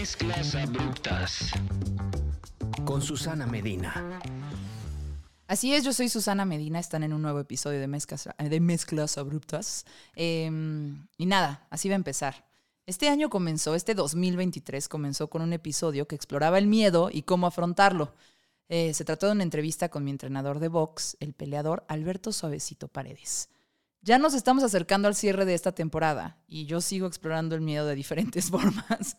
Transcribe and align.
Mezclas 0.00 0.54
abruptas. 0.54 1.50
Con 2.86 3.02
Susana 3.02 3.46
Medina. 3.46 4.18
Así 5.46 5.74
es, 5.74 5.84
yo 5.84 5.92
soy 5.92 6.08
Susana 6.08 6.46
Medina, 6.46 6.78
están 6.78 7.02
en 7.02 7.12
un 7.12 7.20
nuevo 7.20 7.38
episodio 7.38 7.80
de 7.80 7.86
Mezclas, 7.86 8.26
de 8.38 8.60
mezclas 8.60 9.18
Abruptas. 9.18 9.84
Em, 10.14 11.06
y 11.18 11.26
nada, 11.26 11.66
así 11.68 11.90
va 11.90 11.96
a 11.96 11.96
empezar. 11.96 12.46
Este 12.86 13.10
año 13.10 13.28
comenzó, 13.28 13.74
este 13.74 13.94
2023 13.94 14.88
comenzó 14.88 15.28
con 15.28 15.42
un 15.42 15.52
episodio 15.52 16.08
que 16.08 16.16
exploraba 16.16 16.56
el 16.56 16.66
miedo 16.66 17.10
y 17.12 17.20
cómo 17.20 17.46
afrontarlo. 17.46 18.14
Eh, 18.70 18.94
se 18.94 19.04
trató 19.04 19.26
de 19.26 19.32
una 19.32 19.42
entrevista 19.42 19.90
con 19.90 20.02
mi 20.02 20.12
entrenador 20.12 20.60
de 20.60 20.68
box, 20.68 21.18
el 21.20 21.34
peleador 21.34 21.84
Alberto 21.88 22.32
Suavecito 22.32 22.88
Paredes. 22.88 23.50
Ya 24.02 24.18
nos 24.18 24.32
estamos 24.32 24.64
acercando 24.64 25.08
al 25.08 25.14
cierre 25.14 25.44
de 25.44 25.54
esta 25.54 25.72
temporada 25.72 26.38
y 26.48 26.64
yo 26.64 26.80
sigo 26.80 27.06
explorando 27.06 27.54
el 27.54 27.60
miedo 27.60 27.86
de 27.86 27.94
diferentes 27.94 28.50
formas. 28.50 29.18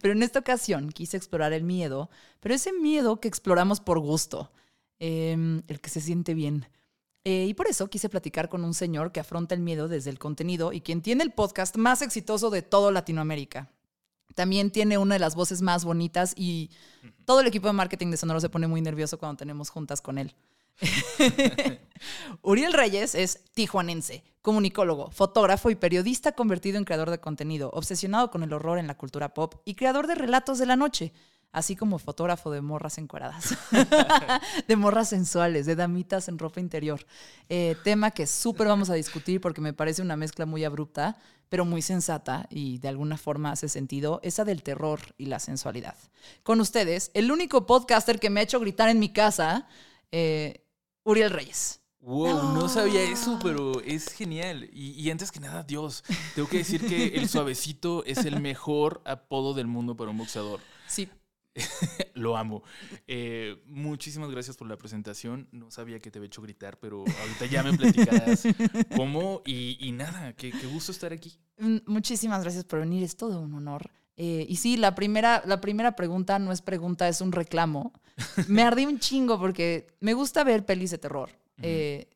Pero 0.00 0.14
en 0.14 0.22
esta 0.22 0.38
ocasión 0.38 0.90
quise 0.90 1.16
explorar 1.16 1.52
el 1.52 1.64
miedo, 1.64 2.10
pero 2.38 2.54
ese 2.54 2.72
miedo 2.72 3.20
que 3.20 3.28
exploramos 3.28 3.80
por 3.80 3.98
gusto, 3.98 4.52
em, 5.00 5.62
el 5.66 5.80
que 5.80 5.90
se 5.90 6.00
siente 6.00 6.34
bien. 6.34 6.66
Eh, 7.24 7.46
y 7.48 7.54
por 7.54 7.66
eso 7.66 7.90
quise 7.90 8.08
platicar 8.08 8.48
con 8.48 8.64
un 8.64 8.72
señor 8.72 9.12
que 9.12 9.20
afronta 9.20 9.54
el 9.54 9.60
miedo 9.60 9.88
desde 9.88 10.10
el 10.10 10.18
contenido 10.18 10.72
y 10.72 10.80
quien 10.80 11.02
tiene 11.02 11.24
el 11.24 11.32
podcast 11.32 11.76
más 11.76 12.00
exitoso 12.00 12.50
de 12.50 12.62
todo 12.62 12.92
Latinoamérica. 12.92 13.70
También 14.34 14.70
tiene 14.70 14.96
una 14.96 15.16
de 15.16 15.18
las 15.18 15.34
voces 15.34 15.60
más 15.60 15.84
bonitas 15.84 16.34
y 16.36 16.70
todo 17.24 17.40
el 17.40 17.48
equipo 17.48 17.66
de 17.66 17.72
marketing 17.72 18.10
de 18.10 18.16
Sonoro 18.16 18.40
se 18.40 18.48
pone 18.48 18.68
muy 18.68 18.80
nervioso 18.80 19.18
cuando 19.18 19.36
tenemos 19.36 19.70
juntas 19.70 20.00
con 20.00 20.18
él. 20.18 20.34
Uriel 22.42 22.72
Reyes 22.72 23.14
es 23.14 23.44
tijuanense, 23.54 24.24
comunicólogo, 24.42 25.10
fotógrafo 25.10 25.70
y 25.70 25.74
periodista 25.74 26.32
convertido 26.32 26.78
en 26.78 26.84
creador 26.84 27.10
de 27.10 27.20
contenido, 27.20 27.70
obsesionado 27.74 28.30
con 28.30 28.42
el 28.42 28.52
horror 28.52 28.78
en 28.78 28.86
la 28.86 28.96
cultura 28.96 29.34
pop 29.34 29.54
y 29.64 29.74
creador 29.74 30.06
de 30.06 30.14
relatos 30.14 30.58
de 30.58 30.66
la 30.66 30.76
noche, 30.76 31.12
así 31.52 31.76
como 31.76 31.98
fotógrafo 31.98 32.50
de 32.50 32.60
morras 32.60 32.98
encueradas, 32.98 33.56
de 34.68 34.76
morras 34.76 35.08
sensuales, 35.08 35.66
de 35.66 35.76
damitas 35.76 36.28
en 36.28 36.38
ropa 36.38 36.60
interior. 36.60 37.04
Eh, 37.48 37.76
tema 37.84 38.12
que 38.12 38.26
súper 38.26 38.68
vamos 38.68 38.90
a 38.90 38.94
discutir 38.94 39.40
porque 39.40 39.60
me 39.60 39.72
parece 39.72 40.02
una 40.02 40.16
mezcla 40.16 40.46
muy 40.46 40.64
abrupta, 40.64 41.18
pero 41.48 41.64
muy 41.64 41.82
sensata 41.82 42.46
y 42.48 42.78
de 42.78 42.88
alguna 42.88 43.16
forma 43.16 43.50
hace 43.50 43.68
sentido, 43.68 44.20
esa 44.22 44.44
del 44.44 44.62
terror 44.62 45.00
y 45.18 45.26
la 45.26 45.40
sensualidad. 45.40 45.96
Con 46.44 46.60
ustedes, 46.60 47.10
el 47.12 47.32
único 47.32 47.66
podcaster 47.66 48.20
que 48.20 48.30
me 48.30 48.40
ha 48.40 48.44
hecho 48.44 48.60
gritar 48.60 48.88
en 48.88 49.00
mi 49.00 49.12
casa, 49.12 49.66
eh, 50.12 50.64
Uriel 51.04 51.30
Reyes. 51.30 51.80
Wow, 52.00 52.54
no 52.54 52.68
sabía 52.68 53.02
eso, 53.02 53.38
pero 53.42 53.80
es 53.82 54.08
genial. 54.12 54.70
Y, 54.72 55.10
antes 55.10 55.30
que 55.30 55.38
nada, 55.38 55.62
Dios, 55.62 56.02
tengo 56.34 56.48
que 56.48 56.58
decir 56.58 56.86
que 56.86 57.08
el 57.18 57.28
suavecito 57.28 58.04
es 58.06 58.24
el 58.24 58.40
mejor 58.40 59.02
apodo 59.04 59.52
del 59.52 59.66
mundo 59.66 59.96
para 59.96 60.10
un 60.10 60.16
boxeador. 60.16 60.60
Sí. 60.86 61.10
Lo 62.14 62.38
amo. 62.38 62.62
Eh, 63.06 63.62
muchísimas 63.66 64.30
gracias 64.30 64.56
por 64.56 64.66
la 64.66 64.78
presentación. 64.78 65.48
No 65.52 65.70
sabía 65.70 65.98
que 65.98 66.10
te 66.10 66.18
había 66.18 66.28
hecho 66.28 66.40
gritar, 66.40 66.78
pero 66.78 67.04
ahorita 67.20 67.46
ya 67.46 67.62
me 67.62 67.76
platicarás 67.76 68.44
cómo. 68.96 69.42
Y, 69.44 69.92
nada, 69.92 70.32
qué, 70.32 70.52
gusto 70.72 70.92
estar 70.92 71.12
aquí. 71.12 71.38
Mm, 71.58 71.78
muchísimas 71.86 72.42
gracias 72.42 72.64
por 72.64 72.80
venir. 72.80 73.02
Es 73.02 73.16
todo 73.16 73.40
un 73.40 73.52
honor. 73.52 73.90
Eh, 74.22 74.44
y 74.46 74.56
sí, 74.56 74.76
la 74.76 74.94
primera, 74.94 75.42
la 75.46 75.62
primera 75.62 75.96
pregunta 75.96 76.38
no 76.38 76.52
es 76.52 76.60
pregunta, 76.60 77.08
es 77.08 77.22
un 77.22 77.32
reclamo. 77.32 77.94
Me 78.48 78.62
ardí 78.62 78.84
un 78.84 78.98
chingo 78.98 79.38
porque 79.38 79.86
me 80.00 80.12
gusta 80.12 80.44
ver 80.44 80.66
pelis 80.66 80.90
de 80.90 80.98
terror. 80.98 81.30
Eh, 81.62 82.06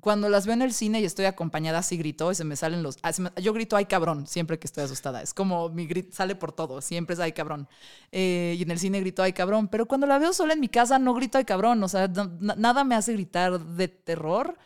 cuando 0.00 0.28
las 0.28 0.46
veo 0.46 0.54
en 0.54 0.62
el 0.62 0.72
cine 0.72 1.00
y 1.00 1.04
estoy 1.04 1.24
acompañada, 1.24 1.78
así 1.78 1.96
grito 1.96 2.30
y 2.30 2.34
se 2.34 2.44
me 2.44 2.56
salen 2.56 2.82
los... 2.82 2.98
Ah, 3.02 3.12
yo 3.40 3.52
grito, 3.52 3.76
ay 3.76 3.86
cabrón, 3.86 4.26
siempre 4.26 4.58
que 4.58 4.66
estoy 4.66 4.84
asustada. 4.84 5.22
Es 5.22 5.34
como 5.34 5.68
mi 5.68 5.86
grito 5.86 6.14
sale 6.14 6.34
por 6.34 6.52
todo, 6.52 6.80
siempre 6.80 7.14
es 7.14 7.20
ay 7.20 7.32
cabrón. 7.32 7.68
Eh, 8.12 8.56
y 8.58 8.62
en 8.62 8.70
el 8.70 8.78
cine 8.78 9.00
grito, 9.00 9.22
ay 9.22 9.32
cabrón. 9.32 9.68
Pero 9.68 9.86
cuando 9.86 10.06
la 10.06 10.18
veo 10.18 10.32
sola 10.32 10.52
en 10.52 10.60
mi 10.60 10.68
casa, 10.68 10.98
no 10.98 11.14
grito, 11.14 11.38
ay 11.38 11.44
cabrón. 11.44 11.82
O 11.82 11.88
sea, 11.88 12.08
nada 12.08 12.84
me 12.84 12.94
hace 12.94 13.12
gritar 13.12 13.58
de 13.58 13.88
terror. 13.88 14.56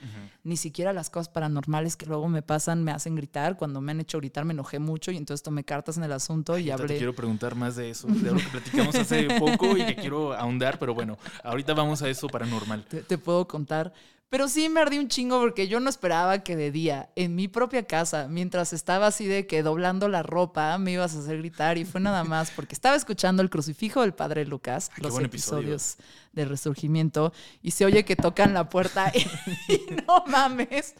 Ni 0.45 0.57
siquiera 0.57 0.93
las 0.93 1.09
cosas 1.09 1.29
paranormales 1.29 1.97
que 1.97 2.05
luego 2.05 2.29
me 2.29 2.43
pasan 2.43 2.83
me 2.83 2.91
hacen 2.91 3.15
gritar. 3.15 3.57
Cuando 3.57 3.81
me 3.81 3.93
han 3.93 4.01
hecho 4.01 4.19
gritar 4.19 4.45
me 4.45 4.53
enojé 4.53 4.81
mucho 4.81 5.13
y 5.13 5.17
entonces 5.17 5.43
tomé 5.43 5.65
cartas 5.65 5.97
en 5.97 6.05
el 6.05 6.13
asunto 6.13 6.59
y 6.59 6.71
hablé. 6.71 6.89
Te 6.89 6.97
quiero 6.97 7.15
preguntar 7.15 7.55
más 7.55 7.77
de 7.77 7.91
eso, 7.91 8.07
de 8.09 8.31
lo 8.33 8.39
que 8.39 8.49
platicamos 8.51 8.95
hace 8.97 9.29
poco 9.39 9.77
y 9.77 9.87
que 9.87 9.95
quiero 9.95 10.33
ahondar, 10.33 10.79
pero 10.79 10.95
bueno, 10.95 11.17
ahorita 11.45 11.75
vamos 11.75 12.03
a 12.03 12.09
eso 12.09 12.27
paranormal. 12.27 12.85
te 12.85 13.19
puedo 13.19 13.47
contar. 13.47 13.93
Pero 14.33 14.49
sí 14.49 14.71
me 14.71 14.81
ardí 14.81 14.97
un 14.97 15.09
chingo 15.09 15.39
porque 15.39 15.69
yo 15.69 15.79
no 15.79 15.91
esperaba 15.91 16.43
que 16.43 16.57
de 16.57 16.71
día, 16.71 17.11
en 17.17 17.35
mi 17.35 17.49
propia 17.49 17.87
casa, 17.87 18.29
mientras 18.29 18.73
estaba 18.73 19.09
así 19.09 19.27
de 19.27 19.47
que 19.47 19.63
doblando 19.63 20.09
la 20.09 20.23
ropa, 20.23 20.79
me 20.79 20.93
ibas 20.93 21.15
a 21.15 21.19
hacer 21.19 21.37
gritar 21.37 21.77
y 21.77 21.85
fue 21.85 22.01
nada 22.01 22.25
más 22.25 22.51
porque 22.51 22.75
estaba 22.75 22.97
escuchando 22.97 23.43
el 23.43 23.51
crucifijo 23.51 24.01
del 24.01 24.15
padre 24.15 24.47
Lucas, 24.47 24.91
los 24.97 25.19
episodios 25.19 25.99
de 26.33 26.47
Resurgimiento, 26.47 27.35
y 27.61 27.73
se 27.73 27.85
oye 27.85 28.07
que 28.07 28.17
tocan 28.17 28.55
la 28.55 28.71
puerta 28.71 29.13
y, 29.69 29.77
no 30.07 30.25
mames. 30.27 30.95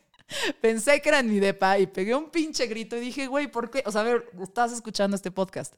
Pensé 0.61 1.01
que 1.01 1.09
era 1.09 1.21
en 1.21 1.31
mi 1.31 1.41
depa 1.41 1.79
y 1.79 1.87
pegué 1.87 2.15
un 2.15 2.29
pinche 2.29 2.67
grito 2.67 2.99
y 2.99 3.01
dije, 3.01 3.29
güey, 3.29 3.51
¿por 3.51 3.71
qué? 3.71 3.83
O 3.87 3.93
sea, 3.93 4.03
a 4.03 4.05
ver, 4.05 4.31
estás 4.43 4.73
escuchando 4.73 5.17
este 5.17 5.31
podcast. 5.31 5.75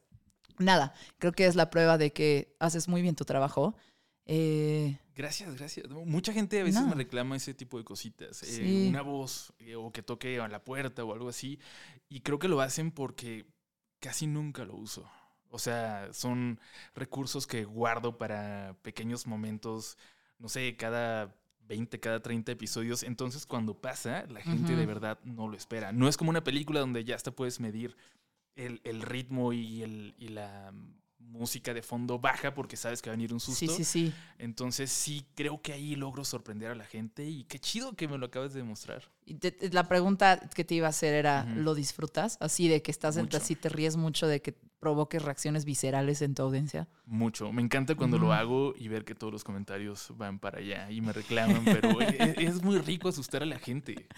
Nada, 0.58 0.92
creo 1.20 1.30
que 1.30 1.46
es 1.46 1.54
la 1.54 1.70
prueba 1.70 1.98
de 1.98 2.12
que 2.12 2.56
haces 2.58 2.88
muy 2.88 3.00
bien 3.00 3.14
tu 3.14 3.24
trabajo. 3.24 3.76
Eh, 4.26 4.98
Gracias, 5.14 5.54
gracias. 5.56 5.88
Mucha 5.88 6.32
gente 6.32 6.60
a 6.60 6.64
veces 6.64 6.84
me 6.84 6.94
reclama 6.94 7.36
ese 7.36 7.54
tipo 7.54 7.78
de 7.78 7.84
cositas. 7.84 8.42
Eh, 8.42 8.88
una 8.88 9.02
voz 9.02 9.52
eh, 9.60 9.76
o 9.76 9.92
que 9.92 10.02
toque 10.02 10.40
a 10.40 10.48
la 10.48 10.64
puerta 10.64 11.04
o 11.04 11.12
algo 11.12 11.28
así. 11.28 11.60
Y 12.08 12.20
creo 12.20 12.38
que 12.38 12.48
lo 12.48 12.60
hacen 12.60 12.90
porque 12.90 13.46
casi 14.00 14.26
nunca 14.26 14.64
lo 14.64 14.74
uso. 14.74 15.08
O 15.50 15.58
sea, 15.60 16.12
son 16.12 16.58
recursos 16.96 17.46
que 17.46 17.64
guardo 17.64 18.18
para 18.18 18.76
pequeños 18.82 19.28
momentos, 19.28 19.96
no 20.40 20.48
sé, 20.48 20.76
cada 20.76 21.36
20, 21.68 22.00
cada 22.00 22.20
30 22.20 22.50
episodios. 22.50 23.04
Entonces, 23.04 23.46
cuando 23.46 23.80
pasa, 23.80 24.26
la 24.28 24.40
gente 24.40 24.74
de 24.74 24.84
verdad 24.84 25.20
no 25.22 25.46
lo 25.46 25.56
espera. 25.56 25.92
No 25.92 26.08
es 26.08 26.16
como 26.16 26.30
una 26.30 26.42
película 26.42 26.80
donde 26.80 27.04
ya 27.04 27.14
hasta 27.14 27.30
puedes 27.30 27.60
medir 27.60 27.96
el, 28.56 28.80
el 28.82 29.02
ritmo 29.02 29.52
y, 29.52 29.84
el, 29.84 30.16
y 30.18 30.28
la 30.28 30.72
música 31.24 31.74
de 31.74 31.82
fondo 31.82 32.18
baja 32.18 32.54
porque 32.54 32.76
sabes 32.76 33.02
que 33.02 33.10
va 33.10 33.14
a 33.14 33.16
venir 33.16 33.32
un 33.32 33.40
susto. 33.40 33.66
Sí, 33.66 33.68
sí, 33.68 33.84
sí. 33.84 34.12
Entonces 34.38 34.90
sí 34.90 35.26
creo 35.34 35.60
que 35.60 35.72
ahí 35.72 35.96
logro 35.96 36.24
sorprender 36.24 36.70
a 36.70 36.74
la 36.74 36.84
gente 36.84 37.24
y 37.24 37.44
qué 37.44 37.58
chido 37.58 37.94
que 37.94 38.08
me 38.08 38.18
lo 38.18 38.26
acabas 38.26 38.52
de 38.52 38.60
demostrar. 38.60 39.02
La 39.72 39.88
pregunta 39.88 40.38
que 40.54 40.64
te 40.64 40.74
iba 40.74 40.86
a 40.86 40.90
hacer 40.90 41.14
era, 41.14 41.44
¿lo 41.44 41.74
disfrutas? 41.74 42.36
Así 42.40 42.68
de 42.68 42.82
que 42.82 42.90
estás 42.90 43.16
en 43.16 43.28
así 43.34 43.54
te 43.54 43.68
ríes 43.68 43.96
mucho 43.96 44.26
de 44.26 44.42
que 44.42 44.54
provoques 44.84 45.22
reacciones 45.22 45.64
viscerales 45.64 46.20
en 46.20 46.34
tu 46.34 46.42
audiencia. 46.42 46.88
Mucho. 47.06 47.50
Me 47.52 47.62
encanta 47.62 47.94
cuando 47.94 48.18
lo 48.18 48.34
hago 48.34 48.74
y 48.76 48.88
ver 48.88 49.06
que 49.06 49.14
todos 49.14 49.32
los 49.32 49.42
comentarios 49.42 50.12
van 50.18 50.38
para 50.38 50.58
allá 50.58 50.90
y 50.90 51.00
me 51.00 51.14
reclaman, 51.14 51.64
pero 51.64 52.02
e, 52.02 52.08
e, 52.08 52.34
es, 52.44 52.62
muy 52.62 52.78
rico 52.78 53.08
asustar 53.08 53.42
a 53.42 53.46
la 53.46 53.58
gente. 53.58 54.08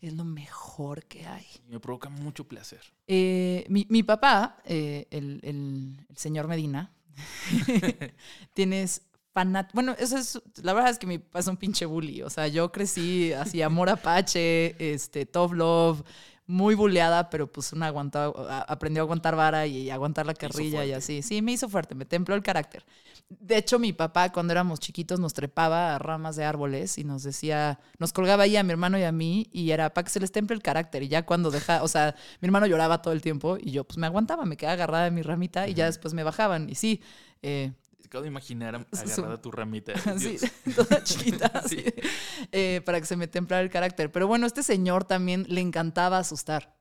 Es 0.00 0.14
lo 0.14 0.24
mejor 0.24 1.04
que 1.04 1.26
hay. 1.26 1.46
me 1.68 1.78
provoca 1.78 2.08
mucho 2.08 2.48
placer. 2.48 2.80
Eh, 3.06 3.64
mi, 3.68 4.02
papá, 4.02 4.56
eh, 4.64 5.06
el, 5.10 5.38
el 5.44 6.06
señor 6.16 6.48
Medina, 6.48 6.92
tienes 8.54 9.05
bueno, 9.72 9.94
eso 9.98 10.16
es, 10.16 10.40
la 10.62 10.72
verdad 10.72 10.90
es 10.90 10.98
que 10.98 11.06
mi 11.06 11.18
papá 11.18 11.40
es 11.40 11.46
un 11.46 11.56
pinche 11.56 11.84
bully, 11.84 12.22
o 12.22 12.30
sea, 12.30 12.48
yo 12.48 12.72
crecí 12.72 13.32
así, 13.32 13.62
amor 13.62 13.90
apache, 13.90 14.76
este, 14.78 15.26
top 15.26 15.52
love, 15.52 16.02
muy 16.46 16.74
bulleada, 16.76 17.28
pero 17.28 17.50
pues 17.50 17.72
una 17.72 17.88
aguantaba, 17.88 18.60
aprendió 18.62 19.02
a 19.02 19.04
aguantar 19.04 19.34
vara 19.34 19.66
y 19.66 19.90
aguantar 19.90 20.26
la 20.26 20.34
carrilla 20.34 20.84
y 20.84 20.92
así. 20.92 21.22
Sí, 21.22 21.42
me 21.42 21.52
hizo 21.52 21.68
fuerte, 21.68 21.94
me 21.94 22.04
templó 22.04 22.34
el 22.36 22.42
carácter. 22.42 22.84
De 23.28 23.56
hecho, 23.56 23.80
mi 23.80 23.92
papá 23.92 24.30
cuando 24.30 24.52
éramos 24.52 24.78
chiquitos 24.78 25.18
nos 25.18 25.34
trepaba 25.34 25.96
a 25.96 25.98
ramas 25.98 26.36
de 26.36 26.44
árboles 26.44 26.98
y 26.98 27.04
nos 27.04 27.24
decía, 27.24 27.80
nos 27.98 28.12
colgaba 28.12 28.44
ahí 28.44 28.56
a 28.56 28.62
mi 28.62 28.70
hermano 28.70 28.96
y 28.98 29.02
a 29.02 29.10
mí 29.10 29.48
y 29.52 29.70
era 29.72 29.92
para 29.92 30.04
que 30.04 30.10
se 30.10 30.20
les 30.20 30.30
temple 30.30 30.54
el 30.54 30.62
carácter. 30.62 31.02
Y 31.02 31.08
ya 31.08 31.26
cuando 31.26 31.50
deja, 31.50 31.82
o 31.82 31.88
sea, 31.88 32.14
mi 32.40 32.46
hermano 32.46 32.66
lloraba 32.66 33.02
todo 33.02 33.12
el 33.12 33.22
tiempo 33.22 33.58
y 33.60 33.72
yo 33.72 33.82
pues 33.82 33.98
me 33.98 34.06
aguantaba, 34.06 34.44
me 34.44 34.56
quedaba 34.56 34.74
agarrada 34.74 35.04
de 35.04 35.10
mi 35.10 35.22
ramita 35.22 35.66
y 35.66 35.74
ya 35.74 35.86
después 35.86 36.14
me 36.14 36.22
bajaban. 36.22 36.70
Y 36.70 36.76
sí, 36.76 37.02
eh, 37.42 37.72
acabo 38.06 38.22
de 38.22 38.28
imaginar 38.28 38.86
agarrada 38.92 39.40
tu 39.40 39.50
ramita. 39.50 39.92
Sí, 40.18 40.38
toda 40.74 41.02
chiquita. 41.02 41.62
Eh, 42.52 42.80
para 42.84 43.00
que 43.00 43.06
se 43.06 43.16
me 43.16 43.28
templara 43.28 43.62
el 43.62 43.70
carácter. 43.70 44.10
Pero 44.10 44.26
bueno, 44.26 44.46
este 44.46 44.62
señor 44.62 45.04
también 45.04 45.44
le 45.48 45.60
encantaba 45.60 46.18
asustar. 46.18 46.74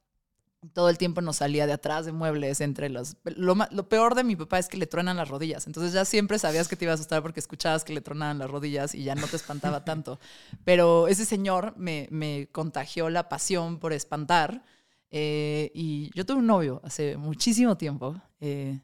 Todo 0.74 0.90
el 0.90 0.98
tiempo 0.98 1.22
nos 1.22 1.38
salía 1.38 1.68
de 1.68 1.74
atrás 1.74 2.08
de 2.08 2.12
muebles, 2.12 2.60
entre 2.60 2.90
los... 2.90 3.18
Lo, 3.24 3.88
peor 3.88 4.16
de 4.16 4.24
mi 4.24 4.36
papá 4.36 4.58
es 4.58 4.68
que 4.68 4.78
le 4.78 4.88
truenan 4.88 5.18
las 5.18 5.30
rodillas. 5.30 5.68
Entonces 5.68 5.94
ya 5.94 6.06
siempre 6.06 6.40
sabías 6.40 6.68
que 6.68 6.76
te 6.76 6.86
iba 6.86 6.92
a 6.92 6.96
asustar 6.96 7.22
porque 7.22 7.40
escuchabas 7.40 7.84
que 7.84 7.94
le 7.94 8.02
tronaban 8.02 8.40
las 8.40 8.50
rodillas 8.50 8.96
y 8.96 9.04
ya 9.04 9.14
no 9.14 9.28
te 9.28 9.36
espantaba 9.36 9.86
tanto. 9.86 10.20
Pero 10.64 11.08
ese 11.08 11.26
señor 11.26 11.76
me, 11.78 12.08
me 12.10 12.50
contagió 12.52 13.12
la 13.12 13.30
pasión 13.30 13.78
por 13.78 13.94
espantar. 13.94 14.64
Eh, 15.12 15.72
y 15.76 16.10
yo 16.16 16.26
tuve 16.26 16.40
un 16.40 16.48
novio 16.48 16.82
hace 16.84 17.16
muchísimo 17.16 17.78
tiempo. 17.78 18.20
Eh, 18.40 18.82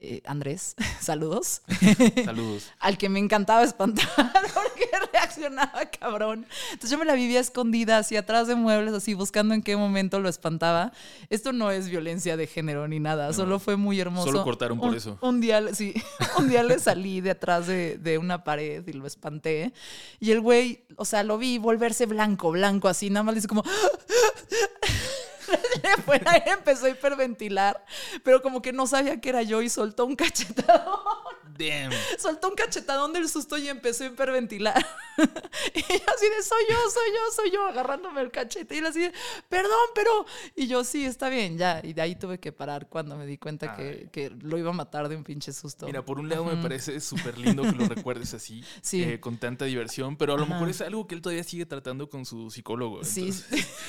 eh, 0.00 0.22
Andrés, 0.26 0.74
saludos. 1.00 1.62
Saludos. 2.24 2.70
Al 2.78 2.96
que 2.98 3.08
me 3.08 3.18
encantaba 3.18 3.62
espantar 3.64 4.06
porque 4.54 4.86
reaccionaba 5.12 5.86
cabrón. 5.90 6.46
Entonces 6.72 6.90
yo 6.90 6.98
me 6.98 7.04
la 7.04 7.14
vivía 7.14 7.40
escondida 7.40 7.98
así 7.98 8.16
atrás 8.16 8.46
de 8.48 8.54
muebles, 8.54 8.94
así 8.94 9.14
buscando 9.14 9.54
en 9.54 9.62
qué 9.62 9.76
momento 9.76 10.20
lo 10.20 10.28
espantaba. 10.28 10.92
Esto 11.30 11.52
no 11.52 11.70
es 11.70 11.88
violencia 11.88 12.36
de 12.36 12.46
género 12.46 12.86
ni 12.88 13.00
nada, 13.00 13.32
solo 13.32 13.58
fue 13.58 13.76
muy 13.76 13.98
hermoso. 14.00 14.26
Solo 14.28 14.44
cortaron 14.44 14.78
por 14.78 14.90
Un- 14.90 14.94
eso. 14.96 15.18
Un 15.20 15.40
día, 15.40 15.74
sí, 15.74 15.94
un 16.38 16.48
día 16.48 16.62
le 16.62 16.78
salí 16.78 17.20
de 17.20 17.30
atrás 17.32 17.66
de, 17.66 17.98
de 17.98 18.18
una 18.18 18.44
pared 18.44 18.86
y 18.86 18.92
lo 18.92 19.06
espanté. 19.06 19.72
Y 20.20 20.30
el 20.30 20.40
güey, 20.40 20.84
o 20.96 21.04
sea, 21.04 21.22
lo 21.24 21.38
vi 21.38 21.58
volverse 21.58 22.06
blanco, 22.06 22.52
blanco, 22.52 22.88
así, 22.88 23.10
nada 23.10 23.24
más 23.24 23.34
le 23.34 23.38
hizo 23.40 23.48
como... 23.48 23.64
Le 25.96 26.02
fue 26.02 26.20
a 26.24 26.36
empezó 26.52 26.86
a 26.86 26.90
hiperventilar, 26.90 27.84
pero 28.22 28.42
como 28.42 28.60
que 28.60 28.72
no 28.72 28.86
sabía 28.86 29.20
que 29.20 29.28
era 29.28 29.42
yo 29.42 29.62
y 29.62 29.68
soltó 29.68 30.04
un 30.04 30.16
cachetadón. 30.16 30.98
Damn. 31.58 31.92
Soltó 32.18 32.48
un 32.50 32.54
cachetadón 32.54 33.12
del 33.12 33.28
susto 33.28 33.58
y 33.58 33.68
empezó 33.68 34.04
a 34.04 34.06
hiperventilar. 34.06 34.76
y 35.74 35.78
así 35.80 36.26
de, 36.36 36.42
soy 36.42 36.62
yo, 36.70 36.76
soy 36.90 37.08
yo, 37.12 37.32
soy 37.34 37.50
yo, 37.50 37.66
agarrándome 37.66 38.20
el 38.20 38.30
cachete. 38.30 38.76
Y 38.76 38.78
él 38.78 38.86
así 38.86 39.00
de, 39.00 39.12
perdón, 39.48 39.72
pero... 39.94 40.24
Y 40.54 40.68
yo, 40.68 40.84
sí, 40.84 41.04
está 41.04 41.28
bien, 41.28 41.58
ya. 41.58 41.80
Y 41.82 41.92
de 41.94 42.02
ahí 42.02 42.14
tuve 42.14 42.38
que 42.38 42.52
parar 42.52 42.88
cuando 42.88 43.16
me 43.16 43.26
di 43.26 43.38
cuenta 43.38 43.74
que, 43.74 44.08
que 44.12 44.30
lo 44.30 44.56
iba 44.58 44.70
a 44.70 44.72
matar 44.72 45.08
de 45.08 45.16
un 45.16 45.24
pinche 45.24 45.52
susto. 45.52 45.86
Mira, 45.86 46.04
por 46.04 46.20
un 46.20 46.28
lado 46.28 46.44
me 46.44 46.56
parece 46.62 47.00
súper 47.00 47.36
lindo 47.38 47.62
que 47.64 47.72
lo 47.72 47.86
recuerdes 47.86 48.32
así, 48.34 48.62
Sí. 48.82 49.02
eh, 49.02 49.18
con 49.18 49.38
tanta 49.38 49.64
diversión, 49.64 50.16
pero 50.16 50.34
a 50.34 50.36
lo 50.36 50.44
Ajá. 50.44 50.54
mejor 50.54 50.68
es 50.68 50.80
algo 50.80 51.06
que 51.08 51.14
él 51.16 51.22
todavía 51.22 51.42
sigue 51.44 51.66
tratando 51.66 52.08
con 52.08 52.24
su 52.24 52.50
psicólogo. 52.50 53.02
Sí, 53.04 53.30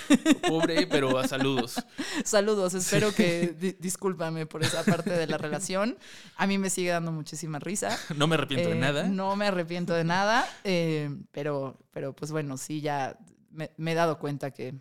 pobre, 0.48 0.88
pero 0.88 1.18
a 1.20 1.28
saludos. 1.28 1.76
saludos. 2.24 2.74
Espero 2.74 3.14
que 3.14 3.54
di- 3.60 3.76
discúlpame 3.80 4.46
por 4.46 4.64
esa 4.64 4.84
parte 4.84 5.12
de 5.12 5.28
la 5.28 5.38
relación. 5.38 5.98
A 6.38 6.48
mí 6.48 6.58
me 6.58 6.70
sigue 6.70 6.90
dando 6.90 7.12
muchísima 7.12 7.59
risa. 7.62 7.98
No 8.18 8.28
me 8.28 8.36
arrepiento 8.36 8.70
de 8.70 8.76
Eh, 8.76 8.80
nada. 8.80 9.04
No 9.04 9.36
me 9.36 9.48
arrepiento 9.48 9.94
de 9.94 10.04
nada, 10.04 10.48
eh, 10.64 11.10
pero, 11.32 11.78
pero 11.92 12.14
pues 12.14 12.32
bueno, 12.32 12.58
sí, 12.58 12.82
ya 12.82 13.18
me, 13.52 13.72
me 13.78 13.92
he 13.94 13.96
dado 13.96 14.20
cuenta 14.20 14.52
que 14.52 14.76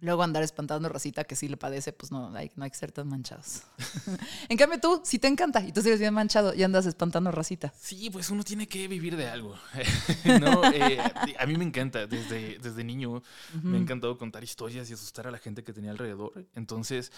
luego 0.00 0.22
andar 0.22 0.42
espantando 0.44 0.88
racita 0.88 1.24
que 1.24 1.34
sí 1.34 1.48
le 1.48 1.56
padece, 1.56 1.92
pues 1.92 2.12
no 2.12 2.32
hay, 2.36 2.52
no 2.54 2.64
hay 2.64 2.70
que 2.70 2.76
ser 2.76 2.92
tan 2.92 3.08
manchados. 3.08 3.62
en 4.48 4.56
cambio 4.56 4.78
tú, 4.78 5.00
sí 5.04 5.18
te 5.18 5.26
encanta 5.26 5.60
y 5.60 5.72
tú 5.72 5.82
sigues 5.82 5.98
bien 5.98 6.14
manchado 6.14 6.54
y 6.54 6.62
andas 6.62 6.86
espantando 6.86 7.32
racita. 7.32 7.72
Sí, 7.76 8.08
pues 8.10 8.30
uno 8.30 8.44
tiene 8.44 8.68
que 8.68 8.86
vivir 8.86 9.16
de 9.16 9.28
algo. 9.28 9.56
no, 10.40 10.70
eh, 10.72 10.98
a 11.38 11.46
mí 11.46 11.56
me 11.56 11.64
encanta, 11.64 12.06
desde, 12.06 12.58
desde 12.58 12.84
niño 12.84 13.22
me 13.62 13.76
ha 13.76 13.80
encantado 13.80 14.16
contar 14.18 14.44
historias 14.44 14.88
y 14.88 14.92
asustar 14.92 15.26
a 15.26 15.30
la 15.30 15.38
gente 15.38 15.64
que 15.64 15.72
tenía 15.72 15.90
alrededor. 15.90 16.46
Entonces, 16.54 17.10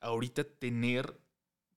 ahorita 0.00 0.44
tener 0.44 1.18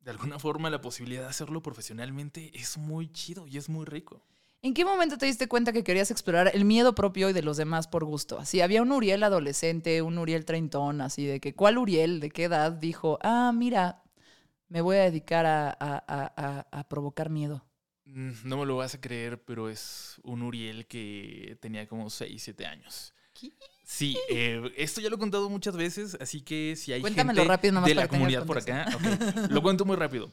de 0.02 0.12
alguna 0.12 0.40
forma 0.40 0.70
la 0.70 0.82
posibilidad 0.82 1.24
de 1.24 1.30
hacerlo 1.30 1.62
profesionalmente 1.62 2.52
es 2.54 2.78
muy 2.78 3.12
chido 3.12 3.48
y 3.48 3.58
es 3.58 3.70
muy 3.70 3.86
rico. 3.86 4.24
¿En 4.62 4.74
qué 4.74 4.84
momento 4.84 5.18
te 5.18 5.26
diste 5.26 5.48
cuenta 5.48 5.72
que 5.72 5.84
querías 5.86 6.12
explorar 6.12 6.52
el 6.54 6.66
miedo 6.66 6.94
propio 6.94 7.30
y 7.30 7.34
de 7.34 7.42
los 7.42 7.56
demás 7.58 7.88
por 7.88 8.04
gusto? 8.04 8.40
Así, 8.40 8.60
había 8.60 8.82
un 8.82 8.92
Uriel 8.92 9.24
adolescente, 9.24 10.02
un 10.02 10.18
Uriel 10.18 10.44
treintón, 10.44 11.00
así 11.00 11.26
de 11.26 11.40
que, 11.40 11.56
¿cuál 11.56 11.78
Uriel, 11.78 12.20
de 12.20 12.30
qué 12.30 12.46
edad, 12.46 12.74
dijo, 12.74 13.20
ah, 13.22 13.52
mira, 13.56 14.04
me 14.70 14.82
voy 14.82 14.98
a 14.98 15.04
dedicar 15.04 15.46
a, 15.46 15.70
a- 15.72 16.04
a- 16.08 16.68
a- 16.72 16.90
provocar 16.90 17.30
miedo? 17.30 17.66
Mm, 18.06 18.32
No 18.44 18.58
me 18.58 18.66
lo 18.66 18.78
vas 18.78 18.96
a 18.96 19.02
creer, 19.02 19.42
pero 19.44 19.70
es 19.70 20.20
un 20.24 20.42
Uriel 20.42 20.88
que 20.88 21.58
tenía 21.62 21.88
como 21.88 22.10
6, 22.10 22.44
7 22.44 22.66
años. 22.66 23.14
¿Qué? 23.34 23.52
Sí, 23.92 24.16
eh, 24.30 24.72
esto 24.78 25.02
ya 25.02 25.10
lo 25.10 25.16
he 25.16 25.20
contado 25.20 25.50
muchas 25.50 25.76
veces, 25.76 26.16
así 26.22 26.42
que 26.42 26.76
si 26.76 26.94
hay 26.94 27.02
Cuéntamelo 27.02 27.40
gente 27.42 27.50
rápido 27.50 27.74
nomás 27.74 27.88
de 27.90 27.96
la 27.96 28.08
comunidad 28.08 28.46
por 28.46 28.60
acá, 28.60 28.86
lo 29.50 29.64
cuento 29.64 29.84
muy 29.84 29.96
rápido. 29.96 30.32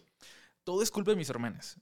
Todo 0.62 0.82
es 0.82 0.90
culpa 0.90 1.12
de 1.12 1.16
mis 1.16 1.30
hermanas. 1.30 1.80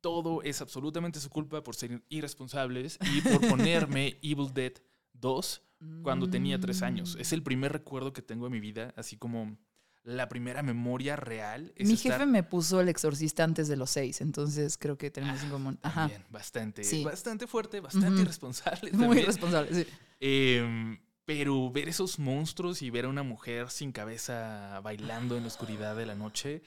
Todo 0.00 0.42
es 0.44 0.60
absolutamente 0.60 1.18
su 1.18 1.28
culpa 1.28 1.64
por 1.64 1.74
ser 1.74 2.00
irresponsables 2.10 2.96
y 3.12 3.22
por 3.22 3.40
ponerme 3.48 4.18
Evil 4.22 4.54
Dead 4.54 4.74
2 5.14 5.62
cuando 6.04 6.30
tenía 6.30 6.60
3 6.60 6.82
años. 6.82 7.16
Es 7.18 7.32
el 7.32 7.42
primer 7.42 7.72
recuerdo 7.72 8.12
que 8.12 8.22
tengo 8.22 8.46
en 8.46 8.52
mi 8.52 8.60
vida, 8.60 8.94
así 8.96 9.16
como 9.16 9.58
la 10.04 10.28
primera 10.28 10.62
memoria 10.62 11.16
real. 11.16 11.72
Es 11.74 11.88
Mi 11.88 11.94
estar- 11.94 12.12
jefe 12.12 12.26
me 12.26 12.44
puso 12.44 12.80
el 12.80 12.88
exorcista 12.88 13.42
antes 13.42 13.66
de 13.66 13.74
los 13.76 13.90
seis, 13.90 14.20
entonces 14.20 14.78
creo 14.78 14.96
que 14.96 15.10
tenemos 15.10 15.42
en 15.42 15.50
común. 15.50 15.78
Ajá. 15.82 16.02
También, 16.02 16.24
bastante, 16.30 16.84
Sí. 16.84 17.02
bastante 17.02 17.48
fuerte, 17.48 17.80
bastante 17.80 18.22
irresponsable. 18.22 18.92
Muy 18.92 19.00
también. 19.06 19.26
responsable, 19.26 19.74
sí. 19.74 19.90
Em, 20.20 20.98
pero 21.26 21.70
ver 21.70 21.88
esos 21.88 22.18
monstruos 22.18 22.80
y 22.80 22.90
ver 22.90 23.04
a 23.04 23.08
una 23.08 23.24
mujer 23.24 23.68
sin 23.70 23.92
cabeza 23.92 24.80
bailando 24.82 25.36
en 25.36 25.42
la 25.42 25.48
oscuridad 25.48 25.96
de 25.96 26.06
la 26.06 26.14
noche 26.14 26.62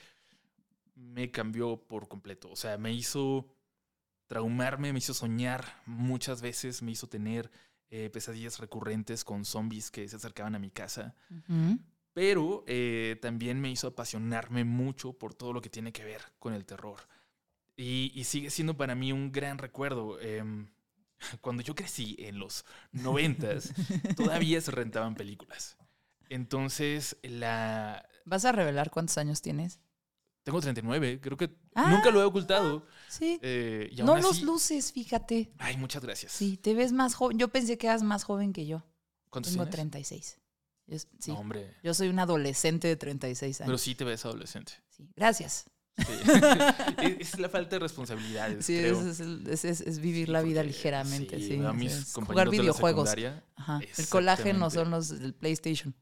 me 0.95 1.31
cambió 1.31 1.77
por 1.77 2.09
completo. 2.09 2.51
O 2.51 2.57
sea, 2.57 2.77
me 2.77 2.93
hizo 2.93 3.47
traumarme, 4.27 4.91
me 4.91 4.99
hizo 4.99 5.13
soñar 5.13 5.81
muchas 5.85 6.41
veces, 6.41 6.81
me 6.81 6.91
hizo 6.91 7.07
tener 7.07 7.49
eh, 7.89 8.09
pesadillas 8.09 8.59
recurrentes 8.59 9.23
con 9.23 9.45
zombies 9.45 9.89
que 9.91 10.07
se 10.09 10.17
acercaban 10.17 10.55
a 10.55 10.59
mi 10.59 10.69
casa. 10.69 11.15
Pero 12.11 12.65
eh, 12.67 13.17
también 13.21 13.61
me 13.61 13.71
hizo 13.71 13.87
apasionarme 13.87 14.65
mucho 14.65 15.13
por 15.13 15.33
todo 15.33 15.53
lo 15.53 15.61
que 15.61 15.69
tiene 15.69 15.93
que 15.93 16.03
ver 16.03 16.21
con 16.37 16.53
el 16.53 16.65
terror. 16.65 16.99
Y, 17.77 18.11
y 18.13 18.25
sigue 18.25 18.49
siendo 18.49 18.75
para 18.75 18.93
mí 18.93 19.13
un 19.13 19.31
gran 19.31 19.57
recuerdo. 19.57 20.19
Em, 20.19 20.67
cuando 21.41 21.63
yo 21.63 21.75
crecí 21.75 22.15
en 22.19 22.39
los 22.39 22.65
noventas, 22.91 23.73
todavía 24.15 24.59
se 24.61 24.71
rentaban 24.71 25.15
películas. 25.15 25.77
Entonces, 26.29 27.17
la... 27.23 28.07
¿Vas 28.25 28.45
a 28.45 28.51
revelar 28.51 28.91
cuántos 28.91 29.17
años 29.17 29.41
tienes? 29.41 29.79
Tengo 30.43 30.61
39, 30.61 31.19
creo 31.21 31.37
que 31.37 31.55
Ah, 31.75 31.91
nunca 31.91 32.11
lo 32.11 32.21
he 32.21 32.25
ocultado. 32.25 32.85
Sí. 33.07 33.39
eh, 33.41 33.89
y 33.91 34.01
no 34.03 34.17
los 34.17 34.41
luces, 34.41 34.91
fíjate. 34.91 35.51
Ay, 35.57 35.77
muchas 35.77 36.03
gracias. 36.03 36.31
Sí, 36.31 36.57
te 36.57 36.73
ves 36.73 36.91
más 36.91 37.13
joven. 37.15 37.37
Yo 37.37 37.49
pensé 37.49 37.77
que 37.77 37.87
eras 37.87 38.03
más 38.03 38.23
joven 38.23 38.53
que 38.53 38.65
yo. 38.65 38.83
¿Cuántos 39.29 39.51
Tengo 39.53 39.65
tienes? 39.65 39.75
36. 39.75 40.39
Yo, 40.87 40.97
sí. 40.97 41.31
No, 41.31 41.39
hombre. 41.39 41.75
Yo 41.83 41.93
soy 41.93 42.09
un 42.09 42.19
adolescente 42.19 42.87
de 42.87 42.95
36 42.95 43.57
Pero 43.59 43.69
años. 43.69 43.81
sí 43.81 43.95
te 43.95 44.03
ves 44.03 44.25
adolescente. 44.25 44.73
Sí. 44.89 45.07
Gracias. 45.15 45.65
Sí. 45.99 46.13
es, 47.19 47.33
es 47.33 47.39
la 47.39 47.49
falta 47.49 47.75
de 47.75 47.79
responsabilidades, 47.79 48.65
Sí, 48.65 48.77
creo. 48.77 48.99
es, 49.01 49.63
es 49.65 49.99
vivir 49.99 50.27
Sí, 50.27 50.31
la 50.31 50.41
vida 50.41 50.63
ligeramente. 50.63 51.39
Sí, 51.39 51.59
a 51.63 51.73
mis 51.73 52.13
jugar 52.13 52.49
videojuegos. 52.49 53.09
Ajá. 53.55 53.79
El 53.97 54.07
colágeno 54.07 54.69
son 54.69 54.91
los 54.91 55.09
del 55.19 55.33
PlayStation. 55.33 55.95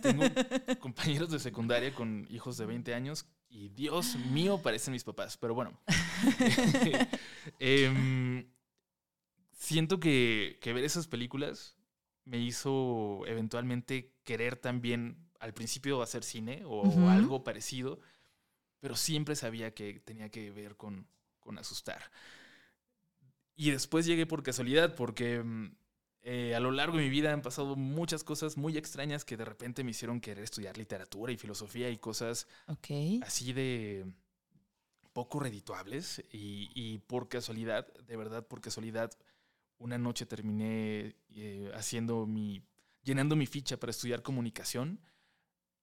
Tengo 0.00 0.24
compañeros 0.80 1.30
de 1.30 1.38
secundaria 1.38 1.94
con 1.94 2.26
hijos 2.30 2.56
de 2.56 2.66
20 2.66 2.94
años 2.94 3.26
y 3.48 3.68
Dios 3.68 4.16
mío, 4.30 4.58
parecen 4.62 4.92
mis 4.92 5.04
papás. 5.04 5.36
Pero 5.36 5.54
bueno. 5.54 5.78
Em, 7.58 8.46
siento 9.52 10.00
que, 10.00 10.58
que 10.60 10.72
ver 10.72 10.84
esas 10.84 11.06
películas 11.06 11.76
me 12.24 12.38
hizo 12.38 13.22
eventualmente 13.26 14.14
querer 14.24 14.56
también 14.56 15.28
al 15.40 15.54
principio 15.54 16.02
hacer 16.02 16.22
cine 16.22 16.62
o 16.64 17.08
algo 17.10 17.42
parecido, 17.42 17.98
pero 18.82 18.96
siempre 18.96 19.36
sabía 19.36 19.74
que 19.74 20.00
tenía 20.00 20.30
que 20.30 20.52
ver 20.52 20.76
con, 20.76 21.08
con 21.40 21.58
asustar. 21.58 22.02
Y 23.56 23.70
después 23.70 24.06
llegué 24.06 24.26
por 24.26 24.42
casualidad, 24.42 24.94
porque 24.94 25.42
mm, 25.42 25.76
eh, 26.22 26.54
a 26.54 26.60
lo 26.60 26.70
largo 26.70 26.96
de 26.96 27.04
mi 27.04 27.10
vida 27.10 27.32
han 27.32 27.42
pasado 27.42 27.76
muchas 27.76 28.24
cosas 28.24 28.56
muy 28.56 28.76
extrañas 28.76 29.24
que 29.24 29.36
de 29.36 29.44
repente 29.44 29.84
me 29.84 29.90
hicieron 29.90 30.20
querer 30.20 30.44
estudiar 30.44 30.76
literatura 30.78 31.32
y 31.32 31.36
filosofía 31.36 31.90
y 31.90 31.98
cosas 31.98 32.46
Ok. 32.66 32.88
así 33.20 33.52
de 33.54 34.06
poco 35.12 35.40
redituables. 35.40 36.22
Y, 36.30 36.70
y 36.74 36.98
por 36.98 37.28
casualidad, 37.28 37.86
de 38.06 38.16
verdad 38.16 38.46
por 38.46 38.60
casualidad, 38.60 39.10
una 39.78 39.98
noche 39.98 40.26
terminé 40.26 41.16
eh, 41.30 41.70
haciendo 41.74 42.26
mi. 42.26 42.62
llenando 43.04 43.36
mi 43.36 43.46
ficha 43.46 43.78
para 43.78 43.90
estudiar 43.90 44.22
comunicación. 44.22 45.00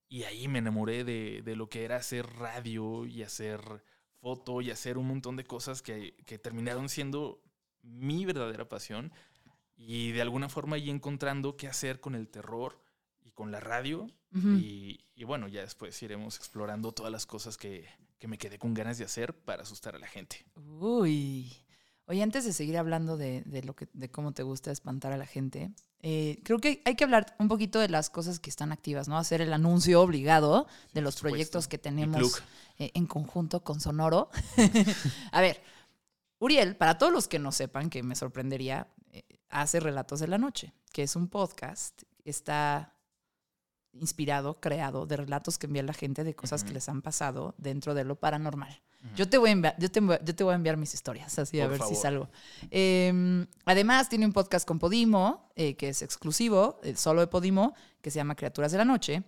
Y 0.09 0.23
ahí 0.23 0.47
me 0.47 0.59
enamoré 0.59 1.03
de, 1.03 1.41
de 1.43 1.55
lo 1.55 1.69
que 1.69 1.85
era 1.85 1.95
hacer 1.97 2.25
radio 2.25 3.05
y 3.05 3.21
hacer 3.23 3.61
foto 4.19 4.61
y 4.61 4.71
hacer 4.71 4.97
un 4.97 5.07
montón 5.07 5.35
de 5.35 5.45
cosas 5.45 5.81
que, 5.81 6.15
que 6.25 6.37
terminaron 6.39 6.89
siendo 6.89 7.41
mi 7.83 8.25
verdadera 8.25 8.67
pasión. 8.67 9.13
Y 9.77 10.11
de 10.11 10.21
alguna 10.21 10.49
forma 10.49 10.75
ahí 10.75 10.89
encontrando 10.89 11.55
qué 11.55 11.67
hacer 11.67 12.01
con 12.01 12.15
el 12.15 12.27
terror 12.27 12.81
y 13.21 13.31
con 13.31 13.51
la 13.51 13.59
radio. 13.59 14.07
Y, 14.31 15.05
y 15.15 15.23
bueno, 15.23 15.47
ya 15.47 15.61
después 15.61 16.01
iremos 16.03 16.35
explorando 16.35 16.91
todas 16.91 17.11
las 17.11 17.25
cosas 17.25 17.57
que, 17.57 17.87
que 18.19 18.27
me 18.27 18.37
quedé 18.37 18.59
con 18.59 18.73
ganas 18.73 18.97
de 18.97 19.05
hacer 19.05 19.33
para 19.33 19.63
asustar 19.63 19.95
a 19.95 19.99
la 19.99 20.07
gente. 20.07 20.45
Uy. 20.55 21.51
Oye, 22.09 22.23
antes 22.23 22.43
de 22.43 22.53
seguir 22.53 22.75
hablando 22.79 23.17
de, 23.17 23.43
de 23.45 23.61
lo 23.61 23.75
que, 23.75 23.87
de 23.93 24.09
cómo 24.09 24.31
te 24.31 24.41
gusta 24.41 24.71
espantar 24.71 25.13
a 25.13 25.17
la 25.17 25.27
gente, 25.27 25.71
eh, 26.01 26.39
creo 26.43 26.57
que 26.57 26.81
hay 26.83 26.95
que 26.95 27.03
hablar 27.03 27.35
un 27.37 27.47
poquito 27.47 27.79
de 27.79 27.87
las 27.87 28.09
cosas 28.09 28.39
que 28.39 28.49
están 28.49 28.71
activas, 28.71 29.07
¿no? 29.07 29.15
Hacer 29.15 29.41
el 29.41 29.53
anuncio 29.53 30.01
obligado 30.01 30.65
de 30.93 31.01
los 31.01 31.17
proyectos 31.21 31.67
que 31.67 31.77
tenemos 31.77 32.41
eh, 32.79 32.89
en 32.95 33.05
conjunto 33.05 33.63
con 33.63 33.79
Sonoro. 33.79 34.31
a 35.31 35.39
ver, 35.39 35.61
Uriel, 36.39 36.75
para 36.75 36.97
todos 36.97 37.13
los 37.13 37.27
que 37.27 37.37
no 37.37 37.51
sepan, 37.51 37.91
que 37.91 38.01
me 38.01 38.15
sorprendería, 38.15 38.87
eh, 39.11 39.21
hace 39.49 39.79
Relatos 39.79 40.19
de 40.19 40.29
la 40.29 40.39
Noche, 40.39 40.73
que 40.91 41.03
es 41.03 41.15
un 41.15 41.27
podcast. 41.27 42.01
Está 42.25 42.95
inspirado, 43.99 44.59
creado 44.59 45.05
de 45.05 45.17
relatos 45.17 45.57
que 45.57 45.67
envía 45.67 45.83
la 45.83 45.93
gente 45.93 46.23
de 46.23 46.35
cosas 46.35 46.63
que 46.63 46.73
les 46.73 46.89
han 46.89 47.01
pasado 47.01 47.55
dentro 47.57 47.93
de 47.93 48.03
lo 48.03 48.15
paranormal. 48.15 48.81
Yo 49.15 49.29
te 49.29 49.37
voy 49.37 49.49
a 49.49 49.53
enviar, 49.53 49.75
yo 49.79 49.89
te, 49.89 50.01
yo 50.01 50.35
te 50.35 50.43
voy 50.43 50.51
a 50.51 50.55
enviar 50.55 50.75
mis 50.75 50.93
historias, 50.93 51.39
así 51.39 51.59
a 51.61 51.67
ver 51.67 51.81
si 51.83 51.95
salgo. 51.95 52.29
Em, 52.69 53.47
además, 53.63 54.09
tiene 54.09 54.25
un 54.25 54.33
podcast 54.33 54.67
con 54.67 54.77
Podimo, 54.77 55.49
eh, 55.55 55.75
que 55.75 55.89
es 55.89 56.01
exclusivo, 56.01 56.79
eh, 56.83 56.95
solo 56.95 57.21
de 57.21 57.27
Podimo, 57.27 57.73
que 58.01 58.11
se 58.11 58.17
llama 58.17 58.35
Criaturas 58.35 58.71
de 58.71 58.77
la 58.77 58.85
Noche. 58.85 59.23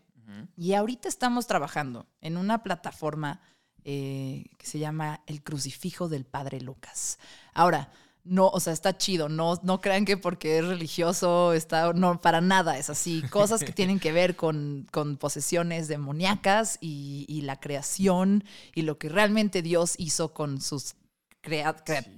Y 0.56 0.74
ahorita 0.74 1.10
estamos 1.10 1.46
trabajando 1.46 2.08
en 2.22 2.38
una 2.38 2.63
plataforma 2.63 3.42
eh, 3.84 4.46
que 4.58 4.66
se 4.66 4.80
llama 4.80 5.22
El 5.25 5.44
Crucifijo 5.44 6.08
del 6.08 6.24
Padre 6.24 6.62
Lucas. 6.62 7.20
Ahora, 7.54 7.92
no, 8.24 8.48
o 8.50 8.60
sea, 8.60 8.74
está 8.74 8.98
chido, 8.98 9.30
no, 9.30 9.60
no 9.63 9.82
crean 9.82 10.06
que 10.06 10.16
porque 10.16 10.60
es 10.60 10.66
religioso 10.66 11.54
está, 11.54 11.94
no, 11.94 12.22
para 12.22 12.42
nada 12.42 12.78
es 12.78 12.90
así. 12.90 13.24
Cosas 13.30 13.63
que 13.63 13.72
tienen 13.72 14.00
que 14.00 14.12
ver 14.12 14.36
con, 14.36 14.88
con 14.92 15.18
posesiones 15.18 15.88
demoníacas 15.88 16.78
y, 16.82 17.42
la 17.42 17.60
creación 17.60 18.44
y 18.75 18.84
lo 18.84 19.00
que 19.00 19.10
realmente 19.10 19.63
Dios 19.63 19.96
hizo 19.98 20.34
con 20.34 20.62
sus 20.62 20.94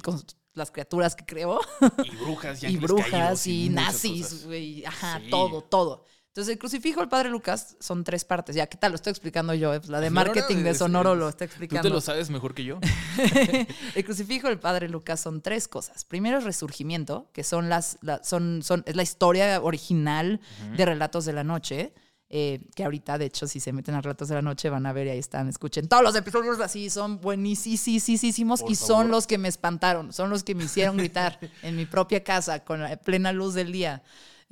con 0.03 0.21
las 0.53 0.71
criaturas 0.71 1.15
que 1.15 1.25
creó. 1.25 1.59
Y 2.03 2.15
brujas 2.17 2.63
y, 2.63 2.67
y 2.67 2.77
brujas 2.77 3.47
y, 3.47 3.69
nazis, 3.69 4.45
ajá, 4.85 5.21
todo, 5.29 5.61
todo. 5.61 6.05
Entonces, 6.33 6.53
el 6.53 6.57
crucifijo 6.57 6.99
del 6.99 7.09
Padre 7.09 7.29
Lucas 7.29 7.75
son 7.79 8.03
tres 8.03 8.25
partes. 8.25 8.55
Ya, 8.55 8.65
¿qué 8.65 8.75
tal? 8.75 8.91
Lo 8.91 8.95
estoy 8.95 9.11
explicando 9.11 9.53
yo. 9.53 9.71
Eh, 9.71 9.81
la 9.85 9.99
de 9.99 10.09
marketing 10.09 10.63
de 10.63 10.73
Sonoro 10.73 11.13
lo 11.13 11.29
está 11.29 11.45
explicando. 11.45 11.83
Tú 11.83 11.89
te 11.89 11.93
lo 11.93 12.01
sabes 12.01 12.31
mejor 12.31 12.55
que 12.55 12.63
yo. 12.63 12.79
el 13.95 14.03
crucifijo 14.03 14.47
del 14.47 14.57
Padre 14.57 14.89
Lucas 14.89 15.19
son 15.19 15.43
tres 15.43 15.67
cosas. 15.67 16.05
Primero 16.05 16.39
es 16.39 16.43
resurgimiento, 16.43 17.29
que 17.33 17.43
son 17.43 17.69
las, 17.69 17.99
son, 18.23 18.63
son, 18.63 18.81
es 18.87 18.95
la 18.95 19.03
historia 19.03 19.61
original 19.61 20.41
de 20.75 20.83
Relatos 20.83 21.25
de 21.25 21.33
la 21.33 21.43
Noche. 21.43 21.93
Eh, 22.29 22.61
que 22.75 22.83
ahorita, 22.83 23.19
de 23.19 23.25
hecho, 23.25 23.45
si 23.45 23.59
se 23.59 23.71
meten 23.71 23.93
a 23.93 24.01
Relatos 24.01 24.27
de 24.27 24.33
la 24.33 24.41
Noche 24.41 24.71
van 24.71 24.87
a 24.87 24.91
ver 24.91 25.05
y 25.05 25.09
ahí 25.11 25.19
están, 25.19 25.49
escuchen. 25.49 25.87
Todos 25.87 26.01
los 26.01 26.15
episodios 26.15 26.59
así 26.61 26.89
son 26.89 27.21
buenísimos 27.21 28.63
y 28.67 28.73
son 28.73 29.11
los 29.11 29.27
que 29.27 29.37
me 29.37 29.49
espantaron, 29.49 30.11
son 30.11 30.31
los 30.31 30.43
que 30.43 30.55
me 30.55 30.63
hicieron 30.63 30.97
gritar 30.97 31.37
en 31.61 31.75
mi 31.75 31.85
propia 31.85 32.23
casa 32.23 32.63
con 32.63 32.81
la 32.81 32.97
plena 32.97 33.31
luz 33.31 33.53
del 33.53 33.71
día. 33.71 34.01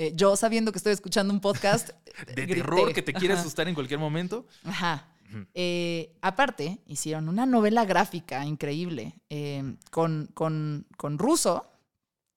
Eh, 0.01 0.13
yo 0.15 0.35
sabiendo 0.35 0.71
que 0.71 0.79
estoy 0.79 0.93
escuchando 0.93 1.31
un 1.31 1.39
podcast. 1.39 1.91
de 2.35 2.47
terror 2.47 2.91
que 2.91 3.03
te 3.03 3.13
quiere 3.13 3.35
asustar 3.35 3.67
en 3.67 3.75
cualquier 3.75 3.99
momento. 3.99 4.47
Ajá. 4.63 5.07
Eh, 5.53 6.17
aparte, 6.21 6.79
hicieron 6.87 7.29
una 7.29 7.45
novela 7.45 7.85
gráfica 7.85 8.43
increíble 8.43 9.13
eh, 9.29 9.75
con, 9.91 10.27
con, 10.33 10.87
con 10.97 11.19
Russo. 11.19 11.67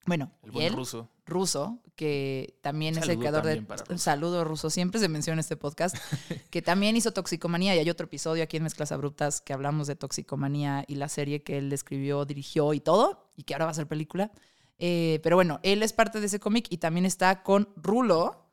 Bueno, 0.05 0.31
el 0.43 0.51
buen 0.51 0.75
Russo. 0.75 1.09
Russo, 1.25 1.81
que 1.97 2.59
también 2.61 2.99
es 2.99 3.09
el 3.09 3.19
creador 3.19 3.47
de. 3.47 3.65
Un 3.89 3.99
saludo, 3.99 4.45
Russo. 4.45 4.69
Siempre 4.69 5.01
se 5.01 5.09
menciona 5.09 5.41
este 5.41 5.57
podcast. 5.57 5.97
que 6.51 6.61
también 6.61 6.99
hizo 6.99 7.13
Toxicomanía. 7.15 7.75
Y 7.75 7.79
hay 7.79 7.89
otro 7.89 8.05
episodio 8.05 8.45
aquí 8.45 8.59
en 8.59 8.65
Mezclas 8.65 8.93
Abruptas 8.93 9.41
que 9.41 9.55
hablamos 9.55 9.87
de 9.87 9.97
Toxicomanía 9.97 10.85
y 10.87 10.97
la 10.97 11.09
serie 11.09 11.43
que 11.43 11.57
él 11.57 11.73
escribió, 11.73 12.27
dirigió 12.27 12.75
y 12.75 12.81
todo. 12.81 13.31
Y 13.39 13.45
que 13.45 13.55
ahora 13.55 13.65
va 13.65 13.71
a 13.71 13.75
ser 13.75 13.87
película. 13.87 14.31
Eh, 14.79 15.21
pero 15.23 15.37
bueno, 15.37 15.61
él 15.63 15.83
es 15.83 15.93
parte 15.93 16.21
de 16.21 16.27
ese 16.27 16.41
cómic 16.41 16.67
y 16.71 16.79
también 16.79 17.07
está 17.07 17.43
con 17.43 17.69
Rulo, 17.77 18.51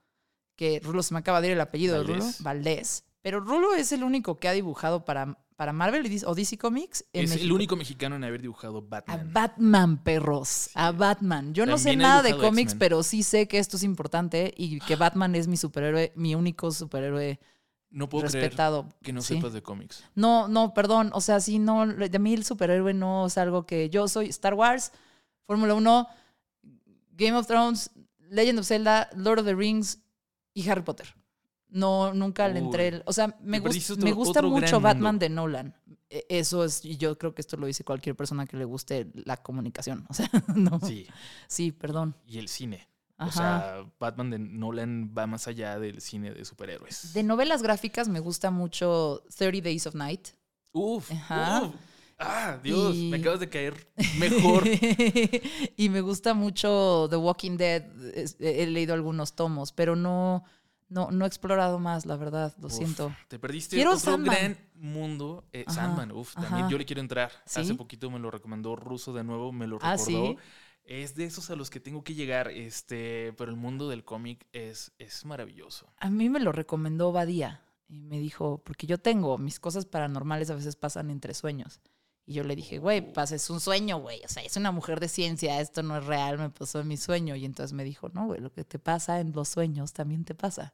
que 0.55 0.79
Rulo 0.83 1.03
se 1.03 1.13
me 1.13 1.19
acaba 1.19 1.41
de 1.41 1.47
ir 1.47 1.53
el 1.53 1.61
apellido 1.61 1.97
de 1.97 2.03
Rulo, 2.03 2.25
Valdés. 2.39 3.05
Pero 3.21 3.39
Rulo 3.39 3.73
es 3.75 3.91
el 3.91 4.03
único 4.03 4.39
que 4.39 4.47
ha 4.47 4.51
dibujado 4.51 5.05
para, 5.05 5.37
para 5.55 5.73
Marvel 5.73 6.23
o 6.25 6.35
DC 6.35 6.57
Comics. 6.57 7.05
es 7.13 7.35
el 7.35 7.51
único 7.51 7.75
mexicano 7.75 8.15
en 8.15 8.23
haber 8.23 8.41
dibujado 8.41 8.81
Batman. 8.81 9.19
A 9.19 9.23
Batman, 9.31 10.03
perros. 10.03 10.71
A 10.73 10.91
Batman. 10.91 11.53
Yo 11.53 11.65
no 11.65 11.77
sé 11.77 11.95
nada 11.95 12.23
de 12.23 12.35
cómics, 12.35 12.75
pero 12.75 13.03
sí 13.03 13.21
sé 13.21 13.47
que 13.47 13.59
esto 13.59 13.77
es 13.77 13.83
importante 13.83 14.53
y 14.57 14.79
que 14.79 14.95
Batman 14.97 15.35
es 15.35 15.47
mi 15.47 15.57
superhéroe, 15.57 16.13
mi 16.15 16.33
único 16.33 16.71
superhéroe. 16.71 17.39
No 17.91 18.07
puedo 18.07 18.23
respetado. 18.23 18.87
que 19.03 19.11
no 19.11 19.21
sepas 19.21 19.53
de 19.53 19.61
cómics. 19.61 20.03
No, 20.15 20.47
no, 20.47 20.73
perdón. 20.73 21.11
O 21.13 21.19
sea, 21.19 21.41
sí, 21.41 21.59
no, 21.59 21.85
de 21.85 22.19
mí 22.19 22.33
el 22.33 22.45
superhéroe 22.45 22.93
no 22.93 23.27
es 23.27 23.37
algo 23.37 23.65
que 23.65 23.89
yo 23.89 24.07
soy. 24.07 24.29
Star 24.29 24.53
Wars, 24.53 24.93
Fórmula 25.51 25.73
1, 25.73 26.07
Game 27.17 27.33
of 27.33 27.45
Thrones, 27.45 27.91
Legend 28.29 28.59
of 28.59 28.65
Zelda, 28.65 29.09
Lord 29.17 29.39
of 29.39 29.45
the 29.45 29.53
Rings 29.53 29.99
y 30.53 30.69
Harry 30.69 30.81
Potter. 30.81 31.13
No, 31.67 32.13
nunca 32.13 32.47
le 32.47 32.59
entré. 32.59 33.01
o 33.05 33.11
sea, 33.11 33.35
me, 33.41 33.59
me 33.59 34.11
gusta 34.13 34.41
mucho 34.41 34.79
Batman 34.79 35.19
de 35.19 35.27
Nolan. 35.27 35.75
E, 36.09 36.25
eso 36.29 36.63
es, 36.63 36.85
y 36.85 36.95
yo 36.95 37.17
creo 37.17 37.35
que 37.35 37.41
esto 37.41 37.57
lo 37.57 37.67
dice 37.67 37.83
cualquier 37.83 38.15
persona 38.15 38.45
que 38.45 38.55
le 38.55 38.63
guste 38.63 39.11
la 39.25 39.35
comunicación. 39.35 40.05
O 40.07 40.13
sea, 40.13 40.29
no. 40.55 40.79
Sí. 40.79 41.05
Sí, 41.47 41.73
perdón. 41.73 42.15
Y 42.25 42.37
el 42.37 42.47
cine. 42.47 42.87
O 43.17 43.29
sea, 43.29 43.85
Batman 43.99 44.29
de 44.29 44.39
Nolan 44.39 45.13
va 45.15 45.27
más 45.27 45.49
allá 45.49 45.77
del 45.79 45.99
cine 45.99 46.31
de 46.31 46.45
superhéroes. 46.45 47.13
De 47.13 47.23
novelas 47.23 47.61
gráficas 47.61 48.07
me 48.07 48.21
gusta 48.21 48.51
mucho 48.51 49.21
30 49.35 49.65
Days 49.65 49.85
of 49.85 49.95
Night. 49.95 50.29
Uf. 50.71 51.11
Ajá. 51.11 51.73
Ah, 52.21 52.59
Dios, 52.61 52.95
me 52.95 53.17
acabas 53.17 53.39
de 53.39 53.49
caer 53.49 53.87
mejor. 54.17 54.63
y 55.77 55.89
me 55.89 56.01
gusta 56.01 56.33
mucho 56.33 57.07
The 57.09 57.15
Walking 57.15 57.57
Dead. 57.57 57.83
He 58.39 58.65
leído 58.67 58.93
algunos 58.93 59.35
tomos, 59.35 59.71
pero 59.71 59.95
no, 59.95 60.43
no, 60.89 61.09
no 61.09 61.25
he 61.25 61.27
explorado 61.27 61.79
más, 61.79 62.05
la 62.05 62.17
verdad, 62.17 62.53
lo 62.61 62.69
siento. 62.69 63.15
Te 63.27 63.39
perdiste 63.39 63.75
quiero 63.75 63.93
otro 63.93 64.17
gran 64.17 64.57
mundo. 64.75 65.45
Eh, 65.53 65.65
Sandman, 65.67 66.11
uf, 66.11 66.35
también 66.35 66.69
yo 66.69 66.77
le 66.77 66.85
quiero 66.85 67.01
entrar. 67.01 67.31
Hace 67.45 67.75
poquito 67.75 68.11
me 68.11 68.19
lo 68.19 68.29
recomendó 68.29 68.75
Ruso 68.75 69.13
de 69.13 69.23
nuevo, 69.23 69.51
me 69.51 69.67
lo 69.67 69.79
ah, 69.81 69.95
recordó. 69.95 70.35
Es 70.83 71.15
de 71.15 71.25
esos 71.25 71.49
a 71.49 71.55
los 71.55 71.69
que 71.69 71.79
tengo 71.79 72.03
que 72.03 72.15
llegar, 72.15 72.49
este, 72.49 73.33
pero 73.37 73.51
el 73.51 73.57
mundo 73.57 73.87
del 73.87 74.03
cómic 74.03 74.47
es, 74.51 74.91
es 74.99 75.25
maravilloso. 75.25 75.87
A 75.97 76.09
mí 76.09 76.29
me 76.29 76.39
lo 76.39 76.51
recomendó 76.51 77.11
Badía 77.11 77.61
y 77.87 78.01
me 78.01 78.19
dijo, 78.19 78.61
porque 78.63 78.87
yo 78.87 78.97
tengo 78.97 79.37
mis 79.37 79.59
cosas 79.59 79.85
paranormales 79.85 80.49
a 80.49 80.55
veces 80.55 80.75
pasan 80.75 81.09
entre 81.09 81.33
sueños. 81.33 81.81
Y 82.25 82.33
yo 82.33 82.43
le 82.43 82.55
dije, 82.55 82.77
güey, 82.77 83.01
pues 83.13 83.31
es 83.31 83.49
un 83.49 83.59
sueño, 83.59 83.97
güey. 83.99 84.21
O 84.23 84.27
sea, 84.27 84.43
es 84.43 84.55
una 84.55 84.71
mujer 84.71 84.99
de 84.99 85.07
ciencia, 85.07 85.59
esto 85.59 85.83
no 85.83 85.97
es 85.97 86.05
real, 86.05 86.37
me 86.37 86.49
pasó 86.49 86.79
en 86.79 86.87
mi 86.87 86.97
sueño. 86.97 87.35
Y 87.35 87.45
entonces 87.45 87.73
me 87.73 87.83
dijo, 87.83 88.09
no, 88.09 88.27
güey, 88.27 88.39
lo 88.39 88.51
que 88.51 88.63
te 88.63 88.79
pasa 88.79 89.19
en 89.19 89.31
los 89.31 89.49
sueños 89.49 89.93
también 89.93 90.23
te 90.23 90.35
pasa. 90.35 90.73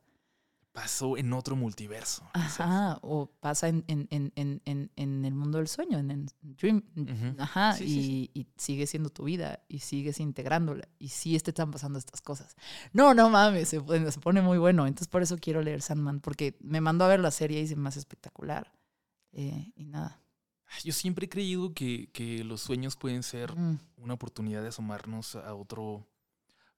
Pasó 0.77 1.17
en 1.17 1.33
otro 1.33 1.55
multiverso. 1.55 2.29
Ajá, 2.33 2.99
o 3.01 3.31
pasa 3.39 3.67
en, 3.67 3.83
en, 3.87 4.07
en, 4.11 4.61
en, 4.95 5.25
el 5.25 5.33
mundo 5.33 5.57
del 5.57 5.67
sueño, 5.67 5.97
en 5.97 6.11
el 6.11 6.25
dream. 6.43 6.83
Ajá, 7.39 7.75
y, 7.79 8.29
y, 8.31 8.47
sigue 8.57 8.85
siendo 8.85 9.09
tu 9.09 9.23
vida 9.23 9.63
y 9.67 9.79
sigues 9.79 10.19
integrándola. 10.19 10.87
Y 10.99 11.07
sí 11.07 11.39
te 11.39 11.49
están 11.49 11.71
pasando 11.71 11.97
estas 11.97 12.21
cosas. 12.21 12.55
No, 12.93 13.15
no 13.15 13.31
mames, 13.31 13.69
se, 13.69 13.81
se 14.11 14.19
pone 14.19 14.41
muy 14.41 14.59
bueno. 14.59 14.85
Entonces 14.85 15.07
por 15.07 15.23
eso 15.23 15.37
quiero 15.39 15.63
leer 15.63 15.81
Sandman, 15.81 16.19
porque 16.19 16.55
me 16.59 16.79
mandó 16.79 17.05
a 17.05 17.07
ver 17.07 17.21
la 17.21 17.31
serie 17.31 17.59
y 17.61 17.67
se 17.67 17.75
me 17.75 17.89
hace 17.89 17.97
espectacular. 17.97 18.71
Eh, 19.31 19.71
y 19.75 19.85
nada. 19.85 20.21
Yo 20.83 20.93
siempre 20.93 21.25
he 21.25 21.29
creído 21.29 21.73
que, 21.73 22.09
los 22.45 22.61
sueños 22.61 22.95
pueden 22.95 23.23
ser 23.23 23.53
una 23.97 24.13
oportunidad 24.13 24.61
de 24.61 24.69
asomarnos 24.69 25.35
a 25.35 25.53
otro 25.55 26.07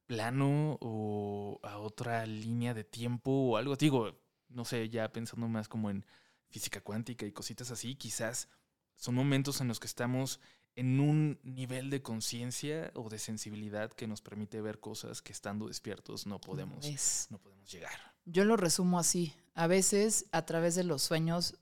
plano 0.05 0.77
o 0.81 1.59
a 1.63 1.77
otra 1.77 2.25
línea 2.25 2.73
de 2.73 2.83
tiempo 2.83 3.31
o 3.31 3.57
algo. 3.57 3.75
Digo, 3.75 4.19
no 4.49 4.65
sé, 4.65 4.89
ya 4.89 5.11
pensando 5.11 5.47
más 5.47 5.67
como 5.67 5.89
en 5.89 6.05
física 6.49 6.81
cuántica 6.81 7.25
y 7.25 7.31
cositas 7.31 7.71
así, 7.71 7.95
quizás 7.95 8.49
son 8.95 9.15
momentos 9.15 9.61
en 9.61 9.67
los 9.67 9.79
que 9.79 9.87
estamos 9.87 10.39
en 10.75 10.99
un 10.99 11.39
nivel 11.43 11.89
de 11.89 12.01
conciencia 12.01 12.91
o 12.95 13.09
de 13.09 13.19
sensibilidad 13.19 13.91
que 13.91 14.07
nos 14.07 14.21
permite 14.21 14.61
ver 14.61 14.79
cosas 14.79 15.21
que 15.21 15.31
estando 15.31 15.67
despiertos 15.67 16.25
no 16.25 16.39
podemos, 16.39 16.85
no 17.29 17.37
podemos 17.37 17.71
llegar. 17.71 17.99
Yo 18.25 18.45
lo 18.45 18.57
resumo 18.57 18.99
así. 18.99 19.33
A 19.55 19.67
veces, 19.67 20.27
a 20.31 20.45
través 20.45 20.75
de 20.75 20.83
los 20.83 21.01
sueños, 21.01 21.59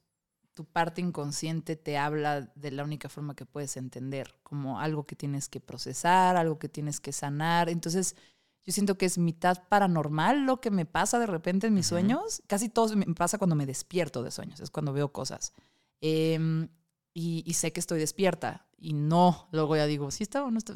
tu 0.58 0.66
parte 0.66 1.02
inconsciente 1.02 1.76
te 1.76 2.00
habla 2.00 2.52
de 2.56 2.72
la 2.72 2.84
única 2.84 3.10
forma 3.10 3.36
que 3.36 3.46
puedes 3.46 3.78
entender, 3.78 4.34
como 4.42 4.80
algo 4.80 5.06
que 5.06 5.16
tienes 5.16 5.50
que 5.50 5.60
procesar, 5.60 6.36
algo 6.36 6.58
que 6.58 6.68
tienes 6.68 7.00
que 7.00 7.12
sanar. 7.12 7.70
Entonces, 7.70 8.16
yo 8.66 8.74
siento 8.74 8.98
que 8.98 9.06
es 9.06 9.20
mitad 9.20 9.68
paranormal 9.70 10.48
lo 10.48 10.60
que 10.60 10.72
me 10.72 10.88
pasa 10.88 11.20
de 11.20 11.28
repente 11.28 11.68
en 11.68 11.76
mis 11.76 11.86
sueños. 11.86 12.42
Casi 12.48 12.70
todo 12.70 12.96
me 12.96 13.06
pasa 13.14 13.38
cuando 13.38 13.56
me 13.56 13.68
despierto 13.68 14.24
de 14.24 14.32
sueños, 14.32 14.60
es 14.60 14.72
cuando 14.72 14.94
veo 14.94 15.12
cosas. 15.14 15.54
Em, 16.02 16.70
y, 17.14 17.54
sé 17.54 17.72
que 17.72 17.80
estoy 17.80 18.00
despierta 18.00 18.66
y 18.80 18.94
no, 18.94 19.50
luego 19.52 19.76
ya 19.76 19.86
digo, 19.86 20.10
¿sí 20.10 20.24
está 20.24 20.44
o 20.44 20.50
no 20.50 20.58
está? 20.58 20.74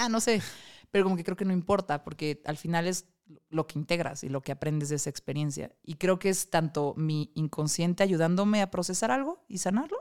Ah, 0.00 0.08
no 0.08 0.18
sé, 0.18 0.42
pero 0.90 1.04
como 1.04 1.16
que 1.16 1.22
creo 1.22 1.36
que 1.36 1.44
no 1.44 1.52
importa 1.52 2.02
porque 2.02 2.42
al 2.46 2.56
final 2.56 2.88
es 2.88 3.06
lo 3.48 3.66
que 3.66 3.78
integras 3.78 4.24
y 4.24 4.28
lo 4.28 4.40
que 4.40 4.52
aprendes 4.52 4.88
de 4.88 4.96
esa 4.96 5.10
experiencia. 5.10 5.74
Y 5.82 5.94
creo 5.94 6.18
que 6.18 6.28
es 6.28 6.50
tanto 6.50 6.94
mi 6.96 7.30
inconsciente 7.34 8.02
ayudándome 8.02 8.62
a 8.62 8.70
procesar 8.70 9.10
algo 9.10 9.44
y 9.48 9.58
sanarlo, 9.58 9.96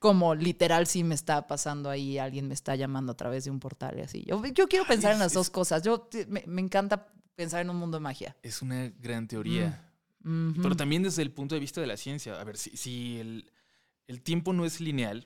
como 0.00 0.34
literal 0.34 0.88
si 0.88 1.04
me 1.04 1.14
está 1.14 1.46
pasando 1.46 1.88
ahí, 1.88 2.18
alguien 2.18 2.48
me 2.48 2.54
está 2.54 2.74
llamando 2.74 3.12
a 3.12 3.16
través 3.16 3.44
de 3.44 3.52
un 3.52 3.60
portal 3.60 3.96
y 3.98 4.02
así. 4.02 4.24
Yo, 4.26 4.44
yo 4.46 4.66
quiero 4.66 4.84
pensar 4.84 5.12
en 5.12 5.20
las 5.20 5.32
dos 5.32 5.48
cosas. 5.48 5.82
Yo 5.84 6.08
me, 6.26 6.60
encanta 6.60 7.12
pensar 7.36 7.60
en 7.60 7.70
un 7.70 7.76
mundo 7.76 7.98
de 7.98 8.02
magia. 8.02 8.36
Es 8.42 8.62
una 8.62 8.88
gran 8.98 9.28
teoría. 9.28 9.92
Mm. 10.24 10.60
Pero 10.60 10.74
también 10.74 11.04
desde 11.04 11.22
el 11.22 11.30
punto 11.30 11.54
de 11.54 11.60
vista 11.60 11.80
de 11.80 11.86
la 11.86 11.96
ciencia. 11.96 12.40
A 12.40 12.42
ver, 12.42 12.56
si, 12.56 12.76
si 12.76 13.20
el, 13.20 13.48
el, 14.08 14.22
tiempo 14.22 14.52
no 14.52 14.64
es 14.64 14.80
lineal, 14.80 15.24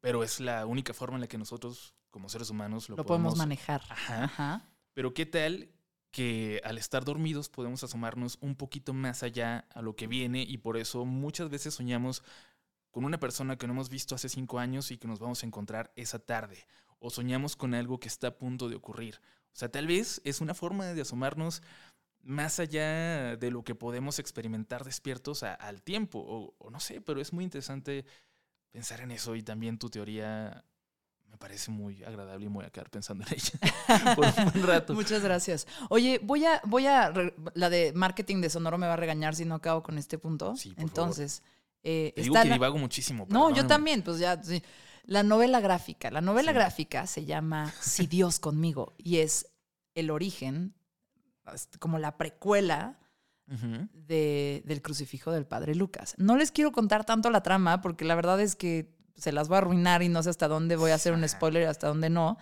pero 0.00 0.22
es 0.24 0.38
la 0.38 0.66
única 0.66 0.92
forma 0.92 1.16
en 1.16 1.22
la 1.22 1.26
que 1.26 1.38
nosotros, 1.38 1.94
como 2.10 2.28
seres 2.28 2.50
humanos, 2.50 2.90
lo, 2.90 2.96
podemos, 2.96 3.36
manejar. 3.36 3.80
Ajá. 3.88 4.68
Pero 4.92 5.14
¿qué 5.14 5.24
tal 5.24 5.70
que 6.12 6.60
al 6.62 6.78
estar 6.78 7.04
dormidos 7.04 7.48
podemos 7.48 7.82
asomarnos 7.82 8.38
un 8.40 8.54
poquito 8.54 8.92
más 8.92 9.22
allá 9.22 9.66
a 9.74 9.82
lo 9.82 9.96
que 9.96 10.06
viene 10.06 10.42
y 10.42 10.58
por 10.58 10.76
eso 10.76 11.04
muchas 11.04 11.48
veces 11.48 11.74
soñamos 11.74 12.22
con 12.90 13.06
una 13.06 13.18
persona 13.18 13.56
que 13.56 13.66
no 13.66 13.72
hemos 13.72 13.88
visto 13.88 14.14
hace 14.14 14.28
cinco 14.28 14.58
años 14.58 14.90
y 14.90 14.98
que 14.98 15.08
nos 15.08 15.18
vamos 15.18 15.42
a 15.42 15.46
encontrar 15.46 15.90
esa 15.96 16.18
tarde. 16.18 16.66
O 16.98 17.10
soñamos 17.10 17.56
con 17.56 17.74
algo 17.74 17.98
que 17.98 18.08
está 18.08 18.28
a 18.28 18.36
punto 18.36 18.68
de 18.68 18.76
ocurrir. 18.76 19.20
O 19.46 19.56
sea, 19.56 19.70
tal 19.70 19.86
vez 19.86 20.20
es 20.24 20.40
una 20.40 20.54
forma 20.54 20.84
de 20.86 21.00
asomarnos 21.00 21.62
más 22.22 22.60
allá 22.60 23.36
de 23.36 23.50
lo 23.50 23.64
que 23.64 23.74
podemos 23.74 24.18
experimentar 24.18 24.84
despiertos 24.84 25.42
al 25.42 25.82
tiempo. 25.82 26.54
O, 26.58 26.70
no 26.70 26.78
sé, 26.78 27.00
pero 27.00 27.20
es 27.20 27.32
muy 27.32 27.44
interesante 27.44 28.04
pensar 28.70 29.00
en 29.00 29.10
eso 29.10 29.34
y 29.34 29.42
también 29.42 29.78
tu 29.78 29.88
teoría 29.88 30.64
me 31.32 31.38
parece 31.38 31.70
muy 31.70 32.04
agradable 32.04 32.44
y 32.44 32.48
voy 32.48 32.66
a 32.66 32.70
quedar 32.70 32.90
pensando 32.90 33.24
en 33.26 33.34
ella 33.34 34.14
por 34.14 34.26
un 34.26 34.52
buen 34.52 34.66
rato. 34.66 34.92
Muchas 34.92 35.22
gracias. 35.22 35.66
Oye, 35.88 36.20
voy 36.22 36.44
a, 36.44 36.60
voy 36.64 36.86
a, 36.86 37.10
la 37.54 37.70
de 37.70 37.92
marketing 37.94 38.42
de 38.42 38.50
Sonoro 38.50 38.76
me 38.76 38.86
va 38.86 38.92
a 38.92 38.96
regañar 38.96 39.34
si 39.34 39.46
no 39.46 39.54
acabo 39.54 39.82
con 39.82 39.96
este 39.96 40.18
punto. 40.18 40.54
Sí, 40.56 40.72
por 40.72 40.82
Entonces, 40.82 41.42
eh, 41.82 42.12
digo 42.16 42.34
que 42.34 42.50
divago 42.50 42.76
muchísimo. 42.76 43.26
No, 43.30 43.50
yo 43.50 43.66
también, 43.66 44.02
pues 44.02 44.18
ya, 44.18 44.40
sí. 44.42 44.62
La 45.04 45.22
novela 45.22 45.60
gráfica. 45.60 46.10
La 46.10 46.20
novela 46.20 46.52
gráfica 46.52 47.06
se 47.06 47.24
llama 47.24 47.72
Si 47.80 48.06
Dios 48.06 48.38
conmigo 48.38 48.94
y 48.98 49.18
es 49.18 49.48
el 49.94 50.10
origen, 50.10 50.74
como 51.78 51.98
la 51.98 52.18
precuela 52.18 52.98
de, 53.46 54.62
del 54.64 54.82
crucifijo 54.82 55.32
del 55.32 55.46
padre 55.46 55.74
Lucas. 55.74 56.14
No 56.18 56.36
les 56.36 56.52
quiero 56.52 56.72
contar 56.72 57.04
tanto 57.04 57.30
la 57.30 57.42
trama 57.42 57.80
porque 57.80 58.04
la 58.04 58.14
verdad 58.14 58.40
es 58.40 58.54
que 58.54 58.94
se 59.16 59.32
las 59.32 59.50
va 59.50 59.56
a 59.56 59.58
arruinar 59.58 60.02
y 60.02 60.08
no 60.08 60.22
sé 60.22 60.30
hasta 60.30 60.48
dónde 60.48 60.76
voy 60.76 60.90
a 60.90 60.94
hacer 60.94 61.12
un 61.12 61.28
spoiler 61.28 61.62
y 61.62 61.66
hasta 61.66 61.88
dónde 61.88 62.10
no, 62.10 62.38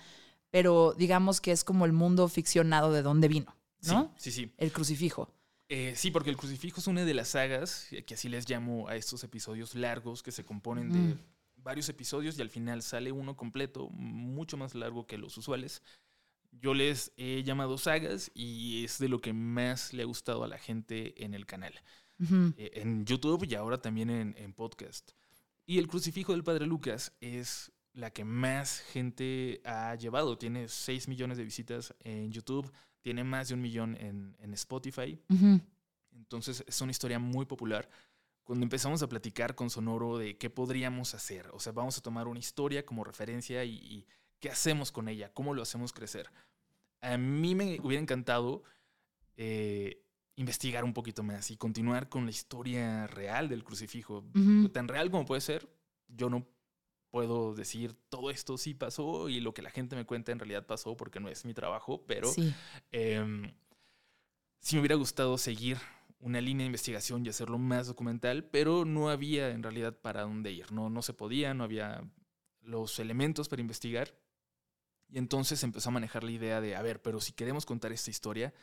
pero 0.50 0.95
digamos 0.97 1.41
que 1.41 1.53
es 1.53 1.65
como 1.65 1.85
el 1.85 1.93
mundo 1.93 2.29
ficcionado 2.29 2.93
de 2.93 3.03
dónde 3.03 3.29
vino, 3.29 3.57
¿no? 3.83 4.12
Sí, 4.17 4.31
sí. 4.31 4.53
El 4.59 4.73
crucifijo. 4.73 5.33
Eh, 5.69 5.95
sí, 5.97 6.11
porque 6.11 6.31
el 6.31 6.37
crucifijo 6.37 6.81
es 6.81 6.89
una 6.89 7.05
de 7.05 7.15
las 7.15 7.29
sagas, 7.29 7.87
que 8.05 8.15
así 8.15 8.29
les 8.29 8.49
llamo 8.49 8.89
a 8.89 8.97
estos 8.97 9.23
episodios 9.23 9.77
largos 9.77 10.23
que 10.23 10.33
se 10.33 10.45
componen 10.45 10.93
de 10.93 11.17
varios 11.62 11.89
episodios 11.89 12.39
y 12.39 12.43
al 12.43 12.50
final 12.50 12.83
sale 12.83 13.12
uno 13.12 13.37
completo, 13.37 13.89
mucho 13.91 14.57
más 14.57 14.75
largo 14.75 15.07
que 15.07 15.19
los 15.19 15.37
usuales. 15.39 15.83
Yo 16.50 16.75
les 16.75 17.12
he 17.17 17.45
llamado 17.45 17.79
sagas 17.79 18.33
y 18.35 18.85
es 18.85 18.99
de 18.99 19.09
lo 19.09 19.21
que 19.21 19.33
más 19.33 19.93
le 19.93 20.03
ha 20.03 20.07
gustado 20.07 20.43
a 20.43 20.49
la 20.49 20.59
gente 20.59 21.25
en 21.25 21.35
el 21.35 21.47
canal. 21.47 21.75
Eh, 22.57 22.73
en 22.75 23.07
YouTube 23.07 23.47
y 23.49 23.55
ahora 23.55 23.81
también 23.81 24.11
en, 24.11 24.35
en 24.37 24.53
podcast. 24.53 25.12
Y 25.67 25.79
el 25.79 25.88
crucifijo 25.88 26.33
del 26.33 26.45
Padre 26.45 26.67
Lucas 26.67 27.12
es 27.21 27.73
la 27.93 28.12
que 28.12 28.25
más 28.25 28.81
gente 28.81 29.61
ha 29.64 29.95
llevado. 29.95 30.38
Tiene 30.38 30.69
6 30.69 31.09
millones 31.09 31.38
de 31.38 31.45
visitas 31.45 31.95
en 32.00 32.31
YouTube, 32.33 32.71
tiene 33.00 33.25
más 33.25 33.49
de 33.49 33.55
un 33.55 33.61
millón 33.61 33.97
en, 33.97 34.55
Spotify. 34.55 35.21
Entonces 36.12 36.64
es 36.67 36.81
una 36.81 36.90
historia 36.90 37.19
muy 37.19 37.47
popular. 37.47 37.88
Cuando 38.45 38.64
empezamos 38.64 39.02
a 39.02 39.09
platicar 39.09 39.55
con 39.55 39.71
Sonoro 39.71 40.19
de 40.19 40.37
qué 40.37 40.50
podríamos 40.50 41.14
hacer, 41.14 41.49
o 41.52 41.61
sea, 41.61 41.73
vamos 41.73 41.97
a 41.99 42.00
tomar 42.02 42.26
una 42.26 42.40
historia 42.40 42.85
como 42.85 43.05
referencia 43.05 43.64
y, 43.64 44.07
qué 44.40 44.49
hacemos 44.49 44.90
con 44.90 45.09
ella, 45.09 45.31
cómo 45.35 45.52
lo 45.52 45.62
hacemos 45.62 45.93
crecer. 45.93 46.31
A 47.02 47.19
mí 47.19 47.55
me 47.55 47.79
hubiera 47.83 48.00
encantado 48.00 48.62
eh, 49.37 50.02
investigar 50.37 50.85
un 50.85 50.95
poquito 50.95 51.23
más 51.23 51.51
y 51.51 51.57
continuar 51.57 52.09
con 52.09 52.25
la 52.25 52.31
historia 52.31 53.07
real 53.07 53.49
del 53.49 53.65
crucifijo. 53.65 54.25
Tan 54.73 54.89
real 54.89 55.11
como 55.11 55.27
puede 55.27 55.41
ser, 55.41 55.69
yo 56.09 56.31
no 56.31 56.47
puedo 57.11 57.55
decir 57.55 57.95
todo 58.09 58.31
esto 58.31 58.57
sí 58.57 58.75
pasó 58.75 59.29
y 59.29 59.41
lo 59.41 59.53
que 59.53 59.63
la 59.63 59.71
gente 59.71 59.97
me 59.97 60.07
cuenta 60.07 60.33
en 60.33 60.39
realidad 60.39 60.67
pasó 60.67 60.97
porque 60.97 61.21
no 61.21 61.29
es 61.29 61.45
mi 61.45 61.55
trabajo, 61.55 62.05
pero 62.07 62.29
sí, 62.33 62.55
em, 62.93 63.53
sí 64.61 64.77
me 64.77 64.81
hubiera 64.81 64.95
gustado 64.95 65.37
seguir 65.37 65.79
una 66.21 66.41
línea 66.41 66.65
de 66.65 66.69
investigación 66.69 67.25
y 67.25 67.31
hacerlo 67.31 67.59
más 67.59 67.87
documental, 67.87 68.45
pero 68.45 68.85
no 68.85 69.09
había 69.09 69.51
en 69.51 69.63
realidad 69.63 69.99
para 69.99 70.23
dónde 70.23 70.53
ir, 70.53 70.71
no, 70.71 70.91
no 70.91 71.03
se 71.03 71.15
podía, 71.15 71.55
no 71.55 71.65
había 71.65 72.05
los 72.61 72.99
elementos 72.99 73.49
para 73.49 73.63
investigar. 73.63 74.15
Y 75.09 75.19
entonces 75.19 75.65
empezó 75.65 75.89
a 75.89 75.93
manejar 75.93 76.23
la 76.23 76.31
idea 76.31 76.61
de, 76.61 76.76
a 76.76 76.83
ver, 76.83 77.02
pero 77.02 77.21
si 77.21 77.33
queremos 77.33 77.67
contar 77.67 77.91
esta 77.91 78.11
historia, 78.11 78.54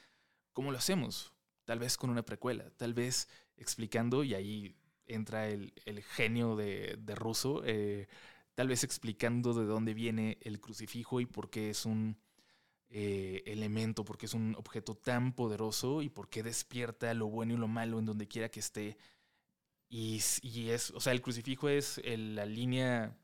¿cómo 0.53 0.71
lo 0.71 0.77
hacemos? 0.77 1.33
Tal 1.67 1.79
vez 1.79 1.97
con 1.97 2.09
una 2.09 2.23
precuela, 2.23 2.69
tal 2.77 2.93
vez 2.93 3.27
explicando, 3.57 4.23
y 4.23 4.33
ahí 4.35 4.73
entra 5.05 5.49
el, 5.49 5.73
genio 6.15 6.55
de, 6.55 6.95
de 6.97 7.13
Russo, 7.13 7.61
eh, 7.65 8.07
tal 8.55 8.69
vez 8.69 8.85
explicando 8.85 9.53
de 9.53 9.65
dónde 9.65 9.93
viene 9.93 10.37
el 10.43 10.61
crucifijo 10.61 11.19
y 11.19 11.25
por 11.25 11.49
qué 11.49 11.69
es 11.69 11.85
un 11.85 12.17
eh, 12.89 13.43
elemento, 13.47 14.05
por 14.05 14.17
qué 14.17 14.27
es 14.27 14.33
un 14.33 14.55
objeto 14.55 14.95
tan 14.95 15.33
poderoso 15.33 16.01
y 16.01 16.07
por 16.07 16.29
qué 16.29 16.41
despierta 16.41 17.13
lo 17.13 17.27
bueno 17.27 17.53
y 17.53 17.57
lo 17.57 17.67
malo 17.67 17.99
en 17.99 18.05
donde 18.05 18.29
quiera 18.29 18.47
que 18.47 18.61
esté. 18.61 18.97
Y, 19.89 20.19
es, 20.69 20.91
o 20.91 21.01
sea, 21.01 21.11
el 21.11 21.21
crucifijo 21.21 21.67
es 21.67 22.01
la 22.05 22.45
línea, 22.45 23.17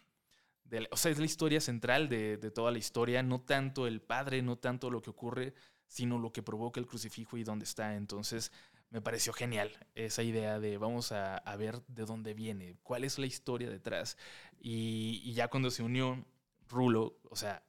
de 0.65 0.85
o 0.91 0.97
sea, 0.97 1.13
es 1.13 1.17
la 1.17 1.25
historia 1.25 1.61
central 1.61 2.09
de, 2.09 2.35
de 2.35 2.51
toda 2.51 2.71
la 2.71 2.77
historia, 2.77 3.23
no 3.23 3.39
tanto 3.39 3.87
el 3.87 4.01
padre, 4.01 4.41
no 4.41 4.57
tanto 4.57 4.91
lo 4.91 5.01
que 5.01 5.11
ocurre, 5.11 5.53
sino 5.93 6.17
lo 6.17 6.33
que 6.33 6.41
provoca 6.41 6.79
el 6.79 6.87
crucifijo 6.87 7.37
y 7.37 7.43
dónde 7.43 7.65
está. 7.65 7.95
Entonces 7.95 8.51
me 8.89 8.99
pareció 8.99 9.31
genial 9.31 9.71
esa 9.93 10.23
idea 10.23 10.59
de 10.59 10.79
vamos 10.79 11.11
a, 11.11 11.39
ver 11.55 11.83
de 11.87 12.05
dónde 12.05 12.33
viene, 12.33 12.77
cuál 12.81 13.03
es 13.03 13.19
la 13.19 13.27
historia 13.27 13.69
detrás. 13.69 14.17
Y, 14.59 15.31
ya 15.33 15.49
cuando 15.49 15.69
se 15.69 15.83
unió 15.83 16.25
Rulo, 16.67 17.19
o 17.29 17.35
sea, 17.35 17.61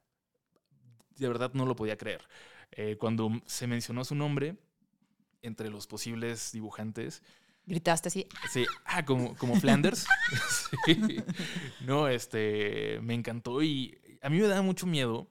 de 1.18 1.28
verdad 1.28 1.52
no 1.52 1.66
lo 1.66 1.76
podía 1.76 1.98
creer. 1.98 2.26
Eh, 2.72 2.96
cuando 2.98 3.30
se 3.44 3.66
mencionó 3.66 4.06
su 4.06 4.14
nombre 4.14 4.56
entre 5.42 5.68
los 5.68 5.86
posibles 5.86 6.50
dibujantes, 6.50 7.22
Gritaste 7.66 8.08
así. 8.08 8.26
Sí, 8.50 8.66
ah, 8.84 9.04
como, 9.04 9.36
como 9.36 9.56
Flanders. 9.56 10.06
No, 11.80 12.08
este, 12.08 13.00
me 13.02 13.14
encantó 13.14 13.62
y 13.62 13.98
a 14.20 14.28
mí 14.28 14.38
me 14.38 14.48
da 14.48 14.60
mucho 14.60 14.86
miedo 14.86 15.30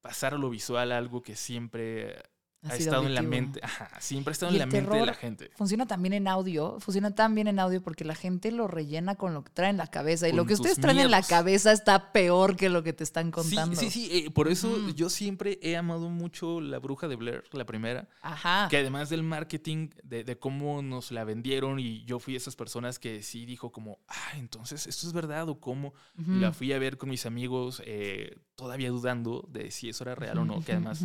pasar 0.00 0.38
lo 0.38 0.50
visual 0.50 0.92
algo 0.92 1.22
que 1.22 1.36
siempre 1.36 2.22
ha, 2.62 2.74
estado 2.74 3.06
en 3.06 3.14
la 3.14 3.22
mente, 3.22 3.60
siempre 4.00 4.30
ha 4.30 4.32
estado 4.32 4.52
en 4.52 4.58
la 4.58 4.66
mente 4.66 4.96
de 4.96 5.06
la 5.06 5.14
gente. 5.14 5.50
Funciona 5.54 5.86
también 5.86 6.12
en 6.12 6.26
audio, 6.26 6.78
funciona 6.80 7.14
tan 7.14 7.34
bien 7.34 7.46
en 7.46 7.58
audio 7.58 7.82
porque 7.82 8.04
la 8.04 8.14
gente 8.14 8.50
lo 8.50 8.66
rellena 8.66 9.14
con 9.14 9.32
lo 9.34 9.44
que 9.44 9.50
trae 9.50 9.70
en 9.70 9.76
la 9.76 9.86
cabeza 9.86 10.28
y 10.28 10.32
lo 10.32 10.44
que 10.44 10.54
ustedes 10.54 10.80
traen 10.80 10.98
en 10.98 11.10
la 11.10 11.22
cabeza 11.22 11.72
está 11.72 12.12
peor 12.12 12.56
que 12.56 12.68
lo 12.68 12.82
que 12.82 12.92
te 12.92 13.04
están 13.04 13.30
contando. 13.30 13.76
Sí, 13.76 13.90
sí, 13.90 14.08
sí, 14.08 14.26
eh, 14.26 14.30
por 14.30 14.48
eso 14.48 14.88
yo 14.90 15.08
siempre 15.08 15.58
he 15.62 15.76
amado 15.76 16.08
mucho 16.08 16.60
La 16.60 16.78
Bruja 16.78 17.06
de 17.06 17.16
Blair, 17.16 17.44
la 17.52 17.64
primera. 17.64 18.08
Ajá. 18.22 18.68
Que 18.68 18.78
además 18.78 19.08
del 19.08 19.22
marketing, 19.22 19.90
de, 20.02 20.38
cómo 20.38 20.82
nos 20.82 21.12
la 21.12 21.24
vendieron 21.24 21.78
y 21.78 22.04
yo 22.04 22.18
fui 22.18 22.34
esas 22.34 22.56
personas 22.56 22.98
que 22.98 23.22
sí 23.22 23.46
dijo 23.46 23.70
como, 23.70 23.98
ah, 24.08 24.32
entonces 24.36 24.86
esto 24.86 25.06
es 25.06 25.12
verdad 25.12 25.48
o 25.48 25.60
cómo. 25.60 25.94
La 26.16 26.52
fui 26.52 26.72
a 26.72 26.78
ver 26.78 26.98
con 26.98 27.08
mis 27.10 27.26
amigos 27.26 27.82
eh, 27.86 28.36
todavía 28.56 28.90
dudando 28.90 29.46
de 29.48 29.70
si 29.70 29.88
eso 29.88 30.04
era 30.04 30.14
real 30.14 30.38
o 30.38 30.44
no, 30.44 30.60
que 30.62 30.72
además 30.72 31.04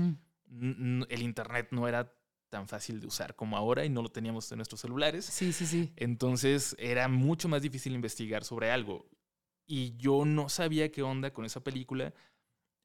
el 1.09 1.21
Internet 1.21 1.69
no 1.71 1.87
era 1.87 2.13
tan 2.49 2.67
fácil 2.67 2.99
de 2.99 3.07
usar 3.07 3.35
como 3.35 3.57
ahora 3.57 3.83
y 3.83 3.89
no 3.89 4.03
lo 4.03 4.09
teníamos 4.09 4.51
en 4.51 4.57
nuestros 4.57 4.81
celulares. 4.81 5.25
Sí, 5.25 5.51
sí, 5.53 5.65
sí. 5.65 5.91
Entonces 5.95 6.75
era 6.77 7.07
mucho 7.07 7.49
más 7.49 7.61
difícil 7.61 7.93
investigar 7.93 8.43
sobre 8.43 8.69
algo. 8.71 9.09
Y 9.65 9.95
yo 9.97 10.25
no 10.25 10.49
sabía 10.49 10.91
qué 10.91 11.01
onda 11.01 11.33
con 11.33 11.45
esa 11.45 11.63
película. 11.63 12.13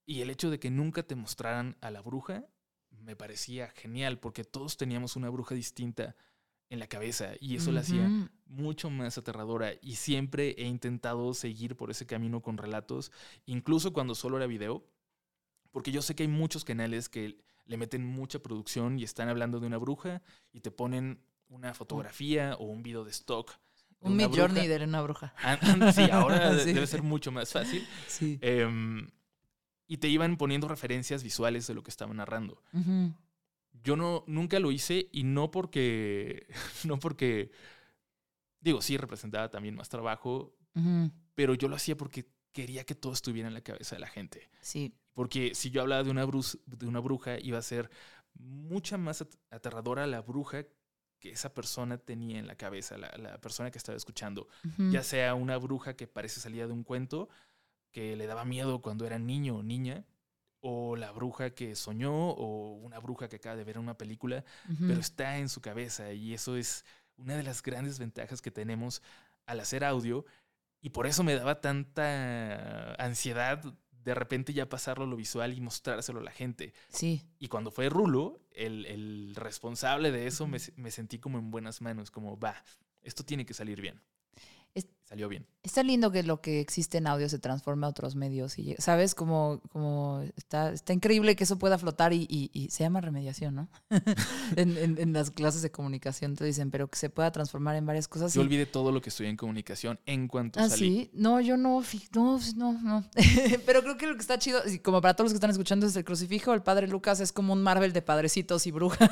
Y 0.07 0.23
el 0.23 0.31
hecho 0.31 0.51
de 0.51 0.59
que 0.59 0.71
nunca 0.71 1.03
te 1.03 1.17
mostraran 1.17 1.77
a 1.83 1.91
la 1.91 2.01
bruja 2.01 2.47
me 2.91 3.17
parecía 3.17 3.69
genial 3.71 4.19
porque 4.19 4.45
todos 4.45 4.77
teníamos 4.77 5.17
una 5.17 5.29
bruja 5.29 5.55
distinta 5.55 6.17
en 6.71 6.79
la 6.79 6.87
cabeza 6.87 7.33
y 7.41 7.57
eso 7.57 7.73
la 7.73 7.81
hacía 7.81 8.31
mucho 8.45 8.91
más 8.91 9.17
aterradora 9.17 9.73
y 9.81 9.97
siempre 9.97 10.55
he 10.59 10.65
intentado 10.65 11.33
seguir 11.33 11.77
por 11.77 11.91
ese 11.91 12.07
camino 12.07 12.43
con 12.43 12.59
relatos, 12.59 13.11
incluso 13.47 13.93
cuando 13.93 14.15
solo 14.15 14.37
era 14.37 14.47
video, 14.47 14.87
porque 15.71 15.93
yo 15.93 16.03
sé 16.03 16.15
que 16.15 16.25
hay 16.25 16.29
muchos 16.29 16.65
canales 16.65 17.09
que 17.09 17.39
le 17.69 17.77
meten 17.77 18.05
mucha 18.05 18.41
producción 18.41 18.99
y 18.99 19.05
están 19.05 19.29
hablando 19.29 19.61
de 19.61 19.67
una 19.67 19.77
bruja 19.77 20.23
y 20.53 20.61
te 20.61 20.71
ponen 20.71 21.21
una 21.49 21.75
fotografía 21.75 22.57
o 22.59 22.65
un 22.65 22.83
video 22.83 23.05
de 23.05 23.11
stock. 23.11 23.53
un 24.01 24.17
Mid 24.17 24.29
Journey 24.35 24.67
de 24.67 24.83
una 24.85 25.03
bruja. 25.03 25.35
sí, 25.95 26.11
ahora 26.11 26.55
debe 26.65 26.87
ser 26.87 27.03
mucho 27.03 27.31
más 27.31 27.53
fácil. 27.53 27.87
Sí. 28.07 28.39
Em, 28.41 29.07
y 29.87 29.99
te 29.99 30.09
iban 30.09 30.37
poniendo 30.39 30.67
referencias 30.67 31.23
visuales 31.23 31.67
de 31.67 31.75
lo 31.75 31.83
que 31.83 31.91
estaban 31.91 32.17
narrando. 32.17 32.63
Yo 33.85 33.97
no, 33.97 34.25
nunca 34.27 34.59
lo 34.59 34.73
hice 34.73 35.09
y 35.13 35.25
no 35.25 35.51
porque, 35.51 36.47
no 36.85 36.99
porque, 36.99 37.51
digo, 38.61 38.81
sí 38.81 38.97
representaba 38.97 39.51
también 39.51 39.75
más 39.75 39.91
trabajo, 39.91 40.57
pero 41.35 41.55
yo 41.55 41.69
lo 41.69 41.77
hacía 41.77 41.97
porque 41.97 42.31
quería 42.53 42.85
que 42.85 42.95
todo 42.95 43.13
estuviera 43.13 43.49
en 43.49 43.55
la 43.55 43.61
cabeza 43.61 43.97
de 43.97 44.01
la 44.01 44.09
gente. 44.09 44.49
Sí. 44.63 44.95
Porque 45.19 45.53
si 45.57 45.71
yo 45.71 45.81
hablaba 45.81 46.05
de 46.05 46.13
una, 46.13 46.25
de 46.25 46.87
una 46.87 47.01
bruja, 47.01 47.41
iba 47.41 47.59
a 47.59 47.63
ser 47.63 47.91
mucha 48.35 48.97
más 48.99 49.27
aterradora 49.51 50.07
la 50.07 50.23
bruja 50.23 50.65
que 51.19 51.33
esa 51.33 51.53
persona 51.55 51.99
tenía 51.99 52.39
en 52.39 52.47
la 52.47 52.55
cabeza, 52.55 52.97
la, 52.97 53.41
persona 53.41 53.73
que 53.73 53.79
estaba 53.79 53.97
escuchando. 53.97 54.47
Ya 54.93 55.03
sea 55.03 55.35
una 55.35 55.57
bruja 55.57 55.97
que 55.97 56.07
parece 56.07 56.39
salida 56.39 56.69
de 56.69 56.73
un 56.73 56.85
cuento, 56.85 57.29
que 57.91 58.15
le 58.15 58.29
daba 58.29 58.45
miedo 58.45 58.81
cuando 58.81 59.07
era 59.07 59.19
niño 59.19 59.57
o 59.57 59.63
niña, 59.65 60.05
o 60.61 60.95
la 60.95 61.11
bruja 61.11 61.51
que 61.51 61.75
soñó 61.75 62.31
o 62.31 62.75
una 62.75 63.01
bruja 63.01 63.29
que 63.29 63.37
acaba 63.37 63.57
de 63.57 63.65
ver 63.65 63.81
una 63.81 63.99
película, 63.99 64.45
pero 64.79 65.01
está 65.01 65.39
en 65.39 65.49
su 65.49 65.61
cabeza 65.61 66.13
y 66.13 66.33
eso 66.33 66.57
es 66.57 66.85
una 67.17 67.37
de 67.37 67.43
las 67.43 67.61
grandes 67.61 67.99
ventajas 67.99 68.41
que 68.41 68.53
tenemos 68.53 69.03
al 69.47 69.59
hacer 69.59 69.83
audio 69.83 70.25
y 70.81 70.91
por 70.91 71.09
eso 71.09 71.25
me 71.25 71.35
daba 71.35 71.61
tanta 71.61 72.95
ansiedad 72.95 73.65
de 74.09 74.15
repente 74.15 74.55
ya 74.55 74.71
pasarlo 74.71 75.05
a 75.05 75.07
lo 75.07 75.17
visual 75.17 75.53
y 75.53 75.61
mostrárselo 75.61 76.21
a 76.21 76.23
la 76.23 76.31
gente. 76.31 76.73
Sí. 76.89 77.27
Y 77.39 77.49
cuando 77.49 77.71
fue 77.71 77.91
Rulo, 77.91 78.41
el, 78.53 79.35
responsable 79.35 80.11
de 80.11 80.27
eso, 80.27 80.47
me, 80.47 80.59
me, 80.77 80.91
sentí 80.91 81.19
como 81.19 81.39
en 81.39 81.51
buenas 81.51 81.83
manos, 81.83 82.11
como, 82.11 82.39
va, 82.39 82.65
esto 83.03 83.23
tiene 83.23 83.45
que 83.45 83.53
salir 83.53 83.83
bien 83.83 84.01
salió 85.09 85.29
bien. 85.29 85.47
Está 85.63 85.83
lindo 85.83 86.13
que 86.13 86.23
lo 86.23 86.43
que 86.43 86.61
existe 86.61 86.99
en 86.99 87.07
audio 87.07 87.31
se 87.31 87.39
transforme 87.39 87.87
a 87.87 87.89
otros 87.89 88.15
medios. 88.15 88.59
Y, 88.59 88.75
¿Sabes? 88.79 89.15
Como, 89.15 89.63
como 89.73 90.23
está, 90.37 90.71
está 90.71 90.93
increíble 90.93 91.35
que 91.35 91.45
eso 91.45 91.59
pueda 91.59 91.79
flotar 91.79 92.13
y, 92.13 92.69
se 92.71 92.85
llama 92.85 93.01
remediación, 93.01 93.55
¿no? 93.55 93.69
en, 94.57 95.13
las 95.15 95.31
clases 95.31 95.63
de 95.63 95.71
comunicación 95.71 96.37
te 96.37 96.45
dicen, 96.45 96.71
pero 96.71 96.89
que 96.89 96.99
se 96.99 97.09
pueda 97.09 97.33
transformar 97.33 97.77
en 97.77 97.87
varias 97.87 98.07
cosas. 98.07 98.35
Yo 98.35 98.43
olvidé 98.43 98.67
todo 98.67 98.93
lo 98.93 99.01
que 99.01 99.09
estoy 99.09 99.29
en 99.29 99.37
comunicación 99.37 99.99
en 100.05 100.29
cuanto 100.29 100.61
¿Ah, 100.61 100.69
salí. 100.69 101.05
sí? 101.05 101.11
No, 101.15 101.41
yo 101.41 101.57
no, 101.57 101.83
no, 102.15 102.39
no, 102.57 102.73
no. 102.83 103.05
pero 103.67 103.83
creo 103.83 103.97
que 103.97 104.07
lo 104.07 104.15
que 104.15 104.21
está 104.21 104.39
chido, 104.39 104.61
como 104.83 105.01
para 105.01 105.15
todos 105.15 105.27
los 105.27 105.33
que 105.33 105.39
están 105.39 105.51
escuchando, 105.51 105.87
es 105.87 105.97
el 105.97 106.05
crucifijo. 106.05 106.53
El 106.53 106.63
padre 106.63 106.87
Lucas 106.87 107.21
es 107.21 107.33
como 107.33 107.55
un 107.55 107.63
Marvel 107.63 107.95
de 107.95 108.03
padrecitos 108.03 108.67
y 108.67 108.73
brujas. 108.73 109.11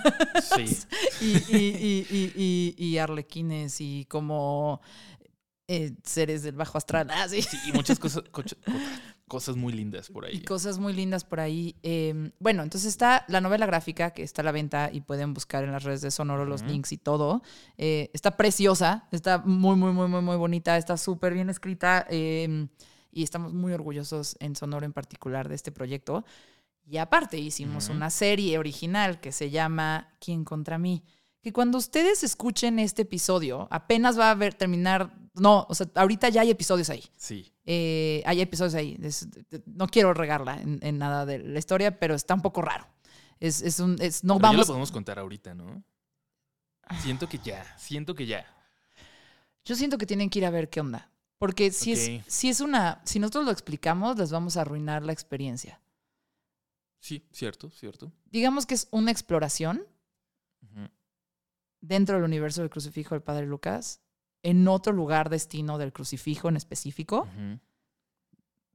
Sí. 0.55 0.77
y, 1.23 2.75
y 2.77 2.99
arlequines 2.99 3.81
y 3.81 4.05
como 4.11 4.83
eh, 5.69 5.95
seres 6.05 6.43
del 6.43 6.55
bajo 6.55 6.79
astral. 6.79 7.09
Ah, 7.11 7.29
sí. 7.29 7.41
y 7.67 7.73
muchas 7.73 7.99
cosas, 7.99 8.23
cosas 9.27 9.57
muy 9.57 9.73
lindas 9.73 10.09
por 10.09 10.25
ahí. 10.25 10.37
Y 10.37 10.41
cosas 10.43 10.79
muy 10.79 10.93
lindas 10.93 11.25
por 11.25 11.41
ahí. 11.41 11.75
Em, 11.83 12.31
bueno, 12.39 12.63
entonces 12.63 12.89
está 12.89 13.25
la 13.29 13.41
novela 13.41 13.67
gráfica 13.67 14.13
que 14.13 14.23
está 14.23 14.43
a 14.43 14.45
la 14.45 14.53
venta 14.53 14.91
y 14.93 15.01
pueden 15.01 15.35
buscar 15.35 15.65
en 15.65 15.73
las 15.73 15.83
redes 15.83 16.03
de 16.03 16.11
Sonoro 16.11 16.45
los 16.45 16.63
links 16.63 16.93
y 16.93 16.99
todo. 16.99 17.43
Eh, 17.79 18.11
está 18.13 18.37
preciosa, 18.37 19.09
está 19.11 19.39
muy, 19.39 19.77
muy, 19.77 19.93
muy, 19.93 20.09
muy, 20.09 20.23
muy 20.23 20.37
bonita, 20.37 20.77
está 20.77 20.97
súper 20.97 21.35
bien 21.35 21.51
escrita 21.51 22.07
em, 22.11 22.69
y 23.11 23.25
estamos 23.25 23.53
muy 23.53 23.73
orgullosos 23.73 24.37
en 24.39 24.55
Sonoro 24.55 24.87
en 24.87 24.93
particular 24.93 25.49
de 25.49 25.57
este 25.57 25.73
proyecto. 25.73 26.25
Y 26.89 26.99
aparte 26.99 27.39
hicimos 27.39 27.89
una 27.89 28.11
serie 28.11 28.59
original 28.59 29.21
que 29.21 29.33
se 29.33 29.51
llama 29.51 30.15
¿Quién 30.21 30.45
contra 30.45 30.79
mí? 30.79 31.03
Que 31.47 31.53
cuando 31.53 31.79
ustedes 31.79 32.25
escuchen 32.25 32.81
este 32.81 33.03
episodio, 33.03 33.69
apenas 33.71 34.19
va 34.19 34.33
a 34.33 34.35
ver, 34.35 34.55
terminar 34.55 35.15
no, 35.35 35.65
o 35.69 35.77
sea, 35.77 35.87
ahorita 35.95 36.29
ya 36.29 36.41
hay 36.41 36.51
episodios 36.51 36.91
ahí. 36.91 37.05
Sí. 37.17 37.53
Eh, 37.65 38.21
hay 38.27 38.41
episodios 38.41 38.75
ahí. 38.75 38.99
no 39.65 39.87
quiero 39.87 40.13
regarla 40.13 40.61
en, 40.61 40.99
nada 40.99 41.25
de 41.25 41.39
la 41.39 41.61
historia, 41.61 42.01
pero 42.01 42.17
está 42.17 42.35
un 42.35 42.43
poco 42.43 42.63
raro. 42.63 42.89
Es, 43.39 43.63
es 43.63 43.79
un. 43.79 43.97
Es, 44.01 44.25
no 44.25 44.41
vamos. 44.41 44.57
Ya 44.57 44.61
lo 44.63 44.67
podemos 44.67 44.91
contar 44.91 45.21
ahorita, 45.21 45.55
¿no? 45.55 45.85
Siento 47.01 47.29
que 47.29 47.39
ya, 47.39 47.65
siento 47.79 48.17
que 48.17 48.27
ya. 48.27 48.45
Yo 49.65 49.77
siento 49.77 49.99
que 49.99 50.07
tienen 50.07 50.31
que 50.31 50.41
ir 50.41 50.47
a 50.47 50.51
ver 50.51 50.69
qué 50.69 50.81
onda. 50.81 51.13
Porque 51.39 51.71
si, 51.71 51.93
es, 51.93 52.25
si 52.27 52.49
es 52.49 52.59
una. 52.59 53.01
Si 53.05 53.21
nosotros 53.21 53.45
lo 53.45 53.53
explicamos, 53.53 54.19
les 54.19 54.33
vamos 54.33 54.57
a 54.57 54.63
arruinar 54.63 55.05
la 55.05 55.13
experiencia. 55.13 55.81
Sí, 56.99 57.25
cierto, 57.31 57.71
cierto. 57.71 58.11
Digamos 58.33 58.67
que 58.67 58.75
es 58.75 58.89
una 58.91 59.13
exploración 59.13 59.87
dentro 61.87 62.17
del 62.17 62.25
universo 62.25 62.61
del 62.61 62.71
crucifijo 62.71 63.15
del 63.15 63.23
Padre 63.23 63.47
Lucas 63.47 64.01
en 64.43 64.67
otro 64.69 64.93
lugar 64.93 65.31
destino 65.31 65.79
del 65.79 65.93
crucifijo 65.93 66.49
en 66.49 66.57
específico, 66.57 67.29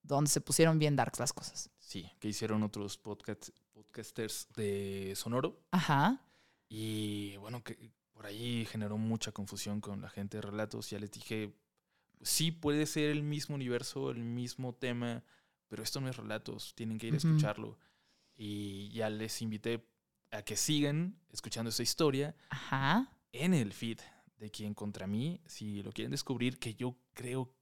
donde 0.03 0.29
se 0.29 0.41
pusieron 0.41 0.79
bien 0.79 0.95
darks 0.95 1.19
las 1.19 1.33
cosas. 1.33 1.69
Sí, 1.77 2.09
que 2.19 2.29
hicieron 2.29 2.63
otros 2.63 2.97
podcasters 2.97 4.47
de 4.55 5.13
Sonoro. 5.15 5.61
Ajá. 5.71 6.21
Y 6.67 7.37
bueno, 7.37 7.63
que 7.63 7.91
por 8.13 8.25
ahí 8.25 8.65
generó 8.65 8.97
mucha 8.97 9.31
confusión 9.31 9.81
con 9.81 10.01
la 10.01 10.09
gente 10.09 10.37
de 10.37 10.41
relatos. 10.41 10.89
Ya 10.89 10.99
les 10.99 11.11
dije, 11.11 11.55
sí 12.21 12.51
puede 12.51 12.85
ser 12.85 13.09
el 13.09 13.23
mismo 13.23 13.55
universo, 13.55 14.11
el 14.11 14.23
mismo 14.23 14.73
tema, 14.73 15.23
pero 15.67 15.83
esto 15.83 16.01
no 16.01 16.09
es 16.09 16.17
relatos, 16.17 16.73
tienen 16.75 16.97
que 16.97 17.07
ir 17.07 17.13
a 17.13 17.17
escucharlo. 17.17 17.77
Y 18.35 18.89
ya 18.89 19.09
les 19.09 19.41
invité 19.41 19.85
a 20.31 20.41
que 20.43 20.55
sigan 20.55 21.15
escuchando 21.31 21.69
esta 21.69 21.83
historia 21.83 22.35
Ajá. 22.49 23.09
en 23.31 23.53
el 23.53 23.73
feed 23.73 23.99
de 24.37 24.49
quien 24.49 24.73
contra 24.73 25.05
mí, 25.07 25.39
si 25.45 25.83
lo 25.83 25.91
quieren 25.91 26.11
descubrir, 26.11 26.57
que 26.57 26.73
yo 26.73 26.95
creo 27.13 27.53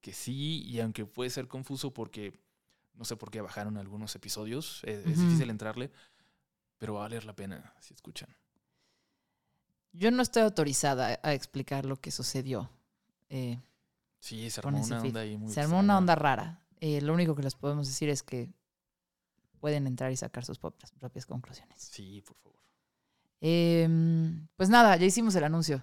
que 0.00 0.12
sí, 0.12 0.62
y 0.66 0.80
aunque 0.80 1.06
puede 1.06 1.30
ser 1.30 1.48
confuso 1.48 1.94
porque 1.94 2.38
no 2.94 3.04
sé 3.04 3.16
por 3.16 3.30
qué 3.30 3.40
bajaron 3.40 3.76
algunos 3.76 4.14
episodios, 4.14 4.82
es, 4.84 5.04
difícil 5.04 5.50
entrarle, 5.50 5.90
pero 6.78 6.94
va 6.94 7.00
a 7.00 7.02
valer 7.04 7.24
la 7.24 7.34
pena 7.34 7.74
si 7.80 7.94
escuchan. 7.94 8.28
Yo 9.92 10.10
no 10.10 10.22
estoy 10.22 10.42
autorizada 10.42 11.18
a 11.22 11.32
explicar 11.32 11.86
lo 11.86 11.96
que 11.96 12.10
sucedió. 12.10 12.70
Eh, 13.30 13.58
sí, 14.20 14.50
se 14.50 14.60
armó 14.60 14.82
una 14.82 15.00
onda 15.00 15.20
ahí 15.20 15.36
muy 15.38 15.52
Se 15.52 15.60
armó 15.60 15.78
una 15.78 15.96
onda 15.96 16.14
rara. 16.14 16.60
Eh, 16.80 17.00
lo 17.00 17.14
único 17.14 17.34
que 17.34 17.42
les 17.42 17.54
podemos 17.54 17.86
decir 17.86 18.10
es 18.10 18.22
que 18.22 18.50
pueden 19.56 19.86
entrar 19.86 20.12
y 20.12 20.16
sacar 20.16 20.44
sus 20.44 20.58
propias 20.58 21.26
conclusiones. 21.26 21.80
Sí, 21.80 22.22
por 22.26 22.36
favor. 22.36 22.56
Em, 23.40 24.46
pues 24.56 24.68
nada, 24.68 24.96
ya 24.96 25.06
hicimos 25.06 25.34
el 25.34 25.44
anuncio. 25.44 25.82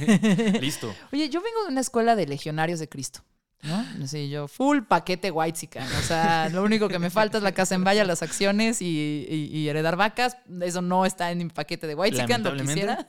Listo. 0.60 0.94
Oye, 1.12 1.28
yo 1.28 1.40
vengo 1.40 1.62
de 1.62 1.68
una 1.68 1.80
escuela 1.80 2.14
de 2.16 2.26
legionarios 2.26 2.78
de 2.78 2.88
Cristo. 2.88 3.24
¿no? 3.64 4.06
Sé, 4.06 4.28
yo 4.28 4.46
full 4.46 4.82
paquete 4.82 5.30
white 5.30 5.70
O 5.98 6.02
sea, 6.02 6.50
lo 6.50 6.62
único 6.62 6.86
que 6.88 6.98
me 6.98 7.08
falta 7.08 7.38
es 7.38 7.42
la 7.42 7.52
casa 7.52 7.74
en 7.74 7.82
valla, 7.82 8.04
las 8.04 8.22
acciones 8.22 8.82
y, 8.82 9.66
heredar 9.68 9.96
vacas. 9.96 10.36
Eso 10.60 10.82
no 10.82 11.06
está 11.06 11.30
en 11.30 11.38
mi 11.38 11.48
paquete 11.48 11.86
de 11.86 11.94
white 11.94 12.26
lo 12.38 12.56
quisiera. 12.56 13.06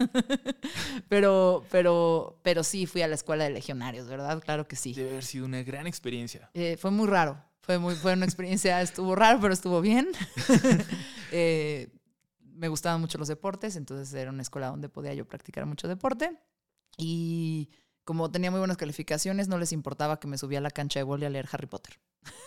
pero, 1.10 1.66
pero, 1.70 2.40
pero 2.42 2.64
sí 2.64 2.86
fui 2.86 3.02
a 3.02 3.08
la 3.08 3.16
escuela 3.16 3.44
de 3.44 3.50
legionarios, 3.50 4.08
¿verdad? 4.08 4.42
Claro 4.42 4.68
que 4.68 4.76
sí. 4.76 4.94
Debe 4.94 5.12
haber 5.12 5.26
sido 5.26 5.46
una 5.46 5.62
gran 5.64 5.88
experiencia. 5.88 6.50
Eh, 6.54 6.78
fue 6.80 6.92
muy 6.92 7.08
raro. 7.08 7.44
Fue, 7.66 7.80
muy, 7.80 7.96
fue 7.96 8.14
una 8.14 8.26
experiencia, 8.26 8.80
estuvo 8.84 9.16
raro, 9.16 9.40
pero 9.42 9.54
estuvo 9.54 9.82
bien. 9.82 10.10
eh, 11.32 11.90
me 12.54 12.68
gustaban 12.68 13.02
mucho 13.02 13.18
los 13.18 13.28
deportes, 13.28 13.76
entonces 13.76 14.14
era 14.14 14.30
una 14.30 14.44
escuela 14.44 14.68
donde 14.68 14.88
podía 14.88 15.14
yo 15.16 15.26
practicar 15.26 15.66
mucho 15.66 15.88
deporte. 15.88 16.38
Y 16.96 17.70
como 18.04 18.30
tenía 18.30 18.52
muy 18.52 18.60
buenas 18.60 18.78
calificaciones, 18.78 19.48
no 19.48 19.58
les 19.58 19.72
importaba 19.72 20.20
que 20.20 20.28
me 20.28 20.38
subía 20.38 20.60
a 20.60 20.62
la 20.62 20.70
cancha 20.70 21.00
de 21.00 21.04
vóley 21.04 21.26
a 21.26 21.30
leer 21.32 21.50
Harry 21.52 21.66
Potter. 21.66 22.00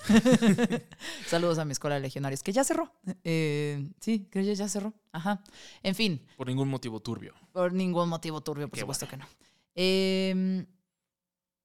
Saludos 1.26 1.58
a 1.58 1.64
mi 1.64 1.72
escuela 1.72 1.96
de 1.96 2.00
legionarios, 2.00 2.44
que 2.44 2.52
ya 2.52 2.62
cerró. 2.62 2.92
Eh, 3.24 3.90
sí, 4.00 4.28
creo 4.30 4.44
que 4.44 4.54
ya 4.54 4.68
cerró. 4.68 4.94
Ajá. 5.10 5.42
En 5.82 5.96
fin. 5.96 6.24
Por 6.36 6.46
ningún 6.46 6.68
motivo 6.68 7.00
turbio. 7.00 7.34
Por 7.52 7.72
ningún 7.72 8.08
motivo 8.08 8.40
turbio, 8.40 8.68
por 8.68 8.78
supuesto 8.78 9.08
que 9.08 9.16
no. 9.16 9.26
Em, 9.74 10.64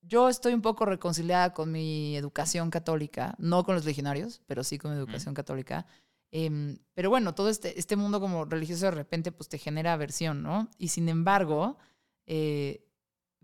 yo 0.08 0.30
estoy 0.30 0.54
un 0.54 0.62
poco 0.62 0.86
reconciliada 0.86 1.54
con 1.54 1.72
mi 1.72 2.16
educación 2.16 2.70
católica, 2.70 3.36
no 3.38 3.64
con 3.64 3.76
los 3.76 3.86
legionarios, 3.86 4.42
pero 4.46 4.64
sí 4.64 4.78
con 4.78 4.92
mi 4.92 4.98
educación 4.98 5.34
católica. 5.34 5.86
Em, 6.32 6.80
pero 6.94 7.10
bueno, 7.10 7.36
todo 7.36 7.50
este, 7.50 7.80
este 7.80 7.96
mundo 7.96 8.20
como 8.20 8.46
religioso 8.46 8.86
de 8.86 8.92
repente 8.92 9.32
pues 9.32 9.50
te 9.50 9.58
genera 9.58 9.94
aversión, 9.94 10.42
¿no? 10.44 10.70
Y 10.78 10.90
sin 10.90 11.08
embargo, 11.10 11.78
eh, 12.26 12.86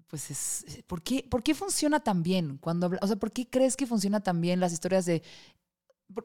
pues 0.08 0.32
es, 0.32 0.66
eh, 0.68 0.84
¿por 0.88 1.02
qué, 1.04 1.26
¿por 1.30 1.44
qué 1.44 1.54
funciona 1.54 2.00
tan 2.02 2.24
bien? 2.24 2.58
Cuando 2.58 2.92
o 3.02 3.08
sea, 3.08 3.16
¿por 3.16 3.32
qué 3.32 3.48
crees 3.48 3.78
que 3.78 3.86
funciona 3.86 4.22
tan 4.22 4.42
bien 4.42 4.60
las 4.60 4.74
historias 4.74 5.06
de... 5.06 5.22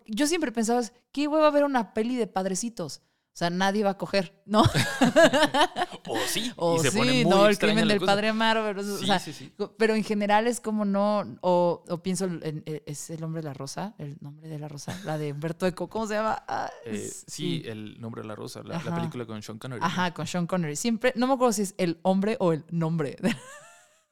Yo 0.06 0.26
siempre 0.26 0.52
pensaba, 0.52 0.82
¿qué 1.12 1.28
huevo 1.28 1.44
a 1.44 1.50
ver 1.50 1.64
una 1.64 1.92
peli 1.92 2.16
de 2.16 2.26
padrecitos? 2.26 3.02
O 3.34 3.36
sea, 3.36 3.50
nadie 3.50 3.82
va 3.82 3.90
a 3.90 3.98
coger, 3.98 4.40
¿no? 4.46 4.62
o 6.08 6.18
sí. 6.28 6.52
O 6.54 6.78
sí, 6.78 7.24
no, 7.24 7.48
el 7.48 7.58
crimen 7.58 7.88
del 7.88 7.98
padre 7.98 8.28
Amaro. 8.28 8.62
Pero, 8.62 8.84
sí, 9.18 9.32
sí, 9.32 9.52
pero 9.76 9.96
en 9.96 10.04
general 10.04 10.46
es 10.46 10.60
como 10.60 10.84
no, 10.84 11.24
o, 11.40 11.82
o, 11.88 11.98
pienso, 12.00 12.26
en, 12.26 12.62
e, 12.64 12.84
¿es 12.86 13.10
el 13.10 13.20
nombre 13.20 13.42
de 13.42 13.48
la 13.48 13.52
rosa? 13.52 13.96
¿El 13.98 14.18
nombre 14.20 14.48
de 14.48 14.60
la 14.60 14.68
rosa? 14.68 14.96
La 15.04 15.18
de 15.18 15.32
Humberto 15.32 15.66
Eco, 15.66 15.88
¿cómo 15.88 16.06
se 16.06 16.14
llama? 16.14 16.44
Ah, 16.46 16.70
eh, 16.84 17.10
sí, 17.26 17.64
el 17.66 18.00
nombre 18.00 18.22
de 18.22 18.28
la 18.28 18.36
rosa, 18.36 18.62
la, 18.62 18.78
película 18.78 19.26
con 19.26 19.42
Sean 19.42 19.58
Connery. 19.58 19.80
Ajá, 19.82 20.14
con 20.14 20.28
Sean 20.28 20.46
Connery. 20.46 20.76
Siempre, 20.76 21.12
no 21.16 21.26
me 21.26 21.32
acuerdo 21.32 21.54
si 21.54 21.62
es 21.62 21.74
el 21.76 21.98
hombre 22.02 22.36
o 22.38 22.52
el 22.52 22.64
nombre. 22.70 23.16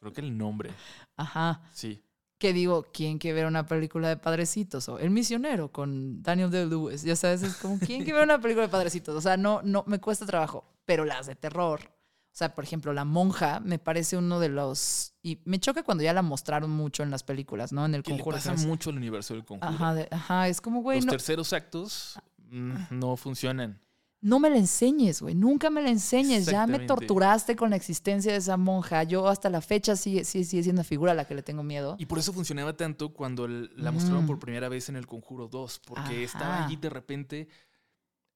Creo 0.01 0.13
que 0.13 0.21
el 0.21 0.37
nombre. 0.37 0.73
Ajá. 1.17 1.63
Sí 1.73 2.03
que 2.42 2.52
digo, 2.52 2.88
¿quién 2.92 3.18
quiere 3.18 3.37
ver 3.37 3.46
una 3.46 3.66
película 3.66 4.09
de 4.09 4.16
padrecitos? 4.16 4.88
O 4.88 4.98
El 4.98 5.11
misionero 5.11 5.70
con 5.70 6.24
Daniel 6.24 6.50
Day-Lewis. 6.50 7.05
Ya 7.05 7.14
sabes, 7.14 7.44
es 7.44 7.55
como, 7.55 7.78
¿quién 7.78 8.02
quiere 8.02 8.14
ver 8.14 8.24
una 8.24 8.40
película 8.40 8.66
de 8.66 8.68
padrecitos? 8.68 9.14
O 9.14 9.20
sea, 9.20 9.37
no, 9.37 9.62
no, 9.62 9.85
me 9.87 10.00
cuesta 10.00 10.26
trabajo. 10.26 10.64
Pero 10.85 11.05
las 11.05 11.28
de 11.28 11.37
terror, 11.37 11.83
o 11.85 12.33
sea, 12.33 12.52
por 12.52 12.64
ejemplo, 12.64 12.92
La 12.92 13.05
Monja 13.05 13.61
me 13.61 13.78
parece 13.78 14.16
uno 14.16 14.40
de 14.40 14.48
los... 14.48 15.14
Y 15.22 15.38
me 15.44 15.61
choca 15.61 15.85
cuando 15.85 16.02
ya 16.02 16.12
la 16.12 16.22
mostraron 16.22 16.72
mucho 16.72 17.05
en 17.05 17.12
las 17.12 17.22
películas, 17.22 17.72
¿no? 17.72 17.87
En 17.87 17.94
el 17.94 18.02
conjuro. 18.02 18.37
Le 18.37 18.42
pasa 18.42 18.66
mucho 18.66 18.90
el 18.90 18.96
universo 18.96 19.35
del 19.35 19.44
conjuro. 19.44 19.70
Ajá, 19.72 19.94
ajá 20.11 20.48
es 20.48 20.61
como, 20.61 20.83
güey... 20.83 21.00
Los 21.00 21.07
terceros 21.07 21.52
actos 21.52 22.18
mm, 22.50 22.74
no 22.90 23.16
funcionan. 23.16 23.81
No 24.23 24.39
me 24.39 24.49
la 24.49 24.57
enseñes, 24.57 25.21
güey, 25.21 25.35
nunca 25.35 25.69
me 25.69 25.83
la 25.83 25.91
enseñes, 25.91 26.47
ya 26.47 26.67
me 26.69 26.79
torturaste 26.79 27.57
con 27.57 27.71
la 27.71 27.77
existencia 27.77 28.31
de 28.31 28.39
esa 28.39 28.57
monja, 28.57 29.03
yo 29.03 29.27
hasta 29.27 29.51
la 29.51 29.61
fecha 29.61 29.97
sigue, 29.97 30.25
sigue, 30.25 30.45
sigue 30.45 30.63
siendo 30.63 30.81
una 30.81 30.89
figura 30.89 31.11
a 31.11 31.15
la 31.17 31.25
que 31.25 31.35
le 31.35 31.43
tengo 31.43 31.65
miedo. 31.65 31.97
Y 31.99 32.07
por 32.07 32.21
eso 32.21 32.33
funcionaba 32.33 32.77
tanto 32.77 33.13
cuando 33.13 33.49
la 33.49 33.91
mostraron 33.91 34.25
por 34.25 34.39
primera 34.39 34.69
vez 34.69 34.89
en 34.89 34.97
el 34.97 35.09
Conjuro 35.09 35.49
2, 35.49 35.81
porque 35.85 36.23
estaba 36.23 36.65
allí 36.65 36.77
de 36.77 36.89
repente 36.89 37.49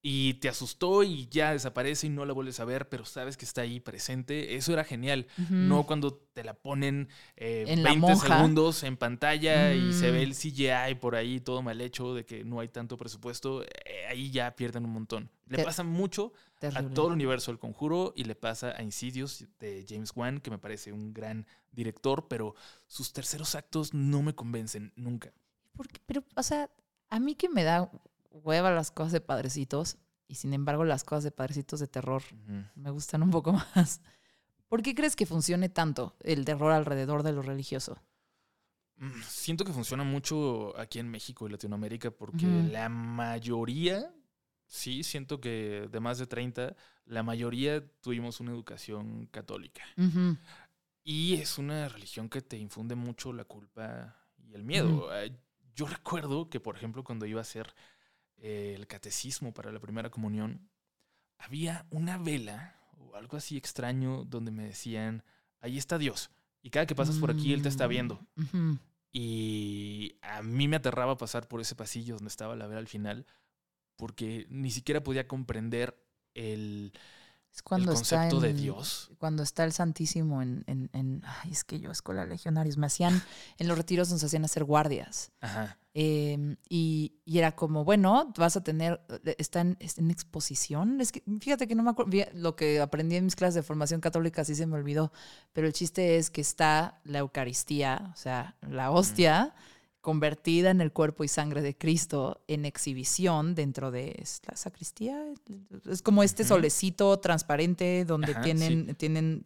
y 0.09 0.35
te 0.35 0.49
asustó 0.49 1.03
y 1.03 1.27
ya 1.33 1.51
desaparece 1.51 2.07
y 2.07 2.11
no 2.11 2.25
la 2.25 2.33
vuelves 2.33 2.61
a 2.61 2.65
ver, 2.65 2.89
pero 2.89 3.05
sabes 3.05 3.37
que 3.37 3.45
está 3.45 3.63
ahí 3.63 3.81
presente. 3.81 4.55
Eso 4.55 4.73
era 4.73 4.85
genial. 4.85 5.27
No 5.51 5.85
cuando 5.85 6.15
te 6.15 6.45
la 6.45 6.55
ponen 6.55 7.09
eh, 7.35 7.65
en 7.67 7.83
20 7.83 8.15
segundos 8.15 8.85
en 8.85 8.97
pantalla 8.97 9.75
y 9.75 9.93
se 9.93 10.13
ve 10.13 10.23
el 10.23 10.31
mm. 10.31 10.35
CGI 10.35 10.95
por 11.01 11.17
ahí 11.17 11.41
todo 11.41 11.61
mal 11.61 11.81
hecho 11.81 12.15
de 12.15 12.25
que 12.25 12.45
no 12.45 12.61
hay 12.61 12.69
tanto 12.69 12.97
presupuesto. 12.97 13.65
Eh, 13.65 14.07
ahí 14.09 14.31
ya 14.31 14.55
pierden 14.55 14.85
un 14.85 14.93
montón. 14.93 15.29
Le 15.49 15.65
pasa 15.65 15.83
mucho 15.83 16.33
a 16.63 16.85
todo 16.85 17.09
el 17.09 17.15
universo 17.15 17.51
del 17.51 17.59
conjuro 17.59 18.13
y 18.15 18.23
le 18.23 18.37
pasa 18.37 18.77
a 18.79 18.85
Insidious 18.85 19.45
de 19.59 19.85
James 19.89 20.13
Wan, 20.15 20.39
que 20.39 20.53
me 20.53 20.59
parece 20.59 20.93
un 20.93 21.15
gran 21.15 21.49
director, 21.73 22.29
pero 22.29 22.55
sus 22.87 23.13
terceros 23.13 23.57
actos 23.57 23.93
no 23.93 24.23
me 24.23 24.37
convencen 24.37 24.93
nunca. 24.95 25.33
pero, 26.07 26.23
o 26.37 26.45
sea, 26.45 26.71
a 27.11 27.19
mí 27.19 27.35
que 27.35 27.49
me 27.49 27.65
da 27.65 27.91
hueva 28.43 28.71
las 28.71 28.91
cosas 28.91 29.13
de 29.13 29.21
padrecitos 29.21 29.99
y 30.29 30.37
sin 30.37 30.55
embargo 30.55 30.85
las 30.85 31.05
cosas 31.05 31.25
de 31.25 31.31
padrecitos 31.31 31.81
de 31.81 31.87
terror 31.87 32.23
me 32.75 32.91
gustan 32.91 33.23
un 33.23 33.31
poco 33.31 33.53
más. 33.75 34.01
¿Por 34.69 34.83
qué 34.83 34.95
crees 34.95 35.15
que 35.15 35.27
funcione 35.27 35.69
tanto 35.69 36.17
el 36.21 36.45
terror 36.45 36.73
alrededor 36.73 37.23
de 37.23 37.33
lo 37.33 37.43
religioso? 37.43 37.99
Mm, 38.97 39.23
siento 39.23 39.65
que 39.65 39.73
funciona 39.73 40.05
mucho 40.05 40.77
aquí 40.79 40.99
en 40.99 41.09
México 41.09 41.47
y 41.47 41.51
Latinoamérica 41.51 42.11
porque 42.11 42.47
la 42.47 42.89
mayoría, 42.89 44.13
sí, 44.67 45.03
siento 45.03 45.41
que 45.41 45.89
de 45.91 46.01
más 46.01 46.19
de 46.19 46.27
30, 46.27 46.75
la 47.05 47.23
mayoría 47.23 47.87
tuvimos 48.01 48.41
una 48.41 48.53
educación 48.53 49.27
católica. 49.27 49.85
Y 51.05 51.35
es 51.35 51.59
una 51.59 51.89
religión 51.89 52.29
que 52.29 52.43
te 52.43 52.59
infunde 52.59 52.97
mucho 52.97 53.33
la 53.33 53.45
culpa 53.45 54.17
y 54.39 54.55
el 54.55 54.65
miedo. 54.65 55.09
Yo 55.77 55.87
recuerdo 55.87 56.51
que, 56.51 56.59
por 56.59 56.75
ejemplo, 56.75 57.05
cuando 57.05 57.27
iba 57.27 57.41
a 57.41 57.45
ser 57.45 57.73
el 58.39 58.87
catecismo 58.87 59.53
para 59.53 59.73
la 59.73 59.81
primera 59.81 60.11
comunión, 60.11 60.69
había 61.39 61.87
una 61.91 62.19
vela 62.19 62.77
o 62.99 63.17
algo 63.17 63.37
así 63.37 63.57
extraño 63.57 64.25
donde 64.25 64.51
me 64.51 64.65
decían, 64.65 65.23
ahí 65.61 65.79
está 65.79 65.99
Dios. 65.99 66.31
Y 66.63 66.71
cada 66.71 66.87
que 66.87 66.95
pasas 66.95 67.19
por 67.19 67.31
aquí, 67.31 67.53
Él 67.53 67.63
te 67.63 67.69
está 67.69 67.87
viendo. 67.87 68.27
Mm, 68.35 68.75
y 69.13 70.17
a 70.21 70.43
mí 70.43 70.69
me 70.69 70.77
aterraba 70.77 71.17
pasar 71.17 71.47
por 71.47 71.61
ese 71.61 71.77
pasillo 71.77 72.15
donde 72.17 72.29
estaba 72.29 72.57
la 72.57 72.67
vela 72.67 72.81
al 72.81 72.89
final, 72.89 73.27
porque 73.97 74.47
ni 74.51 74.71
siquiera 74.71 75.03
podía 75.03 75.29
comprender 75.29 75.97
el, 76.35 76.93
es 77.57 77.63
cuando 77.63 77.93
el 77.93 77.97
concepto 77.97 78.37
está 78.37 78.47
de 78.47 78.53
Dios. 78.53 79.11
Cuando 79.19 79.43
está 79.43 79.65
el 79.65 79.73
Santísimo 79.73 80.43
en, 80.43 80.63
en, 80.67 81.23
Ay, 81.25 81.53
es 81.53 81.65
que 81.65 81.81
yo 81.81 81.91
escuela 81.91 82.27
legionarios. 82.27 82.77
Me 82.77 82.87
hacían. 82.87 83.23
En 83.59 83.69
los 83.69 83.79
retiros 83.79 84.11
nos 84.11 84.23
hacían 84.23 84.45
hacer 84.45 84.65
guardias. 84.65 85.33
Ajá. 85.41 85.79
Em, 85.95 86.57
y, 86.69 87.15
y, 87.25 87.39
era 87.39 87.57
como, 87.57 87.83
bueno, 87.85 88.31
vas 88.37 88.59
a 88.59 88.63
tener. 88.63 89.01
Está 89.39 89.63
en, 89.63 89.79
en, 89.81 90.11
exposición. 90.11 91.01
Es 91.01 91.13
que 91.13 91.23
fíjate 91.41 91.67
que 91.67 91.75
no 91.75 91.83
me 91.83 91.91
acuerdo. 91.91 92.13
Lo 92.35 92.57
que 92.57 92.81
aprendí 92.81 93.17
en 93.17 93.25
mis 93.25 93.37
clases 93.37 93.55
de 93.55 93.63
formación 93.63 94.03
católica 94.03 94.45
sí 94.45 94.55
se 94.55 94.67
me 94.67 94.75
olvidó. 94.75 95.11
Pero 95.55 95.67
el 95.67 95.73
chiste 95.73 96.19
es 96.19 96.29
que 96.31 96.43
está 96.43 97.01
la 97.05 97.21
Eucaristía, 97.21 98.13
o 98.13 98.17
sea, 98.17 98.57
la 98.61 98.91
hostia 98.91 99.55
convertida 100.07 100.71
en 100.71 100.81
el 100.81 100.93
cuerpo 100.93 101.25
y 101.25 101.29
sangre 101.29 101.63
de 101.63 101.77
Cristo 101.77 102.41
en 102.47 102.65
exhibición 102.65 103.57
dentro 103.57 103.91
de 103.91 104.15
la 104.49 104.57
sacristía. 104.57 105.21
Es 105.91 106.01
como 106.01 106.23
este 106.23 106.45
solecito 106.45 107.19
transparente 107.19 108.05
donde 108.05 108.37
tienen, 108.37 108.95
tienen 108.95 109.43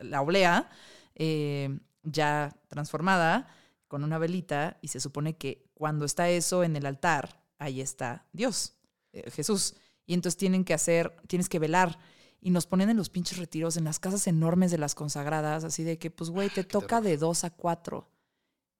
la 0.00 0.22
oblea 0.22 0.68
eh, 1.14 1.78
ya 2.02 2.52
transformada 2.66 3.46
con 3.86 4.02
una 4.02 4.18
velita 4.18 4.76
y 4.80 4.88
se 4.88 4.98
supone 4.98 5.36
que 5.36 5.70
cuando 5.74 6.04
está 6.04 6.28
eso 6.30 6.64
en 6.64 6.74
el 6.74 6.84
altar, 6.84 7.44
ahí 7.60 7.80
está 7.80 8.26
Dios, 8.32 8.74
eh, 9.12 9.30
Jesús. 9.30 9.76
Y 10.04 10.14
entonces 10.14 10.36
tienen 10.36 10.64
que 10.64 10.74
hacer, 10.74 11.14
tienes 11.28 11.48
que 11.48 11.60
velar 11.60 11.96
y 12.40 12.50
nos 12.50 12.66
ponen 12.66 12.90
en 12.90 12.96
los 12.96 13.08
pinches 13.08 13.38
retiros, 13.38 13.76
en 13.76 13.84
las 13.84 14.00
casas 14.00 14.26
enormes 14.26 14.72
de 14.72 14.78
las 14.78 14.96
consagradas, 14.96 15.62
así 15.62 15.84
de 15.84 15.96
que, 15.96 16.10
pues, 16.10 16.30
güey, 16.30 16.48
te 16.48 16.64
toca 16.64 17.00
de 17.00 17.16
dos 17.18 17.44
a 17.44 17.50
cuatro. 17.50 18.08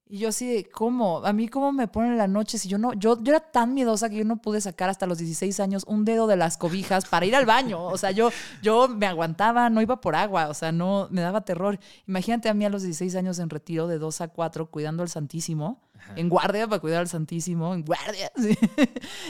Y 0.08 0.18
yo 0.18 0.28
así 0.28 0.46
de, 0.46 0.68
¿cómo? 0.68 1.24
A 1.24 1.32
mí 1.32 1.48
cómo 1.48 1.72
me 1.72 1.88
ponen 1.88 2.16
la 2.16 2.28
noche 2.28 2.58
si 2.58 2.68
yo 2.68 2.78
no, 2.78 2.92
yo, 2.92 3.20
yo 3.20 3.32
era 3.32 3.40
tan 3.40 3.74
miedosa 3.74 4.08
que 4.08 4.18
yo 4.18 4.24
no 4.24 4.36
pude 4.36 4.60
sacar 4.60 4.88
hasta 4.88 5.04
los 5.04 5.18
16 5.18 5.58
años 5.58 5.82
un 5.88 6.04
dedo 6.04 6.28
de 6.28 6.36
las 6.36 6.56
cobijas 6.56 7.06
para 7.06 7.26
ir 7.26 7.34
al 7.34 7.44
baño. 7.44 7.84
O 7.84 7.98
sea, 7.98 8.12
yo, 8.12 8.30
yo 8.62 8.86
me 8.86 9.06
aguantaba, 9.06 9.68
no 9.68 9.82
iba 9.82 10.00
por 10.00 10.14
agua, 10.14 10.48
o 10.48 10.54
sea, 10.54 10.70
no, 10.70 11.08
me 11.10 11.22
daba 11.22 11.40
terror. 11.40 11.80
Imagínate 12.06 12.48
a 12.48 12.54
mí 12.54 12.64
a 12.64 12.68
los 12.68 12.82
16 12.82 13.16
años 13.16 13.40
en 13.40 13.50
retiro 13.50 13.88
de 13.88 13.98
2 13.98 14.20
a 14.20 14.28
4 14.28 14.70
cuidando 14.70 15.02
al 15.02 15.08
Santísimo, 15.08 15.82
en 16.14 16.28
guardia 16.28 16.68
para 16.68 16.80
cuidar 16.80 17.00
al 17.00 17.08
Santísimo, 17.08 17.74
en 17.74 17.84
guardia, 17.84 18.30
sí. 18.36 18.56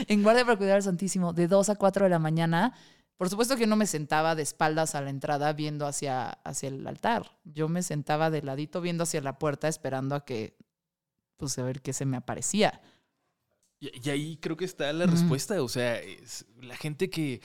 en 0.09 0.23
guardia 0.23 0.45
para 0.45 0.59
cuidar 0.59 0.77
al 0.77 0.83
Santísimo, 0.83 1.33
de 1.33 1.49
2 1.49 1.71
a 1.71 1.77
4 1.77 2.05
de 2.05 2.11
la 2.11 2.19
mañana. 2.19 2.75
Por 3.17 3.31
supuesto 3.31 3.57
que 3.57 3.67
no 3.67 3.77
me 3.77 3.87
sentaba 3.87 4.35
de 4.35 4.43
espaldas 4.43 4.95
a 4.95 5.01
la 5.01 5.09
entrada 5.09 5.55
viendo 5.55 5.87
hacia, 5.87 6.29
hacia 6.29 6.69
el 6.69 6.87
altar. 6.87 7.33
Yo 7.45 7.67
me 7.67 7.83
sentaba 7.83 8.29
de 8.29 8.43
ladito 8.43 8.83
viendo 8.83 9.05
hacia 9.05 9.23
la 9.23 9.39
puerta 9.39 9.69
esperando 9.69 10.15
a 10.15 10.27
que 10.27 10.55
pues 11.37 11.59
a 11.59 11.63
ver 11.63 11.83
qué 11.83 11.93
se 11.93 12.05
me 12.05 12.17
aparecía. 12.17 12.81
Y, 13.79 14.09
ahí 14.09 14.39
creo 14.39 14.57
que 14.57 14.65
está 14.65 14.93
la 14.93 15.07
respuesta. 15.07 15.63
O 15.63 15.69
sea, 15.69 16.01
la 16.61 16.77
gente 16.77 17.11
que, 17.11 17.41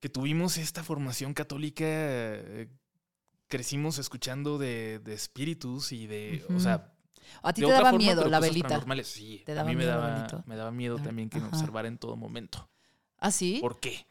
que 0.00 0.08
tuvimos 0.08 0.58
esta 0.58 0.84
formación 0.84 1.34
católica, 1.34 1.84
eh, 1.86 2.68
crecimos 3.48 3.98
escuchando 3.98 4.58
de, 4.58 5.00
espíritus 5.06 5.92
y 5.92 6.06
de, 6.06 6.44
o 6.54 6.60
sea... 6.60 6.90
¿A 7.42 7.52
ti 7.54 7.62
te 7.62 7.70
daba 7.70 7.92
miedo 7.92 8.28
la 8.28 8.38
velita? 8.38 8.84
Sí, 9.02 9.42
a 9.48 9.64
mí 9.64 9.74
me 9.74 9.86
daba, 9.86 10.44
me 10.46 10.56
daba 10.56 10.70
miedo 10.70 10.98
también 10.98 11.30
que 11.30 11.40
me 11.40 11.48
observara 11.48 11.88
en 11.88 11.96
todo 11.96 12.16
momento. 12.16 12.68
¿Ah, 13.18 13.30
sí? 13.30 13.58
¿Por 13.62 13.80
qué? 13.80 14.06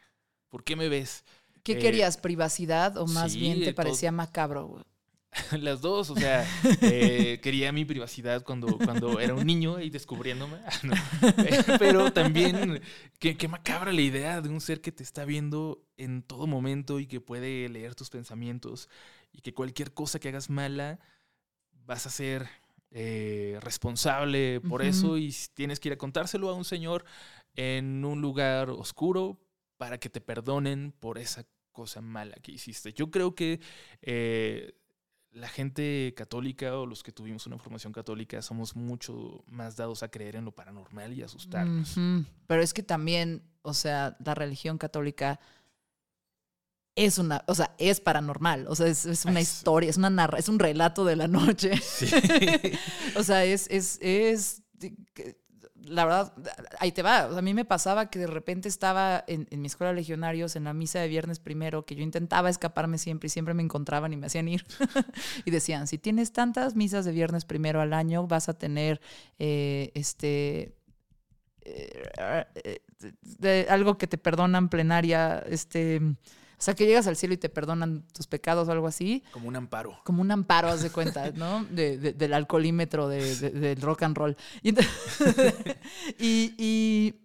¿Por 0.50 0.64
qué 0.64 0.76
me 0.76 0.90
ves? 0.90 1.24
¿Qué 1.62 1.78
querías? 1.78 2.18
¿Privacidad 2.18 2.98
o 2.98 3.06
más 3.08 3.36
bien 3.36 3.64
te 3.64 3.74
parecía 3.74 4.12
macabro? 4.12 4.84
Las 5.60 5.82
dos, 5.82 6.10
o 6.10 6.16
sea, 6.16 6.46
eh, 6.82 7.40
quería 7.42 7.72
mi 7.72 7.86
privacidad 7.86 8.44
cuando, 8.44 8.78
cuando 8.78 9.20
era 9.20 9.34
un 9.34 9.46
niño 9.46 9.80
y 9.80 9.90
descubriéndome. 9.90 10.58
Pero 11.80 12.12
también, 12.14 12.82
qué, 13.20 13.36
qué, 13.38 13.48
macabra 13.48 13.92
la 13.92 14.02
idea 14.02 14.42
de 14.42 14.50
un 14.50 14.62
ser 14.62 14.82
que 14.82 14.92
te 14.92 15.04
está 15.04 15.26
viendo 15.26 15.84
en 15.98 16.24
todo 16.24 16.48
momento 16.48 17.00
y 17.00 17.08
que 17.08 17.22
puede 17.22 17.68
leer 17.70 17.96
tus 17.96 18.10
pensamientos 18.10 18.90
y 19.32 19.42
que 19.42 19.54
cualquier 19.54 19.94
cosa 19.94 20.20
que 20.20 20.30
hagas 20.30 20.50
mala 20.50 21.00
vas 21.86 22.06
a 22.06 22.10
ser 22.10 22.48
eh, 22.92 23.58
responsable 23.62 24.62
por 24.62 24.84
eso 24.84 25.18
y 25.18 25.34
tienes 25.56 25.80
que 25.80 25.90
ir 25.90 25.94
a 25.94 25.98
contárselo 25.98 26.50
a 26.50 26.54
un 26.54 26.64
señor 26.64 27.06
en 27.56 28.06
un 28.06 28.22
lugar 28.22 28.70
oscuro 28.70 29.40
para 29.78 30.00
que 30.00 30.10
te 30.10 30.22
perdonen 30.22 30.94
por 31.00 31.18
esa 31.18 31.46
cosa 31.72 32.02
mala 32.02 32.36
que 32.36 32.52
hiciste. 32.52 32.94
Yo 32.94 33.10
creo 33.10 33.34
que 33.34 33.60
eh, 34.04 34.76
la 35.34 35.48
gente 35.48 36.14
católica 36.16 36.78
o 36.78 36.86
los 36.86 37.04
que 37.04 37.12
tuvimos 37.12 37.48
una 37.48 37.58
formación 37.58 37.92
católica 37.92 38.42
somos 38.42 38.76
mucho 38.76 39.44
más 39.48 39.76
dados 39.76 40.04
a 40.04 40.10
creer 40.10 40.36
en 40.36 40.46
lo 40.46 40.52
paranormal 40.52 41.14
y 41.14 41.24
asustarnos. 41.24 41.96
Pero 42.48 42.62
es 42.62 42.74
que 42.74 42.84
también, 42.84 43.44
o 43.62 43.74
sea, 43.74 44.16
la 44.24 44.36
religión 44.36 44.78
católica 44.78 45.40
es 46.96 47.18
una, 47.18 47.44
o 47.48 47.56
sea, 47.56 47.74
es 47.80 48.00
paranormal, 48.00 48.68
o 48.68 48.76
sea, 48.76 48.88
es, 48.88 49.26
una 49.26 49.42
historia, 49.42 49.90
es 49.90 49.98
una 49.98 50.12
narra, 50.12 50.38
es 50.38 50.50
un 50.50 50.60
relato 50.60 51.04
de 51.06 51.16
la 51.16 51.28
noche. 51.28 51.72
o 53.16 53.24
sea, 53.24 53.44
es, 53.44 53.68
es, 53.72 53.98
es 54.02 54.62
la 55.86 56.06
verdad, 56.06 56.34
ahí 56.80 56.92
te 56.92 57.02
va. 57.02 57.24
a 57.24 57.42
mí 57.42 57.54
me 57.54 57.66
pasaba 57.66 58.10
que 58.10 58.20
de 58.20 58.28
repente 58.28 58.70
estaba 58.70 59.24
en, 59.28 59.48
mi 59.52 59.68
escuela 59.68 59.92
de 59.92 59.98
legionarios, 59.98 60.56
en 60.56 60.64
la 60.64 60.74
misa 60.74 61.00
de 61.00 61.08
viernes 61.08 61.40
primero, 61.40 61.86
que 61.86 61.96
yo 61.96 62.04
intentaba 62.04 62.50
escaparme 62.50 62.98
siempre 62.98 63.28
y 63.28 63.30
siempre 63.30 63.54
me 63.54 63.64
encontraban 63.64 64.14
y 64.14 64.18
me 64.18 64.28
hacían 64.28 64.48
ir. 64.48 64.66
y 65.46 65.52
decían, 65.52 65.88
si 65.88 65.98
tienes 65.98 66.32
tantas 66.32 66.76
misas 66.76 67.06
de 67.06 67.12
viernes 67.12 67.46
primero 67.46 67.82
al 67.82 67.94
año, 67.94 68.28
vas 68.28 68.50
a 68.50 68.54
tener 68.54 69.02
eh, 69.40 69.92
este... 69.94 70.76
Eh, 71.66 72.04
eh, 73.42 73.68
algo 73.70 73.98
que 73.98 74.08
te 74.08 74.18
perdonan 74.18 74.70
plenaria, 74.70 75.40
este 75.48 76.02
sea, 76.64 76.74
que 76.74 76.86
llegas 76.86 77.08
al 77.08 77.16
cielo 77.16 77.34
y 77.34 77.38
te 77.38 77.50
perdonan 77.50 78.06
tus 78.14 78.28
pecados 78.28 78.68
o 78.68 78.72
algo 78.72 78.88
así. 78.88 79.24
Como 79.32 79.48
un 79.48 79.56
amparo. 79.56 80.00
Como 80.04 80.22
un 80.22 80.32
amparo, 80.32 80.70
haz 80.70 80.82
de 80.82 80.90
cuenta, 80.90 81.32
¿no? 81.32 81.66
del 81.72 82.34
alcoholímetro 82.34 83.08
del 83.08 83.82
rock 83.82 84.04
and 84.04 84.18
roll. 84.18 84.38
Y, 86.20 87.16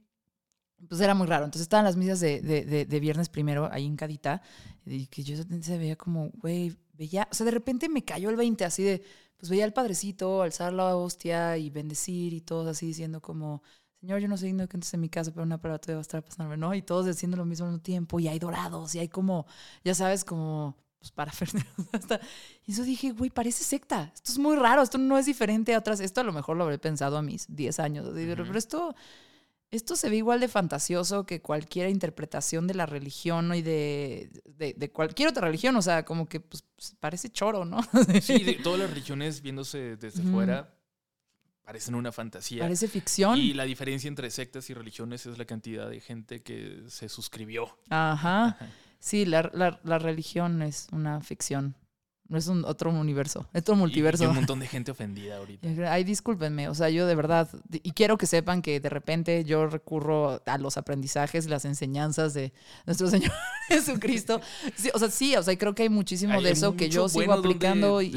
pues 0.89 1.01
era 1.01 1.15
muy 1.15 1.27
raro. 1.27 1.45
Entonces 1.45 1.63
estaban 1.63 1.85
las 1.85 1.97
misas 1.97 2.21
de, 2.21 2.99
viernes 3.01 3.29
primero 3.29 3.69
ahí 3.73 3.87
en 3.87 3.97
Cadita. 3.97 4.43
Y 4.85 5.07
que 5.07 5.23
yo 5.23 5.37
se 5.61 5.79
veía 5.79 5.97
como, 5.97 6.31
güey, 6.35 6.77
veía. 6.95 7.29
O 7.31 7.35
sea, 7.35 7.45
de 7.45 7.53
repente 7.53 7.89
me 7.89 8.05
cayó 8.05 8.31
el 8.31 8.37
20 8.37 8.65
así 8.65 8.83
de. 8.83 9.03
Pues 9.37 9.51
veía 9.51 9.65
al 9.65 9.73
padrecito 9.73 10.43
alzar 10.43 10.73
la 10.73 10.97
hostia 10.97 11.57
y 11.59 11.71
bendecir 11.71 12.33
y 12.33 12.41
todo 12.41 12.71
así 12.71 12.87
diciendo 12.87 13.21
como 13.21 13.63
señor, 14.01 14.21
yo 14.21 14.29
no 14.29 14.37
soy 14.37 14.49
digno 14.49 14.69
que 14.69 14.77
entres 14.77 14.95
en 14.95 15.01
mi 15.01 15.09
casa, 15.09 15.31
pero 15.33 15.43
una 15.45 15.61
prueba 15.61 15.79
te 15.79 15.93
va 15.93 15.99
a 15.99 16.03
estar 16.03 16.23
pasando, 16.23 16.57
¿no? 16.57 16.75
Y 16.75 16.83
todos 16.83 17.07
haciendo 17.07 17.37
lo 17.37 17.45
mismo 17.45 17.67
al 17.67 17.73
mismo 17.73 17.83
tiempo, 17.83 18.21
y 18.21 18.29
hay 18.29 18.39
dorados, 18.39 18.95
y 18.95 19.01
hay 19.01 19.09
como, 19.09 19.47
ya 19.85 19.95
sabes, 19.95 20.25
como, 20.25 20.77
pues 20.99 21.13
para 21.13 21.33
Y 22.67 22.73
eso 22.73 22.83
dije, 22.83 23.13
güey, 23.13 23.31
parece 23.31 23.65
secta. 23.65 24.11
Esto 24.15 24.33
es 24.33 24.39
muy 24.39 24.57
raro, 24.57 24.83
esto 24.83 24.99
no 24.99 25.17
es 25.19 25.27
diferente 25.27 25.75
a 25.75 25.79
otras. 25.79 26.01
Esto 26.01 26.21
a 26.21 26.25
lo 26.25 26.33
mejor 26.33 26.57
lo 26.57 26.65
habré 26.65 26.79
pensado 26.79 27.17
a 27.17 27.23
mis 27.23 27.47
10 27.55 27.79
años. 27.81 28.09
Pero 28.13 28.59
esto, 28.59 28.95
esto 29.71 29.97
se 29.97 30.11
ve 30.11 30.17
igual 30.17 30.41
de 30.41 30.49
fantasioso 30.49 31.25
que 31.25 31.41
cualquier 31.41 31.89
interpretación 31.89 32.67
de 32.67 32.75
la 32.75 32.87
religión 32.87 33.55
y 33.55 33.63
de, 33.63 34.31
de, 34.45 34.91
cualquier 34.91 35.29
otra 35.29 35.47
religión. 35.47 35.77
O 35.77 35.83
sea, 35.83 36.05
como 36.05 36.29
que 36.29 36.41
pues, 36.41 36.65
parece 36.99 37.31
choro, 37.31 37.65
¿no? 37.65 37.81
sí, 38.21 38.43
de 38.43 38.55
todas 38.55 38.81
las 38.81 38.91
religiones 38.91 39.41
viéndose 39.41 39.97
desde 39.97 40.23
fuera 40.23 40.78
parecen 41.69 41.95
una 41.95 42.13
fantasía. 42.13 42.63
Parece 42.63 42.89
ficción. 42.89 43.39
Y 43.39 43.53
la 43.53 43.65
diferencia 43.65 44.09
entre 44.09 44.31
sectas 44.31 44.71
y 44.71 44.73
religiones 44.73 45.27
es 45.27 45.37
la 45.37 45.45
cantidad 45.45 45.91
de 45.91 46.01
gente 46.01 46.43
que 46.43 46.85
se 46.89 47.11
suscribió. 47.11 47.77
Ajá. 47.91 48.57
Sí, 49.01 49.27
la, 49.27 49.51
la, 49.53 49.79
la 49.85 49.99
religión 49.99 50.63
es 50.63 50.87
una 50.93 51.21
ficción. 51.21 51.75
No 52.27 52.39
es 52.39 52.47
un 52.47 52.65
otro 52.65 52.91
universo, 52.91 53.47
es 53.53 53.61
otro 53.61 53.75
multiverso. 53.75 54.25
Y, 54.25 54.27
un 54.29 54.35
montón 54.37 54.61
de 54.61 54.67
gente 54.67 54.93
ofendida 54.93 55.37
ahorita. 55.37 55.93
Ay, 55.93 56.05
discúlpenme, 56.05 56.71
o 56.71 56.75
sea, 56.75 56.89
yo 56.89 57.07
de 57.07 57.15
verdad, 57.15 57.51
y 57.71 57.93
quiero 57.93 58.17
que 58.17 58.25
sepan 58.25 58.63
que 58.63 58.81
de 58.81 58.89
repente 58.89 59.45
yo 59.45 59.67
recurro 59.67 60.43
a 60.47 60.59
los 60.59 60.79
aprendizajes, 60.79 61.51
las 61.51 61.67
enseñanzas 61.67 62.33
de 62.33 62.55
nuestro 62.87 63.09
Señor 63.11 63.33
Jesucristo. 63.69 64.41
o 64.95 64.99
sea, 64.99 65.11
sí, 65.11 65.37
o 65.37 65.43
sea, 65.43 65.57
creo 65.59 65.75
que 65.75 65.83
hay 65.83 65.91
muchísimo 65.91 66.41
de 66.41 66.51
eso 66.51 66.77
que 66.77 66.89
yo 66.89 67.11
sigo 67.11 67.35
aplicando 67.35 68.01
y, 68.01 68.11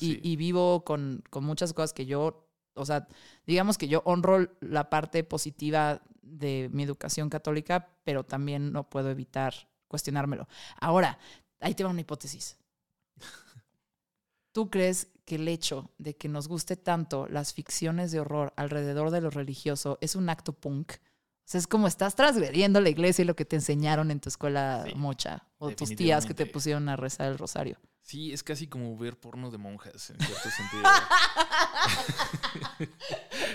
y, 0.00 0.36
vivo 0.36 0.82
con, 0.82 1.22
con 1.28 1.44
muchas 1.44 1.74
cosas 1.74 1.92
que 1.92 2.06
yo, 2.06 2.45
o 2.76 2.84
sea, 2.84 3.08
digamos 3.46 3.78
que 3.78 3.88
yo 3.88 4.02
honro 4.04 4.48
la 4.60 4.90
parte 4.90 5.24
positiva 5.24 6.02
de 6.22 6.68
mi 6.72 6.82
educación 6.82 7.30
católica, 7.30 7.88
pero 8.04 8.24
también 8.24 8.72
no 8.72 8.88
puedo 8.88 9.10
evitar 9.10 9.54
cuestionármelo. 9.88 10.48
Ahora, 10.80 11.18
ahí 11.60 11.74
te 11.74 11.84
va 11.84 11.90
una 11.90 12.00
hipótesis. 12.00 12.56
¿Tú 14.52 14.70
crees 14.70 15.08
que 15.24 15.36
el 15.36 15.48
hecho 15.48 15.90
de 15.98 16.16
que 16.16 16.28
nos 16.28 16.48
guste 16.48 16.76
tanto 16.76 17.26
las 17.28 17.52
ficciones 17.52 18.10
de 18.12 18.20
horror 18.20 18.52
alrededor 18.56 19.10
de 19.10 19.20
lo 19.20 19.30
religioso 19.30 19.98
es 20.00 20.16
un 20.16 20.28
acto 20.28 20.52
punk? 20.52 20.94
O 21.46 21.48
sea, 21.48 21.60
es 21.60 21.68
como 21.68 21.86
estás 21.86 22.16
transgrediendo 22.16 22.80
la 22.80 22.88
iglesia 22.88 23.22
y 23.22 23.24
lo 23.24 23.36
que 23.36 23.44
te 23.44 23.54
enseñaron 23.54 24.10
en 24.10 24.18
tu 24.18 24.28
escuela 24.28 24.84
mocha 24.96 25.46
o 25.58 25.70
tus 25.70 25.94
tías 25.94 26.26
que 26.26 26.34
te 26.34 26.44
pusieron 26.44 26.88
a 26.88 26.96
rezar 26.96 27.28
el 27.28 27.38
rosario. 27.38 27.78
Sí, 28.02 28.32
es 28.32 28.42
casi 28.42 28.66
como 28.66 28.96
ver 28.98 29.16
porno 29.16 29.52
de 29.52 29.58
monjas, 29.58 30.10
en 30.10 30.18
cierto 30.18 30.50
sentido. 30.56 30.82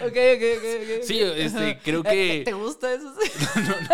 ok, 0.05 0.17
ok, 0.35 0.99
ok. 0.99 1.03
Sí, 1.03 1.19
este, 1.19 1.79
creo 1.79 2.01
que... 2.01 2.41
¿Te 2.45 2.53
gusta 2.53 2.93
eso? 2.93 3.13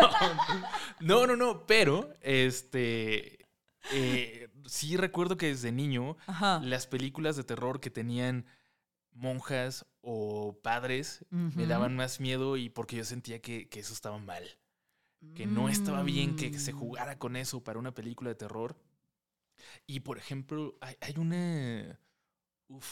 no, 0.99 1.25
no, 1.25 1.27
no, 1.27 1.35
no, 1.35 1.65
pero, 1.65 2.13
este... 2.21 3.47
Eh, 3.93 4.47
sí 4.67 4.95
recuerdo 4.95 5.37
que 5.37 5.47
desde 5.47 5.71
niño 5.71 6.17
las 6.61 6.85
películas 6.85 7.35
de 7.35 7.43
terror 7.43 7.79
que 7.79 7.89
tenían 7.89 8.45
monjas 9.17 9.85
o 10.01 10.57
padres 10.61 11.25
me 11.29 11.65
daban 11.65 11.95
más 11.95 12.19
miedo 12.19 12.55
y 12.57 12.69
porque 12.69 12.95
yo 12.95 13.03
sentía 13.03 13.41
que, 13.41 13.67
eso 13.73 13.93
estaba 13.93 14.17
mal. 14.19 14.43
Que 15.35 15.45
no 15.47 15.67
estaba 15.67 16.03
bien 16.03 16.35
que, 16.35 16.57
se 16.57 16.73
mm. 16.73 16.77
jugara 16.77 17.19
con 17.19 17.35
eso 17.35 17.63
para 17.63 17.79
una 17.79 17.93
película 17.93 18.29
de 18.29 18.35
terror. 18.35 18.77
Y 19.85 20.01
por 20.01 20.17
ejemplo, 20.17 20.77
hay, 20.79 21.15
una. 21.17 21.99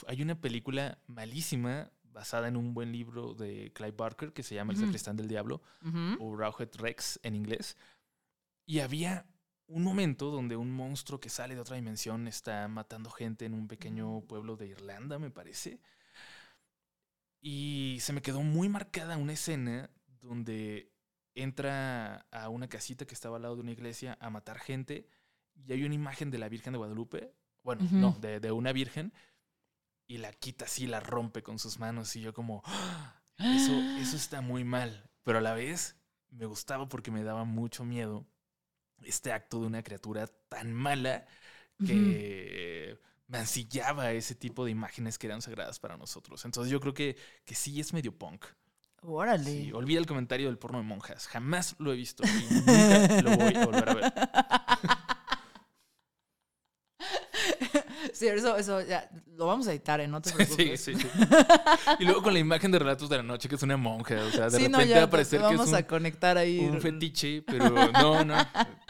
hay 0.08 0.22
una 0.22 0.42
película 0.42 1.00
malísima 1.08 1.92
basada 2.04 2.48
en 2.48 2.58
un 2.58 2.74
buen 2.74 2.92
libro 2.92 3.34
de 3.34 3.72
Clive 3.74 3.92
Barker 3.92 4.34
que 4.34 4.42
se 4.42 4.56
llama 4.56 4.74
El 4.74 4.80
Sacristán 4.80 5.18
del 5.18 5.28
Diablo 5.28 5.62
o 6.20 6.36
Rawhead 6.36 6.76
Rex 6.78 7.20
en 7.24 7.36
inglés. 7.36 7.78
Y 8.66 8.80
había 8.80 9.28
un 9.68 9.84
momento 9.84 10.32
donde 10.32 10.58
un 10.58 10.72
monstruo 10.72 11.20
que 11.20 11.30
sale 11.30 11.56
de 11.56 11.62
otra 11.62 11.76
dimensión 11.76 12.28
está 12.28 12.68
matando 12.68 13.10
gente 13.10 13.46
en 13.46 13.54
un 13.54 13.68
pequeño 13.68 14.22
mm. 14.22 14.28
pueblo 14.28 14.58
de 14.58 14.68
Irlanda, 14.68 15.20
me 15.20 15.30
parece. 15.30 15.80
Y 17.48 18.00
se 18.02 18.12
me 18.12 18.24
quedó 18.24 18.42
muy 18.42 18.70
marcada 18.70 19.18
una 19.18 19.34
escena 19.34 19.92
donde 20.20 20.92
entra 21.36 22.26
a 22.32 22.50
una 22.50 22.68
casita 22.68 23.06
que 23.06 23.14
estaba 23.14 23.36
al 23.36 23.44
lado 23.44 23.54
de 23.54 23.62
una 23.62 23.72
iglesia 23.72 24.18
a 24.20 24.32
matar 24.32 24.58
gente 24.58 25.08
y 25.54 25.72
hay 25.72 25.84
una 25.84 25.94
imagen 25.94 26.32
de 26.32 26.40
la 26.40 26.50
Virgen 26.50 26.74
de 26.74 26.80
Guadalupe, 26.80 27.36
bueno, 27.62 27.88
no, 27.92 28.18
de, 28.20 28.52
una 28.52 28.74
virgen, 28.74 29.14
y 30.08 30.18
la 30.18 30.34
quita 30.34 30.66
así, 30.66 30.88
la 30.88 31.02
rompe 31.02 31.44
con 31.44 31.60
sus 31.60 31.78
manos 31.78 32.16
y 32.16 32.22
yo 32.22 32.34
como, 32.34 32.64
¡Ah! 32.66 33.22
eso, 33.38 33.74
eso 34.00 34.18
está 34.18 34.42
muy 34.42 34.64
mal, 34.64 35.08
pero 35.22 35.38
a 35.38 35.42
la 35.42 35.54
vez 35.54 35.98
me 36.32 36.48
gustaba 36.48 36.90
porque 36.90 37.12
me 37.12 37.24
daba 37.24 37.44
mucho 37.44 37.86
miedo 37.86 38.26
este 39.04 39.32
acto 39.32 39.62
de 39.62 39.68
una 39.68 39.84
criatura 39.84 40.26
tan 40.50 40.74
mala 40.74 41.28
que 41.86 43.00
mancillaba 43.28 44.12
ese 44.12 44.36
tipo 44.36 44.66
de 44.66 44.72
imágenes 44.72 45.18
que 45.18 45.28
eran 45.28 45.42
sagradas 45.42 45.80
para 45.80 45.98
nosotros. 45.98 46.44
Entonces 46.46 46.72
yo 46.72 46.80
creo 46.80 46.94
que, 46.94 47.18
que 47.46 47.56
sí 47.56 47.80
es 47.80 47.94
medio 47.94 48.18
punk. 48.18 48.46
Órale. 49.02 49.72
olvida 49.74 50.00
el 50.00 50.08
comentario 50.08 50.48
del 50.48 50.58
porno 50.58 50.80
de 50.80 50.84
monjas. 50.84 51.28
Jamás 51.28 51.76
lo 51.78 51.94
he 51.94 51.96
visto 51.96 52.24
y 52.24 52.54
nunca 52.54 53.22
lo 53.22 53.38
voy 53.38 53.56
a 53.56 53.66
volver 53.66 53.90
a 53.90 53.94
ver. 53.94 54.14
Sí, 58.14 58.28
eso, 58.28 58.56
eso 58.56 58.82
ya, 58.82 59.10
lo 59.36 59.48
vamos 59.48 59.68
a 59.68 59.72
editar, 59.72 60.00
¿eh? 60.00 60.08
No 60.08 60.22
te 60.22 60.32
preocupes. 60.32 60.80
Sí, 60.82 60.96
sí, 60.96 61.02
sí. 61.02 61.08
Y 62.00 62.06
luego 62.06 62.24
con 62.24 62.34
la 62.34 62.40
imagen 62.40 62.72
de 62.72 62.80
Relatos 62.80 63.10
de 63.10 63.18
la 63.18 63.24
Noche, 63.24 63.50
que 63.50 63.56
es 63.56 63.64
una 63.64 63.76
monja. 63.76 64.16
O 64.24 64.32
sea, 64.32 64.50
de 64.50 64.60
repente 64.60 64.96
va 64.96 65.04
a 65.04 65.10
parecer 65.10 65.42
que 65.42 65.56
es 65.56 65.60
un, 65.60 65.76
a 65.76 65.86
conectar 65.86 66.38
ahí. 66.38 66.60
un 66.60 66.80
fetiche, 66.80 67.42
pero 67.42 67.70
no, 67.92 68.24
no. 68.24 68.36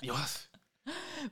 Dios. 0.01 0.49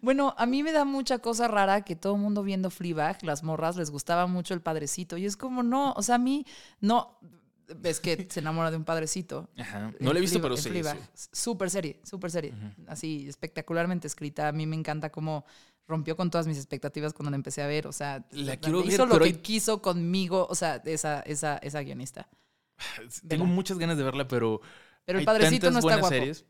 Bueno, 0.01 0.33
a 0.37 0.45
mí 0.45 0.63
me 0.63 0.71
da 0.71 0.85
mucha 0.85 1.19
cosa 1.19 1.47
rara 1.47 1.83
que 1.83 1.95
todo 1.95 2.15
el 2.15 2.21
mundo 2.21 2.43
viendo 2.43 2.69
Fleabag, 2.69 3.23
las 3.23 3.43
morras, 3.43 3.75
les 3.75 3.91
gustaba 3.91 4.27
mucho 4.27 4.53
el 4.53 4.61
padrecito. 4.61 5.17
Y 5.17 5.25
es 5.25 5.37
como, 5.37 5.63
no, 5.63 5.93
o 5.93 6.01
sea, 6.01 6.15
a 6.15 6.19
mí, 6.19 6.45
no, 6.79 7.19
ves 7.77 7.99
que 7.99 8.27
se 8.29 8.39
enamora 8.39 8.71
de 8.71 8.77
un 8.77 8.83
padrecito. 8.83 9.49
Ajá. 9.57 9.91
No 9.99 10.13
lo 10.13 10.17
he 10.17 10.21
visto, 10.21 10.41
pero 10.41 10.57
sí. 10.57 10.71
Súper 11.13 11.69
serie, 11.69 11.99
súper 12.03 12.31
serie. 12.31 12.53
Así, 12.87 13.27
espectacularmente 13.27 14.07
escrita. 14.07 14.47
A 14.47 14.51
mí 14.51 14.65
me 14.65 14.75
encanta 14.75 15.11
cómo 15.11 15.45
rompió 15.87 16.15
con 16.15 16.29
todas 16.29 16.47
mis 16.47 16.57
expectativas 16.57 17.13
cuando 17.13 17.31
la 17.31 17.35
empecé 17.35 17.61
a 17.61 17.67
ver. 17.67 17.87
O 17.87 17.91
sea, 17.91 18.25
la 18.31 18.57
quiero 18.57 18.83
hizo 18.83 19.05
lo 19.05 19.19
que 19.19 19.41
quiso 19.41 19.81
conmigo, 19.81 20.47
o 20.49 20.55
sea, 20.55 20.81
esa, 20.85 21.21
esa, 21.21 21.57
esa 21.57 21.81
guionista. 21.81 22.29
Tengo 23.27 23.45
muchas 23.45 23.77
ganas 23.77 23.97
de 23.97 24.03
verla, 24.03 24.27
pero. 24.27 24.61
Pero 25.05 25.19
el 25.19 25.25
padrecito 25.25 25.69
no 25.69 25.79
está 25.79 25.97
guapo. 25.97 26.09
Series. 26.09 26.45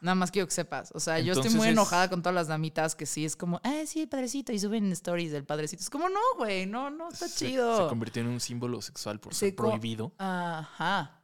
Nada 0.00 0.14
más 0.14 0.30
quiero 0.30 0.46
que 0.46 0.54
sepas. 0.54 0.90
O 0.94 1.00
sea, 1.00 1.18
yo 1.18 1.32
estoy 1.32 1.50
muy 1.50 1.68
enojada 1.68 2.08
con 2.08 2.22
todas 2.22 2.34
las 2.34 2.48
damitas 2.48 2.94
que 2.94 3.06
sí 3.06 3.24
es 3.24 3.36
como, 3.36 3.60
ah, 3.64 3.82
sí, 3.86 4.02
el 4.02 4.08
padrecito, 4.08 4.52
y 4.52 4.58
suben 4.58 4.90
stories 4.92 5.32
del 5.32 5.44
padrecito. 5.44 5.82
Es 5.82 5.90
como, 5.90 6.08
no, 6.08 6.20
güey, 6.36 6.66
no, 6.66 6.90
no, 6.90 7.08
está 7.08 7.28
chido. 7.28 7.84
Se 7.84 7.88
convirtió 7.88 8.22
en 8.22 8.28
un 8.28 8.40
símbolo 8.40 8.80
sexual 8.82 9.20
por 9.20 9.34
ser 9.34 9.54
prohibido. 9.54 10.12
Ajá. 10.18 11.18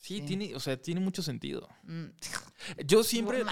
Sí, 0.00 0.22
tiene, 0.22 0.54
o 0.56 0.60
sea, 0.60 0.80
tiene 0.80 0.98
mucho 0.98 1.22
sentido. 1.22 1.68
Mm. 1.82 2.06
Yo 2.86 3.04
siempre 3.04 3.44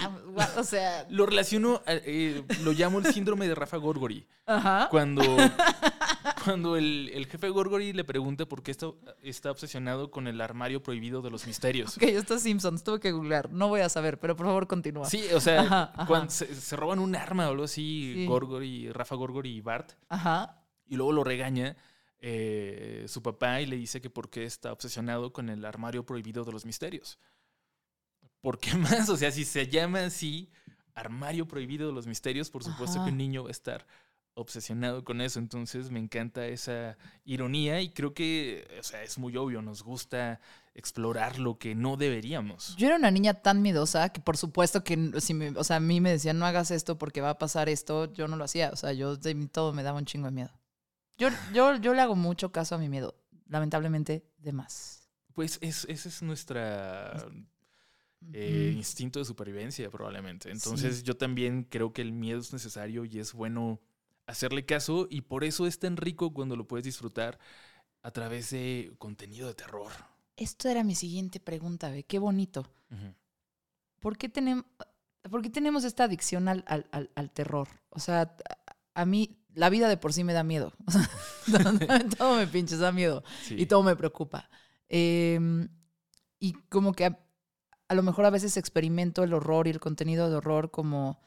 o 0.57 0.63
sea, 0.63 1.05
lo 1.09 1.27
relaciono, 1.27 1.83
eh, 1.85 2.43
lo 2.63 2.71
llamo 2.71 2.97
el 2.97 3.13
síndrome 3.13 3.47
de 3.47 3.53
Rafa 3.53 3.77
Gorgori. 3.77 4.27
Ajá. 4.47 4.87
Cuando, 4.89 5.21
cuando 6.43 6.75
el, 6.75 7.27
jefe 7.29 7.49
Gorgori 7.49 7.93
le 7.93 8.03
pregunta 8.03 8.45
por 8.45 8.63
qué 8.63 8.71
está, 8.71 8.87
está, 9.23 9.51
obsesionado 9.51 10.11
con 10.11 10.27
el 10.27 10.41
armario 10.41 10.81
prohibido 10.81 11.21
de 11.21 11.29
los 11.29 11.45
misterios. 11.47 11.97
Ok, 11.99 12.03
esto 12.03 12.35
es 12.35 12.43
Simpsons, 12.43 12.83
tuve 12.83 12.99
que 12.99 13.11
googlear. 13.11 13.51
No 13.51 13.67
voy 13.67 13.81
a 13.81 13.89
saber, 13.89 14.19
pero 14.19 14.35
por 14.35 14.45
favor 14.45 14.67
continúa. 14.67 15.05
Sí, 15.05 15.23
o 15.33 15.41
sea, 15.41 15.91
cuando 16.07 16.31
se, 16.31 16.75
roban 16.75 16.99
un 16.99 17.15
arma 17.15 17.47
o 17.47 17.51
algo 17.51 17.63
así, 17.63 18.25
Gorgori, 18.27 18.91
Rafa 18.91 19.15
Gorgori 19.15 19.57
y 19.57 19.61
Bart. 19.61 19.93
Ajá. 20.07 20.63
Y 20.87 20.95
luego 20.95 21.11
lo 21.11 21.23
regaña 21.23 21.75
eh, 22.21 23.05
su 23.07 23.21
papá 23.21 23.61
y 23.61 23.65
le 23.65 23.77
dice 23.77 24.01
que 24.01 24.09
por 24.09 24.29
qué 24.29 24.43
está 24.43 24.73
obsesionado 24.73 25.31
con 25.31 25.49
el 25.49 25.63
armario 25.63 26.05
prohibido 26.05 26.43
de 26.43 26.51
los 26.51 26.65
misterios. 26.65 27.17
¿Por 28.41 28.59
qué 28.59 28.73
más? 28.75 29.09
O 29.09 29.17
sea, 29.17 29.31
si 29.31 29.45
se 29.45 29.67
llama 29.67 30.05
así, 30.05 30.49
armario 30.93 31.47
prohibido 31.47 31.87
de 31.87 31.93
los 31.93 32.07
misterios, 32.07 32.49
por 32.49 32.63
supuesto 32.63 33.03
que 33.03 33.11
un 33.11 33.17
niño 33.17 33.43
va 33.43 33.49
a 33.49 33.51
estar 33.51 33.85
obsesionado 34.39 35.03
con 35.03 35.21
eso. 35.21 35.39
Entonces 35.39 35.91
me 35.91 35.99
encanta 35.99 36.45
esa 36.47 36.97
ironía 37.25 37.81
y 37.81 37.91
creo 37.91 38.13
que, 38.13 38.67
o 38.79 38.83
sea, 38.83 39.03
es 39.03 39.17
muy 39.17 39.35
obvio, 39.37 39.61
nos 39.61 39.83
gusta 39.83 40.39
explorar 40.73 41.39
lo 41.39 41.57
que 41.57 41.75
no 41.75 41.97
deberíamos. 41.97 42.75
Yo 42.77 42.87
era 42.87 42.95
una 42.95 43.11
niña 43.11 43.33
tan 43.33 43.61
miedosa 43.61 44.09
que 44.09 44.21
por 44.21 44.37
supuesto 44.37 44.83
que 44.83 45.11
si 45.19 45.33
me, 45.33 45.49
o 45.49 45.63
sea, 45.63 45.77
a 45.77 45.81
mí 45.81 45.99
me 45.99 46.11
decían 46.11 46.39
no 46.39 46.45
hagas 46.45 46.71
esto 46.71 46.97
porque 46.97 47.21
va 47.21 47.31
a 47.31 47.37
pasar 47.37 47.69
esto, 47.69 48.11
yo 48.13 48.27
no 48.27 48.37
lo 48.37 48.45
hacía. 48.45 48.69
O 48.71 48.75
sea, 48.75 48.93
yo 48.93 49.17
de 49.17 49.35
mí 49.35 49.47
todo 49.47 49.73
me 49.73 49.83
daba 49.83 49.99
un 49.99 50.05
chingo 50.05 50.27
de 50.27 50.31
miedo. 50.31 50.51
Yo, 51.17 51.29
yo, 51.53 51.75
yo 51.75 51.93
le 51.93 52.01
hago 52.01 52.15
mucho 52.15 52.51
caso 52.51 52.75
a 52.75 52.77
mi 52.77 52.89
miedo, 52.89 53.15
lamentablemente, 53.47 54.25
de 54.37 54.53
más. 54.53 55.09
Pues 55.33 55.57
es, 55.61 55.85
ese 55.89 56.09
es 56.09 56.21
nuestra 56.21 57.25
eh, 58.33 58.73
instinto 58.75 59.19
de 59.19 59.25
supervivencia, 59.25 59.89
probablemente. 59.89 60.51
Entonces 60.51 61.03
yo 61.03 61.15
también 61.15 61.63
creo 61.63 61.93
que 61.93 62.01
el 62.01 62.11
miedo 62.11 62.39
es 62.39 62.51
necesario 62.51 63.05
y 63.05 63.19
es 63.19 63.33
bueno 63.33 63.79
hacerle 64.29 64.65
caso 64.65 65.07
y 65.09 65.21
por 65.21 65.43
eso 65.43 65.65
es 65.65 65.79
tan 65.79 65.97
rico 65.97 66.33
cuando 66.33 66.55
lo 66.55 66.67
puedes 66.67 66.83
disfrutar 66.83 67.39
a 68.01 68.11
través 68.11 68.51
de 68.51 68.93
contenido 68.97 69.47
de 69.47 69.55
terror. 69.55 69.91
esto 70.37 70.69
era 70.69 70.83
mi 70.83 70.95
siguiente 70.95 71.39
pregunta, 71.39 71.89
ve, 71.89 72.03
qué 72.03 72.19
bonito. 72.19 72.71
¿Por, 73.99 74.17
qué 74.17 74.29
tenemos, 74.29 74.65
¿Por 75.29 75.41
qué 75.41 75.49
tenemos 75.49 75.83
esta 75.83 76.05
adicción 76.05 76.47
al, 76.47 76.63
al, 76.67 77.31
terror? 77.31 77.67
O 77.89 77.99
sea, 77.99 78.35
a 78.93 79.05
mí 79.05 79.37
la 79.53 79.69
vida 79.69 79.89
de 79.89 79.97
por 79.97 80.13
sí 80.13 80.23
me 80.23 80.33
da 80.33 80.43
miedo. 80.43 80.73
todo, 82.17 82.37
me 82.37 82.47
pinches, 82.47 82.79
da 82.79 82.91
miedo. 82.91 83.23
Y 83.49 83.65
todo 83.65 83.83
me 83.83 83.95
preocupa. 83.95 84.49
Em, 84.87 85.67
y 86.39 86.53
como 86.69 86.93
que 86.93 87.05
a, 87.05 87.95
lo 87.95 88.03
mejor 88.03 88.25
a 88.25 88.29
veces 88.29 88.57
experimento 88.57 89.23
el 89.23 89.33
horror 89.33 89.67
y 89.67 89.71
el 89.71 89.79
contenido 89.79 90.29
de 90.29 90.37
horror 90.37 90.71
como 90.71 91.19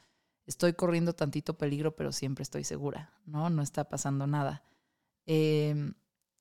estoy 0.45 0.73
corriendo 0.73 1.13
tantito 1.13 1.57
peligro, 1.57 1.95
pero 1.95 2.11
siempre 2.11 2.43
estoy 2.43 2.63
segura, 2.63 3.13
¿no? 3.25 3.49
No 3.49 3.61
está 3.61 3.87
pasando 3.87 4.27
nada. 4.27 4.63
Eh, 5.25 5.93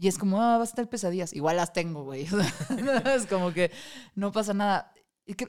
y 0.02 0.08
es 0.08 0.18
como, 0.18 0.42
ah, 0.42 0.58
vas 0.58 0.72
a 0.72 0.74
tener 0.74 0.90
pesadillas. 0.90 1.32
Igual 1.32 1.56
las 1.56 1.72
tengo, 1.72 2.02
güey. 2.02 2.26
es 3.16 3.26
como 3.26 3.52
que 3.52 3.70
no 4.16 4.32
pasa 4.32 4.52
nada. 4.52 4.92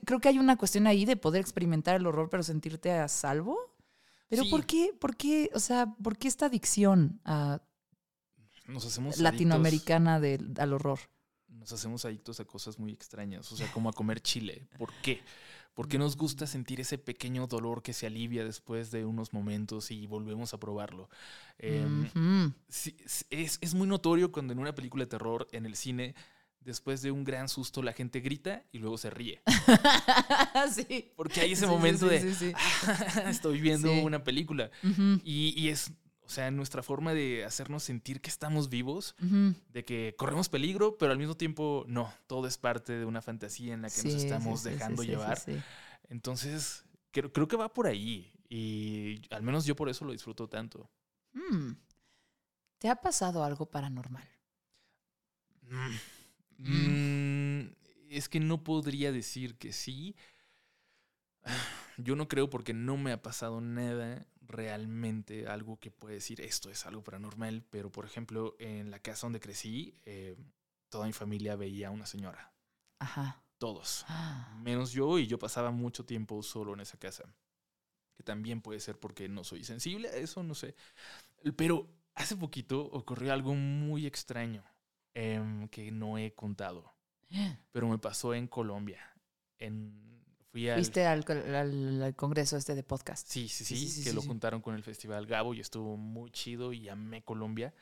Creo 0.06 0.20
que 0.20 0.30
hay 0.30 0.38
una 0.38 0.58
cuestión 0.58 0.86
ahí 0.86 1.06
de 1.06 1.18
poder 1.18 1.42
experimentar 1.42 1.96
el 1.96 2.06
horror, 2.06 2.30
pero 2.30 2.44
sentirte 2.44 2.92
a 2.92 3.08
salvo. 3.08 3.58
Pero 4.30 4.44
¿por 4.50 4.66
qué, 4.66 4.94
por 5.00 5.16
qué, 5.16 5.50
o 5.56 5.60
sea, 5.60 5.96
por 6.04 6.18
qué 6.18 6.28
esta 6.28 6.46
adicción 6.46 7.20
a 7.26 7.62
Nos 8.68 8.86
hacemos 8.86 9.20
latinoamericana 9.20 10.22
al 10.58 10.74
horror? 10.74 11.00
Nos 11.48 11.72
hacemos 11.72 12.06
adictos 12.06 12.40
a 12.40 12.46
cosas 12.46 12.78
muy 12.78 12.92
extrañas, 12.92 13.52
o 13.52 13.58
sea, 13.58 13.72
como 13.72 13.90
a 13.90 13.94
comer 13.94 14.22
chile. 14.22 14.68
¿Por 14.78 14.94
qué? 15.02 15.22
Porque 15.74 15.98
nos 15.98 16.18
gusta 16.18 16.48
sentir 16.48 16.80
ese 16.82 16.98
pequeño 16.98 17.48
dolor 17.48 17.82
que 17.82 17.94
se 17.94 18.06
alivia 18.06 18.44
después 18.44 18.92
de 18.92 19.06
unos 19.06 19.34
momentos 19.34 19.92
y 19.92 20.06
volvemos 20.08 20.54
a 20.54 20.60
probarlo. 20.60 21.10
Em, 21.58 22.10
es, 23.30 23.74
muy 23.74 23.88
notorio 23.88 24.32
cuando 24.32 24.54
en 24.54 24.60
una 24.60 24.76
película 24.76 25.06
de 25.06 25.10
terror 25.10 25.48
en 25.52 25.66
el 25.66 25.76
cine, 25.76 26.16
después 26.60 27.02
de 27.02 27.12
un 27.12 27.24
gran 27.24 27.50
susto, 27.50 27.82
la 27.82 27.94
gente 27.94 28.20
grita 28.20 28.64
y 28.72 28.78
luego 28.80 28.98
se 28.98 29.10
ríe. 29.10 29.42
sí. 30.74 31.12
Porque 31.16 31.42
hay 31.42 31.54
ese 31.54 31.68
momento 31.68 32.06
de, 32.06 32.54
estoy 33.28 33.60
viendo 33.60 33.92
una 33.94 34.24
película. 34.24 34.70
y 35.24 35.68
es 35.70 35.92
sea, 36.34 36.52
nuestra 36.52 36.84
forma 36.84 37.14
de 37.14 37.46
hacernos 37.46 37.84
sentir 37.84 38.22
que 38.22 38.30
estamos 38.30 38.70
vivos, 38.70 39.16
de 39.20 39.86
que 39.86 40.16
corremos 40.18 40.50
peligro, 40.50 40.98
pero 40.98 41.12
al 41.12 41.18
mismo 41.18 41.36
tiempo 41.36 41.86
no, 41.88 42.14
todo 42.28 42.48
es 42.48 42.58
parte 42.58 42.94
de 42.94 43.06
una 43.06 43.22
fantasía 43.22 43.74
en 43.74 43.82
la 43.84 43.90
que 43.90 44.04
nos 44.04 44.14
estamos 44.14 44.64
dejando 44.64 45.04
llevar. 45.04 45.40
Entonces, 46.10 46.84
creo, 47.12 47.32
creo, 47.32 47.48
que 47.48 47.56
va 47.56 47.74
por 47.74 47.88
ahí 47.88 48.32
y 48.50 49.22
al 49.32 49.44
menos 49.44 49.66
yo 49.66 49.76
por 49.76 49.90
eso 49.90 50.06
lo 50.06 50.12
disfruto 50.12 50.48
tanto. 50.48 50.90
Mm. 51.34 51.72
¿Te 52.78 52.90
ha 52.90 52.96
pasado 52.96 53.44
algo 53.44 53.66
paranormal? 53.66 54.28
Mm. 55.62 55.96
Mm, 56.58 57.76
es 58.10 58.30
que 58.30 58.40
no 58.40 58.64
podría 58.64 59.12
decir 59.12 59.58
que 59.58 59.74
sí. 59.74 60.16
Yo 61.98 62.16
no 62.16 62.28
creo 62.28 62.50
porque 62.50 62.74
no 62.74 62.98
me 62.98 63.12
ha 63.12 63.22
pasado 63.22 63.62
nada 63.62 64.26
realmente 64.48 65.48
algo 65.48 65.80
que 65.80 65.92
puede 65.92 66.16
decir 66.16 66.42
esto 66.42 66.70
es 66.70 66.86
algo 66.86 67.04
paranormal, 67.04 67.64
pero 67.70 67.92
por 67.92 68.06
ejemplo, 68.06 68.56
en 68.60 68.92
la 68.92 69.00
casa 69.00 69.26
donde 69.28 69.40
crecí, 69.40 69.94
eh, 70.06 70.36
toda 70.90 71.06
mi 71.06 71.14
familia 71.14 71.56
veía 71.56 71.88
a 71.88 71.92
una 71.92 72.06
señora. 72.06 72.54
Ajá. 73.00 73.44
Todos. 73.58 74.06
Ah. 74.08 74.56
Menos 74.62 74.92
yo, 74.92 75.20
y 75.20 75.28
yo 75.28 75.40
pasaba 75.40 75.72
mucho 75.72 76.06
tiempo 76.06 76.42
solo 76.44 76.74
en 76.74 76.82
esa 76.82 76.98
casa. 76.98 77.34
Que 78.16 78.24
también 78.24 78.62
puede 78.62 78.80
ser 78.80 79.00
porque 79.00 79.28
no 79.28 79.44
soy 79.44 79.64
sensible 79.64 80.10
a 80.10 80.16
eso, 80.16 80.44
no 80.44 80.54
sé. 80.54 80.76
Pero 81.56 81.90
hace 82.14 82.36
poquito 82.36 82.82
ocurrió 82.86 83.34
algo 83.34 83.56
muy 83.56 84.06
extraño 84.06 84.64
em, 85.14 85.68
que 85.70 85.92
no 85.92 86.18
he 86.18 86.34
contado. 86.34 86.94
Pero 87.72 87.88
me 87.88 87.98
pasó 87.98 88.34
en 88.34 88.48
Colombia. 88.48 89.00
En 89.58 90.23
Fuiste 90.54 91.08
al, 91.08 91.26
congreso 92.16 92.58
este 92.58 92.76
de 92.76 92.84
podcast. 92.84 93.28
Sí, 93.28 93.48
sí, 93.48 93.66
sí, 93.66 94.04
que 94.04 94.14
lo 94.14 94.22
juntaron 94.22 94.62
con 94.62 94.76
el 94.76 94.84
Festival 94.84 95.26
Gabo 95.26 95.56
y 95.56 95.60
estuvo 95.60 95.98
muy 95.98 96.30
chido 96.30 96.74
y 96.74 96.90
amé 96.90 97.24
Colombia. 97.24 97.74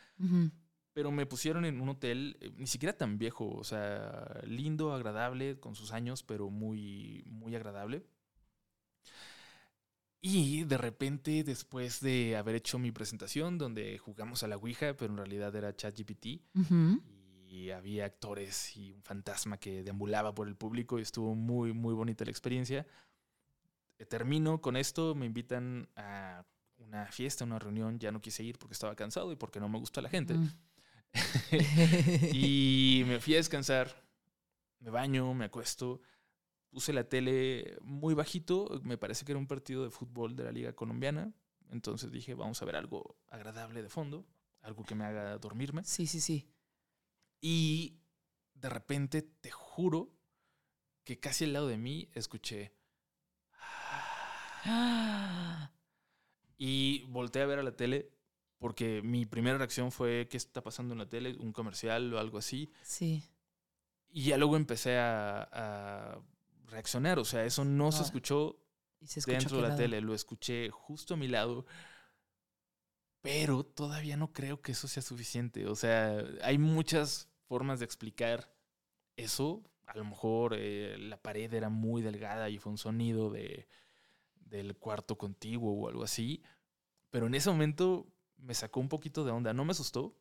Pero 0.94 1.12
me 1.12 1.26
pusieron 1.26 1.66
en 1.66 1.82
un 1.82 1.90
hotel, 1.90 2.38
eh, 2.40 2.52
ni 2.58 2.68
siquiera 2.68 2.98
tan 2.98 3.18
viejo, 3.18 3.50
o 3.50 3.64
sea, 3.64 4.42
lindo, 4.44 4.94
agradable, 4.94 5.58
con 5.60 5.76
sus 5.76 5.94
años, 5.94 6.24
pero 6.24 6.50
muy, 6.50 7.24
muy 7.28 7.56
agradable. 7.56 8.06
Y 10.22 10.66
de 10.66 10.78
repente, 10.78 11.44
después 11.44 12.00
de 12.00 12.38
haber 12.38 12.56
hecho 12.56 12.78
mi 12.78 12.92
presentación, 12.92 13.58
donde 13.58 13.98
jugamos 13.98 14.44
a 14.44 14.48
la 14.48 14.58
Ouija, 14.58 14.96
pero 14.96 15.12
en 15.12 15.18
realidad 15.18 15.56
era 15.56 15.76
ChatGPT, 15.76 16.42
y 17.52 17.72
había 17.72 18.06
actores 18.06 18.78
y 18.78 18.94
un 18.94 19.04
fantasma 19.04 19.58
que 19.58 19.84
deambulaba 19.84 20.34
por 20.34 20.48
el 20.48 20.56
público 20.56 20.98
y 20.98 21.02
estuvo 21.02 21.36
muy, 21.36 21.74
muy 21.74 21.94
bonita 21.94 22.24
la 22.24 22.32
experiencia. 22.32 22.88
Eh, 23.98 24.06
termino 24.06 24.62
con 24.62 24.78
esto, 24.78 25.16
me 25.16 25.26
invitan 25.26 25.90
a 25.98 26.46
una 26.78 27.08
fiesta, 27.08 27.44
una 27.44 27.60
reunión, 27.60 28.00
ya 28.00 28.14
no 28.14 28.22
quise 28.22 28.42
ir 28.42 28.58
porque 28.58 28.72
estaba 28.72 28.96
cansado 28.96 29.34
y 29.34 29.36
porque 29.36 29.60
no 29.60 29.68
me 29.68 29.80
gusta 29.80 30.02
la 30.02 30.08
gente. 30.08 30.34
Mm. 30.34 30.50
y 32.32 33.04
me 33.06 33.20
fui 33.20 33.34
a 33.34 33.38
descansar, 33.38 34.02
me 34.80 34.90
baño, 34.90 35.34
me 35.34 35.44
acuesto, 35.44 36.00
puse 36.70 36.94
la 36.94 37.04
tele 37.04 37.78
muy 37.82 38.14
bajito, 38.14 38.80
me 38.86 38.98
parece 38.98 39.26
que 39.26 39.34
era 39.34 39.40
un 39.40 39.48
partido 39.48 39.84
de 39.84 39.92
fútbol 39.92 40.38
de 40.38 40.46
la 40.46 40.54
Liga 40.54 40.72
Colombiana, 40.72 41.34
entonces 41.70 42.14
dije, 42.14 42.34
vamos 42.34 42.62
a 42.62 42.66
ver 42.66 42.78
algo 42.78 43.18
agradable 43.28 43.84
de 43.84 43.90
fondo, 43.90 44.26
algo 44.62 44.86
que 44.86 44.96
me 44.96 45.04
haga 45.04 45.38
dormirme. 45.38 45.84
Sí, 45.84 46.08
sí, 46.08 46.22
sí. 46.22 46.48
Y 47.42 48.00
de 48.54 48.70
repente, 48.70 49.22
te 49.24 49.52
juro 49.52 50.14
que 51.04 51.20
casi 51.20 51.44
al 51.44 51.54
lado 51.54 51.68
de 51.68 51.78
mí 51.78 52.10
escuché. 52.14 52.74
Y 56.58 57.04
volteé 57.10 57.42
a 57.42 57.48
ver 57.48 57.60
a 57.60 57.64
la 57.64 57.76
tele 57.76 58.12
porque 58.62 59.02
mi 59.02 59.26
primera 59.26 59.58
reacción 59.58 59.92
fue, 59.92 60.28
¿qué 60.30 60.38
está 60.38 60.62
pasando 60.62 60.94
en 60.94 61.00
la 61.00 61.10
tele? 61.10 61.36
¿Un 61.40 61.52
comercial 61.52 62.14
o 62.14 62.20
algo 62.20 62.38
así? 62.38 62.72
Sí. 62.84 63.24
Y 64.12 64.26
ya 64.26 64.38
luego 64.38 64.56
empecé 64.56 65.00
a, 65.00 66.22
reaccionar. 66.68 67.18
O 67.18 67.26
sea, 67.26 67.44
eso 67.44 67.66
no 67.66 67.92
se 67.92 68.04
escuchó 68.04 68.64
dentro 69.26 69.58
de 69.58 69.68
la 69.68 69.76
tele, 69.76 70.00
lo 70.00 70.14
escuché 70.14 70.70
justo 70.70 71.16
a 71.16 71.18
mi 71.18 71.28
lado. 71.28 71.66
Pero 73.22 73.64
todavía 73.64 74.16
no 74.16 74.32
creo 74.32 74.62
que 74.62 74.74
eso 74.74 74.88
sea 74.88 75.02
suficiente. 75.02 75.66
O 75.66 75.76
sea, 75.76 76.24
hay 76.44 76.60
muchas 76.60 77.31
formas 77.52 77.80
de 77.80 77.86
explicar 77.86 78.50
eso. 79.18 79.62
A 79.86 79.98
lo 79.98 80.06
mejor 80.06 80.56
eh, 80.58 80.96
la 80.98 81.18
pared 81.18 81.54
era 81.54 81.68
muy 81.68 82.02
delgada 82.02 82.50
y 82.50 82.58
fue 82.58 82.72
un 82.72 82.78
sonido 82.78 83.30
de, 83.30 83.68
del 84.36 84.78
cuarto 84.78 85.18
contiguo 85.18 85.74
o 85.74 85.90
algo 85.90 86.06
así. 86.06 86.42
Pero 87.10 87.28
en 87.28 87.36
ese 87.36 87.50
momento 87.50 88.08
me 88.38 88.54
sacó 88.54 88.80
un 88.80 88.88
poquito 88.88 89.26
de 89.26 89.32
onda. 89.32 89.52
No 89.52 89.66
me 89.66 89.72
asustó 89.72 90.16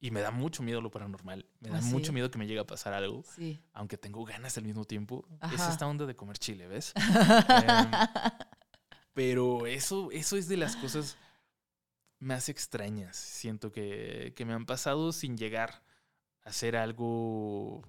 y 0.00 0.12
me 0.12 0.22
da 0.22 0.30
mucho 0.30 0.62
miedo 0.62 0.80
lo 0.80 0.90
paranormal. 0.90 1.44
Me 1.60 1.68
da 1.68 1.76
ah, 1.76 1.82
mucho 1.82 2.10
miedo 2.10 2.30
que 2.30 2.38
me 2.38 2.46
llegue 2.46 2.60
a 2.60 2.66
pasar 2.66 2.94
algo. 2.94 3.22
Aunque 3.74 3.98
tengo 3.98 4.24
ganas 4.24 4.56
al 4.56 4.64
mismo 4.64 4.86
tiempo. 4.86 5.28
Es 5.52 5.60
esta 5.60 5.86
onda 5.86 6.06
de 6.06 6.16
comer 6.16 6.38
chile, 6.38 6.68
¿ves? 6.68 6.94
Em, 6.96 7.90
pero 9.12 9.66
eso, 9.66 10.10
eso 10.10 10.38
es 10.38 10.48
de 10.48 10.56
las 10.56 10.74
cosas 10.76 11.18
más 12.18 12.48
extrañas, 12.48 13.14
siento 13.18 13.72
que, 13.72 14.32
que 14.34 14.46
me 14.46 14.54
han 14.54 14.64
pasado 14.64 15.12
sin 15.12 15.36
llegar 15.36 15.82
hacer 16.44 16.76
algo, 16.76 17.82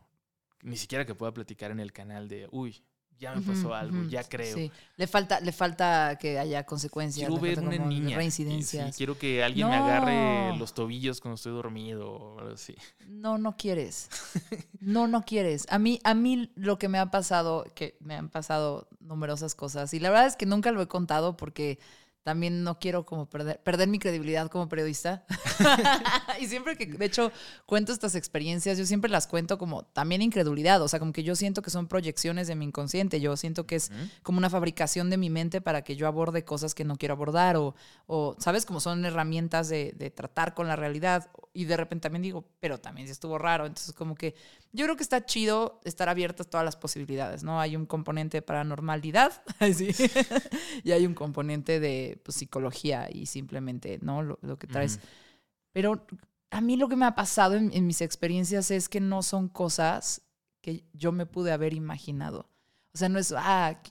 ni 0.61 0.77
siquiera 0.77 1.05
que 1.05 1.15
pueda 1.15 1.33
platicar 1.33 1.71
en 1.71 1.79
el 1.79 1.91
canal 1.91 2.27
de, 2.27 2.47
uy, 2.51 2.83
ya 3.19 3.33
me 3.33 3.41
pasó 3.41 3.73
algo, 3.73 4.03
ya 4.09 4.23
creo. 4.23 4.55
Sí. 4.55 4.71
Le 4.97 5.07
falta, 5.07 5.39
le 5.39 5.51
falta 5.51 6.17
que 6.19 6.37
haya 6.39 6.65
consecuencias. 6.65 7.27
Quiero 7.27 7.41
ver 7.41 7.59
una 7.59 7.77
niña. 7.77 8.17
Reincidencias. 8.17 8.97
quiero 8.97 9.17
que 9.17 9.43
alguien 9.43 9.69
me 9.69 9.75
agarre 9.75 10.57
los 10.57 10.73
tobillos 10.73 11.21
cuando 11.21 11.35
estoy 11.35 11.53
dormido 11.53 12.11
o 12.11 12.39
algo 12.39 12.53
así. 12.53 12.75
No, 13.07 13.37
no 13.37 13.55
quieres. 13.55 14.09
no, 14.81 15.07
no 15.07 15.23
quieres. 15.23 15.65
A 15.69 15.79
mí, 15.79 15.99
a 16.03 16.13
mí 16.13 16.51
lo 16.55 16.77
que 16.77 16.89
me 16.89 16.99
ha 16.99 17.11
pasado, 17.11 17.65
que 17.75 17.95
me 18.01 18.15
han 18.15 18.29
pasado 18.29 18.87
numerosas 18.99 19.55
cosas, 19.55 19.93
y 19.93 19.99
la 19.99 20.09
verdad 20.09 20.27
es 20.27 20.35
que 20.35 20.45
nunca 20.45 20.71
lo 20.71 20.81
he 20.81 20.87
contado 20.87 21.37
porque 21.37 21.79
también 22.23 22.63
no 22.63 22.79
quiero 22.79 23.05
como 23.05 23.29
perder, 23.29 23.61
perder 23.61 23.89
mi 23.89 23.99
credibilidad 23.99 24.49
como 24.49 24.69
periodista. 24.69 25.25
y 26.39 26.47
siempre 26.47 26.77
que, 26.77 26.85
de 26.85 27.05
hecho, 27.05 27.31
cuento 27.65 27.91
estas 27.91 28.15
experiencias, 28.15 28.77
yo 28.77 28.85
siempre 28.85 29.11
las 29.11 29.27
cuento 29.27 29.57
como 29.57 29.83
también 29.83 30.21
incredulidad, 30.21 30.81
o 30.81 30.87
sea, 30.87 30.99
como 30.99 31.11
que 31.11 31.23
yo 31.23 31.35
siento 31.35 31.61
que 31.61 31.69
son 31.69 31.87
proyecciones 31.87 32.47
de 32.47 32.55
mi 32.55 32.65
inconsciente, 32.65 33.19
yo 33.19 33.35
siento 33.35 33.67
que 33.67 33.75
es 33.75 33.91
como 34.23 34.37
una 34.37 34.49
fabricación 34.49 35.09
de 35.09 35.17
mi 35.17 35.29
mente 35.29 35.61
para 35.61 35.83
que 35.83 35.95
yo 35.95 36.07
aborde 36.07 36.45
cosas 36.45 36.73
que 36.73 36.85
no 36.85 36.97
quiero 36.97 37.13
abordar 37.13 37.57
o, 37.57 37.75
o 38.07 38.35
¿sabes? 38.39 38.65
Como 38.65 38.79
son 38.79 39.03
herramientas 39.05 39.67
de, 39.67 39.93
de 39.95 40.09
tratar 40.09 40.53
con 40.53 40.67
la 40.67 40.75
realidad 40.75 41.29
y 41.53 41.65
de 41.65 41.77
repente 41.77 42.03
también 42.03 42.23
digo, 42.23 42.45
pero 42.59 42.79
también 42.79 43.07
estuvo 43.07 43.37
raro, 43.37 43.65
entonces 43.65 43.93
como 43.93 44.15
que 44.15 44.33
yo 44.71 44.85
creo 44.85 44.97
que 44.97 45.03
está 45.03 45.23
chido 45.23 45.79
estar 45.83 46.09
abiertas 46.09 46.47
todas 46.47 46.65
las 46.65 46.75
posibilidades, 46.75 47.43
¿no? 47.43 47.59
Hay 47.59 47.75
un 47.75 47.85
componente 47.85 48.37
de 48.37 48.41
paranormalidad 48.41 49.43
y 50.83 50.91
hay 50.91 51.05
un 51.05 51.13
componente 51.13 51.79
de 51.79 52.12
pues, 52.17 52.35
psicología 52.35 53.07
y 53.11 53.25
simplemente, 53.25 53.99
¿no? 54.01 54.21
Lo, 54.21 54.57
que 54.57 54.67
traes. 54.67 54.99
Pero 55.71 56.05
a 56.51 56.61
mí 56.61 56.77
lo 56.77 56.87
que 56.89 56.95
me 56.95 57.05
ha 57.05 57.15
pasado 57.15 57.55
en, 57.55 57.87
mis 57.87 58.01
experiencias 58.01 58.71
es 58.71 58.89
que 58.89 58.99
no 58.99 59.23
son 59.23 59.49
cosas 59.49 60.21
que 60.61 60.85
yo 60.93 61.11
me 61.11 61.25
pude 61.25 61.51
haber 61.51 61.73
imaginado. 61.73 62.49
O 62.93 62.97
sea, 62.97 63.09
no 63.09 63.19
es, 63.19 63.33
ah, 63.35 63.81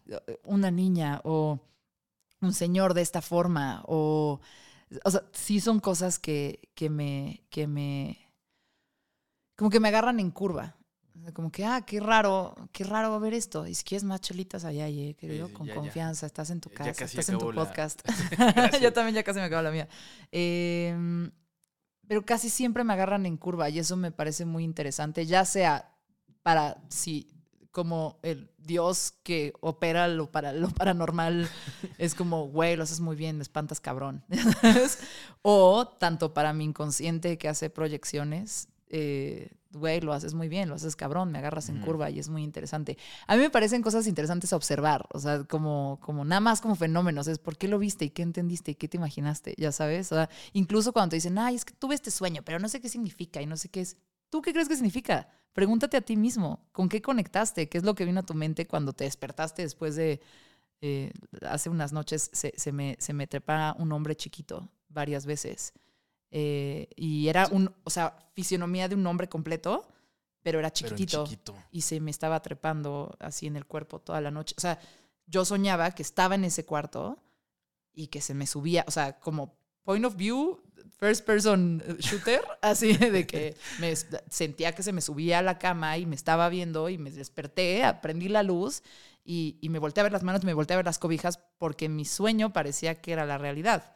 una 0.44 0.70
niña 0.70 1.20
o 1.24 1.60
un 2.40 2.52
señor 2.52 2.94
de 2.94 3.02
esta 3.02 3.22
forma 3.22 3.82
o... 3.86 4.40
O 5.04 5.10
sea, 5.10 5.22
sí 5.32 5.58
son 5.58 5.80
cosas 5.80 6.18
que, 6.18 6.68
que 6.74 6.90
me, 6.90 7.46
que 7.48 7.66
me, 7.66 8.18
como 9.56 9.70
que 9.70 9.80
me 9.80 9.88
agarran 9.88 10.20
en 10.20 10.30
curva. 10.30 10.76
Como 11.32 11.50
que, 11.50 11.64
ah, 11.64 11.82
qué 11.86 12.00
raro, 12.00 12.54
qué 12.72 12.84
raro 12.84 13.18
ver 13.20 13.34
esto. 13.34 13.66
Y 13.66 13.74
si 13.74 13.84
quieres 13.84 14.04
más 14.04 14.20
chelitas 14.20 14.64
allá, 14.64 14.88
eh, 14.88 15.14
querido, 15.18 15.52
con 15.52 15.68
confianza, 15.68 16.26
estás 16.26 16.50
en 16.50 16.60
tu 16.60 16.70
casa, 16.70 17.04
estás 17.04 17.28
en 17.28 17.38
tu 17.38 17.52
podcast. 17.52 18.02
Yo 18.82 18.92
también 18.92 19.14
ya 19.14 19.22
casi 19.22 19.38
me 19.38 19.46
acabo 19.46 19.62
la 19.62 19.70
mía. 19.70 19.88
Eh, 20.30 21.30
pero 22.08 22.24
casi 22.24 22.50
siempre 22.50 22.84
me 22.84 22.92
agarran 22.92 23.26
en 23.26 23.36
curva 23.36 23.70
y 23.70 23.78
eso 23.78 23.96
me 23.96 24.10
parece 24.10 24.44
muy 24.44 24.64
interesante, 24.64 25.24
ya 25.24 25.44
sea 25.44 25.94
para 26.42 26.82
si 26.88 27.32
como 27.70 28.18
el 28.22 28.50
Dios 28.58 29.14
que 29.22 29.54
opera 29.60 30.06
lo, 30.06 30.30
para, 30.30 30.52
lo 30.52 30.68
paranormal 30.68 31.48
es 31.98 32.14
como, 32.14 32.48
güey, 32.48 32.76
lo 32.76 32.82
haces 32.82 33.00
muy 33.00 33.16
bien, 33.16 33.38
me 33.38 33.42
espantas 33.42 33.80
cabrón. 33.80 34.22
o 35.42 35.88
tanto 35.88 36.34
para 36.34 36.52
mi 36.52 36.64
inconsciente 36.64 37.38
que 37.38 37.48
hace 37.48 37.70
proyecciones, 37.70 38.68
eh, 38.92 39.50
güey, 39.72 40.02
lo 40.02 40.12
haces 40.12 40.34
muy 40.34 40.48
bien, 40.48 40.68
lo 40.68 40.74
haces 40.74 40.96
cabrón, 40.96 41.32
me 41.32 41.38
agarras 41.38 41.70
en 41.70 41.80
curva 41.80 42.10
y 42.10 42.18
es 42.18 42.28
muy 42.28 42.44
interesante. 42.44 42.98
A 43.26 43.36
mí 43.36 43.40
me 43.40 43.48
parecen 43.48 43.80
cosas 43.80 44.06
interesantes 44.06 44.52
a 44.52 44.56
observar, 44.56 45.06
o 45.14 45.18
sea, 45.18 45.44
como, 45.44 45.98
como 46.02 46.26
nada 46.26 46.40
más 46.40 46.60
como 46.60 46.74
fenómenos, 46.74 47.26
es 47.26 47.38
por 47.38 47.56
qué 47.56 47.68
lo 47.68 47.78
viste 47.78 48.04
y 48.04 48.10
qué 48.10 48.20
entendiste 48.20 48.72
y 48.72 48.74
qué 48.74 48.88
te 48.88 48.98
imaginaste, 48.98 49.54
ya 49.56 49.72
sabes, 49.72 50.12
o 50.12 50.16
sea, 50.16 50.28
incluso 50.52 50.92
cuando 50.92 51.10
te 51.10 51.16
dicen, 51.16 51.38
ay, 51.38 51.54
es 51.54 51.64
que 51.64 51.72
tuve 51.72 51.94
este 51.94 52.10
sueño, 52.10 52.42
pero 52.44 52.58
no 52.58 52.68
sé 52.68 52.82
qué 52.82 52.90
significa 52.90 53.40
y 53.40 53.46
no 53.46 53.56
sé 53.56 53.70
qué 53.70 53.80
es, 53.80 53.96
¿tú 54.28 54.42
qué 54.42 54.52
crees 54.52 54.68
que 54.68 54.76
significa? 54.76 55.26
Pregúntate 55.54 55.96
a 55.96 56.02
ti 56.02 56.16
mismo, 56.16 56.68
¿con 56.72 56.90
qué 56.90 57.00
conectaste? 57.00 57.70
¿Qué 57.70 57.78
es 57.78 57.84
lo 57.84 57.94
que 57.94 58.04
vino 58.04 58.20
a 58.20 58.24
tu 58.24 58.34
mente 58.34 58.66
cuando 58.66 58.92
te 58.92 59.04
despertaste 59.04 59.62
después 59.62 59.96
de, 59.96 60.20
eh, 60.82 61.12
hace 61.48 61.70
unas 61.70 61.94
noches 61.94 62.28
se, 62.34 62.52
se, 62.56 62.72
me, 62.72 62.96
se 62.98 63.14
me 63.14 63.26
trepa 63.26 63.74
un 63.78 63.90
hombre 63.92 64.16
chiquito 64.16 64.68
varias 64.90 65.24
veces? 65.24 65.72
Eh, 66.34 66.88
y 66.96 67.28
era 67.28 67.46
un, 67.48 67.72
o 67.84 67.90
sea, 67.90 68.16
fisionomía 68.32 68.88
de 68.88 68.94
un 68.94 69.06
hombre 69.06 69.28
completo, 69.28 69.86
pero 70.42 70.58
era 70.58 70.72
chiquitito, 70.72 71.26
Y 71.70 71.82
se 71.82 72.00
me 72.00 72.10
estaba 72.10 72.40
trepando 72.40 73.14
así 73.20 73.46
en 73.46 73.56
el 73.56 73.66
cuerpo 73.66 74.00
toda 74.00 74.20
la 74.20 74.30
noche. 74.30 74.54
O 74.56 74.60
sea, 74.60 74.80
yo 75.26 75.44
soñaba 75.44 75.90
que 75.92 76.02
estaba 76.02 76.34
en 76.34 76.44
ese 76.44 76.64
cuarto 76.64 77.22
y 77.92 78.06
que 78.08 78.22
se 78.22 78.32
me 78.32 78.46
subía, 78.46 78.84
o 78.88 78.90
sea, 78.90 79.20
como 79.20 79.54
point 79.84 80.04
of 80.06 80.16
view, 80.16 80.58
first 80.98 81.24
person 81.26 81.82
shooter, 81.98 82.40
así 82.62 82.96
de 82.96 83.26
que 83.26 83.54
me 83.78 83.94
sentía 84.30 84.74
que 84.74 84.82
se 84.82 84.92
me 84.92 85.02
subía 85.02 85.40
a 85.40 85.42
la 85.42 85.58
cama 85.58 85.98
y 85.98 86.06
me 86.06 86.14
estaba 86.14 86.48
viendo 86.48 86.88
y 86.88 86.96
me 86.96 87.10
desperté, 87.10 87.82
prendí 88.00 88.28
la 88.28 88.42
luz 88.42 88.82
y, 89.22 89.58
y 89.60 89.68
me 89.68 89.78
volteé 89.78 90.00
a 90.00 90.04
ver 90.04 90.12
las 90.12 90.22
manos 90.22 90.44
me 90.44 90.54
volteé 90.54 90.74
a 90.74 90.78
ver 90.78 90.86
las 90.86 90.98
cobijas 90.98 91.38
porque 91.58 91.90
mi 91.90 92.06
sueño 92.06 92.52
parecía 92.54 93.00
que 93.00 93.12
era 93.12 93.26
la 93.26 93.36
realidad. 93.36 93.92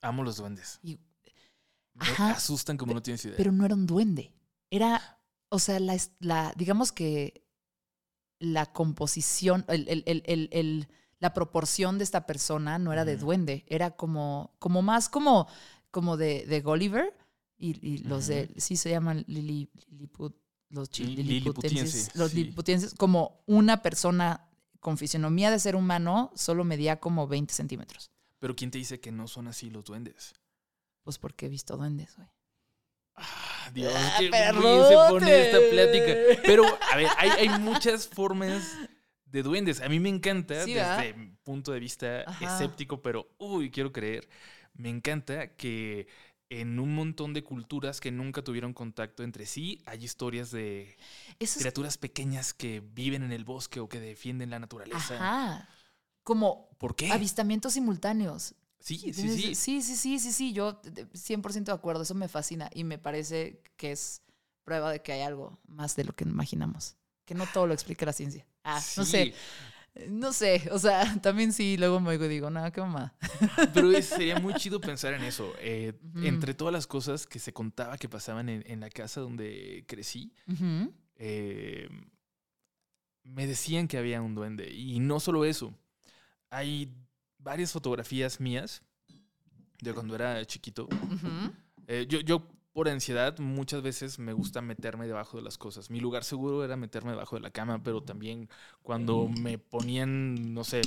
Amo 0.00 0.22
los 0.22 0.36
duendes. 0.36 0.78
Y, 0.82 0.98
asustan 2.18 2.76
como 2.76 2.94
no 2.94 3.02
tienes 3.02 3.24
idea. 3.24 3.36
Pero 3.36 3.52
no 3.52 3.64
era 3.64 3.74
un 3.74 3.86
duende. 3.86 4.32
Era, 4.70 5.18
o 5.48 5.58
sea, 5.58 5.80
la, 5.80 5.96
la 6.20 6.52
digamos 6.56 6.92
que 6.92 7.46
la 8.38 8.66
composición, 8.72 9.64
el, 9.68 9.88
el, 9.88 10.22
el, 10.26 10.88
la 11.18 11.32
proporción 11.32 11.98
de 11.98 12.04
esta 12.04 12.26
persona 12.26 12.78
no 12.78 12.92
era 12.92 13.04
de 13.04 13.16
duende, 13.16 13.64
era 13.68 13.92
como, 13.92 14.54
como 14.58 14.82
más 14.82 15.08
como, 15.08 15.48
como 15.90 16.16
de, 16.16 16.44
de 16.46 16.60
Gulliver 16.60 17.16
y, 17.58 17.98
los 17.98 18.26
de, 18.26 18.52
sí 18.58 18.76
se 18.76 18.90
llaman 18.90 19.24
Lilliput, 19.26 20.36
los 20.68 20.98
liliputienses, 20.98 22.14
los 22.14 22.34
liliputienses, 22.34 22.94
como 22.94 23.42
una 23.46 23.80
persona 23.80 24.48
con 24.80 24.98
fisionomía 24.98 25.50
de 25.50 25.58
ser 25.58 25.74
humano 25.74 26.30
solo 26.34 26.64
medía 26.64 27.00
como 27.00 27.26
20 27.26 27.54
centímetros. 27.54 28.10
Pero 28.38 28.54
¿quién 28.54 28.70
te 28.70 28.78
dice 28.78 29.00
que 29.00 29.12
no 29.12 29.28
son 29.28 29.48
así 29.48 29.70
los 29.70 29.84
duendes? 29.84 30.34
Pues 31.02 31.18
porque 31.18 31.46
he 31.46 31.48
visto 31.48 31.76
duendes, 31.76 32.16
güey. 32.16 32.28
Ah, 33.14 33.70
Dios, 33.72 33.92
ah, 33.96 34.16
qué 34.18 34.30
se 34.30 35.10
pone 35.10 35.46
esta 35.46 35.58
plática. 35.70 36.42
Pero, 36.44 36.64
a 36.92 36.96
ver, 36.96 37.08
hay, 37.16 37.48
muchas 37.60 38.08
formas 38.08 38.76
de 39.24 39.42
duendes. 39.42 39.80
A 39.80 39.88
mí 39.88 40.00
me 40.00 40.08
encanta, 40.10 40.54
desde 40.66 41.14
mi 41.14 41.28
punto 41.44 41.72
de 41.72 41.80
vista 41.80 42.22
escéptico, 42.40 43.00
pero, 43.00 43.28
uy, 43.38 43.70
quiero 43.70 43.92
creer, 43.92 44.28
me 44.74 44.90
encanta 44.90 45.54
que 45.54 46.08
en 46.50 46.78
un 46.78 46.94
montón 46.94 47.32
de 47.32 47.42
culturas 47.42 48.00
que 48.00 48.12
nunca 48.12 48.42
tuvieron 48.42 48.74
contacto 48.74 49.22
entre 49.22 49.46
sí, 49.46 49.82
hay 49.86 50.04
historias 50.04 50.50
de 50.50 50.96
criaturas 51.38 51.98
pequeñas 51.98 52.52
que 52.52 52.82
viven 52.84 53.22
en 53.22 53.32
el 53.32 53.44
bosque 53.44 53.80
o 53.80 53.88
que 53.88 53.98
defienden 53.98 54.50
la 54.50 54.58
naturaleza. 54.58 55.14
Ajá 55.14 55.68
como 56.26 56.68
¿Por 56.78 56.96
qué? 56.96 57.12
avistamientos 57.12 57.74
simultáneos. 57.74 58.56
Sí, 58.80 58.98
sí, 58.98 59.12
sí. 59.12 59.54
Sí, 59.54 59.80
sí, 59.80 59.96
sí, 59.96 60.18
sí, 60.18 60.32
sí, 60.32 60.52
yo 60.52 60.82
100% 60.82 61.64
de 61.64 61.72
acuerdo, 61.72 62.02
eso 62.02 62.16
me 62.16 62.26
fascina 62.26 62.68
y 62.74 62.82
me 62.82 62.98
parece 62.98 63.62
que 63.76 63.92
es 63.92 64.22
prueba 64.64 64.90
de 64.90 65.00
que 65.00 65.12
hay 65.12 65.22
algo 65.22 65.60
más 65.68 65.94
de 65.94 66.02
lo 66.02 66.12
que 66.14 66.24
imaginamos, 66.24 66.96
que 67.24 67.34
no 67.34 67.46
todo 67.54 67.68
lo 67.68 67.74
explica 67.74 68.04
la 68.04 68.12
ciencia. 68.12 68.44
Ah, 68.64 68.82
no 68.96 69.04
sé. 69.04 69.34
No 70.08 70.32
sé, 70.32 70.68
o 70.72 70.78
sea, 70.80 71.16
también 71.22 71.52
sí, 71.52 71.76
luego 71.78 72.00
me 72.00 72.18
digo, 72.18 72.50
nada, 72.50 72.72
qué 72.72 72.80
mamá. 72.80 73.14
Pero 73.72 74.02
sería 74.02 74.38
muy 74.38 74.54
chido 74.54 74.80
pensar 74.80 75.14
en 75.14 75.22
eso. 75.22 75.54
Eh, 75.60 75.94
entre 76.22 76.54
todas 76.54 76.72
las 76.72 76.88
cosas 76.88 77.26
que 77.26 77.38
se 77.38 77.52
contaba 77.52 77.96
que 77.96 78.08
pasaban 78.08 78.48
en, 78.48 78.80
la 78.80 78.90
casa 78.90 79.20
donde 79.20 79.84
crecí, 79.86 80.34
eh, 81.14 81.88
me 83.22 83.46
decían 83.46 83.86
que 83.86 83.96
había 83.96 84.20
un 84.20 84.34
duende. 84.34 84.70
Y 84.70 84.98
no 85.00 85.18
solo 85.18 85.44
eso, 85.44 85.72
hay 86.50 86.94
varias 87.38 87.72
fotografías 87.72 88.40
mías 88.40 88.82
de 89.80 89.92
cuando 89.92 90.14
era 90.14 90.44
chiquito. 90.44 90.88
Eh, 91.86 92.06
yo, 92.08 92.20
yo, 92.20 92.42
por 92.72 92.88
ansiedad, 92.88 93.38
muchas 93.38 93.82
veces 93.82 94.18
me 94.18 94.32
gusta 94.32 94.60
meterme 94.60 95.06
debajo 95.06 95.36
de 95.36 95.42
las 95.42 95.58
cosas. 95.58 95.90
Mi 95.90 96.00
lugar 96.00 96.24
seguro 96.24 96.64
era 96.64 96.76
meterme 96.76 97.10
debajo 97.10 97.36
de 97.36 97.42
la 97.42 97.50
cama, 97.50 97.82
pero 97.82 98.02
también 98.02 98.48
cuando 98.82 99.28
me 99.28 99.58
ponían, 99.58 100.52
no 100.54 100.64
sé, 100.64 100.82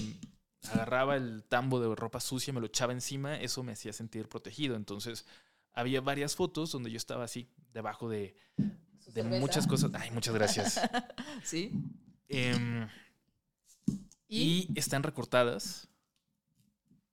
agarraba 0.72 1.16
el 1.16 1.44
tambo 1.46 1.80
de 1.80 1.96
ropa 1.96 2.20
sucia, 2.20 2.54
me 2.54 2.60
lo 2.60 2.68
echaba 2.68 2.94
encima, 2.94 3.40
eso 3.40 3.64
me 3.64 3.72
hacía 3.72 3.94
sentir 3.94 4.28
protegido. 4.28 4.76
Entonces, 4.76 5.26
había 5.74 6.02
varias 6.02 6.36
fotos 6.36 6.72
donde 6.72 6.92
yo 6.92 6.98
estaba 6.98 7.24
así, 7.24 7.50
debajo 7.74 8.10
de, 8.10 8.36
de 9.08 9.24
muchas 9.24 9.66
cosas. 9.66 9.92
Ay, 9.94 10.12
muchas 10.12 10.34
gracias. 10.34 10.82
sí. 11.44 11.72
Eh, 12.28 12.88
¿Y? 14.30 14.70
están 14.76 15.04
recortadas. 15.04 15.90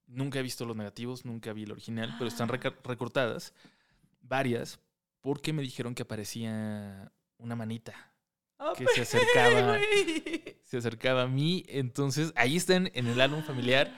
Nunca 0.05 0.39
he 0.39 0.43
visto 0.43 0.65
los 0.65 0.77
negativos, 0.77 1.25
nunca 1.25 1.51
vi 1.51 1.63
el 1.63 1.71
original, 1.71 2.15
pero 2.17 2.29
están 2.29 2.47
recortadas. 2.47 3.53
Varias, 4.21 4.79
porque 5.21 5.51
me 5.51 5.61
dijeron 5.61 5.95
que 5.95 6.03
aparecía 6.03 7.11
una 7.37 7.55
manita 7.55 8.13
ah, 8.59 8.73
que 8.77 8.85
se 8.95 9.01
acercaba, 9.01 9.79
se 10.63 10.77
acercaba 10.77 11.23
a 11.23 11.27
mí. 11.27 11.65
Entonces, 11.67 12.31
ahí 12.35 12.55
están 12.55 12.89
en 12.93 13.07
el 13.07 13.19
álbum 13.19 13.43
familiar 13.43 13.93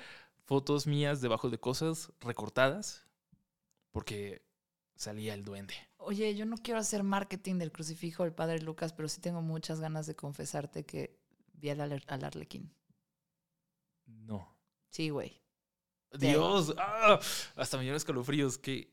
fotos 0.46 0.88
mías 0.88 1.22
debajo 1.22 1.52
de 1.52 1.60
cosas 1.60 2.12
recortadas, 2.22 3.06
porque 3.92 4.42
salía 4.96 5.36
el 5.36 5.44
duende. 5.44 5.76
Oye, 5.98 6.34
yo 6.34 6.46
no 6.46 6.58
quiero 6.58 6.80
hacer 6.80 7.04
marketing 7.04 7.60
del 7.60 7.72
crucifijo 7.72 8.24
del 8.24 8.34
padre 8.34 8.60
Lucas, 8.60 8.94
pero 8.94 9.08
sí 9.08 9.22
tengo 9.22 9.44
muchas 9.44 9.80
ganas 9.80 10.08
de 10.08 10.16
confesarte 10.16 10.86
que 10.86 11.20
vi 11.54 11.70
al, 11.70 11.82
al 11.82 12.24
arlequín. 12.24 12.74
No. 14.26 14.56
Sí, 14.90 15.10
güey. 15.10 15.40
Dios, 16.18 16.74
¡ah! 16.80 17.20
hasta 17.56 17.78
me 17.78 17.96
escalofríos. 17.96 18.58
Que 18.58 18.90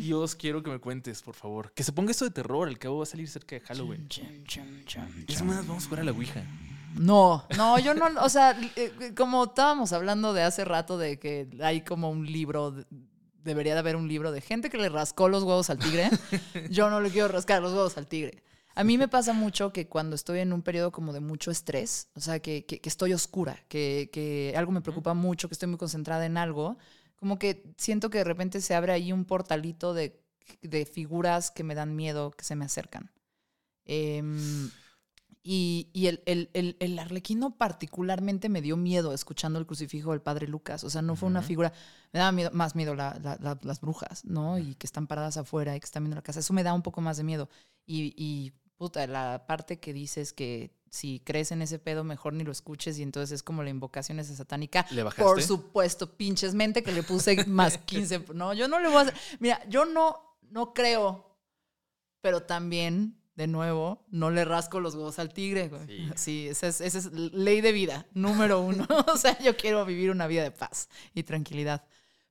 Dios, 0.00 0.34
quiero 0.34 0.62
que 0.62 0.70
me 0.70 0.78
cuentes, 0.78 1.22
por 1.22 1.34
favor. 1.34 1.72
Que 1.72 1.82
se 1.82 1.92
ponga 1.92 2.12
esto 2.12 2.24
de 2.24 2.30
terror. 2.30 2.68
El 2.68 2.78
cabo 2.78 2.98
va 2.98 3.02
a 3.02 3.06
salir 3.06 3.28
cerca 3.28 3.56
de 3.56 3.60
Halloween. 3.60 4.08
es 5.26 5.42
más, 5.42 5.66
vamos 5.66 5.84
a 5.84 5.88
jugar 5.88 6.00
a 6.00 6.04
la 6.04 6.12
Ouija. 6.12 6.44
No, 6.94 7.44
no, 7.56 7.78
yo 7.80 7.92
no, 7.94 8.06
o 8.22 8.28
sea, 8.28 8.56
eh, 8.76 9.12
como 9.16 9.44
estábamos 9.44 9.92
hablando 9.92 10.32
de 10.32 10.42
hace 10.42 10.64
rato 10.64 10.96
de 10.96 11.18
que 11.18 11.48
hay 11.60 11.80
como 11.80 12.08
un 12.08 12.24
libro, 12.24 12.72
debería 13.42 13.74
de 13.74 13.80
haber 13.80 13.96
un 13.96 14.06
libro 14.06 14.30
de 14.30 14.40
gente 14.40 14.70
que 14.70 14.78
le 14.78 14.88
rascó 14.88 15.28
los 15.28 15.42
huevos 15.42 15.70
al 15.70 15.78
tigre. 15.78 16.08
yo 16.70 16.90
no 16.90 17.00
le 17.00 17.10
quiero 17.10 17.26
rascar 17.26 17.60
los 17.60 17.72
huevos 17.72 17.98
al 17.98 18.06
tigre. 18.06 18.44
A 18.76 18.82
mí 18.82 18.98
me 18.98 19.08
pasa 19.08 19.32
mucho 19.32 19.72
que 19.72 19.88
cuando 19.88 20.16
estoy 20.16 20.40
en 20.40 20.52
un 20.52 20.62
periodo 20.62 20.90
como 20.90 21.12
de 21.12 21.20
mucho 21.20 21.50
estrés, 21.50 22.08
o 22.14 22.20
sea, 22.20 22.40
que, 22.40 22.66
que, 22.66 22.80
estoy 22.84 23.12
oscura, 23.12 23.64
que, 23.68 24.10
que, 24.12 24.52
algo 24.56 24.72
me 24.72 24.80
preocupa 24.80 25.14
mucho, 25.14 25.48
que 25.48 25.54
estoy 25.54 25.68
muy 25.68 25.78
concentrada 25.78 26.26
en 26.26 26.36
algo, 26.36 26.76
como 27.16 27.38
que 27.38 27.72
siento 27.76 28.10
que 28.10 28.18
de 28.18 28.24
repente 28.24 28.60
se 28.60 28.74
abre 28.74 28.92
ahí 28.92 29.12
un 29.12 29.24
portalito 29.24 29.94
de, 29.94 30.20
de 30.62 30.86
figuras 30.86 31.50
que 31.50 31.62
me 31.62 31.74
dan 31.74 31.94
miedo, 31.94 32.32
que 32.32 32.44
se 32.44 32.56
me 32.56 32.64
acercan. 32.64 33.12
Em, 33.84 34.70
y, 35.42 35.90
y 35.92 36.06
el, 36.06 36.22
el, 36.24 36.50
el, 36.54 36.76
el, 36.80 36.98
arlequino 36.98 37.56
particularmente 37.56 38.48
me 38.48 38.62
dio 38.62 38.78
miedo 38.78 39.12
escuchando 39.12 39.58
el 39.58 39.66
crucifijo 39.66 40.12
del 40.12 40.22
padre 40.22 40.48
Lucas. 40.48 40.84
O 40.84 40.90
sea, 40.90 41.02
no 41.02 41.16
fue 41.16 41.28
una 41.28 41.42
figura. 41.42 41.72
Me 42.12 42.18
daba 42.18 42.32
miedo, 42.32 42.50
más 42.52 42.74
miedo 42.74 42.94
las 42.94 43.80
brujas, 43.80 44.24
¿no? 44.24 44.58
Y 44.58 44.74
que 44.74 44.86
están 44.86 45.06
paradas 45.06 45.36
afuera 45.36 45.76
y 45.76 45.80
que 45.80 45.84
están 45.84 46.02
viendo 46.02 46.16
la 46.16 46.22
casa. 46.22 46.40
Eso 46.40 46.54
me 46.54 46.62
da 46.62 46.72
un 46.72 46.82
poco 46.82 47.02
más 47.02 47.18
de 47.18 47.24
miedo. 47.24 47.50
Y, 47.86 48.14
y 48.16 48.54
puta, 48.76 49.06
la 49.06 49.46
parte 49.46 49.78
que 49.78 49.92
dices 49.92 50.32
que 50.32 50.72
si 50.94 51.20
crees 51.24 51.50
en 51.50 51.60
ese 51.60 51.80
pedo, 51.80 52.04
mejor 52.04 52.34
ni 52.34 52.44
lo 52.44 52.52
escuches 52.52 52.98
y 52.98 53.02
entonces 53.02 53.32
es 53.32 53.42
como 53.42 53.64
la 53.64 53.70
invocación 53.70 54.20
esa 54.20 54.34
satánica. 54.36 54.86
¿Le 54.90 55.02
bajaste? 55.02 55.24
Por 55.24 55.42
supuesto, 55.42 56.16
pinches 56.16 56.54
mente 56.54 56.84
que 56.84 56.92
le 56.92 57.02
puse 57.02 57.44
más 57.48 57.78
15. 57.78 58.26
No, 58.34 58.54
yo 58.54 58.68
no 58.68 58.78
le 58.78 58.88
voy 58.88 58.98
a 58.98 59.00
hacer. 59.00 59.14
Mira, 59.40 59.60
yo 59.68 59.86
no, 59.86 60.38
no 60.50 60.72
creo, 60.72 61.36
pero 62.20 62.44
también, 62.44 63.20
de 63.34 63.48
nuevo, 63.48 64.06
no 64.08 64.30
le 64.30 64.44
rasco 64.44 64.78
los 64.78 64.94
huevos 64.94 65.18
al 65.18 65.32
tigre, 65.32 65.68
güey. 65.68 66.12
Sí, 66.14 66.46
esa, 66.48 66.68
es, 66.68 66.80
esa 66.80 66.98
es 66.98 67.12
ley 67.12 67.60
de 67.60 67.72
vida, 67.72 68.06
número 68.14 68.60
uno. 68.60 68.86
o 69.12 69.16
sea, 69.16 69.36
yo 69.40 69.56
quiero 69.56 69.84
vivir 69.84 70.12
una 70.12 70.28
vida 70.28 70.44
de 70.44 70.52
paz 70.52 70.88
y 71.12 71.24
tranquilidad. 71.24 71.84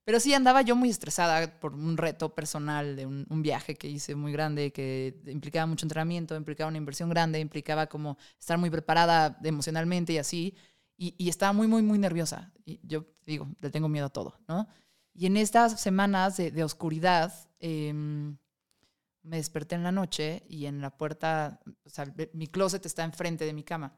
Pero 0.05 0.19
sí 0.19 0.33
andaba 0.33 0.61
yo 0.61 0.75
muy 0.75 0.89
estresada 0.89 1.59
por 1.59 1.73
un 1.73 1.95
reto 1.95 2.35
personal 2.35 2.95
de 2.97 3.05
un, 3.05 3.41
viaje 3.41 3.75
que 3.75 3.87
hice 3.87 4.15
muy 4.15 4.33
grande, 4.33 4.73
que 4.73 5.21
implicaba 5.27 5.65
mucho 5.65 5.85
entrenamiento, 5.85 6.35
implicaba 6.35 6.67
una 6.67 6.77
inversión 6.77 7.09
grande, 7.09 7.39
implicaba 7.39 7.87
como 7.87 8.17
estar 8.37 8.57
muy 8.57 8.69
preparada 8.69 9.39
emocionalmente 9.43 10.13
y 10.13 10.17
así. 10.17 10.55
Y, 10.97 11.29
estaba 11.29 11.53
muy, 11.53 11.67
muy, 11.67 11.81
muy 11.81 11.99
nerviosa. 11.99 12.51
Y 12.65 12.79
yo 12.83 13.05
digo, 13.25 13.47
le 13.59 13.69
tengo 13.69 13.87
miedo 13.89 14.07
a 14.07 14.09
todo, 14.09 14.39
¿no? 14.47 14.67
Y 15.13 15.25
en 15.25 15.37
estas 15.37 15.79
semanas 15.79 16.37
de, 16.37 16.63
oscuridad, 16.63 17.33
em, 17.59 18.37
me 19.21 19.37
desperté 19.37 19.75
en 19.75 19.83
la 19.83 19.91
noche 19.91 20.43
y 20.49 20.65
en 20.65 20.81
la 20.81 20.97
puerta, 20.97 21.61
o 21.85 21.89
sea, 21.89 22.13
mi 22.33 22.47
closet 22.47 22.85
está 22.85 23.03
enfrente 23.03 23.45
de 23.45 23.53
mi 23.53 23.63
cama. 23.63 23.97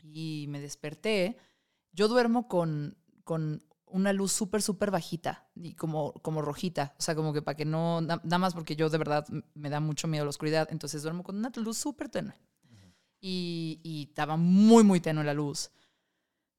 Y 0.00 0.46
me 0.48 0.60
desperté. 0.60 1.36
Yo 1.92 2.08
duermo 2.08 2.48
con, 2.48 2.96
con 3.24 3.67
una 3.90 4.12
luz 4.12 4.32
súper, 4.32 4.62
súper 4.62 4.90
bajita 4.90 5.48
y 5.54 5.74
como, 5.74 6.12
como 6.14 6.42
rojita. 6.42 6.94
O 6.98 7.02
sea, 7.02 7.14
como 7.14 7.32
que 7.32 7.42
para 7.42 7.56
que 7.56 7.64
no, 7.64 8.00
nada 8.00 8.38
más 8.38 8.54
porque 8.54 8.76
yo 8.76 8.88
de 8.88 8.98
verdad 8.98 9.26
me 9.54 9.70
da 9.70 9.80
mucho 9.80 10.08
miedo 10.08 10.24
la 10.24 10.30
oscuridad. 10.30 10.68
Entonces 10.70 11.02
duermo 11.02 11.22
con 11.22 11.36
una 11.36 11.50
luz 11.56 11.78
súper 11.78 12.08
tenue. 12.08 12.34
y, 13.20 13.80
y, 13.82 14.08
estaba 14.10 14.36
muy, 14.36 14.84
muy 14.84 15.00
tenue 15.00 15.24
la 15.24 15.34
luz. 15.34 15.70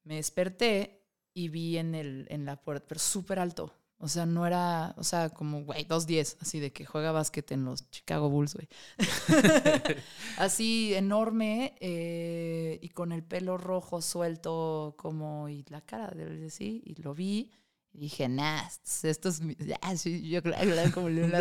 Me 0.04 0.16
desperté 0.16 1.06
y 1.32 1.48
vi 1.48 1.78
en, 1.78 1.94
el, 1.94 2.26
en 2.30 2.44
la 2.44 2.60
puerta, 2.60 2.86
pero 2.88 3.00
súper 3.00 3.38
alto. 3.38 3.74
O 4.02 4.08
sea, 4.08 4.24
no 4.24 4.46
era, 4.46 4.94
o 4.96 5.04
sea, 5.04 5.28
como, 5.28 5.62
güey, 5.62 5.86
2-10, 5.86 6.38
así 6.40 6.58
de 6.58 6.72
que 6.72 6.86
juega 6.86 7.12
básquet 7.12 7.52
en 7.52 7.66
los 7.66 7.90
Chicago 7.90 8.30
Bulls, 8.30 8.54
güey. 8.54 8.66
así 10.38 10.94
enorme 10.94 11.74
eh, 11.80 12.78
y 12.80 12.88
con 12.88 13.12
el 13.12 13.22
pelo 13.22 13.58
rojo 13.58 14.00
suelto 14.00 14.94
como, 14.96 15.50
y 15.50 15.66
la 15.68 15.82
cara 15.82 16.08
de 16.08 16.48
sí, 16.48 16.82
y 16.86 16.94
lo 17.02 17.14
vi. 17.14 17.50
Y 17.92 17.98
dije, 17.98 18.26
nah, 18.26 18.62
esto 19.02 19.28
es, 19.28 19.42
ya, 19.58 19.78
sí, 19.98 20.26
yo 20.30 20.42
creo 20.42 20.54
como 20.94 21.10
le 21.10 21.24
una 21.24 21.40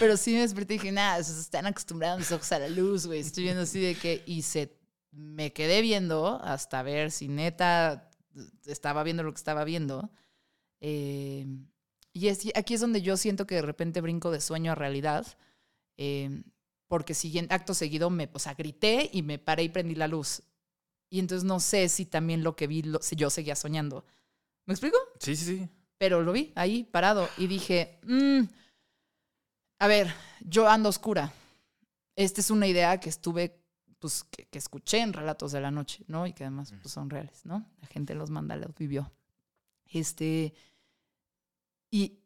Pero 0.00 0.16
sí 0.16 0.32
me 0.32 0.40
desperté 0.40 0.74
y 0.74 0.78
dije, 0.78 0.90
nah, 0.90 1.18
están 1.18 1.66
acostumbrados 1.66 2.18
mis 2.18 2.32
ojos 2.32 2.50
a 2.50 2.58
la 2.58 2.68
luz, 2.68 3.06
güey. 3.06 3.20
Estoy 3.20 3.44
viendo 3.44 3.62
así 3.62 3.78
de 3.78 3.94
que, 3.94 4.24
y 4.26 4.42
se, 4.42 4.76
me 5.12 5.52
quedé 5.52 5.82
viendo 5.82 6.40
hasta 6.42 6.82
ver 6.82 7.12
si 7.12 7.28
neta 7.28 8.09
estaba 8.66 9.02
viendo 9.02 9.22
lo 9.22 9.32
que 9.32 9.38
estaba 9.38 9.64
viendo. 9.64 10.10
Eh, 10.80 11.46
y 12.12 12.28
aquí 12.28 12.74
es 12.74 12.80
donde 12.80 13.02
yo 13.02 13.16
siento 13.16 13.46
que 13.46 13.56
de 13.56 13.62
repente 13.62 14.00
brinco 14.00 14.30
de 14.30 14.40
sueño 14.40 14.72
a 14.72 14.74
realidad, 14.74 15.26
eh, 15.96 16.42
porque 16.88 17.14
siguiente, 17.14 17.54
acto 17.54 17.72
seguido 17.72 18.10
me, 18.10 18.28
o 18.32 18.38
sea, 18.38 18.54
grité 18.54 19.08
y 19.12 19.22
me 19.22 19.38
paré 19.38 19.64
y 19.64 19.68
prendí 19.68 19.94
la 19.94 20.08
luz. 20.08 20.42
Y 21.08 21.20
entonces 21.20 21.44
no 21.44 21.60
sé 21.60 21.88
si 21.88 22.06
también 22.06 22.42
lo 22.42 22.56
que 22.56 22.66
vi, 22.66 22.84
si 23.00 23.16
yo 23.16 23.30
seguía 23.30 23.56
soñando. 23.56 24.04
¿Me 24.66 24.74
explico? 24.74 24.96
Sí, 25.18 25.36
sí, 25.36 25.44
sí. 25.44 25.68
Pero 25.98 26.22
lo 26.22 26.32
vi 26.32 26.52
ahí 26.56 26.84
parado 26.84 27.28
y 27.36 27.46
dije, 27.46 27.98
mm, 28.04 28.40
a 29.78 29.86
ver, 29.86 30.12
yo 30.40 30.68
ando 30.68 30.88
oscura. 30.88 31.32
Esta 32.16 32.40
es 32.40 32.50
una 32.50 32.66
idea 32.66 32.98
que 33.00 33.08
estuve 33.08 33.59
pues, 34.00 34.24
que, 34.24 34.46
escuché 34.58 35.00
en 35.00 35.12
Relatos 35.12 35.52
de 35.52 35.60
la 35.60 35.70
Noche, 35.70 36.04
¿no? 36.08 36.26
Y 36.26 36.32
que 36.32 36.44
además 36.44 36.72
pues, 36.82 36.92
son 36.92 37.10
reales, 37.10 37.44
¿no? 37.44 37.70
La 37.80 37.86
gente 37.86 38.14
los 38.14 38.30
manda, 38.30 38.56
los 38.56 38.74
vivió. 38.74 39.12
Este, 39.84 40.54
y, 41.90 42.18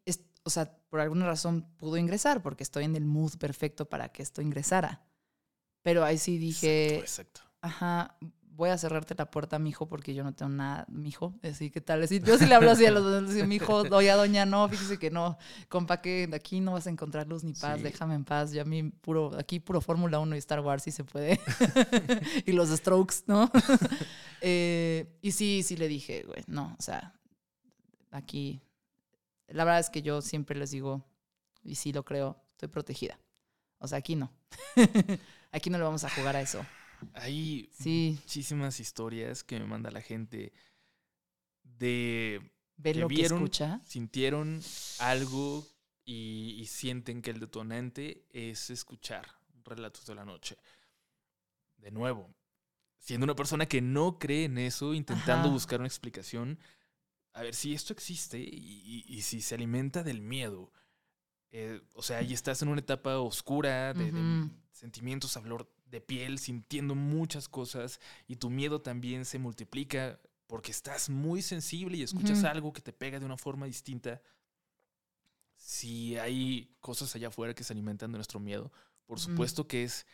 o 0.43 0.49
sea, 0.49 0.77
por 0.89 1.01
alguna 1.01 1.25
razón 1.25 1.67
pudo 1.77 1.97
ingresar, 1.97 2.41
porque 2.41 2.63
estoy 2.63 2.85
en 2.85 2.95
el 2.95 3.05
mood 3.05 3.37
perfecto 3.37 3.87
para 3.89 4.09
que 4.09 4.23
esto 4.23 4.41
ingresara. 4.41 5.05
Pero 5.81 6.03
ahí 6.03 6.17
sí 6.17 6.37
dije, 6.37 6.97
exacto. 6.97 7.41
ajá, 7.61 8.17
voy 8.55 8.69
a 8.69 8.77
cerrarte 8.77 9.15
la 9.17 9.29
puerta, 9.29 9.59
mijo, 9.59 9.87
porque 9.87 10.13
yo 10.13 10.23
no 10.23 10.33
tengo 10.33 10.51
nada, 10.51 10.85
mijo. 10.89 11.33
Así, 11.43 11.69
¿qué 11.69 11.81
tal? 11.81 12.07
yo 12.07 12.37
sí 12.37 12.45
le 12.45 12.55
hablo 12.55 12.71
así 12.71 12.85
a 12.85 12.91
los 12.91 13.03
dos, 13.03 13.47
mijo, 13.47 13.79
a 13.85 14.15
doña, 14.15 14.45
no, 14.45 14.67
fíjese 14.69 14.97
que 14.97 15.11
no, 15.11 15.37
compa, 15.69 16.01
que 16.01 16.29
aquí 16.33 16.61
no 16.61 16.73
vas 16.73 16.87
a 16.87 16.89
encontrar 16.89 17.27
luz 17.27 17.43
ni 17.43 17.53
paz, 17.53 17.81
déjame 17.81 18.15
en 18.15 18.23
paz. 18.23 18.51
Ya 18.51 18.61
a 18.61 18.65
mí, 18.65 18.83
puro, 18.83 19.31
aquí 19.37 19.59
puro 19.59 19.81
Fórmula 19.81 20.19
1 20.19 20.35
y 20.35 20.39
Star 20.39 20.61
Wars 20.61 20.83
sí 20.83 20.91
se 20.91 21.03
puede. 21.03 21.39
y 22.45 22.51
los 22.53 22.69
Strokes, 22.69 23.23
¿no? 23.27 23.51
Eh, 24.47 25.17
y 25.21 25.31
sí, 25.31 25.63
sí 25.63 25.75
le 25.75 25.87
dije, 25.87 26.21
güey, 26.21 26.43
no, 26.45 26.75
o 26.77 26.81
sea, 26.81 27.15
aquí, 28.11 28.61
la 29.47 29.63
verdad 29.63 29.79
es 29.79 29.89
que 29.89 30.03
yo 30.03 30.21
siempre 30.21 30.55
les 30.55 30.69
digo, 30.69 31.03
y 31.63 31.75
sí 31.75 31.91
lo 31.91 32.05
creo, 32.05 32.37
estoy 32.51 32.69
protegida. 32.69 33.17
O 33.79 33.87
sea, 33.87 33.97
aquí 33.97 34.15
no. 34.15 34.31
aquí 35.51 35.71
no 35.71 35.79
le 35.79 35.83
vamos 35.83 36.03
a 36.03 36.11
jugar 36.11 36.35
a 36.35 36.41
eso. 36.41 36.63
Hay 37.13 37.69
muchísimas 37.79 38.79
historias 38.79 39.43
que 39.43 39.59
me 39.59 39.65
manda 39.65 39.91
la 39.91 40.01
gente 40.01 40.53
de 41.63 42.41
que 42.81 42.93
lo 42.95 43.07
vieron, 43.07 43.39
escucha? 43.39 43.81
sintieron 43.85 44.61
algo 44.99 45.65
y, 46.03 46.65
sienten 46.67 47.21
que 47.21 47.31
el 47.31 47.39
detonante 47.39 48.25
es 48.29 48.69
escuchar 48.69 49.25
relatos 49.63 50.05
de 50.05 50.15
la 50.15 50.25
noche. 50.25 50.57
De 51.77 51.91
nuevo, 51.91 52.33
siendo 52.97 53.23
una 53.23 53.35
persona 53.35 53.65
que 53.65 53.81
no 53.81 54.19
cree 54.19 54.45
en 54.45 54.57
eso, 54.57 54.93
intentando 54.93 55.49
buscar 55.49 55.79
una 55.79 55.87
explicación, 55.87 56.59
a 57.33 57.41
ver 57.41 57.55
si 57.55 57.73
esto 57.73 57.93
existe 57.93 58.39
y, 58.39 59.21
si 59.21 59.41
se 59.41 59.55
alimenta 59.55 60.03
del 60.03 60.21
miedo. 60.21 60.71
Eh, 61.51 61.81
o 61.93 62.01
sea, 62.01 62.21
y 62.21 62.33
estás 62.33 62.61
en 62.61 62.67
una 62.67 62.81
etapa 62.81 63.17
oscura 63.17 63.93
de, 63.93 64.11
de 64.11 64.49
sentimientos 64.71 65.37
a 65.37 65.41
flor 65.41 65.71
de 65.85 66.01
piel, 66.01 66.39
sintiendo 66.39 66.95
muchas 66.95 67.47
cosas 67.47 67.99
y 68.27 68.35
tu 68.35 68.49
miedo 68.49 68.81
también 68.81 69.25
se 69.25 69.39
multiplica 69.39 70.19
porque 70.47 70.71
estás 70.71 71.09
muy 71.09 71.41
sensible 71.41 71.97
y 71.97 72.03
escuchas 72.03 72.43
algo 72.43 72.73
que 72.73 72.81
te 72.81 72.93
pega 72.93 73.19
de 73.19 73.25
una 73.25 73.37
forma 73.37 73.65
distinta. 73.65 74.21
Si 75.55 76.17
hay 76.17 76.75
cosas 76.81 77.15
allá 77.15 77.29
afuera 77.29 77.53
que 77.53 77.63
se 77.63 77.73
alimentan 77.73 78.11
de 78.11 78.17
nuestro 78.17 78.39
miedo, 78.39 78.71
por 79.05 79.19
supuesto 79.19 79.67
que 79.67 79.83
es 79.83 80.05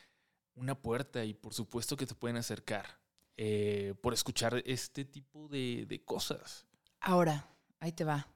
una 0.56 0.76
puerta 0.76 1.26
y 1.26 1.34
por 1.34 1.54
supuesto 1.54 1.98
que 1.98 2.06
te 2.06 2.16
pueden 2.16 2.38
acercar 2.38 3.00
eh, 3.38 3.94
por 4.02 4.14
escuchar 4.14 4.62
este 4.66 5.04
tipo 5.04 5.48
de, 5.50 5.86
de 5.88 6.04
cosas. 6.04 6.66
Ahora, 7.00 7.48
ahí 7.80 7.92
te 7.92 8.04
va. 8.04 8.28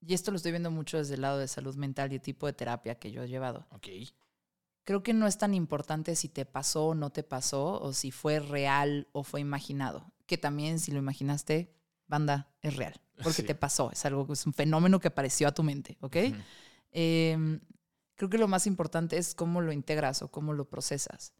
Y 0.00 0.14
esto 0.14 0.32
lo 0.32 0.36
estoy 0.36 0.50
viendo 0.50 0.70
mucho 0.72 0.98
desde 0.98 1.14
el 1.14 1.20
lado 1.20 1.38
de 1.38 1.46
salud 1.46 1.76
mental 1.76 2.10
y 2.10 2.16
el 2.16 2.22
tipo 2.22 2.46
de 2.46 2.54
terapia 2.54 2.96
que 2.96 3.12
yo 3.12 3.22
he 3.22 3.28
llevado. 3.28 3.66
Ok 3.70 3.88
creo 4.84 5.02
que 5.02 5.12
no 5.12 5.26
es 5.26 5.38
tan 5.38 5.54
importante 5.54 6.16
si 6.16 6.28
te 6.28 6.44
pasó 6.44 6.88
o 6.88 6.94
no 6.94 7.10
te 7.10 7.22
pasó, 7.22 7.80
o 7.80 7.92
si 7.92 8.10
fue 8.10 8.40
real 8.40 9.08
o 9.12 9.22
fue 9.22 9.40
imaginado. 9.40 10.12
Que 10.26 10.38
también 10.38 10.78
si 10.78 10.92
lo 10.92 10.98
imaginaste, 10.98 11.72
banda, 12.06 12.52
es 12.60 12.76
real, 12.76 13.00
porque 13.22 13.42
te 13.42 13.54
pasó, 13.54 13.90
es 13.90 14.04
algo, 14.04 14.32
es 14.32 14.46
un 14.46 14.52
fenómeno 14.52 15.00
que 15.00 15.08
apareció 15.08 15.48
a 15.48 15.52
tu 15.52 15.62
mente, 15.62 15.98
¿ok? 16.00 16.16
Em, 16.90 17.60
creo 18.14 18.28
que 18.28 18.38
lo 18.38 18.48
más 18.48 18.66
importante 18.66 19.16
es 19.16 19.34
cómo 19.34 19.60
lo 19.60 19.72
integras 19.72 20.22
o 20.22 20.30
cómo 20.30 20.52
lo 20.52 20.68
procesas. 20.68 21.32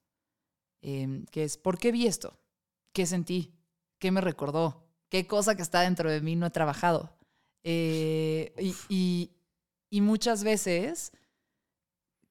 Em, 0.81 1.25
que 1.27 1.45
es, 1.45 1.57
¿por 1.57 1.79
qué 1.79 1.93
vi 1.93 2.07
esto? 2.07 2.39
¿Qué 2.93 3.07
sentí? 3.07 3.55
¿Qué 3.99 4.11
me 4.11 4.21
recordó? 4.21 4.89
¿Qué 5.09 5.27
cosa 5.27 5.55
que 5.55 5.63
está 5.63 5.83
dentro 5.83 6.11
de 6.11 6.21
mí 6.21 6.37
no 6.37 6.47
he 6.47 6.51
trabajado? 6.51 7.17
Eh, 7.65 8.53
y, 8.89 9.31
y 9.91 10.01
muchas 10.01 10.43
veces 10.43 11.13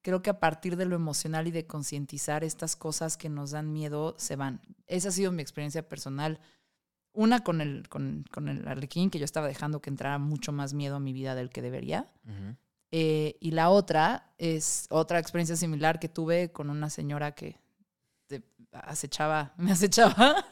creo 0.02 0.22
que 0.22 0.30
a 0.30 0.39
partir 0.39 0.78
de 0.78 0.86
lo 0.86 0.95
emocional 0.95 1.47
y 1.47 1.52
de 1.52 1.68
concientizar 1.68 2.43
estas 2.43 2.76
cosas 2.76 3.18
que 3.18 3.30
nos 3.30 3.52
dan 3.52 3.72
miedo, 3.72 4.16
se 4.18 4.36
van. 4.36 4.62
Esa 4.88 5.10
ha 5.10 5.12
sido 5.12 5.32
mi 5.32 5.41
experiencia 5.41 5.88
personal. 5.88 6.39
Una 7.14 7.43
con 7.43 7.62
el, 7.62 7.88
con, 7.89 8.26
con 8.32 8.47
el 8.47 8.68
arlequín, 8.68 9.10
que 9.10 9.20
yo 9.20 9.26
estaba 9.26 9.47
dejando 9.47 9.82
que 9.82 9.89
entrara 9.89 10.18
mucho 10.18 10.52
más 10.52 10.74
miedo 10.74 10.95
a 10.95 10.99
mi 10.99 11.14
vida 11.14 11.36
del 11.36 11.49
que 11.49 11.62
debería. 11.62 12.08
Eh, 12.91 13.38
y 13.39 13.52
la 13.52 13.70
otra 13.70 14.34
es 14.38 14.88
otra 14.89 15.20
experiencia 15.20 15.56
similar 15.56 15.99
que 15.99 16.10
tuve 16.10 16.52
con 16.52 16.70
una 16.70 16.89
señora 16.89 17.32
que 17.34 17.61
acechaba, 18.71 19.53
me 19.57 19.71
acechaba. 19.71 20.45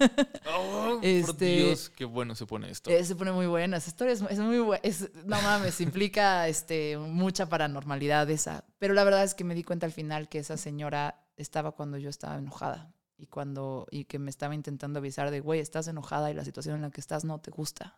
Oh, 0.54 0.96
por 0.96 1.06
este, 1.06 1.46
Dios, 1.46 1.90
qué 1.90 2.06
bueno 2.06 2.36
se 2.36 2.46
pone 2.46 2.70
esto. 2.70 2.90
Eh, 2.90 3.04
se 3.04 3.16
pone 3.16 3.32
muy 3.32 3.48
buena. 3.48 3.78
Esa 3.78 3.90
historia 3.90 4.14
es, 4.14 4.22
muy 4.40 4.60
buena. 4.60 4.82
no 5.26 5.42
mames, 5.42 5.80
implica 5.82 6.48
este, 6.48 6.98
mucha 6.98 7.48
paranormalidad 7.48 8.30
esa. 8.30 8.66
Pero 8.78 8.94
la 8.94 9.04
verdad 9.04 9.24
es 9.24 9.36
que 9.36 9.44
me 9.44 9.56
di 9.56 9.64
cuenta 9.64 9.86
al 9.86 9.92
final 9.92 10.30
que 10.30 10.40
esa 10.40 10.58
señora 10.58 11.24
estaba 11.38 11.72
cuando 11.72 11.98
yo 11.98 12.10
estaba 12.10 12.38
enojada. 12.38 12.94
Y, 13.18 13.28
cuando, 13.28 13.86
y 13.92 14.06
que 14.06 14.18
me 14.18 14.30
estaba 14.30 14.56
intentando 14.56 15.00
avisar 15.00 15.30
de, 15.30 15.42
güey, 15.42 15.60
estás 15.60 15.88
enojada 15.90 16.32
y 16.32 16.34
la 16.34 16.46
situación 16.46 16.76
en 16.76 16.84
la 16.84 16.90
que 16.90 17.02
estás 17.02 17.26
no 17.26 17.40
te 17.40 17.52
gusta. 17.52 17.96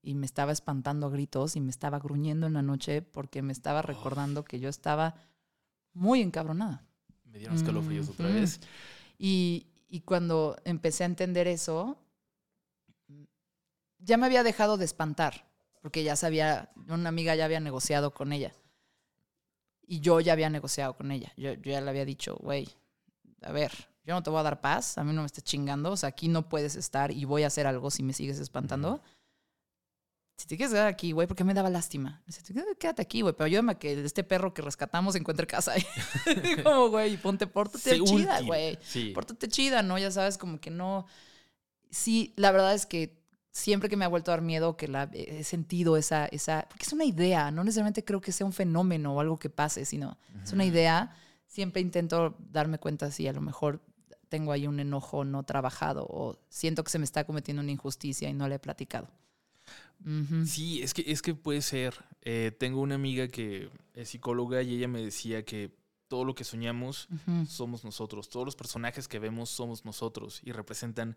Y 0.00 0.14
me 0.14 0.26
estaba 0.26 0.52
espantando 0.52 1.08
a 1.08 1.10
gritos 1.10 1.56
y 1.56 1.60
me 1.60 1.70
estaba 1.70 1.98
gruñendo 1.98 2.46
en 2.46 2.54
la 2.54 2.62
noche 2.62 3.02
porque 3.02 3.42
me 3.42 3.52
estaba 3.52 3.82
recordando 3.82 4.44
que 4.44 4.60
yo 4.60 4.68
estaba 4.68 5.16
muy 5.92 6.22
encabronada. 6.22 6.84
Me 7.24 7.38
dieron 7.38 7.56
escalofríos 7.56 8.08
otra 8.08 8.28
vez. 8.28 8.60
Y, 9.22 9.66
cuando 10.06 10.56
empecé 10.64 11.02
a 11.02 11.06
entender 11.06 11.46
eso, 11.46 11.98
ya 13.98 14.16
me 14.16 14.24
había 14.24 14.42
dejado 14.42 14.78
de 14.78 14.86
espantar, 14.86 15.46
porque 15.82 16.02
ya 16.02 16.16
sabía, 16.16 16.72
una 16.88 17.10
amiga 17.10 17.34
ya 17.34 17.44
había 17.44 17.60
negociado 17.60 18.14
con 18.14 18.32
ella. 18.32 18.54
Y 19.86 20.00
yo 20.00 20.20
ya 20.20 20.32
había 20.32 20.48
negociado 20.48 20.96
con 20.96 21.10
ella. 21.10 21.34
Yo, 21.36 21.52
ya 21.52 21.82
le 21.82 21.90
había 21.90 22.06
dicho, 22.06 22.36
güey, 22.36 22.66
a 23.42 23.52
ver, 23.52 23.72
yo 24.04 24.14
no 24.14 24.22
te 24.22 24.30
voy 24.30 24.40
a 24.40 24.44
dar 24.44 24.62
paz, 24.62 24.96
a 24.96 25.04
mí 25.04 25.12
no 25.12 25.20
me 25.20 25.26
estés 25.26 25.44
chingando, 25.44 25.92
o 25.92 25.96
sea, 25.98 26.08
aquí 26.08 26.28
no 26.28 26.48
puedes 26.48 26.74
estar 26.74 27.10
y 27.10 27.26
voy 27.26 27.42
a 27.42 27.48
hacer 27.48 27.66
algo 27.66 27.90
si 27.90 28.02
me 28.02 28.14
sigues 28.14 28.38
espantando. 28.38 29.02
Si 30.40 30.46
te 30.46 30.56
quieres 30.56 30.72
quedar 30.72 30.86
aquí, 30.86 31.12
güey, 31.12 31.28
porque 31.28 31.44
me 31.44 31.52
daba 31.52 31.68
lástima. 31.68 32.22
Dice, 32.26 32.40
quédate 32.78 33.02
aquí, 33.02 33.20
güey, 33.20 33.34
pero 33.34 33.44
ayúdame 33.44 33.72
a 33.72 33.78
que 33.78 33.92
este 34.02 34.24
perro 34.24 34.54
que 34.54 34.62
rescatamos 34.62 35.14
encuentre 35.14 35.46
casa. 35.46 35.74
como, 36.64 36.88
güey, 36.88 37.18
ponte, 37.18 37.46
pórtate 37.46 38.02
chida, 38.02 38.40
güey. 38.40 38.78
Sí. 38.80 39.10
Pórtate 39.14 39.48
chida, 39.48 39.82
¿no? 39.82 39.98
Ya 39.98 40.10
sabes, 40.10 40.38
como 40.38 40.58
que 40.58 40.70
no. 40.70 41.04
Sí, 41.90 42.32
la 42.36 42.52
verdad 42.52 42.72
es 42.72 42.86
que 42.86 43.20
siempre 43.52 43.90
que 43.90 43.98
me 43.98 44.06
ha 44.06 44.08
vuelto 44.08 44.30
a 44.30 44.36
dar 44.36 44.40
miedo, 44.40 44.78
que 44.78 44.88
la, 44.88 45.10
he 45.12 45.44
sentido 45.44 45.98
esa, 45.98 46.24
esa, 46.24 46.64
porque 46.70 46.86
es 46.86 46.92
una 46.94 47.04
idea, 47.04 47.50
no 47.50 47.62
necesariamente 47.62 48.02
creo 48.02 48.22
que 48.22 48.32
sea 48.32 48.46
un 48.46 48.54
fenómeno 48.54 49.16
o 49.16 49.20
algo 49.20 49.38
que 49.38 49.50
pase, 49.50 49.84
sino 49.84 50.16
es 50.42 50.54
una 50.54 50.64
idea, 50.64 51.14
siempre 51.46 51.82
intento 51.82 52.34
darme 52.38 52.78
cuenta 52.78 53.10
si 53.10 53.28
a 53.28 53.34
lo 53.34 53.42
mejor 53.42 53.82
tengo 54.30 54.52
ahí 54.52 54.66
un 54.66 54.80
enojo 54.80 55.22
no 55.26 55.42
trabajado 55.42 56.06
o 56.08 56.38
siento 56.48 56.82
que 56.82 56.90
se 56.90 56.98
me 56.98 57.04
está 57.04 57.24
cometiendo 57.24 57.60
una 57.60 57.72
injusticia 57.72 58.30
y 58.30 58.32
no 58.32 58.48
le 58.48 58.54
he 58.54 58.58
platicado. 58.58 59.10
Sí, 60.46 60.82
es 60.82 60.94
que, 60.94 61.04
es 61.06 61.22
que 61.22 61.34
puede 61.34 61.62
ser. 61.62 61.94
Eh, 62.22 62.52
tengo 62.58 62.80
una 62.80 62.94
amiga 62.94 63.28
que 63.28 63.70
es 63.94 64.08
psicóloga 64.08 64.62
y 64.62 64.74
ella 64.74 64.88
me 64.88 65.02
decía 65.02 65.44
que 65.44 65.70
todo 66.08 66.24
lo 66.24 66.34
que 66.34 66.44
soñamos 66.44 67.08
somos 67.46 67.84
nosotros. 67.84 68.28
Todos 68.28 68.46
los 68.46 68.56
personajes 68.56 69.06
que 69.06 69.18
vemos 69.18 69.50
somos 69.50 69.84
nosotros 69.84 70.40
y 70.42 70.52
representan 70.52 71.16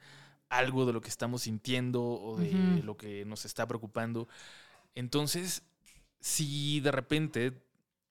algo 0.50 0.86
de 0.86 0.94
lo 0.94 1.02
que 1.02 1.10
estamos 1.10 1.44
sintiendo 1.44 2.04
o 2.04 2.38
de 2.38 2.84
lo 2.84 2.96
que 2.96 3.26
nos 3.26 3.46
está 3.46 3.68
preocupando. 3.68 4.28
Entonces, 4.94 5.64
si 6.20 6.80
de 6.82 6.92
repente 6.92 7.64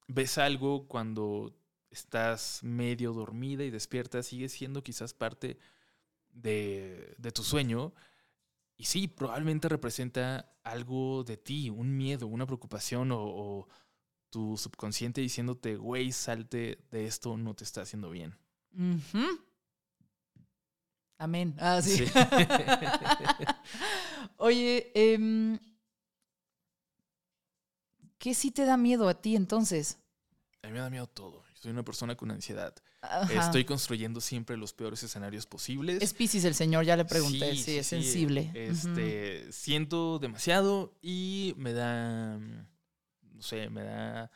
ves 0.09 0.39
algo 0.39 0.89
cuando 0.89 1.55
estás 1.91 2.61
medio 2.62 3.12
dormida 3.12 3.64
y 3.64 3.70
despierta, 3.70 4.23
sigue 4.23 4.49
siendo 4.49 4.83
quizás 4.83 5.14
parte 5.14 5.59
de, 6.33 7.16
tu 7.33 7.43
sueño. 7.43 7.93
Y 8.77 8.85
sí, 8.85 9.09
probablemente 9.09 9.68
representa 9.68 10.53
algo 10.64 11.25
de 11.25 11.37
ti, 11.37 11.70
un 11.70 11.97
miedo, 11.97 12.27
una 12.27 12.47
preocupación 12.47 13.11
o 13.12 13.68
tu 14.33 14.57
subconsciente 14.57 15.20
diciéndote, 15.20 15.77
güey, 15.77 16.11
salte 16.11 16.79
de 16.91 17.05
esto, 17.05 17.37
no 17.37 17.55
te 17.55 17.64
está 17.64 17.83
haciendo 17.83 18.11
bien. 18.11 18.35
Amén. 21.18 21.55
Ah, 21.59 21.81
sí. 21.83 22.05
Oye, 24.39 24.91
em, 24.95 25.59
¿qué 28.18 28.35
sí 28.35 28.51
te 28.51 28.64
da 28.64 28.79
miedo 28.79 29.07
a 29.07 29.20
ti 29.20 29.37
entonces? 29.37 29.99
A 30.62 30.68
mí 30.68 30.73
me 30.73 30.81
da 30.81 30.89
miedo 30.89 31.07
todo. 31.07 31.45
Soy 31.62 31.70
una 31.70 31.84
persona 31.84 32.16
con 32.16 32.32
ansiedad. 32.32 32.74
Estoy 33.30 33.64
construyendo 33.64 34.20
siempre 34.20 34.56
los 34.56 34.72
peores 34.72 35.00
escenarios 35.04 35.46
posibles. 35.46 36.02
Es 36.02 36.12
Pisces 36.12 36.44
el 36.44 36.56
señor, 36.56 36.84
ya 36.84 36.96
le 36.96 37.04
pregunté. 37.04 37.54
Sí, 37.54 37.78
es 37.78 37.86
sensible. 37.86 38.50
Este, 38.52 39.52
Siento 39.52 40.18
demasiado 40.18 40.98
y 41.00 41.54
me 41.56 41.72
da 41.72 42.40
no 43.42 43.48
sé, 43.48 43.68
me 43.70 43.82
da 43.82 44.30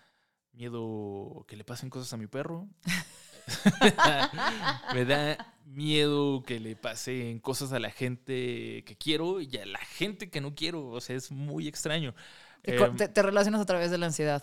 miedo 0.52 1.44
que 1.46 1.56
le 1.56 1.64
pasen 1.64 1.90
cosas 1.90 2.12
a 2.12 2.16
mi 2.16 2.26
perro. 2.26 2.68
me 4.94 5.04
da 5.04 5.54
miedo 5.64 6.42
que 6.44 6.58
le 6.58 6.74
pasen 6.74 7.38
cosas 7.38 7.72
a 7.72 7.78
la 7.78 7.90
gente 7.90 8.82
que 8.84 8.96
quiero 8.98 9.40
y 9.40 9.56
a 9.58 9.66
la 9.66 9.78
gente 9.78 10.30
que 10.30 10.40
no 10.40 10.54
quiero. 10.54 10.88
O 10.88 11.00
sea, 11.00 11.14
es 11.14 11.30
muy 11.30 11.68
extraño. 11.68 12.14
Te, 12.62 12.76
em, 12.76 12.96
relacionas 13.14 13.60
a 13.60 13.66
través 13.66 13.92
de 13.92 13.98
la 13.98 14.06
ansiedad. 14.06 14.42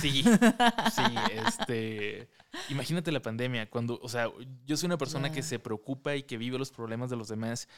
Sí, 0.00 0.22
sí, 0.22 1.02
este. 1.46 2.28
Imagínate 2.68 3.10
la 3.10 3.22
pandemia, 3.22 3.68
cuando, 3.68 3.98
o 4.02 4.08
sea, 4.08 4.30
yo 4.64 4.76
soy 4.76 4.86
una 4.86 4.98
persona 4.98 5.32
que 5.32 5.42
se 5.42 5.58
preocupa 5.58 6.14
y 6.14 6.22
que 6.22 6.36
vive 6.36 6.58
los 6.58 6.70
problemas 6.70 7.10
de 7.10 7.16
los 7.16 7.28
demás 7.28 7.68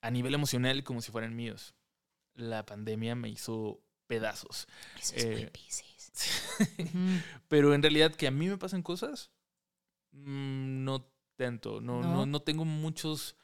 a 0.00 0.10
nivel 0.10 0.34
emocional 0.34 0.82
como 0.84 1.02
si 1.02 1.12
fueran 1.12 1.36
míos. 1.36 1.74
La 2.34 2.64
pandemia 2.64 3.14
me 3.14 3.28
hizo 3.28 3.80
pedazos. 4.06 4.66
Eso 4.98 5.16
es 5.16 5.26
muy 5.26 5.42
eh, 5.42 5.50
Pero 7.48 7.74
en 7.74 7.82
realidad 7.82 8.14
que 8.14 8.26
a 8.26 8.30
mí 8.30 8.48
me 8.48 8.58
pasan 8.58 8.82
cosas, 8.82 9.30
mm, 10.12 10.84
no 10.84 11.12
tanto. 11.36 11.80
No, 11.80 12.02
no, 12.02 12.26
no, 12.26 12.40
tengo 12.40 12.64
muchos, 12.64 13.36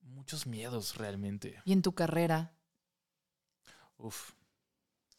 muchos 0.00 0.46
miedos 0.46 0.96
realmente. 0.96 1.62
¿Y 1.64 1.72
en 1.72 1.82
tu 1.82 1.94
carrera? 1.94 2.56
Uf, 3.96 4.32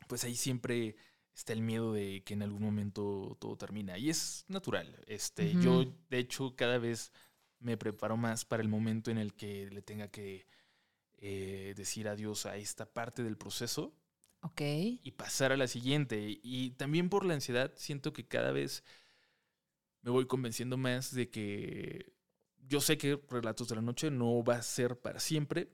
pues 0.07 0.23
ahí 0.23 0.35
siempre 0.35 0.95
está 1.35 1.53
el 1.53 1.61
miedo 1.61 1.93
de 1.93 2.23
que 2.23 2.33
en 2.33 2.43
algún 2.43 2.63
momento 2.63 3.37
todo 3.39 3.57
termina. 3.57 3.97
Y 3.97 4.09
es 4.09 4.45
natural. 4.47 5.03
Este, 5.05 5.53
Yo, 5.61 5.85
de 6.09 6.17
hecho, 6.17 6.55
cada 6.55 6.77
vez 6.77 7.11
me 7.59 7.77
preparo 7.77 8.15
más 8.15 8.45
para 8.45 8.63
el 8.63 8.69
momento 8.69 9.11
en 9.11 9.17
el 9.17 9.33
que 9.33 9.69
le 9.69 9.81
tenga 9.81 10.07
que 10.07 10.47
eh, 11.17 11.73
decir 11.75 12.07
adiós 12.07 12.45
a 12.45 12.55
esta 12.57 12.85
parte 12.85 13.23
del 13.23 13.37
proceso 13.37 13.93
y 15.03 15.11
pasar 15.11 15.51
a 15.51 15.57
la 15.57 15.67
siguiente. 15.67 16.39
Y 16.41 16.71
también 16.71 17.09
por 17.09 17.25
la 17.25 17.33
ansiedad, 17.33 17.73
siento 17.75 18.13
que 18.13 18.27
cada 18.27 18.51
vez 18.51 18.83
me 20.01 20.11
voy 20.11 20.27
convenciendo 20.27 20.77
más 20.77 21.13
de 21.13 21.29
que 21.29 22.13
yo 22.67 22.79
sé 22.79 22.97
que 22.97 23.19
Relatos 23.29 23.67
de 23.67 23.75
la 23.75 23.81
Noche 23.81 24.09
no 24.09 24.43
va 24.43 24.55
a 24.55 24.61
ser 24.61 24.99
para 24.99 25.19
siempre, 25.19 25.69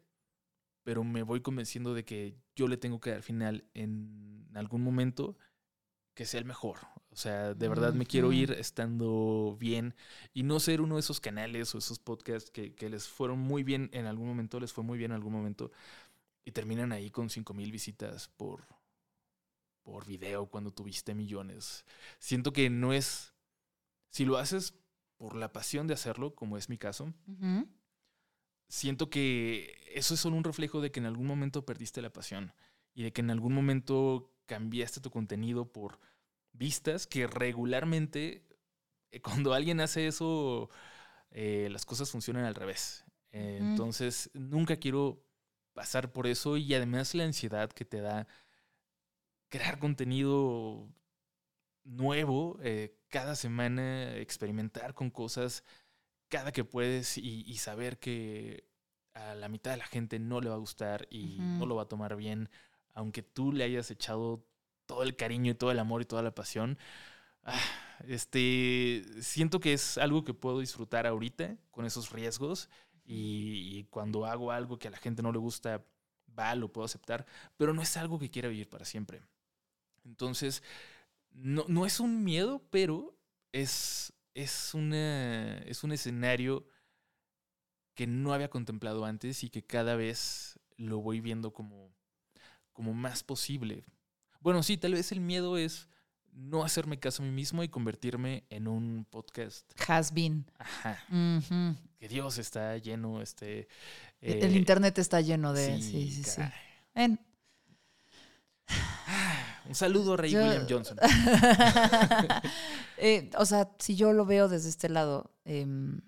pero 0.84 1.04
me 1.04 1.24
voy 1.24 1.42
convenciendo 1.42 1.94
de 1.94 2.04
que 2.04 2.36
yo 2.56 2.68
le 2.68 2.78
tengo 2.78 3.00
que 3.00 3.12
dar 3.12 3.22
final 3.22 3.66
en 3.74 4.50
algún 4.56 4.82
momento 4.82 5.38
que 6.22 6.28
sea 6.28 6.40
el 6.40 6.46
mejor. 6.46 6.78
O 7.10 7.16
sea, 7.16 7.56
de 7.56 7.68
verdad 7.68 7.96
me 7.96 8.06
quiero 8.06 8.32
ir 8.32 8.52
estando 8.52 9.58
bien 9.60 9.96
y 10.36 10.44
no 10.44 10.60
ser 10.60 10.80
uno 10.80 10.98
de 10.98 11.00
esos 11.00 11.20
canales 11.20 11.74
o 11.74 11.80
esos 11.80 11.98
podcasts 11.98 12.52
que, 12.52 12.76
que 12.76 12.92
les 12.92 13.08
fueron 13.08 13.40
muy 13.40 13.64
bien 13.64 13.90
en 13.92 14.06
algún 14.06 14.28
momento, 14.28 14.60
les 14.60 14.72
fue 14.72 14.84
muy 14.84 15.00
bien 15.00 15.10
en 15.10 15.16
algún 15.16 15.34
momento, 15.34 15.72
y 16.46 16.52
terminan 16.52 16.92
ahí 16.92 17.10
con 17.10 17.32
5000 17.32 17.72
visitas 17.72 18.28
por, 18.38 18.68
por 19.82 20.06
video 20.06 20.46
cuando 20.46 20.70
tuviste 20.70 21.16
millones. 21.16 21.86
Siento 22.20 22.54
que 22.54 22.70
no 22.70 22.94
es. 22.94 23.34
Si 24.12 24.24
lo 24.24 24.38
haces 24.38 24.76
por 25.18 25.36
la 25.36 25.52
pasión 25.52 25.88
de 25.88 25.96
hacerlo, 25.96 26.36
como 26.36 26.56
es 26.56 26.70
mi 26.70 26.78
caso, 26.78 27.16
siento 28.68 29.10
que 29.10 29.76
eso 29.96 30.14
es 30.14 30.20
solo 30.20 30.36
un 30.36 30.44
reflejo 30.44 30.82
de 30.82 30.92
que 30.92 31.00
en 31.00 31.08
algún 31.08 31.26
momento 31.26 31.66
perdiste 31.66 32.00
la 32.00 32.14
pasión 32.14 32.54
y 32.94 33.02
de 33.02 33.12
que 33.12 33.22
en 33.22 33.32
algún 33.32 33.56
momento 33.56 34.32
cambiaste 34.46 35.00
tu 35.00 35.10
contenido 35.10 35.72
por 35.72 36.00
vistas 36.54 37.08
que 37.08 37.28
regularmente 37.28 38.44
eh, 39.12 39.22
cuando 39.22 39.54
alguien 39.54 39.80
hace 39.82 40.08
eso 40.08 40.70
eh, 41.32 41.70
las 41.72 41.86
cosas 41.86 42.12
funcionan 42.12 42.46
al 42.46 42.56
revés. 42.56 43.06
entonces 43.32 44.30
nunca 44.34 44.76
quiero 44.78 45.24
pasar 45.74 46.12
por 46.12 46.28
eso 46.28 46.58
y 46.58 46.74
además 46.74 47.16
la 47.16 47.24
ansiedad 47.24 47.72
que 47.72 47.86
te 47.86 48.02
da 48.02 48.28
crear 49.50 49.80
contenido 49.80 50.90
nuevo 51.84 52.58
eh, 52.62 52.98
cada 53.10 53.36
semana, 53.36 54.16
experimentar 54.16 54.94
con 54.94 55.10
cosas 55.10 55.64
cada 56.30 56.54
que 56.54 56.64
puedes 56.64 57.18
y, 57.18 57.54
saber 57.58 58.00
que 58.00 58.64
a 59.14 59.36
la 59.36 59.50
mitad 59.50 59.72
de 59.72 59.78
la 59.78 59.86
gente 59.86 60.18
no 60.18 60.40
le 60.40 60.48
va 60.48 60.56
a 60.56 60.60
gustar 60.60 61.06
y 61.10 61.40
no 61.40 61.66
lo 61.66 61.76
va 61.76 61.84
a 61.84 61.88
tomar 61.90 62.16
bien, 62.16 62.50
aunque 62.94 63.22
tú 63.22 63.52
le 63.52 63.66
hayas 63.66 63.92
echado 63.92 64.48
todo 64.92 65.04
el 65.04 65.16
cariño 65.16 65.54
y 65.54 65.56
todo 65.56 65.72
el 65.72 65.80
amor 65.80 66.02
y 66.02 66.06
toda 66.06 66.22
la 66.22 66.36
pasión. 66.36 66.78
Ah, 67.44 67.58
este, 68.08 69.06
siento 69.22 69.62
que 69.62 69.72
es 69.72 69.98
algo 69.98 70.26
que 70.26 70.34
puedo 70.34 70.60
disfrutar 70.60 71.08
ahorita 71.08 71.56
con 71.72 71.86
esos 71.86 72.12
riesgos 72.12 72.70
y, 73.06 73.86
cuando 73.86 74.26
hago 74.26 74.52
algo 74.52 74.78
que 74.78 74.90
a 74.90 74.92
la 74.92 74.98
gente 74.98 75.24
no 75.24 75.32
le 75.32 75.40
gusta, 75.40 75.82
va, 76.38 76.56
lo 76.56 76.74
puedo 76.74 76.84
aceptar, 76.84 77.26
pero 77.56 77.74
no 77.74 77.82
es 77.82 77.96
algo 77.96 78.20
que 78.20 78.30
quiera 78.30 78.50
vivir 78.50 78.70
para 78.70 78.84
siempre. 78.84 79.22
Entonces, 80.04 80.62
no, 81.32 81.64
no 81.70 81.86
es 81.86 82.02
un 82.02 82.26
miedo, 82.26 82.62
pero 82.70 83.18
es, 83.54 84.12
es, 84.34 84.74
una, 84.74 85.58
es 85.60 85.86
un 85.86 85.94
escenario 85.94 86.66
que 87.96 88.08
no 88.08 88.34
había 88.34 88.50
contemplado 88.50 89.06
antes 89.06 89.46
y 89.46 89.50
que 89.50 89.64
cada 89.66 89.96
vez 89.96 90.60
lo 90.76 91.00
voy 91.00 91.22
viendo 91.22 91.54
como, 91.54 91.94
como 92.74 92.94
más 92.94 93.24
posible. 93.24 93.86
Bueno, 94.42 94.64
sí, 94.64 94.78
tal 94.78 94.94
vez 94.94 95.12
el 95.12 95.22
miedo 95.22 95.58
es 95.58 95.88
no 96.34 96.64
hacerme 96.64 97.00
caso 97.00 97.22
a 97.22 97.26
mí 97.26 97.32
mismo 97.32 97.64
y 97.64 97.70
convertirme 97.70 98.46
en 98.50 98.68
un 98.68 99.06
podcast. 99.10 99.72
Has 99.88 100.14
been. 100.14 100.46
Ajá. 100.58 101.04
Que 102.00 102.08
Dios 102.08 102.40
está 102.40 102.78
lleno, 102.78 103.22
este... 103.22 103.68
el 104.22 104.44
eh, 104.44 104.58
internet 104.58 104.98
está 104.98 105.22
lleno 105.22 105.54
de... 105.54 105.80
Sí, 105.82 106.12
sí, 106.12 106.24
sí. 106.24 106.42
Un 109.68 109.76
saludo 109.76 110.14
a 110.14 110.18
Ray 110.18 110.36
William 110.36 110.66
Johnson. 110.68 110.98
Eh, 113.04 113.32
o 113.36 113.48
sea, 113.48 113.72
si 113.80 113.96
yo 113.96 114.14
lo 114.14 114.28
veo 114.28 114.48
desde 114.48 114.70
este 114.70 114.88
lado, 114.88 115.34
em, 115.44 116.02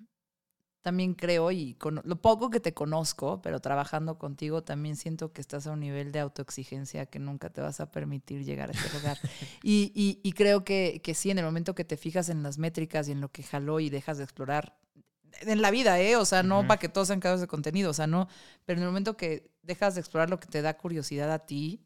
también 0.84 1.14
creo, 1.14 1.50
y 1.50 1.76
con 1.76 2.02
lo 2.04 2.22
poco 2.22 2.50
que 2.50 2.60
te 2.60 2.74
conozco, 2.74 3.42
pero 3.42 3.62
trabajando 3.62 4.20
contigo, 4.20 4.64
también 4.64 4.98
siento 4.98 5.32
que 5.32 5.40
estás 5.40 5.66
a 5.66 5.72
un 5.72 5.80
nivel 5.80 6.12
de 6.12 6.20
autoexigencia 6.20 7.06
que 7.06 7.20
nunca 7.20 7.50
te 7.50 7.62
vas 7.62 7.80
a 7.80 7.90
permitir 7.90 8.44
llegar 8.44 8.70
a 8.70 8.74
ese 8.74 8.98
lugar. 9.00 9.18
y, 9.64 10.20
y, 10.22 10.32
creo 10.34 10.66
que, 10.66 11.02
que 11.02 11.16
sí, 11.16 11.32
en 11.32 11.40
el 11.40 11.46
momento 11.46 11.74
que 11.74 11.86
te 11.86 11.96
fijas 11.96 12.28
en 12.28 12.44
las 12.44 12.58
métricas 12.58 13.08
y 13.08 13.14
en 13.14 13.22
lo 13.22 13.32
que 13.32 13.44
jaló 13.44 13.80
y 13.80 13.90
dejas 13.90 14.18
de 14.18 14.26
explorar, 14.26 14.78
en 15.40 15.62
la 15.62 15.72
vida, 15.72 16.00
¿eh? 16.00 16.18
O 16.18 16.26
sea, 16.26 16.44
no 16.44 16.68
para 16.68 16.80
que 16.80 16.90
todos 16.90 17.08
sean 17.08 17.22
casos 17.22 17.40
de 17.42 17.48
contenido, 17.48 17.90
o 17.90 17.94
sea, 17.94 18.06
no, 18.06 18.28
pero 18.66 18.78
en 18.78 18.84
el 18.84 18.90
momento 18.90 19.16
que 19.16 19.50
dejas 19.64 19.96
de 19.96 20.02
explorar 20.02 20.30
lo 20.30 20.40
que 20.40 20.48
te 20.48 20.62
da 20.62 20.78
curiosidad 20.78 21.32
a 21.32 21.40
ti 21.40 21.82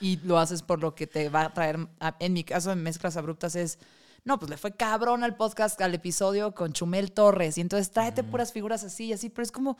y 0.00 0.16
lo 0.24 0.38
haces 0.38 0.62
por 0.62 0.80
lo 0.80 0.94
que 0.94 1.06
te 1.06 1.28
va 1.28 1.42
a 1.42 1.54
traer, 1.54 1.86
en 2.18 2.32
mi 2.32 2.44
caso, 2.44 2.72
en 2.72 2.82
mezclas 2.82 3.16
abruptas 3.16 3.56
es 3.56 3.78
no, 4.26 4.40
pues 4.40 4.50
le 4.50 4.56
fue 4.56 4.72
cabrón 4.72 5.22
al 5.22 5.36
podcast, 5.36 5.80
al 5.80 5.94
episodio 5.94 6.52
con 6.52 6.72
Chumel 6.72 7.12
Torres. 7.12 7.58
Y 7.58 7.60
entonces 7.60 7.92
tráete 7.92 8.24
puras 8.24 8.52
figuras 8.52 8.82
así 8.82 9.06
y 9.06 9.12
así, 9.12 9.30
pero 9.30 9.44
es 9.44 9.52
como, 9.52 9.78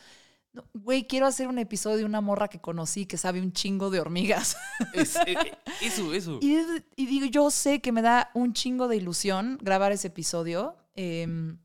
güey, 0.73 1.09
quiero 1.09 1.27
hacer 1.27 1.49
un 1.49 1.59
episodio 1.59 1.97
de 1.97 2.05
una 2.05 2.21
morra 2.21 2.47
que 2.47 2.61
conocí 2.61 3.07
que 3.07 3.17
sabe 3.17 3.41
un 3.41 3.53
chingo 3.53 3.91
de 3.91 3.99
hormigas. 3.99 4.57
Eh, 4.95 5.05
eh, 5.27 5.53
eso, 5.83 6.15
eso. 6.15 6.39
Y, 6.41 6.65
digo, 6.95 7.27
yo 7.27 7.51
sé 7.51 7.81
que 7.81 7.91
me 7.91 8.03
da 8.03 8.31
un 8.35 8.53
chingo 8.53 8.87
de 8.87 8.95
ilusión 8.95 9.59
grabar 9.61 9.91
ese 9.91 10.07
episodio. 10.07 10.77
Em, 10.95 11.59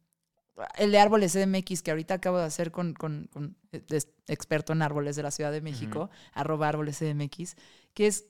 el 0.80 0.92
de 0.92 0.98
árboles 0.98 1.34
CDMX 1.34 1.84
que 1.84 1.92
ahorita 1.92 2.16
acabo 2.16 2.40
de 2.40 2.46
hacer 2.46 2.72
con, 2.72 2.96
con, 2.96 3.30
experto 4.28 4.74
en 4.74 4.82
árboles 4.82 5.16
de 5.16 5.22
la 5.22 5.30
Ciudad 5.30 5.52
de 5.52 5.62
México, 5.62 6.10
arroba 6.34 6.68
árboles 6.68 6.98
CDMX, 6.98 7.56
que 7.94 8.08
es, 8.08 8.26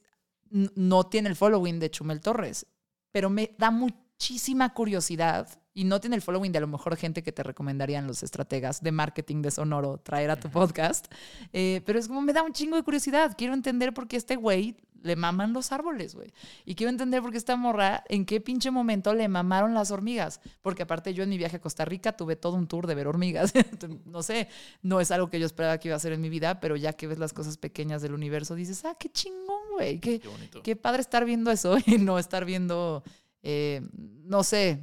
no 0.50 1.06
tiene 1.06 1.30
el 1.30 1.38
following 1.38 1.80
de 1.80 1.90
Chumel 1.90 2.20
Torres, 2.20 2.68
pero 3.12 3.30
me 3.30 3.56
da 3.58 3.72
mucho 3.72 4.01
muchísima 4.22 4.72
curiosidad 4.72 5.48
y 5.74 5.84
no 5.84 6.00
tiene 6.00 6.16
el 6.16 6.22
following 6.22 6.52
de 6.52 6.60
a 6.60 6.62
lo 6.62 6.68
mejor 6.68 6.96
gente 6.96 7.24
que 7.24 7.32
te 7.32 7.42
recomendarían 7.42 8.06
los 8.06 8.22
estrategas 8.22 8.84
de 8.84 8.92
marketing 8.92 9.42
de 9.42 9.50
Sonoro 9.50 9.98
traer 9.98 10.30
a 10.30 10.40
tu 10.40 10.48
podcast, 10.52 11.12
eh, 11.54 11.82
pero 11.88 11.98
es 11.98 12.08
como 12.08 12.22
me 12.22 12.32
da 12.32 12.44
un 12.44 12.54
chingo 12.54 12.76
de 12.76 12.84
curiosidad. 12.84 13.34
Quiero 13.36 13.56
entender 13.56 13.96
por 13.96 14.08
qué 14.08 14.18
este 14.18 14.36
güey 14.36 14.76
le 15.02 15.16
maman 15.16 15.54
los 15.54 15.72
árboles, 15.72 16.14
güey. 16.14 16.32
Y 16.66 16.76
quiero 16.76 16.92
entender 16.92 17.22
por 17.24 17.32
qué 17.32 17.38
esta 17.38 17.56
morra, 17.56 18.04
en 18.10 18.26
qué 18.26 18.40
pinche 18.40 18.70
momento 18.70 19.14
le 19.16 19.28
mamaron 19.28 19.74
las 19.74 19.90
hormigas. 19.90 20.40
Porque 20.62 20.84
aparte 20.84 21.16
yo 21.16 21.24
en 21.24 21.30
mi 21.30 21.40
viaje 21.40 21.58
a 21.58 21.62
Costa 21.62 21.84
Rica 21.86 22.16
tuve 22.16 22.36
todo 22.36 22.56
un 22.58 22.68
tour 22.68 22.86
de 22.86 22.94
ver 22.94 23.08
hormigas. 23.08 23.54
no 24.06 24.22
sé, 24.22 24.50
no 24.84 25.02
es 25.02 25.10
algo 25.10 25.32
que 25.32 25.40
yo 25.40 25.48
esperaba 25.48 25.80
que 25.80 25.88
iba 25.88 25.96
a 25.96 25.98
hacer 25.98 26.14
en 26.14 26.22
mi 26.22 26.30
vida, 26.30 26.60
pero 26.60 26.76
ya 26.76 26.94
que 26.94 27.08
ves 27.08 27.18
las 27.18 27.34
cosas 27.34 27.58
pequeñas 27.58 28.04
del 28.04 28.14
universo, 28.14 28.54
dices, 28.54 28.86
ah, 28.86 28.96
qué 29.00 29.10
chingón, 29.10 29.62
güey. 29.72 30.00
Qué, 30.00 30.20
qué, 30.20 30.62
qué 30.62 30.76
padre 30.76 31.02
estar 31.02 31.26
viendo 31.26 31.50
eso 31.50 31.78
y 31.88 31.98
no 31.98 32.20
estar 32.20 32.46
viendo 32.46 33.04
eh, 33.44 33.82
no 33.94 34.44
sé 34.44 34.80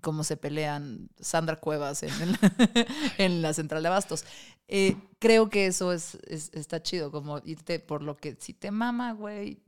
cómo 0.00 0.22
se 0.24 0.36
pelean 0.36 1.08
Sandra 1.18 1.56
Cuevas 1.56 2.02
en, 3.18 3.42
la, 3.42 3.52
central 3.54 3.82
de 3.82 3.88
Abastos. 3.88 4.24
Eh, 4.68 4.96
creo 5.18 5.50
que 5.50 5.66
eso 5.66 5.92
es, 5.92 6.18
está 6.26 6.82
chido, 6.82 7.10
como 7.10 7.40
irte 7.44 7.80
por 7.80 8.02
lo 8.02 8.16
que 8.16 8.36
si 8.38 8.52
te 8.54 8.70
mama, 8.70 9.12
güey, 9.12 9.62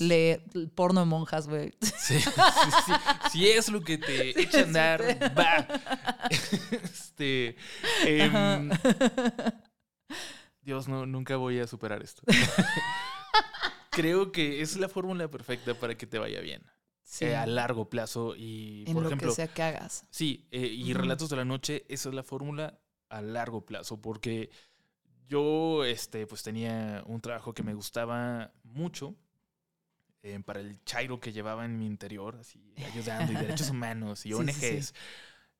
lee 0.00 0.38
porno 0.74 1.00
de 1.00 1.06
monjas, 1.06 1.46
güey. 1.46 1.74
Sí, 1.80 2.18
Si 3.32 3.48
es 3.48 3.68
lo 3.68 3.82
que 3.82 3.98
te 3.98 4.40
echa 4.40 4.60
a 4.60 4.62
andar, 4.62 5.02
va. 5.36 5.66
Este, 6.82 7.56
em, 8.04 8.70
Dios, 10.62 10.88
no, 10.88 11.06
nunca 11.06 11.36
voy 11.36 11.60
a 11.60 11.66
superar 11.66 12.02
esto. 12.02 12.22
Creo 13.90 14.32
que 14.32 14.62
es 14.62 14.76
la 14.76 14.88
fórmula 14.88 15.28
perfecta 15.28 15.74
para 15.74 15.94
que 15.96 16.06
te 16.06 16.18
vaya 16.18 16.40
bien. 16.40 16.62
Eh, 17.20 17.36
a 17.36 17.46
largo 17.46 17.88
plazo. 17.88 18.34
Y, 18.36 18.84
en 18.86 18.94
por 18.94 19.02
lo 19.02 19.08
ejemplo, 19.08 19.28
que 19.30 19.34
sea 19.34 19.48
que 19.48 19.62
hagas. 19.62 20.06
Sí, 20.10 20.46
eh, 20.50 20.66
y 20.66 20.92
Relatos 20.94 21.28
de 21.28 21.36
la 21.36 21.44
Noche, 21.44 21.84
esa 21.88 22.08
es 22.08 22.14
la 22.14 22.22
fórmula 22.22 22.78
a 23.08 23.20
largo 23.22 23.64
plazo, 23.64 24.00
porque 24.00 24.50
yo 25.28 25.84
este, 25.84 26.26
pues 26.26 26.42
tenía 26.42 27.02
un 27.06 27.20
trabajo 27.20 27.52
que 27.52 27.62
me 27.62 27.74
gustaba 27.74 28.52
mucho. 28.62 29.14
Eh, 30.22 30.40
para 30.40 30.60
el 30.60 30.82
chairo 30.84 31.20
que 31.20 31.34
llevaba 31.34 31.66
en 31.66 31.78
mi 31.78 31.84
interior, 31.84 32.36
así 32.40 32.72
ayudando, 32.78 33.30
y 33.30 33.36
derechos 33.36 33.68
humanos 33.70 34.24
y 34.24 34.32
ONGs. 34.32 34.94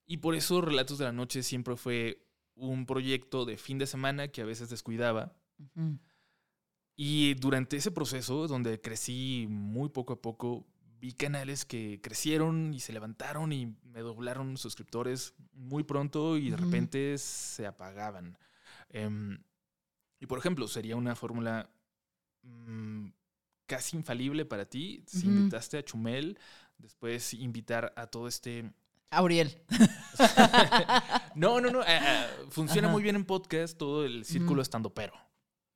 Y 0.07 0.17
por 0.17 0.35
eso 0.35 0.63
Relatos 0.63 0.97
de 0.97 1.05
la 1.05 1.13
Noche 1.13 1.43
siempre 1.43 1.77
fue 1.77 2.27
un 2.55 2.87
proyecto 2.87 3.45
de 3.45 3.59
fin 3.59 3.77
de 3.77 3.87
semana 3.87 4.29
que 4.29 4.41
a 4.41 4.47
veces 4.47 4.71
descuidaba. 4.71 5.35
Y 6.97 7.35
durante 7.35 7.77
ese 7.77 7.91
proceso, 7.91 8.47
donde 8.47 8.81
crecí 8.81 9.47
muy 9.51 9.91
poco 9.91 10.15
a 10.15 10.23
poco, 10.23 10.67
vi 11.05 11.13
canales 11.13 11.67
que 11.67 12.01
crecieron 12.03 12.73
y 12.73 12.81
se 12.81 12.95
levantaron 12.95 13.53
y 13.53 13.77
me 13.83 14.01
doblaron 14.01 14.57
suscriptores 14.57 15.35
muy 15.53 15.83
pronto 15.83 16.39
y 16.39 16.49
de 16.49 16.57
repente 16.57 17.19
se 17.19 17.67
apagaban. 17.67 18.39
Em, 18.89 19.39
y 20.19 20.25
por 20.25 20.39
ejemplo, 20.39 20.67
sería 20.67 20.97
una 20.97 21.15
fórmula 21.15 21.69
mm, 22.43 23.09
casi 23.67 23.99
infalible 23.99 24.47
para 24.47 24.65
ti 24.65 25.05
si 25.07 25.27
invitaste 25.27 25.77
a 25.77 25.85
Chumel, 25.85 26.39
después 26.79 27.35
invitar 27.35 27.93
a 27.97 28.07
todo 28.07 28.27
este... 28.27 28.73
Auriel. 29.11 29.61
no, 31.35 31.61
no, 31.61 31.71
no. 31.71 31.83
Eh, 31.83 32.01
eh, 32.01 32.27
funciona 32.49 32.89
muy 32.89 33.03
bien 33.03 33.17
en 33.17 33.27
podcast 33.27 33.77
todo 33.77 34.07
el 34.07 34.25
círculo 34.25 34.63
estando 34.63 34.95
pero 34.95 35.13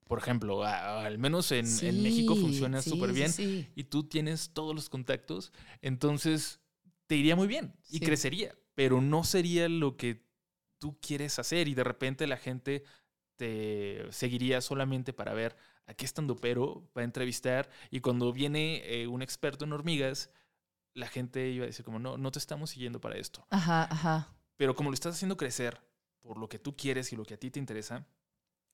por 0.09 0.19
ejemplo, 0.19 0.65
al 0.65 1.19
menos 1.19 1.53
en, 1.53 1.67
México 2.03 2.35
funciona 2.35 2.81
súper 2.81 3.13
bien 3.13 3.31
y 3.77 3.85
tú 3.85 4.09
tienes 4.09 4.51
todos 4.55 4.75
los 4.75 4.89
contactos, 4.89 5.53
entonces 5.83 6.61
te 7.07 7.17
iría 7.17 7.37
muy 7.37 7.47
bien 7.47 7.75
y 7.91 8.01
crecería, 8.01 8.57
pero 8.75 9.01
no 9.03 9.23
sería 9.23 9.69
lo 9.69 9.97
que 9.97 10.27
tú 10.79 10.99
quieres 11.01 11.39
hacer 11.39 11.69
y 11.69 11.75
de 11.75 11.85
repente 11.85 12.27
la 12.27 12.39
gente 12.39 12.85
te 13.37 14.07
seguiría 14.11 14.61
solamente 14.63 15.13
para 15.13 15.35
ver 15.35 15.57
a 15.87 15.95
qué 15.95 16.05
estando 16.05 16.37
pero 16.37 16.91
va 16.97 17.03
a 17.03 17.05
entrevistar 17.05 17.69
y 17.91 18.01
cuando 18.01 18.33
viene 18.33 18.83
eh, 18.85 19.07
un 19.07 19.23
experto 19.23 19.65
en 19.65 19.73
hormigas, 19.73 20.31
la 20.95 21.07
gente 21.07 21.49
iba 21.51 21.65
a 21.65 21.67
decir 21.67 21.85
como, 21.85 21.99
no, 21.99 22.17
no 22.17 22.33
te 22.33 22.39
estamos 22.39 22.71
siguiendo 22.71 23.01
para 23.01 23.17
esto. 23.17 23.47
Ajá, 23.51 23.85
ajá. 23.85 24.35
Pero 24.57 24.75
como 24.75 24.91
lo 24.91 24.95
estás 24.95 25.15
haciendo 25.15 25.37
crecer 25.37 25.81
por 26.21 26.39
lo 26.39 26.49
que 26.49 26.59
tú 26.59 26.77
quieres 26.77 27.13
y 27.13 27.17
lo 27.17 27.25
que 27.25 27.35
a 27.35 27.39
ti 27.39 27.51
te 27.51 27.61
interesa, 27.61 28.07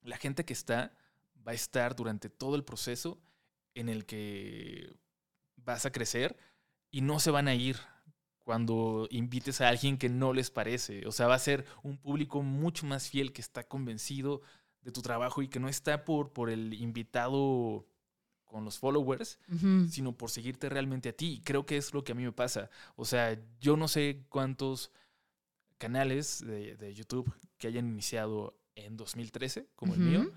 la 0.01 0.17
gente 0.17 0.45
que 0.45 0.53
está 0.53 0.97
va 1.47 1.53
a 1.53 1.55
estar 1.55 1.95
durante 1.95 2.29
todo 2.31 2.57
el 2.57 2.65
proceso 2.65 3.21
en 3.75 3.89
el 3.89 4.07
que 4.07 4.93
vas 5.57 5.87
a 5.87 5.93
crecer 5.93 6.37
y 6.91 7.01
no 7.01 7.21
se 7.21 7.31
van 7.31 7.49
a 7.49 7.55
ir 7.55 7.77
cuando 8.45 9.09
invites 9.11 9.61
a 9.61 9.69
alguien 9.69 9.99
que 9.99 10.09
no 10.09 10.33
les 10.33 10.51
parece. 10.51 11.07
O 11.07 11.13
sea, 11.13 11.27
va 11.27 11.35
a 11.35 11.39
ser 11.39 11.65
un 11.83 11.99
público 11.99 12.43
mucho 12.43 12.87
más 12.87 13.09
fiel 13.09 13.33
que 13.33 13.41
está 13.41 13.67
convencido 13.67 14.43
de 14.83 14.93
tu 14.93 15.01
trabajo 15.01 15.43
y 15.43 15.49
que 15.49 15.61
no 15.61 15.69
está 15.69 16.05
por, 16.05 16.33
por 16.33 16.51
el 16.51 16.75
invitado 16.75 17.87
con 18.45 18.65
los 18.65 18.79
followers, 18.79 19.41
sino 19.91 20.17
por 20.17 20.31
seguirte 20.31 20.69
realmente 20.69 21.09
a 21.09 21.13
ti. 21.17 21.33
Y 21.33 21.41
creo 21.41 21.67
que 21.67 21.77
es 21.79 21.93
lo 21.93 22.05
que 22.05 22.13
a 22.13 22.15
mí 22.15 22.23
me 22.23 22.33
pasa. 22.33 22.71
O 22.95 23.05
sea, 23.05 23.37
yo 23.61 23.77
no 23.77 23.89
sé 23.89 24.25
cuántos 24.29 24.93
canales 25.79 26.45
de, 26.47 26.77
de 26.77 26.95
YouTube 26.95 27.33
que 27.59 27.67
hayan 27.67 27.89
iniciado 27.89 28.57
en 28.77 28.97
2013, 28.97 29.69
como 29.75 29.95
el 29.95 30.01
mío, 30.01 30.33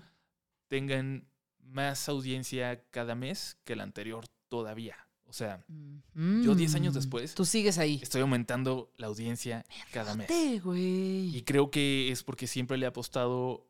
tengan 0.68 1.28
más 1.60 2.08
audiencia 2.08 2.82
cada 2.90 3.14
mes 3.14 3.58
que 3.64 3.74
el 3.74 3.80
anterior 3.80 4.26
todavía. 4.48 4.96
O 5.24 5.32
sea, 5.34 5.62
yo 6.14 6.54
10 6.54 6.74
años 6.74 6.94
después. 6.94 7.34
Tú 7.34 7.44
sigues 7.44 7.76
ahí. 7.76 8.00
Estoy 8.02 8.22
aumentando 8.22 8.90
la 8.96 9.08
audiencia 9.08 9.64
cada 9.92 10.14
mes. 10.14 10.26
Y 11.34 11.42
creo 11.42 11.70
que 11.70 12.10
es 12.10 12.24
porque 12.24 12.46
siempre 12.46 12.78
le 12.78 12.86
he 12.86 12.88
apostado 12.88 13.68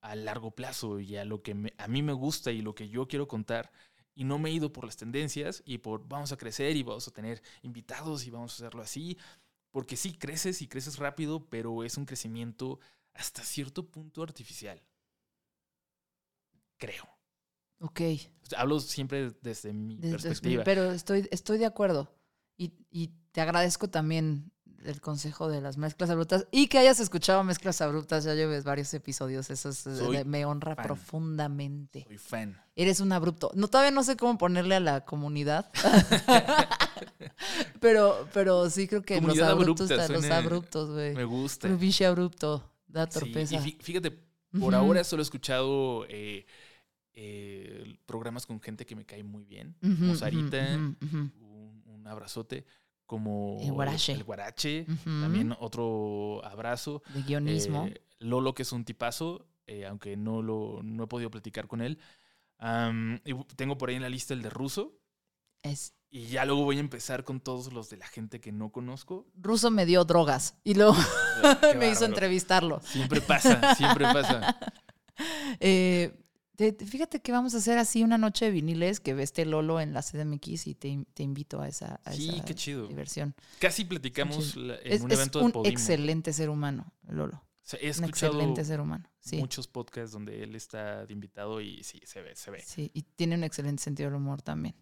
a 0.00 0.16
largo 0.16 0.50
plazo 0.50 0.98
y 0.98 1.16
a 1.16 1.24
lo 1.24 1.42
que 1.42 1.72
a 1.78 1.88
mí 1.88 2.02
me 2.02 2.12
gusta 2.12 2.50
y 2.50 2.62
lo 2.62 2.74
que 2.74 2.88
yo 2.88 3.06
quiero 3.06 3.28
contar. 3.28 3.70
Y 4.16 4.24
no 4.24 4.40
me 4.40 4.50
he 4.50 4.52
ido 4.52 4.72
por 4.72 4.84
las 4.84 4.96
tendencias 4.96 5.62
y 5.64 5.78
por 5.78 6.08
vamos 6.08 6.32
a 6.32 6.36
crecer 6.36 6.74
y 6.74 6.82
vamos 6.82 7.06
a 7.06 7.12
tener 7.12 7.42
invitados 7.62 8.26
y 8.26 8.30
vamos 8.30 8.52
a 8.52 8.54
hacerlo 8.56 8.82
así. 8.82 9.16
Porque 9.70 9.96
sí, 9.96 10.14
creces 10.14 10.62
y 10.62 10.66
creces 10.66 10.98
rápido, 10.98 11.46
pero 11.48 11.84
es 11.84 11.96
un 11.96 12.06
crecimiento 12.06 12.80
hasta 13.14 13.44
cierto 13.44 13.86
punto 13.86 14.24
artificial 14.24 14.82
creo. 16.78 17.04
Ok. 17.80 18.00
Hablo 18.56 18.80
siempre 18.80 19.32
desde 19.42 19.72
mi 19.72 19.96
perspectiva. 19.96 20.64
pero 20.64 20.90
estoy, 20.90 21.28
estoy 21.30 21.58
de 21.58 21.66
acuerdo. 21.66 22.10
Y, 22.56 22.72
y, 22.90 23.12
te 23.32 23.42
agradezco 23.42 23.88
también 23.88 24.50
el 24.84 25.00
consejo 25.00 25.48
de 25.48 25.60
las 25.60 25.76
mezclas 25.76 26.10
abruptas 26.10 26.46
y 26.50 26.68
que 26.68 26.78
hayas 26.78 26.98
escuchado 26.98 27.44
mezclas 27.44 27.80
abruptas. 27.80 28.24
Ya 28.24 28.34
lleves 28.34 28.64
varios 28.64 28.92
episodios. 28.94 29.50
Eso 29.50 29.70
me 30.24 30.44
honra 30.44 30.74
profundamente. 30.74 32.04
Soy 32.08 32.18
fan. 32.18 32.60
Eres 32.74 33.00
un 33.00 33.12
abrupto. 33.12 33.50
No, 33.54 33.68
todavía 33.68 33.90
no 33.90 34.02
sé 34.02 34.16
cómo 34.16 34.38
ponerle 34.38 34.76
a 34.76 34.80
la 34.80 35.04
comunidad. 35.04 35.70
pero, 37.80 38.28
pero 38.32 38.70
sí 38.70 38.88
creo 38.88 39.02
que 39.02 39.20
los 39.20 39.38
abruptos, 39.40 39.90
los 39.90 40.30
abruptos, 40.30 40.90
güey. 40.90 41.14
Me 41.14 41.24
gusta. 41.24 41.68
Un 41.68 41.78
biche 41.78 42.06
abrupto. 42.06 42.72
Da 42.86 43.06
torpeza. 43.06 43.56
y 43.56 43.78
fíjate, 43.80 44.10
por 44.58 44.74
ahora 44.74 45.04
solo 45.04 45.22
he 45.22 45.24
escuchado. 45.24 46.06
Eh, 46.08 46.46
eh, 47.20 47.98
programas 48.06 48.46
con 48.46 48.60
gente 48.60 48.86
que 48.86 48.94
me 48.94 49.04
cae 49.04 49.24
muy 49.24 49.44
bien. 49.44 49.74
como 49.80 50.14
Sarita, 50.14 50.76
un, 50.76 52.04
abrazote. 52.06 52.64
Como 53.06 53.58
el 53.60 53.72
Guarache. 53.72 54.12
El 54.12 54.22
Guarache, 54.22 54.86
también 55.04 55.54
otro 55.58 56.44
abrazo. 56.44 57.02
De 57.12 57.22
guionismo. 57.22 57.86
Eh, 57.86 58.02
Lolo, 58.20 58.54
que 58.54 58.62
es 58.62 58.70
un 58.70 58.84
tipazo, 58.84 59.48
eh, 59.66 59.84
aunque 59.86 60.16
no, 60.16 60.42
lo, 60.42 60.80
no 60.84 61.04
he 61.04 61.06
podido 61.08 61.30
platicar 61.30 61.66
con 61.66 61.80
él. 61.80 61.98
y 63.24 63.34
tengo 63.56 63.76
por 63.76 63.88
ahí 63.88 63.96
en 63.96 64.02
la 64.02 64.08
lista 64.08 64.32
el 64.32 64.42
de 64.42 64.50
Ruso. 64.50 64.98
Es 65.62 65.94
y 66.10 66.26
ya 66.28 66.44
luego 66.46 66.64
voy 66.64 66.78
a 66.78 66.80
empezar 66.80 67.22
con 67.22 67.40
todos 67.40 67.72
los 67.72 67.90
de 67.90 67.98
la 67.98 68.06
gente 68.06 68.40
que 68.40 68.50
no 68.50 68.70
conozco. 68.70 69.26
Ruso 69.34 69.70
me 69.70 69.84
dio 69.84 70.04
drogas 70.04 70.54
y 70.64 70.74
luego 70.74 70.96
me 71.78 71.90
hizo 71.90 72.04
entrevistarlo. 72.04 72.80
Siempre 72.82 73.20
pasa, 73.20 73.74
siempre 73.74 74.04
pasa. 74.04 74.56
Eh, 75.58 76.16
fíjate 76.58 77.20
que 77.20 77.30
vamos 77.30 77.54
a 77.54 77.58
hacer 77.58 77.78
así 77.78 78.02
una 78.02 78.18
noche 78.18 78.46
de 78.46 78.50
viniles 78.50 78.98
que 78.98 79.14
ve 79.14 79.22
este 79.22 79.44
Lolo 79.44 79.80
en 79.80 79.92
la 79.92 80.02
CDMX 80.02 80.66
y 80.66 80.74
te, 80.74 81.06
te 81.14 81.22
invito 81.22 81.60
a 81.60 81.68
esa, 81.68 82.00
sí, 82.10 82.42
qué 82.44 82.54
chido. 82.54 82.88
diversión. 82.88 83.34
Casi 83.60 83.84
platicamos 83.84 84.56
en 84.56 85.02
un 85.02 85.12
evento 85.12 85.46
es 85.46 85.54
un 85.54 85.66
excelente 85.66 86.32
ser 86.32 86.50
humano, 86.50 86.92
Lolo. 87.06 87.44
he 87.80 87.88
escuchado 87.88 88.32
un 88.32 88.38
excelente 88.40 88.64
ser 88.64 88.80
humano. 88.80 89.08
Muchos 89.32 89.68
podcasts 89.68 90.12
donde 90.12 90.42
él 90.42 90.56
está 90.56 91.06
de 91.06 91.12
invitado 91.12 91.60
y 91.60 91.84
sí, 91.84 92.00
se 92.04 92.22
ve, 92.22 92.34
se 92.34 92.50
ve. 92.50 92.60
Sí, 92.60 92.90
y 92.92 93.02
tiene 93.02 93.36
un 93.36 93.44
excelente 93.44 93.82
sentido 93.82 94.08
del 94.08 94.16
humor 94.16 94.42
también. 94.42 94.74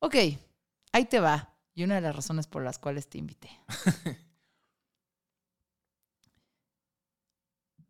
Ok, 0.00 0.16
ahí 0.92 1.04
te 1.04 1.20
va. 1.20 1.54
Y 1.74 1.84
una 1.84 1.94
de 1.96 2.00
las 2.00 2.16
razones 2.16 2.48
por 2.48 2.64
las 2.64 2.78
cuales 2.78 3.06
te 3.06 3.18
invité. 3.18 3.50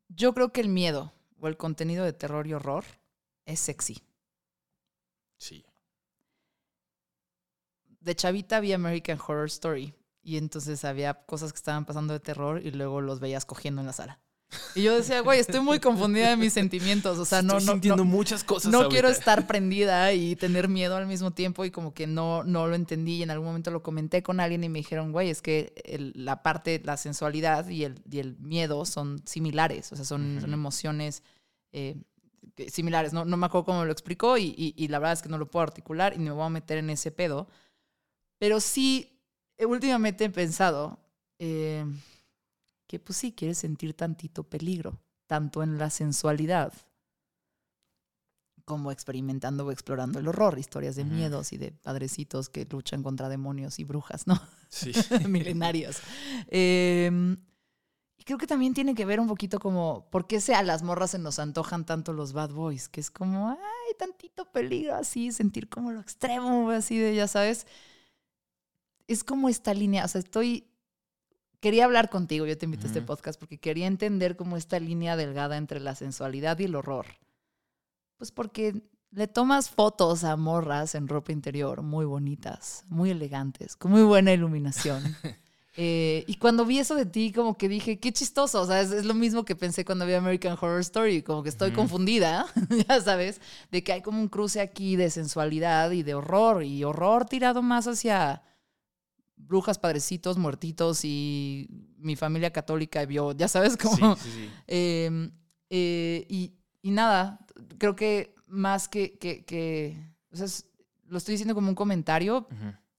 Yo 0.09 0.35
creo 0.35 0.53
que 0.53 0.61
el 0.61 0.69
miedo 0.69 1.15
o 1.41 1.49
el 1.49 1.57
contenido 1.57 2.05
de 2.05 2.13
terror 2.13 2.47
y 2.47 2.55
horror 2.55 2.85
es 3.45 3.61
sexy. 3.61 4.03
Sí. 5.39 5.65
De 8.01 8.15
chavita 8.15 8.61
vi 8.61 8.73
American 8.73 9.19
Horror 9.19 9.47
Story 9.47 9.95
y 10.23 10.37
entonces 10.37 10.85
había 10.85 11.15
cosas 11.25 11.53
que 11.53 11.57
estaban 11.57 11.85
pasando 11.85 12.13
de 12.13 12.21
terror 12.21 12.65
y 12.65 12.71
luego 12.71 13.01
los 13.01 13.21
veías 13.21 13.45
cogiendo 13.45 13.81
en 13.81 13.87
la 13.87 13.93
sala. 13.93 14.21
Y 14.75 14.83
yo 14.83 14.97
decía, 14.97 15.21
güey, 15.21 15.41
estoy 15.41 15.61
muy 15.61 15.79
confundida 15.79 16.31
de 16.31 16.37
mis 16.37 16.53
sentimientos. 16.53 17.19
O 17.19 17.25
sea, 17.25 17.43
no, 17.43 17.59
estoy 17.59 17.75
sintiendo 17.75 18.05
muchas 18.05 18.45
cosas. 18.45 18.73
No 18.73 18.89
quiero 18.89 19.09
estar 19.09 19.47
prendida 19.47 20.13
y 20.13 20.37
tener 20.37 20.69
miedo 20.69 20.97
al 20.97 21.07
mismo 21.07 21.31
tiempo 21.31 21.65
y 21.65 21.71
como 21.71 21.95
que 21.95 22.07
no, 22.07 22.45
no 22.45 22.67
lo 22.67 22.75
entendí. 22.75 23.19
Y 23.19 23.23
en 23.23 23.31
algún 23.31 23.49
momento 23.49 23.71
lo 23.71 23.83
comenté 23.83 24.23
con 24.23 24.41
alguien 24.41 24.65
y 24.65 24.69
me 24.69 24.81
dijeron, 24.81 25.13
güey, 25.13 25.31
es 25.31 25.43
que 25.43 25.73
la 26.15 26.43
parte, 26.43 26.81
la 26.85 26.97
sensualidad 26.97 27.69
y 27.69 27.85
el, 27.85 28.01
y 28.11 28.19
el 28.19 28.39
miedo 28.39 28.85
son 28.85 29.23
similares. 29.25 29.93
O 29.93 29.97
sea, 29.97 30.05
son, 30.05 30.39
son 30.41 30.53
emociones 30.53 31.23
eh, 31.73 31.97
similares. 32.69 33.13
No, 33.13 33.25
no 33.25 33.37
me 33.37 33.47
acuerdo 33.47 33.67
cómo 33.67 33.85
lo 33.85 33.93
explicó 33.93 34.37
y, 34.37 34.75
y, 34.77 34.89
la 34.89 34.99
verdad 34.99 35.15
es 35.15 35.23
que 35.23 35.29
no 35.29 35.39
lo 35.39 35.51
puedo 35.51 35.63
articular 35.63 36.15
y 36.15 36.19
me 36.19 36.31
voy 36.31 36.45
a 36.45 36.51
meter 36.51 36.79
en 36.79 36.91
ese 36.91 37.11
pedo. 37.11 37.49
Pero 38.39 38.61
sí, 38.61 39.21
últimamente 39.59 40.25
he 40.25 40.31
pensado. 40.31 40.99
Eh, 41.39 41.85
que 42.91 42.99
pues 42.99 43.19
sí 43.19 43.31
quieres 43.31 43.59
sentir 43.59 43.95
tantito 43.95 44.43
peligro, 44.43 44.99
tanto 45.29 45.63
en 45.63 45.79
la 45.79 45.91
sensualidad 45.91 46.73
como 48.65 48.91
experimentando 48.91 49.65
o 49.65 49.71
explorando 49.71 50.19
el 50.19 50.27
horror, 50.27 50.59
historias 50.59 50.97
de 50.97 51.05
miedos 51.05 51.53
y 51.53 51.57
de 51.57 51.71
padrecitos 51.71 52.49
que 52.49 52.67
luchan 52.69 53.05
contra 53.05 53.29
demonios 53.29 53.79
y 53.79 53.85
brujas, 53.85 54.27
¿no? 54.27 54.43
Sí. 54.69 54.91
Milenarios. 55.29 55.99
Em, 56.49 57.37
y 58.19 58.25
creo 58.25 58.39
que 58.39 58.49
también 58.49 58.75
tiene 58.75 58.97
que 58.97 59.05
ver 59.05 59.21
un 59.21 59.29
poquito 59.29 59.61
como, 59.61 60.11
¿por 60.11 60.27
qué 60.27 60.41
a 60.53 60.63
las 60.65 60.83
morras 60.83 61.13
se 61.13 61.21
nos 61.21 61.39
antojan 61.39 61.87
tanto 61.87 62.13
los 62.13 62.33
bad 62.33 62.51
boys? 62.51 62.89
Que 62.89 63.01
es 63.01 63.13
como, 63.13 63.51
ay, 63.51 63.95
tantito 64.01 64.51
peligro 64.51 64.97
así, 64.97 65.31
sentir 65.31 65.69
como 65.69 65.93
lo 65.93 66.01
extremo, 66.01 66.71
así 66.71 66.99
de, 66.99 67.15
ya 67.15 67.29
sabes. 67.29 67.69
Es 69.07 69.23
como 69.23 69.49
esta 69.49 69.75
línea, 69.75 70.05
o 70.05 70.09
sea, 70.09 70.19
estoy 70.19 70.70
quería 71.61 71.85
hablar 71.85 72.11
contigo, 72.11 72.47
yo 72.47 72.59
te 72.59 72.65
invité 72.65 72.85
a 72.85 72.87
este 72.89 73.03
podcast 73.03 73.39
porque 73.39 73.59
quería 73.59 73.87
entender 73.87 74.37
cómo 74.37 74.57
esta 74.57 74.81
línea 74.81 75.17
delgada 75.17 75.57
entre 75.57 75.81
la 75.81 75.95
sensualidad 75.95 76.59
y 76.59 76.65
el 76.65 76.75
horror. 76.75 77.07
Pues 78.17 78.33
porque 78.33 78.83
le 79.11 79.27
tomas 79.27 79.71
fotos 79.71 80.25
a 80.25 80.37
morras 80.37 80.95
en 80.95 81.09
ropa 81.09 81.33
interior 81.33 81.83
muy 81.83 82.05
bonitas, 82.05 82.85
muy 82.89 83.11
elegantes, 83.11 83.77
con 83.77 83.91
muy 83.91 84.03
buena 84.03 84.33
iluminación. 84.33 85.03
Eh, 85.77 86.25
y 86.27 86.35
cuando 86.35 86.67
vi 86.67 86.79
eso 86.79 86.95
de 86.97 87.07
ti, 87.07 87.33
como 87.33 87.57
que 87.57 87.69
dije, 87.69 87.99
qué 88.01 88.13
chistoso. 88.13 88.61
O 88.61 88.67
sea, 88.67 88.81
es, 88.81 89.05
lo 89.05 89.15
mismo 89.15 89.45
que 89.45 89.57
pensé 89.57 89.85
cuando 89.85 90.05
vi 90.05 90.13
American 90.13 90.59
Horror 90.61 90.81
Story, 90.81 91.23
como 91.23 91.43
que 91.43 91.49
estoy 91.49 91.71
confundida, 91.71 92.47
ya 92.89 93.01
sabes, 93.01 93.41
de 93.71 93.83
que 93.83 93.93
hay 93.93 94.03
como 94.03 94.21
un 94.21 94.29
cruce 94.29 94.61
aquí 94.61 94.97
de 94.97 95.11
sensualidad 95.11 95.93
y 95.93 96.03
de 96.03 96.15
horror, 96.15 96.65
y 96.65 96.85
horror 96.85 97.25
tirado 97.25 97.63
más 97.63 97.87
hacia 97.87 98.43
brujas, 99.51 99.81
padrecitos, 99.81 100.39
muertitos 100.39 101.05
y 101.05 101.67
mi 101.99 102.15
familia 102.15 102.53
católica 102.53 103.05
vio, 103.05 103.33
ya 103.33 103.49
sabes 103.49 103.77
cómo. 103.77 104.17
Em, 104.69 105.33
eh, 105.69 106.25
y, 106.29 106.53
nada, 106.85 107.41
creo 107.77 107.97
que 107.97 108.37
más 108.47 108.89
que, 108.89 109.19
que, 109.19 109.97
o 110.33 110.37
sea, 110.37 110.47
lo 111.09 111.19
estoy 111.19 111.33
diciendo 111.33 111.57
como 111.57 111.69
un 111.69 111.75
comentario 111.75 112.47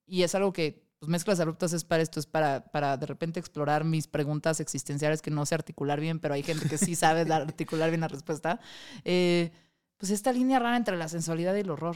y 0.06 0.24
es 0.24 0.36
algo 0.36 0.52
que 0.52 0.86
pues, 1.00 1.10
mezclas 1.10 1.40
abruptas 1.40 1.72
es 1.72 1.86
para 1.86 2.04
esto, 2.04 2.20
es 2.20 2.26
para, 2.26 2.66
para 2.66 2.98
de 2.98 3.06
repente 3.06 3.40
explorar 3.40 3.86
mis 3.86 4.08
preguntas 4.08 4.60
existenciales 4.60 5.22
que 5.22 5.32
no 5.32 5.46
sé 5.46 5.56
articular 5.56 6.02
bien, 6.02 6.20
pero 6.20 6.34
hay 6.34 6.44
gente 6.44 6.68
que 6.68 6.78
sí 6.78 6.96
sabe 6.96 7.22
articular 7.34 7.90
bien 7.90 8.02
la 8.02 8.10
respuesta. 8.10 8.60
Eh, 9.06 9.52
pues 9.96 10.12
esta 10.12 10.34
línea 10.34 10.60
rara 10.60 10.76
entre 10.76 10.98
la 10.98 11.08
sensualidad 11.08 11.56
y 11.56 11.62
el 11.62 11.70
horror. 11.70 11.96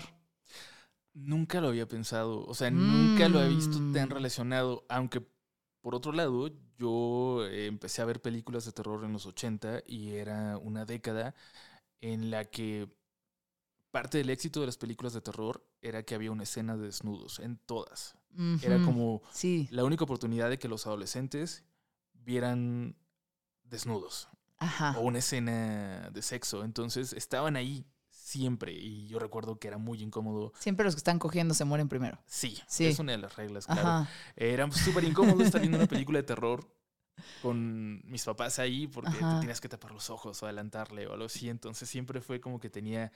Nunca 1.15 1.59
lo 1.61 1.69
había 1.69 1.87
pensado, 1.87 2.45
o 2.45 2.53
sea, 2.53 2.69
nunca 2.69 3.27
lo 3.29 3.41
he 3.41 3.49
visto 3.49 3.77
tan 3.93 4.09
mm. 4.09 4.11
relacionado, 4.11 4.85
aunque 4.89 5.25
por 5.85 5.95
otro 5.95 6.11
lado, 6.11 6.49
yo 6.77 7.45
empecé 7.47 8.01
a 8.01 8.05
ver 8.05 8.21
películas 8.21 8.65
de 8.65 8.71
terror 8.71 9.05
en 9.05 9.13
los 9.13 9.25
80 9.25 9.83
y 9.85 10.13
era 10.13 10.57
una 10.57 10.83
década 10.83 11.35
en 12.01 12.31
la 12.31 12.45
que 12.45 12.89
parte 13.91 14.17
del 14.17 14.29
éxito 14.31 14.61
de 14.61 14.65
las 14.65 14.77
películas 14.77 15.13
de 15.13 15.21
terror 15.21 15.63
era 15.81 16.03
que 16.03 16.15
había 16.15 16.31
una 16.31 16.41
escena 16.43 16.75
de 16.75 16.87
desnudos 16.87 17.39
en 17.39 17.57
todas. 17.67 18.17
Era 18.61 18.83
como 18.83 19.21
la 19.69 19.85
única 19.85 20.03
oportunidad 20.03 20.49
de 20.49 20.59
que 20.59 20.67
los 20.67 20.87
adolescentes 20.87 21.63
vieran 22.13 22.97
desnudos 23.63 24.27
o 24.95 25.01
una 25.01 25.19
escena 25.19 26.09
de 26.09 26.21
sexo. 26.21 26.63
Entonces 26.63 27.13
estaban 27.13 27.55
ahí 27.55 27.85
siempre. 28.25 28.73
Y 28.73 29.07
yo 29.07 29.19
recuerdo 29.19 29.59
que 29.59 29.67
era 29.67 29.77
muy 29.77 30.01
incómodo. 30.01 30.51
Siempre 30.57 30.83
los 30.83 30.95
que 30.95 30.99
están 30.99 31.19
cogiendo 31.19 31.53
se 31.53 31.63
mueren 31.63 31.87
primero. 31.87 32.17
Sí, 32.25 32.57
sí. 32.67 32.87
es 32.87 32.97
una 32.97 33.11
de 33.11 33.19
las 33.19 33.35
reglas, 33.35 33.67
claro. 33.67 34.07
Era 34.35 34.69
súper 34.71 35.03
incómodo 35.03 35.43
estar 35.43 35.61
viendo 35.61 35.77
una 35.77 35.87
película 35.87 36.17
de 36.17 36.23
terror 36.23 36.67
con 37.43 38.01
mis 38.09 38.25
papás 38.25 38.57
ahí 38.57 38.87
porque 38.87 39.11
te 39.11 39.39
tenías 39.39 39.61
que 39.61 39.69
tapar 39.69 39.91
los 39.91 40.09
ojos 40.09 40.41
o 40.41 40.45
adelantarle 40.47 41.05
o 41.05 41.13
algo 41.13 41.25
así. 41.25 41.49
Entonces 41.49 41.87
siempre 41.87 42.19
fue 42.19 42.41
como 42.41 42.59
que 42.59 42.71
tenía 42.71 43.11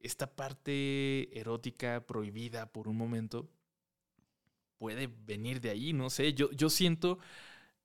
esta 0.00 0.34
parte 0.34 1.38
erótica 1.38 2.04
prohibida 2.04 2.66
por 2.72 2.88
un 2.88 2.96
momento. 2.96 3.48
Puede 4.76 5.06
venir 5.06 5.60
de 5.60 5.70
ahí, 5.70 5.92
no 5.92 6.10
sé. 6.10 6.34
Yo, 6.34 6.50
yo 6.50 6.68
siento 6.68 7.20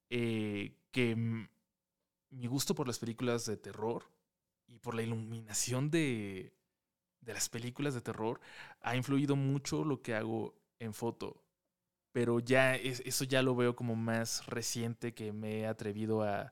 eh, 0.09 0.75
que 0.89 1.15
mi 1.15 2.47
gusto 2.47 2.73
por 2.73 2.87
las 2.87 2.97
películas 2.97 3.45
de 3.45 3.57
terror 3.57 4.16
y 4.67 4.79
por 4.79 4.95
la 4.95 5.01
iluminación 5.01 5.89
de, 5.89 6.53
de 7.21 7.33
las 7.33 7.49
películas 7.49 7.93
de 7.93 8.01
terror 8.01 8.39
ha 8.81 8.95
influido 8.95 9.35
mucho 9.35 9.83
lo 9.83 10.01
que 10.01 10.15
hago 10.15 10.55
en 10.79 10.93
foto. 10.93 11.43
Pero 12.11 12.39
ya 12.39 12.75
eso 12.75 13.25
ya 13.25 13.41
lo 13.41 13.55
veo 13.55 13.75
como 13.75 13.95
más 13.95 14.45
reciente 14.47 15.13
que 15.13 15.33
me 15.33 15.59
he 15.59 15.67
atrevido 15.67 16.23
a, 16.23 16.51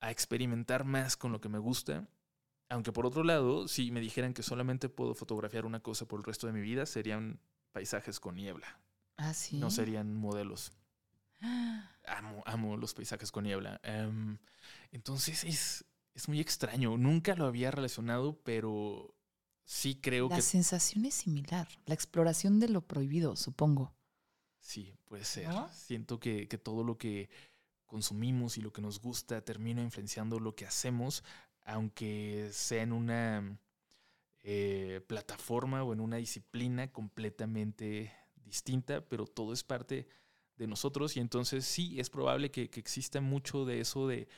a 0.00 0.10
experimentar 0.10 0.84
más 0.84 1.16
con 1.16 1.32
lo 1.32 1.40
que 1.40 1.48
me 1.48 1.58
gusta. 1.58 2.06
Aunque 2.70 2.92
por 2.92 3.04
otro 3.04 3.24
lado, 3.24 3.68
si 3.68 3.90
me 3.90 4.00
dijeran 4.00 4.32
que 4.32 4.42
solamente 4.42 4.88
puedo 4.88 5.14
fotografiar 5.14 5.66
una 5.66 5.80
cosa 5.80 6.06
por 6.06 6.18
el 6.20 6.24
resto 6.24 6.46
de 6.46 6.54
mi 6.54 6.60
vida, 6.60 6.86
serían 6.86 7.40
paisajes 7.72 8.20
con 8.20 8.36
niebla. 8.36 8.80
Ah, 9.16 9.34
sí. 9.34 9.58
No 9.58 9.70
serían 9.70 10.14
modelos. 10.14 10.72
Amo, 12.06 12.42
amo 12.44 12.76
los 12.76 12.92
paisajes 12.92 13.32
con 13.32 13.44
niebla. 13.44 13.80
Em, 13.82 14.36
entonces 14.92 15.42
es, 15.44 15.84
es 16.14 16.28
muy 16.28 16.40
extraño. 16.40 16.96
Nunca 16.96 17.34
lo 17.34 17.46
había 17.46 17.70
relacionado, 17.70 18.40
pero 18.44 19.14
sí 19.64 19.96
creo 19.96 20.28
que... 20.28 20.36
La 20.36 20.42
sensación 20.42 21.04
es 21.04 21.14
similar. 21.14 21.68
La 21.86 21.94
exploración 21.94 22.60
de 22.60 22.68
lo 22.68 22.86
prohibido, 22.86 23.36
supongo. 23.36 23.92
Sí, 24.60 24.94
puede 25.04 25.24
ser. 25.24 25.48
Siento 25.72 26.20
que, 26.20 26.46
todo 26.62 26.84
lo 26.84 26.96
que 26.96 27.28
consumimos 27.84 28.56
y 28.56 28.62
lo 28.62 28.72
que 28.72 28.80
nos 28.80 29.00
gusta 29.00 29.42
termina 29.44 29.82
influenciando 29.82 30.38
lo 30.38 30.54
que 30.54 30.66
hacemos, 30.66 31.24
aunque 31.64 32.48
sea 32.52 32.82
en 32.82 32.92
una 32.92 33.58
eh, 34.42 35.00
plataforma 35.06 35.82
o 35.82 35.92
en 35.92 36.00
una 36.00 36.16
disciplina 36.16 36.90
completamente 36.92 38.12
distinta, 38.36 39.04
pero 39.06 39.26
todo 39.26 39.52
es 39.52 39.64
parte 39.64 40.08
de 40.56 40.66
nosotros 40.68 41.16
y 41.16 41.20
entonces 41.20 41.64
sí 41.64 41.98
es 41.98 42.08
probable 42.08 42.50
que 42.52 42.70
exista 42.74 43.20
mucho 43.20 43.64
de 43.64 43.80
eso 43.80 44.06
de 44.06 44.28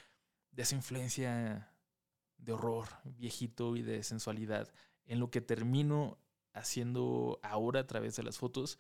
de 0.57 0.63
esa 0.63 0.75
influencia 0.75 1.71
de 2.39 2.53
horror 2.53 2.89
viejito 3.05 3.77
y 3.77 3.83
de 3.83 4.03
sensualidad 4.03 4.73
en 5.05 5.21
lo 5.21 5.31
que 5.31 5.43
termino 5.43 6.19
haciendo 6.55 7.39
ahora 7.43 7.81
a 7.81 7.87
través 7.87 8.17
de 8.17 8.23
las 8.23 8.39
fotos, 8.39 8.79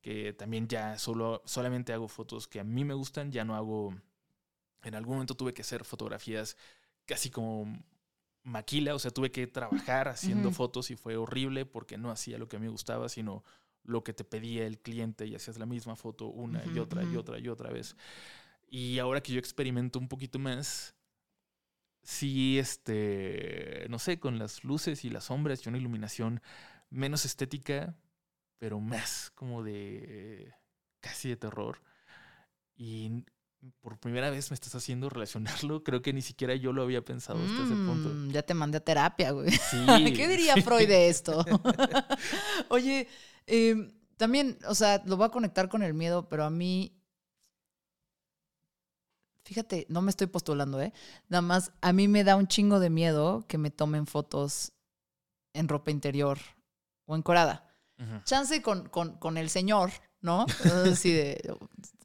que 0.00 0.32
también 0.32 0.66
ya 0.66 0.98
solo, 0.98 1.42
solamente 1.46 1.92
hago 1.92 2.08
fotos 2.08 2.48
que 2.48 2.58
a 2.58 2.64
mí 2.64 2.84
me 2.84 2.94
gustan, 2.94 3.30
ya 3.30 3.44
no 3.44 3.54
hago, 3.54 3.94
en 4.82 4.94
algún 4.96 5.14
momento 5.14 5.36
tuve 5.36 5.54
que 5.54 5.62
hacer 5.62 5.84
fotografías 5.84 6.56
casi 7.06 7.30
como 7.30 7.80
maquila, 8.42 8.96
o 8.96 8.98
sea, 8.98 9.12
tuve 9.12 9.30
que 9.30 9.46
trabajar 9.46 10.08
haciendo 10.08 10.50
fotos 10.50 10.90
y 10.90 10.96
fue 10.96 11.16
horrible 11.16 11.64
porque 11.64 11.96
no 11.96 12.10
hacía 12.10 12.38
lo 12.38 12.48
que 12.48 12.56
a 12.56 12.58
mí 12.58 12.66
me 12.66 12.72
gustaba, 12.72 13.08
sino 13.08 13.44
lo 13.84 14.02
que 14.02 14.12
te 14.12 14.24
pedía 14.24 14.66
el 14.66 14.80
cliente 14.80 15.26
y 15.26 15.36
hacías 15.36 15.58
la 15.58 15.66
misma 15.66 15.94
foto 15.94 16.26
una 16.26 16.64
y 16.66 16.80
otra 16.80 17.04
y 17.04 17.16
otra 17.16 17.38
y 17.38 17.48
otra 17.48 17.70
vez. 17.70 17.96
Y 18.70 18.98
ahora 18.98 19.22
que 19.22 19.32
yo 19.32 19.38
experimento 19.38 19.98
un 19.98 20.08
poquito 20.08 20.38
más, 20.38 20.94
sí, 22.02 22.58
este, 22.58 23.86
no 23.88 23.98
sé, 23.98 24.18
con 24.18 24.38
las 24.38 24.64
luces 24.64 25.04
y 25.04 25.10
las 25.10 25.24
sombras 25.24 25.64
y 25.64 25.68
una 25.68 25.78
iluminación 25.78 26.42
menos 26.90 27.24
estética, 27.24 27.96
pero 28.58 28.80
más 28.80 29.30
como 29.34 29.62
de 29.62 30.52
casi 31.00 31.28
de 31.28 31.36
terror. 31.36 31.82
Y 32.76 33.24
por 33.80 33.98
primera 33.98 34.30
vez 34.30 34.50
me 34.50 34.54
estás 34.54 34.74
haciendo 34.74 35.08
relacionarlo. 35.08 35.82
Creo 35.82 36.02
que 36.02 36.12
ni 36.12 36.22
siquiera 36.22 36.54
yo 36.54 36.72
lo 36.72 36.82
había 36.82 37.04
pensado 37.04 37.38
hasta 37.40 37.64
ese 37.64 37.74
punto. 37.74 38.08
Mm, 38.08 38.30
ya 38.30 38.42
te 38.42 38.54
mandé 38.54 38.78
a 38.78 38.84
terapia, 38.84 39.32
güey. 39.32 39.50
¿Qué 40.16 40.28
diría 40.28 40.56
Freud 40.56 40.88
de 40.88 41.08
esto? 41.08 41.44
Oye, 42.68 43.08
em, 43.46 43.92
también, 44.16 44.58
o 44.66 44.74
sea, 44.74 45.02
lo 45.06 45.16
voy 45.16 45.26
a 45.26 45.30
conectar 45.30 45.68
con 45.68 45.82
el 45.82 45.94
miedo, 45.94 46.28
pero 46.28 46.44
a 46.44 46.50
mí. 46.50 46.94
Fíjate, 49.48 49.86
no 49.88 50.02
me 50.02 50.10
estoy 50.10 50.26
postulando, 50.26 50.78
¿eh? 50.82 50.92
Nada 51.30 51.40
más, 51.40 51.72
a 51.80 51.94
mí 51.94 52.06
me 52.06 52.22
da 52.22 52.36
un 52.36 52.48
chingo 52.48 52.80
de 52.80 52.90
miedo 52.90 53.46
que 53.48 53.56
me 53.56 53.70
tomen 53.70 54.06
fotos 54.06 54.72
en 55.54 55.68
ropa 55.68 55.90
interior 55.90 56.38
o 57.06 57.16
encorada. 57.16 57.64
Chance 58.24 58.60
con, 58.60 58.90
con, 58.90 59.16
con 59.16 59.38
el 59.38 59.48
señor, 59.48 59.90
¿no? 60.20 60.44
Así 60.92 61.12
de, 61.12 61.56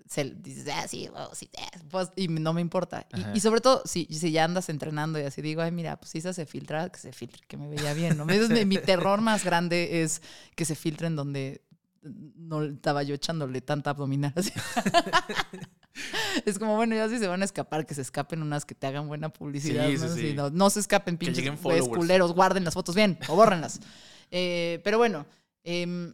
se 0.07 0.23
dice, 0.23 0.71
ah, 0.71 0.87
sí, 0.87 1.09
oh, 1.13 1.35
sí 1.35 1.49
eh", 1.51 1.79
pues, 1.91 2.11
y 2.15 2.29
no 2.29 2.53
me 2.53 2.61
importa. 2.61 3.05
Y, 3.33 3.41
sobre 3.41 3.59
todo, 3.59 3.81
si, 3.83 4.05
si 4.05 4.31
ya 4.31 4.45
andas 4.45 4.69
entrenando 4.69 5.19
y 5.19 5.23
así 5.23 5.41
digo, 5.41 5.61
ay, 5.61 5.71
mira, 5.71 5.97
pues 5.97 6.11
si 6.11 6.21
se 6.21 6.45
filtra, 6.45 6.89
que 6.89 6.99
se 6.99 7.11
filtre, 7.11 7.41
que 7.45 7.57
me 7.57 7.67
veía 7.67 7.93
bien, 7.93 8.15
¿no? 8.15 8.25
mi, 8.25 8.37
mi 8.65 8.77
terror 8.77 9.19
más 9.19 9.43
grande 9.43 10.01
es 10.01 10.21
que 10.55 10.63
se 10.63 10.75
filtren 10.75 11.17
donde 11.17 11.61
no 12.03 12.63
estaba 12.63 13.03
yo 13.03 13.15
echándole 13.15 13.61
tanta 13.61 13.91
abdominal. 13.91 14.33
es 16.45 16.59
como, 16.59 16.75
bueno, 16.75 16.95
ya 16.95 17.09
si 17.09 17.19
se 17.19 17.27
van 17.27 17.41
a 17.41 17.45
escapar, 17.45 17.85
que 17.85 17.93
se 17.93 18.01
escapen 18.01 18.41
unas 18.41 18.65
que 18.65 18.75
te 18.75 18.87
hagan 18.87 19.07
buena 19.07 19.29
publicidad. 19.29 19.87
¿no? 20.35 20.49
no, 20.49 20.69
se 20.69 20.79
escapen 20.79 21.17
pinches 21.17 21.49
culeros, 21.87 22.33
guarden 22.33 22.63
las 22.63 22.73
fotos 22.73 22.95
bien 22.95 23.17
o 23.27 23.35
bórrenlas. 23.35 23.79
Eh, 24.35 24.81
pero 24.83 24.97
bueno, 24.97 25.27
em, 25.63 26.11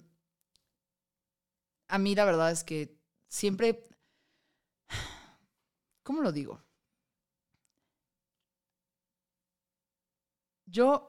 a 1.87 1.97
mí 1.97 2.15
la 2.15 2.25
verdad 2.25 2.51
es 2.51 2.65
que 2.65 2.99
siempre 3.29 3.81
¿Cómo 6.03 6.21
lo 6.21 6.33
digo? 6.33 6.61
Yo 10.65 11.09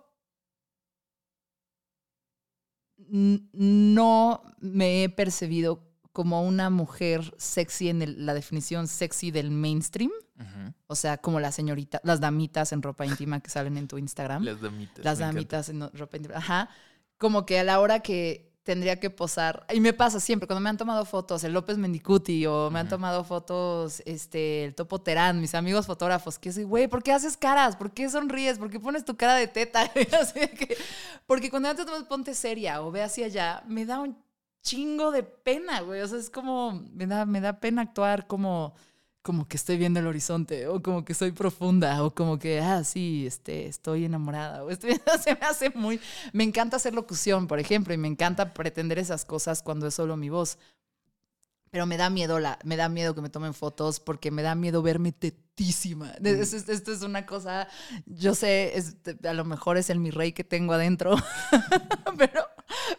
no 3.11 4.42
me 4.61 5.04
he 5.04 5.08
percibido 5.08 5.82
como 6.12 6.42
una 6.42 6.70
mujer 6.70 7.34
sexy 7.38 7.88
en 7.88 8.26
la 8.26 8.34
definición 8.34 8.88
sexy 8.88 9.30
del 9.30 9.50
mainstream. 9.50 10.11
O 10.86 10.94
sea, 10.94 11.18
como 11.18 11.38
las 11.38 11.54
señoritas, 11.54 12.00
las 12.02 12.18
damitas 12.20 12.72
en 12.72 12.82
ropa 12.82 13.04
íntima 13.04 13.40
que 13.40 13.50
salen 13.50 13.76
en 13.76 13.86
tu 13.86 13.98
Instagram. 13.98 14.42
Las 14.42 14.61
damitas. 14.61 15.04
Las 15.04 15.18
damitas 15.18 15.68
en 15.68 15.80
ropa 15.92 16.16
íntima. 16.16 16.36
Ajá. 16.36 16.70
Como 17.18 17.44
que 17.44 17.58
a 17.58 17.64
la 17.64 17.78
hora 17.80 18.00
que 18.00 18.49
tendría 18.62 19.00
que 19.00 19.11
posar. 19.11 19.66
Y 19.72 19.80
me 19.80 19.92
pasa 19.92 20.20
siempre, 20.20 20.46
cuando 20.46 20.61
me 20.61 20.70
han 20.70 20.76
tomado 20.76 21.04
fotos 21.04 21.44
el 21.44 21.52
López 21.52 21.78
Mendicuti 21.78 22.46
o 22.46 22.70
me 22.70 22.80
han 22.80 22.88
tomado 22.88 23.24
fotos 23.24 24.02
este, 24.06 24.64
el 24.64 24.74
Topo 24.74 25.00
Terán, 25.00 25.40
mis 25.40 25.54
amigos 25.54 25.86
fotógrafos, 25.86 26.38
que 26.38 26.52
soy, 26.52 26.64
güey, 26.64 26.88
¿por 26.88 27.02
qué 27.02 27.12
haces 27.12 27.36
caras? 27.36 27.76
¿Por 27.76 27.92
qué 27.92 28.08
sonríes? 28.08 28.58
¿Por 28.58 28.70
qué 28.70 28.78
pones 28.78 29.04
tu 29.04 29.16
cara 29.16 29.34
de 29.36 29.48
teta? 29.48 29.90
porque 31.26 31.50
cuando 31.50 31.68
antes 31.68 31.86
tomas 31.86 32.04
ponte 32.04 32.34
seria 32.34 32.82
o 32.82 32.90
ve 32.90 33.02
hacia 33.02 33.26
allá, 33.26 33.62
me 33.66 33.86
da 33.86 34.00
un 34.00 34.16
chingo 34.62 35.11
de 35.11 35.22
pena, 35.22 35.80
güey. 35.80 36.00
O 36.02 36.08
sea, 36.08 36.18
es 36.18 36.30
como, 36.30 36.72
me 36.92 37.06
da, 37.06 37.26
me 37.26 37.40
da 37.40 37.61
pena 37.61 37.82
actuar 37.82 38.26
como 38.26 38.74
como 39.22 39.46
que 39.46 39.56
estoy 39.56 39.76
viendo 39.76 40.00
el 40.00 40.06
horizonte, 40.06 40.66
o 40.66 40.82
como 40.82 41.04
que 41.04 41.14
soy 41.14 41.32
profunda, 41.32 42.02
o 42.02 42.14
como 42.14 42.38
que, 42.38 42.60
ah, 42.60 42.84
sí, 42.84 43.26
este, 43.26 43.66
estoy 43.66 44.06
enamorada, 44.06 44.64
o 44.64 44.70
estoy, 44.70 44.92
se 45.22 45.34
me 45.34 45.46
hace 45.46 45.70
muy, 45.70 46.00
me 46.32 46.44
encanta 46.44 46.76
hacer 46.76 46.94
locución, 46.94 47.46
por 47.46 47.58
ejemplo, 47.58 47.92
y 47.92 47.98
me 47.98 48.08
encanta 48.08 48.54
pretender 48.54 48.98
esas 48.98 49.24
cosas 49.24 49.62
cuando 49.62 49.86
es 49.86 49.94
solo 49.94 50.16
mi 50.16 50.30
voz. 50.30 50.58
Pero 51.70 51.86
me 51.86 51.96
da 51.96 52.10
miedo, 52.10 52.40
la, 52.40 52.58
me 52.64 52.76
da 52.76 52.88
miedo 52.88 53.14
que 53.14 53.20
me 53.20 53.30
tomen 53.30 53.54
fotos 53.54 54.00
porque 54.00 54.32
me 54.32 54.42
da 54.42 54.56
miedo 54.56 54.82
verme 54.82 55.12
tetísima. 55.12 56.14
Mm. 56.18 56.26
Esto, 56.26 56.92
es 56.92 57.02
una 57.02 57.26
cosa, 57.26 57.68
yo 58.06 58.34
sé, 58.34 58.74
a 59.22 59.32
lo 59.34 59.44
mejor 59.44 59.76
es 59.76 59.88
el 59.88 60.00
mi 60.00 60.10
rey 60.10 60.32
que 60.32 60.42
tengo 60.42 60.72
adentro, 60.72 61.14
pero, 62.18 62.44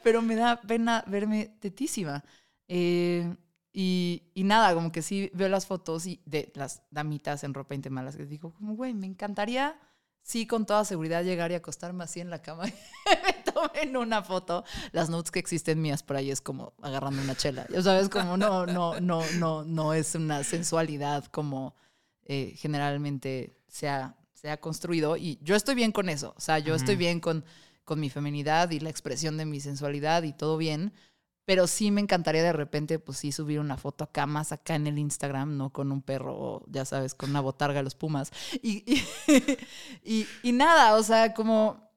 pero 0.03 0.21
me 0.21 0.35
da 0.35 0.61
pena 0.61 1.03
verme 1.07 1.53
tetísima. 1.59 2.23
Eh, 2.69 3.35
y, 3.73 4.23
y, 4.33 4.43
nada, 4.43 4.73
como 4.73 4.91
que 4.91 5.01
sí 5.01 5.31
veo 5.33 5.47
las 5.47 5.65
fotos 5.65 6.05
y 6.05 6.21
de 6.25 6.51
las 6.55 6.81
damitas 6.91 7.43
en 7.43 7.53
ropa 7.53 7.73
íntima, 7.73 8.03
las 8.03 8.17
que 8.17 8.25
digo, 8.25 8.53
como, 8.53 8.75
güey, 8.75 8.93
me 8.93 9.07
encantaría, 9.07 9.79
sí, 10.21 10.45
con 10.45 10.65
toda 10.65 10.83
seguridad 10.83 11.23
llegar 11.23 11.51
y 11.51 11.55
acostarme 11.55 12.03
así 12.03 12.19
en 12.19 12.29
la 12.29 12.41
cama 12.41 12.67
y 12.67 12.73
me 13.23 13.51
tomen 13.51 13.95
una 13.95 14.23
foto. 14.23 14.65
Las 14.91 15.09
notes 15.09 15.31
que 15.31 15.39
existen 15.39 15.81
mías 15.81 16.03
por 16.03 16.17
ahí 16.17 16.31
es 16.31 16.41
como 16.41 16.73
agarrando 16.81 17.21
una 17.21 17.35
chela. 17.35 17.65
Ya 17.69 17.81
sabes, 17.81 18.09
como 18.09 18.35
no, 18.35 18.65
no, 18.65 18.99
no, 18.99 19.23
no, 19.37 19.63
no 19.63 19.93
es 19.93 20.15
una 20.15 20.43
sensualidad 20.43 21.25
como 21.25 21.75
eh, 22.25 22.53
generalmente 22.57 23.57
se 23.69 23.87
ha, 23.87 24.17
se 24.33 24.49
ha 24.49 24.59
construido. 24.59 25.15
Y 25.15 25.39
yo 25.41 25.55
estoy 25.55 25.75
bien 25.75 25.93
con 25.93 26.09
eso. 26.09 26.33
O 26.35 26.41
sea, 26.41 26.59
yo 26.59 26.75
estoy 26.75 26.97
bien 26.97 27.21
con, 27.21 27.45
con 27.85 28.01
mi 28.01 28.09
feminidad 28.09 28.69
y 28.71 28.81
la 28.81 28.89
expresión 28.89 29.37
de 29.37 29.45
mi 29.45 29.61
sensualidad 29.61 30.23
y 30.23 30.33
todo 30.33 30.57
bien 30.57 30.93
pero 31.45 31.67
sí 31.67 31.91
me 31.91 32.01
encantaría 32.01 32.43
de 32.43 32.53
repente, 32.53 32.99
pues 32.99 33.17
sí, 33.17 33.31
subir 33.31 33.59
una 33.59 33.77
foto 33.77 34.03
acá, 34.03 34.25
más 34.25 34.51
acá 34.51 34.75
en 34.75 34.87
el 34.87 34.99
Instagram, 34.99 35.57
no 35.57 35.71
con 35.71 35.91
un 35.91 36.01
perro, 36.01 36.63
ya 36.67 36.85
sabes, 36.85 37.15
con 37.15 37.31
una 37.31 37.41
botarga 37.41 37.79
de 37.79 37.83
los 37.83 37.95
pumas. 37.95 38.31
Y, 40.03 40.27
y, 40.43 40.51
nada, 40.51 40.95
o 40.95 41.03
sea, 41.03 41.33
como... 41.33 41.89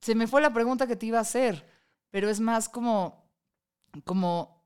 Se 0.00 0.14
me 0.14 0.26
fue 0.26 0.40
la 0.42 0.52
pregunta 0.52 0.86
que 0.86 0.96
te 0.96 1.06
iba 1.06 1.18
a 1.18 1.22
hacer, 1.22 1.66
pero 2.10 2.28
es 2.28 2.40
más 2.40 2.68
como... 2.68 3.30
como 4.04 4.62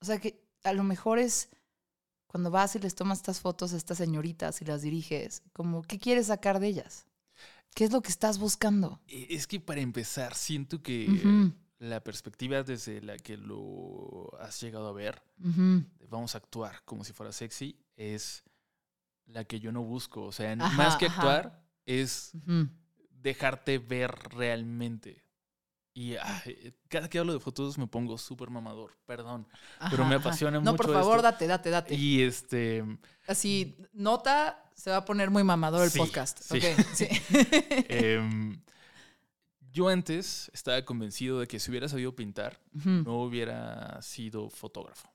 o 0.00 0.04
sea, 0.04 0.18
que 0.18 0.42
a 0.64 0.72
lo 0.72 0.82
mejor 0.82 1.18
es 1.18 1.50
cuando 2.26 2.50
vas 2.50 2.76
y 2.76 2.78
les 2.78 2.94
tomas 2.94 3.18
estas 3.18 3.40
fotos 3.40 3.72
a 3.72 3.76
estas 3.76 3.98
señoritas 3.98 4.62
y 4.62 4.64
las 4.64 4.82
diriges, 4.82 5.42
como, 5.52 5.82
¿qué 5.82 5.98
quieres 5.98 6.28
sacar 6.28 6.60
de 6.60 6.68
ellas? 6.68 7.06
¿Qué 7.74 7.84
es 7.84 7.92
lo 7.92 8.02
que 8.02 8.10
estás 8.10 8.38
buscando? 8.38 9.00
E, 9.06 9.26
es 9.30 9.46
que 9.46 9.60
para 9.60 9.80
empezar, 9.80 10.34
siento 10.34 10.82
que 10.82 11.06
la 11.80 12.04
perspectiva 12.04 12.62
desde 12.62 13.00
la 13.00 13.16
que 13.16 13.38
lo 13.38 14.30
has 14.38 14.60
llegado 14.60 14.86
a 14.88 14.92
ver, 14.92 15.22
vamos 16.08 16.34
a 16.34 16.38
actuar 16.38 16.82
como 16.84 17.04
si 17.04 17.12
fuera 17.12 17.32
sexy, 17.32 17.76
es 17.96 18.44
la 19.24 19.44
que 19.44 19.60
yo 19.60 19.72
no 19.72 19.82
busco. 19.82 20.24
O 20.24 20.32
sea, 20.32 20.54
más 20.54 20.96
que 20.96 21.06
actuar, 21.06 21.64
es 21.86 22.32
dejarte 23.10 23.78
ver 23.78 24.10
realmente. 24.30 25.24
Y 25.94 26.16
cada 26.88 27.08
que 27.08 27.18
hablo 27.18 27.32
de 27.32 27.40
fotos 27.40 27.78
me 27.78 27.86
pongo 27.86 28.18
súper 28.18 28.50
mamador, 28.50 28.96
perdón. 29.06 29.48
pero 29.90 30.04
me 30.04 30.16
apasiona 30.16 30.60
mucho. 30.60 30.70
No, 30.70 30.76
por 30.76 30.92
favor, 30.92 31.22
date, 31.22 31.46
date, 31.46 31.70
date. 31.70 31.94
Y 31.94 32.22
este. 32.22 32.84
Así, 33.26 33.74
nota, 33.94 34.70
se 34.74 34.90
va 34.90 34.98
a 34.98 35.04
poner 35.06 35.30
muy 35.30 35.44
mamador 35.44 35.84
el 35.84 35.90
podcast. 35.90 36.40
Sí. 36.42 36.60
sí. 36.94 37.08
Em, 37.88 38.60
yo 39.72 39.88
antes 39.88 40.50
estaba 40.52 40.84
convencido 40.84 41.40
de 41.40 41.46
que 41.46 41.60
si 41.60 41.70
hubiera 41.70 41.88
sabido 41.88 42.14
pintar, 42.14 42.60
no 42.72 43.22
hubiera 43.22 44.00
sido 44.02 44.50
fotógrafo. 44.50 45.08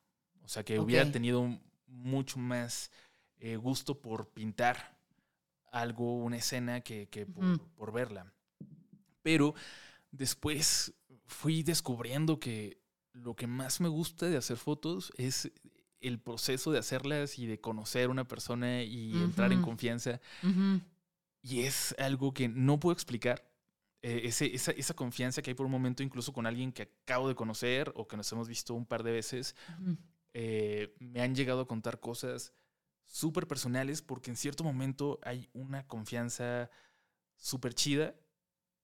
O 0.44 0.48
sea, 0.48 0.64
que 0.64 0.80
hubiera 0.80 1.12
tenido 1.12 1.60
mucho 1.88 2.40
más 2.40 2.92
eh, 3.40 3.58
gusto 3.58 4.00
por 4.00 4.30
pintar 4.30 4.98
algo, 5.72 6.18
una 6.18 6.38
escena, 6.38 6.82
que, 6.82 7.08
por, 7.76 7.92
verla. 7.92 8.32
Pero 9.22 9.56
después 10.12 10.94
fui 11.26 11.64
descubriendo 11.64 12.40
que 12.40 12.80
lo 13.12 13.36
que 13.36 13.48
más 13.48 13.82
me 13.82 13.90
gusta 13.90 14.28
de 14.28 14.38
hacer 14.38 14.58
fotos 14.58 15.12
es 15.18 15.52
el 16.00 16.20
proceso 16.20 16.72
de 16.72 16.80
hacerlas 16.80 17.40
y 17.40 17.48
de 17.48 17.60
conocer 17.60 18.06
a 18.06 18.12
una 18.12 18.28
persona 18.28 18.84
y 18.84 19.12
entrar 19.14 19.52
en 19.52 19.62
confianza. 19.62 20.22
Y 21.42 21.62
es 21.62 21.96
algo 21.98 22.34
que 22.34 22.48
no 22.48 22.80
puedo 22.80 22.94
explicar 22.94 23.55
eh, 24.08 24.28
esa, 24.78 24.94
confianza 24.94 25.42
que 25.42 25.50
hay 25.50 25.56
por 25.56 25.66
un 25.66 25.72
momento 25.72 26.04
incluso 26.04 26.32
con 26.32 26.46
alguien 26.46 26.72
que 26.72 26.84
acabo 26.84 27.28
de 27.28 27.34
conocer 27.34 27.92
o 27.96 28.08
que 28.08 28.16
nos 28.16 28.32
hemos 28.32 28.48
visto 28.48 28.76
un 28.76 28.86
par 28.86 29.02
de 29.02 29.12
veces, 29.12 29.56
eh, 30.36 30.94
me 31.00 31.22
han 31.22 31.34
llegado 31.34 31.62
a 31.62 31.68
contar 31.68 32.00
cosas 32.00 32.54
súper 33.04 33.48
personales 33.48 34.04
porque 34.04 34.30
en 34.30 34.38
cierto 34.38 34.64
momento 34.64 35.20
hay 35.24 35.50
una 35.54 35.88
confianza 35.88 36.70
súper 37.36 37.74
chida 37.74 38.14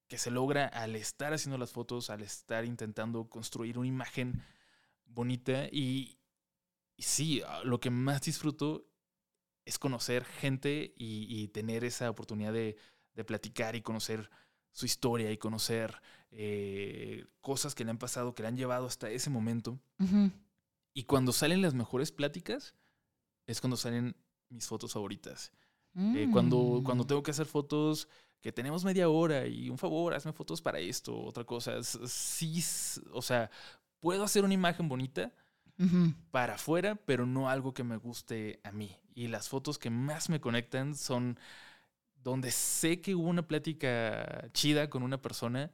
que 0.07 0.17
se 0.17 0.31
logra 0.31 0.65
al 0.65 0.95
estar 0.95 1.33
haciendo 1.33 1.59
las 1.59 1.71
fotos, 1.71 2.09
al 2.09 2.23
estar 2.23 2.65
intentando 2.65 3.29
construir 3.29 3.77
una 3.77 3.87
imagen 3.87 4.41
bonita. 5.05 5.67
Y, 5.71 6.17
sí, 6.97 7.43
ah, 7.45 7.61
lo 7.63 7.79
que 7.79 7.91
más 7.91 8.21
disfruto 8.21 8.87
es 9.65 9.77
conocer 9.77 10.25
gente 10.25 10.95
y, 10.97 11.47
tener 11.49 11.83
esa 11.83 12.09
oportunidad 12.09 12.53
de, 12.53 12.75
platicar 13.27 13.75
y 13.75 13.83
conocer 13.83 14.31
su 14.71 14.85
historia 14.85 15.31
y 15.31 15.37
conocer 15.37 16.01
eh, 16.31 17.25
cosas 17.41 17.75
que 17.75 17.83
le 17.83 17.91
han 17.91 17.97
pasado, 17.97 18.33
que 18.33 18.43
le 18.43 18.47
han 18.47 18.57
llevado 18.57 18.85
hasta 18.85 19.09
ese 19.09 19.29
momento. 19.29 19.79
Y 20.93 21.03
cuando 21.03 21.31
salen 21.31 21.61
las 21.61 21.73
mejores 21.73 22.11
pláticas, 22.11 22.75
es 23.47 23.61
cuando 23.61 23.77
salen 23.77 24.15
mis 24.49 24.67
fotos 24.67 24.93
favoritas. 24.93 25.51
Eh, 25.95 26.29
cuando, 26.31 26.81
cuando 26.85 27.03
mm. 27.03 27.07
tengo 27.07 27.23
que 27.23 27.31
hacer 27.31 27.45
fotos 27.45 28.07
que 28.39 28.51
tenemos 28.51 28.85
media 28.85 29.09
hora 29.09 29.45
y 29.45 29.69
un 29.69 29.77
favor, 29.77 30.13
hazme 30.13 30.31
fotos 30.31 30.61
para 30.61 30.79
esto, 30.79 31.19
otra 31.21 31.43
cosa. 31.43 31.83
Sí, 31.83 32.63
o 33.11 33.21
sea, 33.21 33.51
puedo 33.99 34.23
hacer 34.23 34.43
una 34.43 34.53
imagen 34.53 34.87
bonita 34.87 35.33
para 36.29 36.55
afuera, 36.55 36.95
pero 37.05 37.25
no 37.25 37.49
algo 37.49 37.73
que 37.73 37.83
me 37.83 37.97
guste 37.97 38.59
a 38.63 38.71
mí. 38.71 38.97
Y 39.15 39.27
las 39.27 39.49
fotos 39.49 39.79
que 39.79 39.89
más 39.89 40.29
me 40.29 40.39
conectan 40.39 40.95
son 40.95 41.39
donde 42.23 42.51
sé 42.51 43.01
que 43.01 43.15
hubo 43.15 43.27
una 43.27 43.47
plática 43.47 44.49
chida 44.53 44.89
con 44.89 45.03
una 45.03 45.21
persona, 45.21 45.71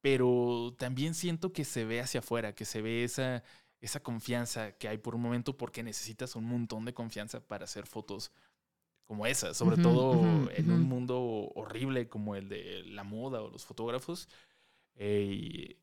pero 0.00 0.74
también 0.78 1.14
siento 1.14 1.52
que 1.52 1.64
se 1.64 1.84
ve 1.84 2.00
hacia 2.00 2.20
afuera, 2.20 2.54
que 2.54 2.64
se 2.64 2.82
ve 2.82 3.04
esa, 3.04 3.42
esa 3.80 4.00
confianza 4.00 4.72
que 4.72 4.88
hay 4.88 4.98
por 4.98 5.14
un 5.14 5.22
momento 5.22 5.56
porque 5.56 5.82
necesitas 5.82 6.36
un 6.36 6.44
montón 6.44 6.84
de 6.84 6.94
confianza 6.94 7.40
para 7.40 7.64
hacer 7.64 7.86
fotos 7.86 8.32
como 9.04 9.26
esa, 9.26 9.54
sobre 9.54 9.76
todo 9.76 10.48
en 10.52 10.70
un 10.70 10.82
mundo 10.82 11.20
horrible 11.56 12.08
como 12.08 12.36
el 12.36 12.48
de 12.48 12.84
la 12.84 13.02
moda 13.02 13.42
o 13.42 13.50
los 13.50 13.64
fotógrafos. 13.64 14.28
Eh, 14.94 15.78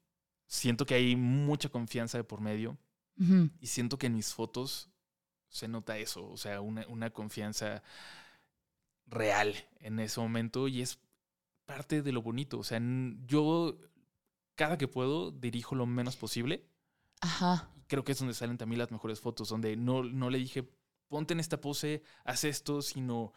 siento 0.46 0.86
que 0.86 0.96
hay 0.96 1.18
mucha 1.18 1.68
confianza 1.68 2.18
de 2.18 2.24
por 2.24 2.40
medio 2.40 2.78
y 3.60 3.68
siento 3.68 3.98
que 3.98 4.08
en 4.08 4.16
mis 4.16 4.34
fotos 4.34 4.90
se 5.50 5.68
nota 5.68 5.98
eso, 5.98 6.30
o 6.30 6.38
sea, 6.38 6.62
una, 6.62 6.86
una 6.88 7.10
confianza 7.10 7.84
real 9.08 9.56
en 9.80 10.00
ese 10.00 10.20
momento 10.20 10.68
y 10.68 10.82
es 10.82 11.00
parte 11.66 12.02
de 12.02 12.12
lo 12.12 12.22
bonito. 12.22 12.60
O 12.60 12.64
sea, 12.64 12.82
yo 13.26 13.80
cada 14.56 14.78
que 14.78 14.88
puedo 14.88 15.32
dirijo 15.32 15.76
lo 15.76 15.86
menos 15.86 16.16
posible. 16.16 16.68
Ajá. 17.22 17.70
Creo 17.88 18.04
que 18.04 18.12
es 18.12 18.20
donde 18.20 18.34
salen 18.34 18.58
también 18.58 18.80
las 18.80 18.92
mejores 18.92 19.20
fotos, 19.20 19.50
donde 19.50 19.76
no, 19.78 20.04
no 20.04 20.30
le 20.30 20.40
dije, 20.40 20.70
ponte 21.08 21.34
en 21.34 21.40
esta 21.40 21.62
pose, 21.62 22.04
haz 22.26 22.44
esto, 22.44 22.82
sino 22.82 23.34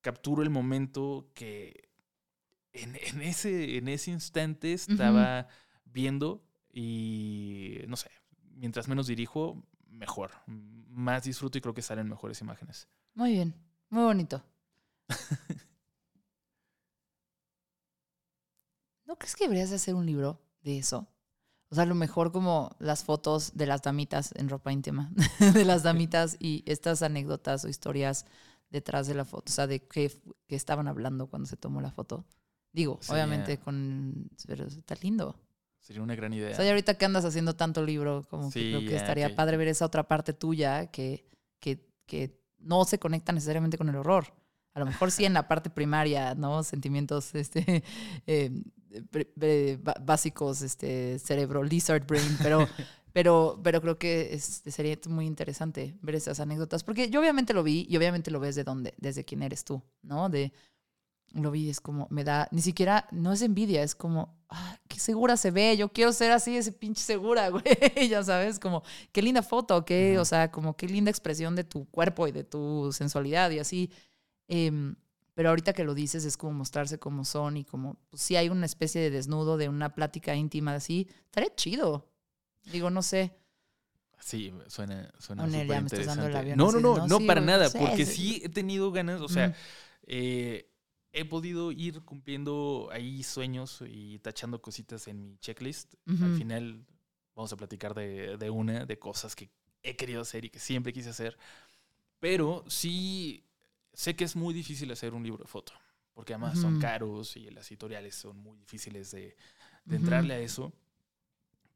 capturo 0.00 0.42
el 0.42 0.50
momento 0.50 1.30
que 1.34 1.88
en, 2.72 2.96
ese, 3.22 3.78
en 3.78 3.88
ese 3.88 4.10
instante 4.10 4.72
estaba 4.72 5.48
viendo 5.84 6.44
y 6.72 7.78
no 7.88 7.96
sé, 7.96 8.10
mientras 8.54 8.88
menos 8.88 9.06
dirijo, 9.06 9.62
mejor. 9.88 10.32
Más 10.46 11.24
disfruto 11.24 11.58
y 11.58 11.60
creo 11.60 11.74
que 11.74 11.82
salen 11.82 12.08
mejores 12.08 12.40
imágenes. 12.40 12.88
Muy 13.14 13.32
bien, 13.32 13.54
muy 13.88 14.04
bonito. 14.04 14.44
¿No 19.04 19.16
crees 19.16 19.34
que 19.34 19.44
deberías 19.44 19.72
hacer 19.72 19.94
un 19.94 20.06
libro 20.06 20.40
de 20.62 20.78
eso? 20.78 21.08
O 21.70 21.74
sea, 21.74 21.84
a 21.84 21.86
lo 21.86 21.94
mejor 21.94 22.32
como 22.32 22.74
las 22.78 23.04
fotos 23.04 23.56
de 23.56 23.66
las 23.66 23.82
damitas 23.82 24.32
en 24.36 24.48
ropa 24.48 24.72
íntima, 24.72 25.12
de 25.54 25.64
las 25.64 25.82
damitas 25.82 26.36
y 26.38 26.64
estas 26.66 27.02
anécdotas 27.02 27.64
o 27.64 27.68
historias 27.68 28.26
detrás 28.70 29.06
de 29.06 29.14
la 29.14 29.24
foto, 29.24 29.50
o 29.50 29.54
sea, 29.54 29.66
de 29.66 29.80
qué, 29.86 30.12
estaban 30.48 30.88
hablando 30.88 31.28
cuando 31.28 31.48
se 31.48 31.56
tomó 31.56 31.80
la 31.80 31.90
foto. 31.90 32.24
Digo, 32.72 33.00
obviamente 33.08 33.58
con... 33.58 34.30
Pero 34.46 34.66
está 34.66 34.94
lindo. 35.02 35.36
Sería 35.80 36.02
una 36.02 36.14
gran 36.14 36.32
idea. 36.32 36.52
O 36.52 36.54
sea, 36.54 36.64
y 36.64 36.68
ahorita 36.68 36.94
que 36.94 37.04
andas 37.04 37.24
haciendo 37.24 37.56
tanto 37.56 37.84
libro, 37.84 38.24
como 38.30 38.50
que 38.50 38.70
creo 38.70 38.80
que 38.80 38.96
estaría 38.96 39.34
padre 39.34 39.56
ver 39.56 39.68
esa 39.68 39.86
otra 39.86 40.06
parte 40.06 40.32
tuya 40.32 40.86
que, 40.86 41.26
que, 41.58 41.84
que 42.06 42.40
no 42.58 42.84
se 42.84 42.98
conecta 42.98 43.32
necesariamente 43.32 43.78
con 43.78 43.88
el 43.88 43.96
horror. 43.96 44.32
A 44.80 44.84
lo 44.84 44.90
mejor 44.90 45.10
sí 45.10 45.24
en 45.24 45.34
la 45.34 45.48
parte 45.48 45.70
primaria, 45.70 46.34
¿no? 46.34 46.62
Sentimientos 46.62 47.34
este, 47.34 47.84
eh, 48.26 49.78
básicos, 50.00 50.62
este, 50.62 51.18
cerebro, 51.18 51.62
lizard 51.62 52.06
brain, 52.06 52.36
pero, 52.42 52.66
pero, 53.12 53.60
pero 53.62 53.80
creo 53.80 53.98
que 53.98 54.38
sería 54.38 54.96
muy 55.08 55.26
interesante 55.26 55.96
ver 56.02 56.14
esas 56.14 56.40
anécdotas, 56.40 56.84
porque 56.84 57.10
yo 57.10 57.20
obviamente 57.20 57.54
lo 57.54 57.62
vi 57.62 57.86
y 57.88 57.96
obviamente 57.96 58.30
lo 58.30 58.40
ves 58.40 58.54
de 58.54 58.64
dónde, 58.64 58.94
desde 58.98 59.24
quién 59.24 59.42
eres 59.42 59.64
tú, 59.64 59.82
¿no? 60.02 60.28
De, 60.28 60.52
lo 61.32 61.50
vi, 61.50 61.70
es 61.70 61.80
como, 61.80 62.06
me 62.10 62.24
da, 62.24 62.48
ni 62.50 62.60
siquiera, 62.60 63.06
no 63.12 63.32
es 63.32 63.42
envidia, 63.42 63.82
es 63.82 63.94
como, 63.94 64.36
ah, 64.48 64.78
qué 64.88 64.98
segura 64.98 65.36
se 65.36 65.50
ve, 65.50 65.76
yo 65.76 65.92
quiero 65.92 66.12
ser 66.12 66.32
así, 66.32 66.56
ese 66.56 66.72
pinche 66.72 67.02
segura, 67.02 67.48
güey, 67.50 67.64
ya 68.08 68.22
sabes, 68.22 68.58
como, 68.58 68.82
qué 69.12 69.22
linda 69.22 69.42
foto, 69.42 69.84
qué, 69.84 70.18
o 70.18 70.24
sea, 70.24 70.50
como 70.50 70.76
qué 70.76 70.88
linda 70.88 71.10
expresión 71.10 71.54
de 71.54 71.64
tu 71.64 71.88
cuerpo 71.90 72.26
y 72.26 72.32
de 72.32 72.44
tu 72.44 72.92
sensualidad 72.92 73.50
y 73.50 73.58
así. 73.60 73.90
Em, 74.50 74.96
pero 75.34 75.50
ahorita 75.50 75.72
que 75.72 75.84
lo 75.84 75.94
dices 75.94 76.24
es 76.24 76.36
como 76.36 76.52
mostrarse 76.52 76.98
como 76.98 77.24
son 77.24 77.56
y 77.56 77.64
como, 77.64 77.94
pues 78.10 78.20
si 78.20 78.34
hay 78.34 78.48
una 78.48 78.66
especie 78.66 79.00
de 79.00 79.10
desnudo, 79.10 79.56
de 79.56 79.68
una 79.68 79.94
plática 79.94 80.34
íntima 80.34 80.74
así, 80.74 81.08
estaría 81.24 81.54
chido. 81.54 82.10
Digo, 82.64 82.90
no 82.90 83.00
sé. 83.00 83.32
Sí, 84.18 84.52
suena, 84.66 85.10
suena 85.18 85.46
no, 85.46 86.72
no, 86.72 86.80
no, 86.80 87.06
no, 87.06 87.20
para 87.20 87.40
nada, 87.40 87.70
porque 87.70 88.04
sí 88.04 88.42
he 88.44 88.48
tenido 88.48 88.90
ganas, 88.90 89.20
o 89.22 89.28
sea, 89.28 89.54
eh, 90.02 90.68
he 91.12 91.24
podido 91.24 91.72
ir 91.72 92.02
cumpliendo 92.02 92.88
ahí 92.92 93.22
sueños 93.22 93.82
y 93.88 94.18
tachando 94.18 94.60
cositas 94.60 95.06
en 95.06 95.22
mi 95.22 95.38
checklist. 95.38 95.94
Al 96.06 96.34
final 96.34 96.84
vamos 97.36 97.52
a 97.52 97.56
platicar 97.56 97.94
de, 97.94 98.36
de, 98.36 98.50
una, 98.50 98.84
de 98.84 98.98
cosas 98.98 99.36
que 99.36 99.48
he 99.82 99.96
querido 99.96 100.20
hacer 100.20 100.44
y 100.44 100.50
que 100.50 100.58
siempre 100.58 100.92
quise 100.92 101.10
hacer. 101.10 101.38
Pero 102.18 102.64
sí 102.68 103.46
sé 104.00 104.16
que 104.16 104.24
es 104.24 104.34
muy 104.34 104.54
difícil 104.54 104.90
hacer 104.90 105.12
un 105.12 105.22
libro 105.22 105.44
de 105.44 105.48
foto, 105.48 105.74
porque 106.14 106.32
además 106.32 106.58
son 106.58 106.80
caros 106.80 107.36
y 107.36 107.50
las 107.50 107.70
editoriales 107.70 108.14
son 108.14 108.38
muy 108.38 108.56
difíciles 108.56 109.10
de, 109.10 109.36
de 109.84 109.96
entrarle 109.96 110.32
a 110.32 110.38
eso. 110.38 110.72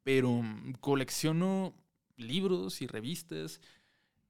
Pero 0.02 0.30
mm, 0.30 0.72
colecciono 0.80 1.74
libros 2.16 2.80
y 2.80 2.86
revistas 2.86 3.60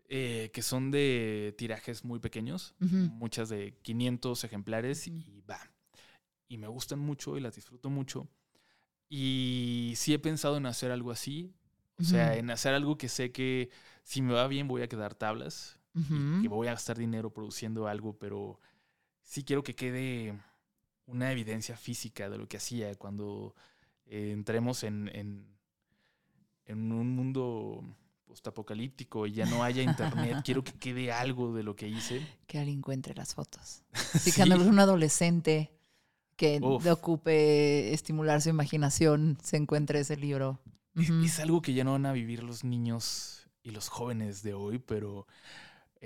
eh, 0.09 0.51
que 0.53 0.63
son 0.63 0.91
de 0.91 1.55
tirajes 1.57 2.05
muy 2.05 2.19
pequeños, 2.19 2.75
muchas 2.81 3.49
de 3.49 3.79
500 3.83 4.43
ejemplares 4.43 5.07
y 5.07 5.43
va. 5.49 5.61
Y 6.49 6.59
me 6.59 6.67
gustan 6.67 6.99
mucho 6.99 7.37
y 7.37 7.41
las 7.41 7.55
disfruto 7.55 7.91
mucho. 7.91 8.29
Y 9.09 9.93
sí 9.95 10.13
he 10.15 10.19
pensado 10.19 10.57
en 10.57 10.67
hacer 10.67 10.91
algo 10.91 11.13
así, 11.13 11.55
o 12.01 12.03
sea, 12.03 12.37
en 12.37 12.51
hacer 12.51 12.75
algo 12.75 12.99
que 12.99 13.09
sé 13.09 13.31
que 13.31 13.71
si 14.03 14.21
me 14.21 14.35
va 14.35 14.49
bien 14.49 14.67
voy 14.67 14.83
a 14.83 14.89
quedar 14.89 15.15
tablas, 15.15 15.79
y 15.95 16.43
que 16.43 16.49
voy 16.49 16.67
a 16.67 16.73
gastar 16.73 16.99
dinero 16.99 17.31
produciendo 17.31 17.87
algo, 17.87 18.19
pero 18.19 18.59
sí 19.23 19.45
quiero 19.45 19.63
que 19.63 19.75
quede 19.75 20.39
una 21.07 21.31
evidencia 21.31 21.77
física 21.77 22.29
de 22.29 22.39
lo 22.39 22.49
que 22.49 22.57
hacía 22.57 22.95
cuando 22.97 23.55
eh, 24.07 24.31
entremos 24.33 24.83
en, 24.83 25.09
en, 25.15 25.47
en 26.67 26.93
un 26.93 27.15
mundo 27.15 27.85
postapocalíptico 28.27 29.27
y 29.27 29.33
ya 29.33 29.47
no 29.47 29.63
haya 29.63 29.83
internet, 29.83 30.39
quiero 30.45 30.65
que 30.65 30.73
quede 30.73 31.13
algo 31.13 31.55
de 31.55 31.63
lo 31.63 31.77
que 31.77 31.89
hice. 31.89 32.27
Que 32.49 32.59
alguien 32.59 32.79
encuentre 32.79 33.15
las 33.15 33.35
fotos. 33.35 33.85
Si 33.95 34.19
sí. 34.31 34.33
cuando 34.33 34.57
un 34.57 34.79
adolescente 34.81 35.71
que 36.37 36.61
le 36.61 36.91
ocupe 36.91 37.93
estimular 37.93 38.43
su 38.43 38.49
imaginación, 38.49 39.39
se 39.43 39.57
encuentre 39.57 40.01
ese 40.01 40.17
libro. 40.17 40.59
Es, 40.97 41.39
algo 41.41 41.63
que 41.63 41.75
ya 41.75 41.85
no 41.85 41.93
van 41.93 42.07
a 42.07 42.13
vivir 42.13 42.43
los 42.43 42.65
niños 42.65 43.49
y 43.63 43.71
los 43.71 43.89
jóvenes 43.89 44.43
de 44.43 44.55
hoy, 44.55 44.79
pero 44.79 45.27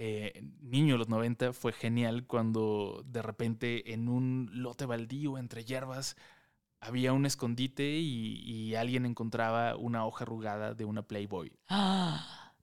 eh, 0.00 0.44
niño 0.60 0.94
de 0.94 0.98
los 0.98 1.08
90 1.08 1.52
fue 1.52 1.72
genial 1.72 2.24
cuando 2.24 3.02
de 3.04 3.20
repente 3.20 3.92
en 3.92 4.08
un 4.08 4.48
lote 4.52 4.86
baldío 4.86 5.38
entre 5.38 5.64
hierbas 5.64 6.14
había 6.78 7.12
un 7.12 7.26
escondite 7.26 7.82
y, 7.98 8.76
alguien 8.76 9.06
encontraba 9.06 9.74
una 9.74 10.06
hoja 10.06 10.22
arrugada 10.22 10.74
de 10.74 10.84
una 10.84 11.02
Playboy. 11.02 11.50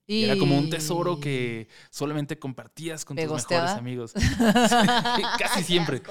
Y 0.08 0.24
era 0.24 0.38
como 0.38 0.58
un 0.58 0.70
tesoro 0.70 1.20
que 1.20 1.68
solamente 1.90 2.40
compartías 2.40 3.04
con 3.04 3.18
tus 3.18 3.26
mejores 3.26 3.72
amigos. 3.72 4.14
casi 5.38 5.62
siempre. 5.62 6.02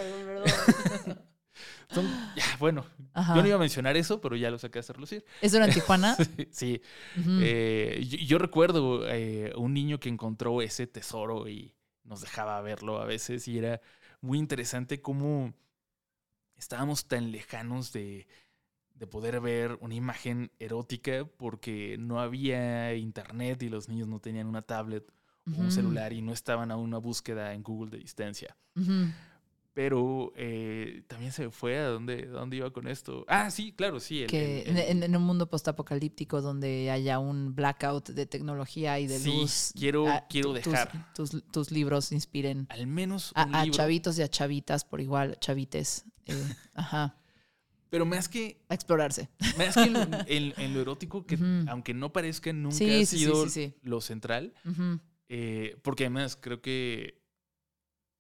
bueno, 2.59 2.85
yo 3.15 3.43
no 3.43 3.47
iba 3.47 3.57
a 3.57 3.61
mencionar 3.61 3.97
eso, 3.97 4.21
pero 4.21 4.37
ya 4.37 4.51
lo 4.51 4.59
saqué 4.59 4.81
a 4.81 4.83
relucir. 4.83 5.25
¿Eso 5.41 5.57
era 5.57 5.67
en 5.67 5.73
Tijuana? 5.73 6.17
sí. 6.51 6.81
Eh, 7.17 8.05
yo, 8.27 8.39
recuerdo 8.39 9.09
eh, 9.09 9.53
un 9.57 9.75
niño 9.75 9.99
que 10.01 10.09
encontró 10.09 10.63
ese 10.63 10.87
tesoro 10.87 11.49
y 11.49 11.75
nos 12.05 12.21
dejaba 12.21 12.61
verlo 12.61 13.01
a 13.01 13.07
veces 13.07 13.49
y 13.49 13.59
era 13.59 13.81
muy 14.21 14.39
interesante 14.39 15.01
cómo 15.01 15.55
estábamos 16.57 17.07
tan 17.07 17.31
lejanos 17.31 17.93
de, 17.93 18.27
poder 19.11 19.41
ver 19.41 19.77
una 19.81 19.95
imagen 19.95 20.51
erótica 20.59 21.27
porque 21.37 21.97
no 21.99 22.21
había 22.21 22.95
internet 22.95 23.63
y 23.63 23.69
los 23.69 23.89
niños 23.91 24.09
no 24.09 24.19
tenían 24.19 24.47
una 24.47 24.63
tablet 24.63 25.07
o 25.47 25.61
un 25.61 25.71
celular 25.71 26.15
y 26.15 26.23
no 26.23 26.33
estaban 26.33 26.71
a 26.71 26.77
una 26.77 26.97
búsqueda 26.97 27.53
en 27.53 27.63
Google 27.63 27.91
de 27.91 27.99
distancia. 27.99 28.57
Pero 29.75 30.33
eh, 30.37 31.03
también 31.09 31.33
se 31.33 31.51
fue 31.51 31.77
a 31.79 31.89
dónde, 31.89 32.27
dónde 32.27 32.59
iba 32.59 32.73
con 32.73 32.87
esto. 32.87 33.25
Ah, 33.27 33.51
sí, 33.51 33.73
claro, 33.73 33.99
sí. 33.99 34.25
que 34.29 34.63
en, 34.67 35.17
un 35.17 35.23
mundo 35.23 35.51
postapocalíptico 35.51 36.41
donde 36.41 36.93
haya 36.93 37.19
un 37.19 37.57
blackout 37.57 38.11
de 38.11 38.25
tecnología 38.27 39.01
y 39.01 39.09
de 39.09 39.19
sí, 39.19 39.33
luz. 39.33 39.73
Quiero, 39.77 40.07
quiero 40.31 40.53
dejar. 40.53 41.13
Tus, 41.13 41.43
tus, 41.51 41.73
libros 41.73 42.13
inspiren. 42.13 42.69
Al 42.71 42.87
menos 42.87 43.33
un 43.35 43.53
a, 43.53 43.69
chavitos 43.69 44.17
y 44.17 44.23
a 44.23 44.29
chavitas 44.29 44.85
por 44.85 45.01
igual, 45.01 45.37
chavites. 45.41 46.05
Eh, 46.27 46.35
ajá. 46.75 47.19
Pero 47.91 48.07
más 48.07 48.29
que. 48.29 48.65
A 48.69 48.75
explorarse. 48.75 49.29
Más 49.59 49.75
que 49.75 49.83
en, 50.27 50.75
lo 50.75 50.81
erótico, 50.81 51.27
que 51.27 51.37
aunque 51.67 51.95
no 51.95 52.13
parezca, 52.13 52.53
nunca 52.53 52.77
ha 52.77 53.07
sido 53.07 53.45
lo 53.83 54.01
central. 54.01 54.55
Eh, 55.29 55.77
porque 55.83 56.05
además 56.05 56.39
creo 56.41 56.61
que 56.61 57.25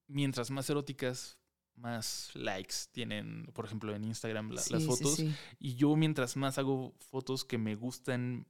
mientras 0.06 0.51
más 0.51 0.68
eróticas, 0.70 1.39
más 1.77 2.31
likes 2.35 2.75
tienen, 2.93 3.47
por 3.53 3.65
ejemplo, 3.65 3.95
en 3.95 4.05
Instagram 4.05 4.51
las 4.51 4.69
fotos. 4.85 5.23
Y 5.59 5.75
yo 5.75 5.97
mientras 5.97 6.37
más 6.37 6.59
hago 6.59 6.95
fotos 6.99 7.45
que 7.45 7.59
me 7.59 7.75
gustan 7.75 8.47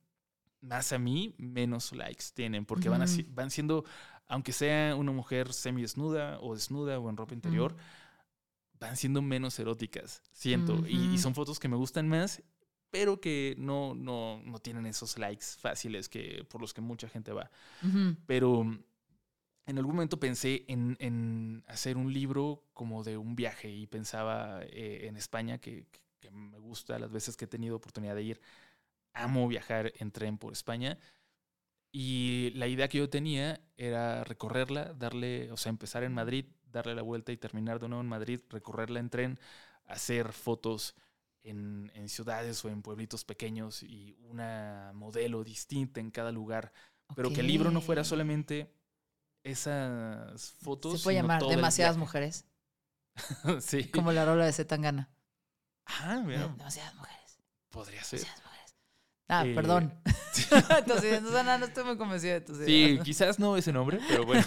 más 0.61 0.93
a 0.93 0.99
mí, 0.99 1.35
menos 1.39 1.93
likes 1.93 2.25
tienen, 2.35 2.65
porque 2.65 2.89
van, 2.89 3.05
van 3.31 3.51
siendo, 3.51 3.85
aunque 4.27 4.53
sea 4.53 4.97
una 4.97 5.13
mujer 5.13 5.53
semi 5.53 5.83
desnuda 5.83 6.39
o 6.41 6.55
desnuda 6.55 6.99
o 6.99 7.11
en 7.11 7.17
ropa 7.17 7.35
interior, 7.35 7.77
van 8.81 8.97
siendo 8.97 9.23
menos 9.23 9.59
eróticas, 9.59 10.23
siento. 10.33 10.87
y, 10.87 11.19
son 11.19 11.35
fotos 11.35 11.59
que 11.59 11.69
me 11.69 11.77
gustan 11.77 12.09
más, 12.09 12.43
pero 12.91 13.21
que 13.21 13.55
no, 13.59 13.95
no, 13.95 14.41
no 14.45 14.59
tienen 14.59 14.87
esos 14.87 15.19
likes 15.19 15.47
fáciles 15.59 16.09
que, 16.09 16.47
por 16.49 16.61
los 16.61 16.73
que 16.73 16.81
mucha 16.81 17.09
gente 17.09 17.33
va. 17.33 17.51
Pero 18.27 18.79
en 19.67 19.79
algún 19.79 19.97
momento 19.97 20.21
pensé 20.21 20.65
en, 20.69 21.65
hacer 21.67 21.97
un 21.97 22.13
libro 22.13 22.65
como 22.75 23.03
de 23.03 23.17
un 23.17 23.35
viaje 23.35 23.71
y 23.71 23.87
pensaba 23.87 24.63
eh, 24.65 25.07
en 25.07 25.17
España, 25.17 25.59
que, 25.59 25.87
me 26.33 26.59
gusta 26.59 26.99
las 26.99 27.13
veces 27.13 27.37
que 27.37 27.45
he 27.45 27.49
tenido 27.49 27.77
oportunidad 27.77 28.15
de 28.15 28.23
ir. 28.23 28.41
Amo 29.13 29.47
viajar 29.47 29.93
en 29.99 30.11
tren 30.11 30.39
por 30.39 30.53
España. 30.53 30.99
Y 31.93 32.51
la 32.55 32.67
idea 32.67 32.89
que 32.89 32.99
yo 32.99 33.09
tenía 33.09 33.61
era 33.77 34.25
recorrerla, 34.25 34.95
darle, 34.95 35.53
o 35.53 35.57
sea, 35.57 35.71
empezar 35.71 36.03
en 36.03 36.13
Madrid, 36.13 36.47
darle 36.73 36.95
la 36.95 37.03
vuelta 37.03 37.31
y 37.31 37.37
terminar 37.37 37.79
de 37.79 37.89
nuevo 37.89 38.03
en 38.03 38.09
Madrid, 38.09 38.41
recorrerla 38.49 39.01
en 39.01 39.11
tren, 39.11 39.39
hacer 39.85 40.33
fotos 40.33 40.97
en, 41.43 41.93
en 41.95 42.09
ciudades 42.09 42.65
o 42.65 42.71
en 42.71 42.83
pueblitos 42.83 43.25
pequeños 43.25 43.83
y 43.83 44.17
una 44.23 44.93
modelo 44.95 45.45
distinta 45.45 46.01
en 46.01 46.11
cada 46.11 46.33
lugar. 46.33 46.73
Pero 47.15 47.31
que 47.33 47.43
el 47.43 47.47
libro 47.47 47.71
no 47.71 47.83
fuera 47.83 48.03
solamente 48.03 48.73
esas 49.45 50.53
fotos. 50.61 50.99
Se 50.99 51.05
puede 51.05 51.19
llamar 51.19 51.43
Demasiadas 51.43 51.97
Mujeres. 51.97 52.47
sí. 53.61 53.85
Como 53.91 54.11
la 54.11 54.25
rola 54.25 54.47
de 54.47 54.53
Zetangana. 54.53 55.11
Ah, 55.87 56.23
mira. 56.25 56.49
Demasiadas 56.49 56.95
mujeres. 56.97 57.39
Podría 57.71 58.03
ser. 58.03 58.21
Demasiadas 58.21 58.45
mujeres. 58.45 58.77
Ah, 59.29 59.47
eh, 59.47 59.55
perdón. 59.55 59.95
Entonces, 60.79 61.21
Susana, 61.21 61.59
no 61.59 61.67
estoy 61.67 61.85
muy 61.85 61.97
convencida 61.97 62.35
de 62.35 62.41
tu 62.41 62.55
Sí, 62.57 62.99
quizás 63.05 63.39
no 63.39 63.57
ese 63.57 63.73
nombre, 63.73 64.01
pero 64.09 64.25
bueno. 64.25 64.45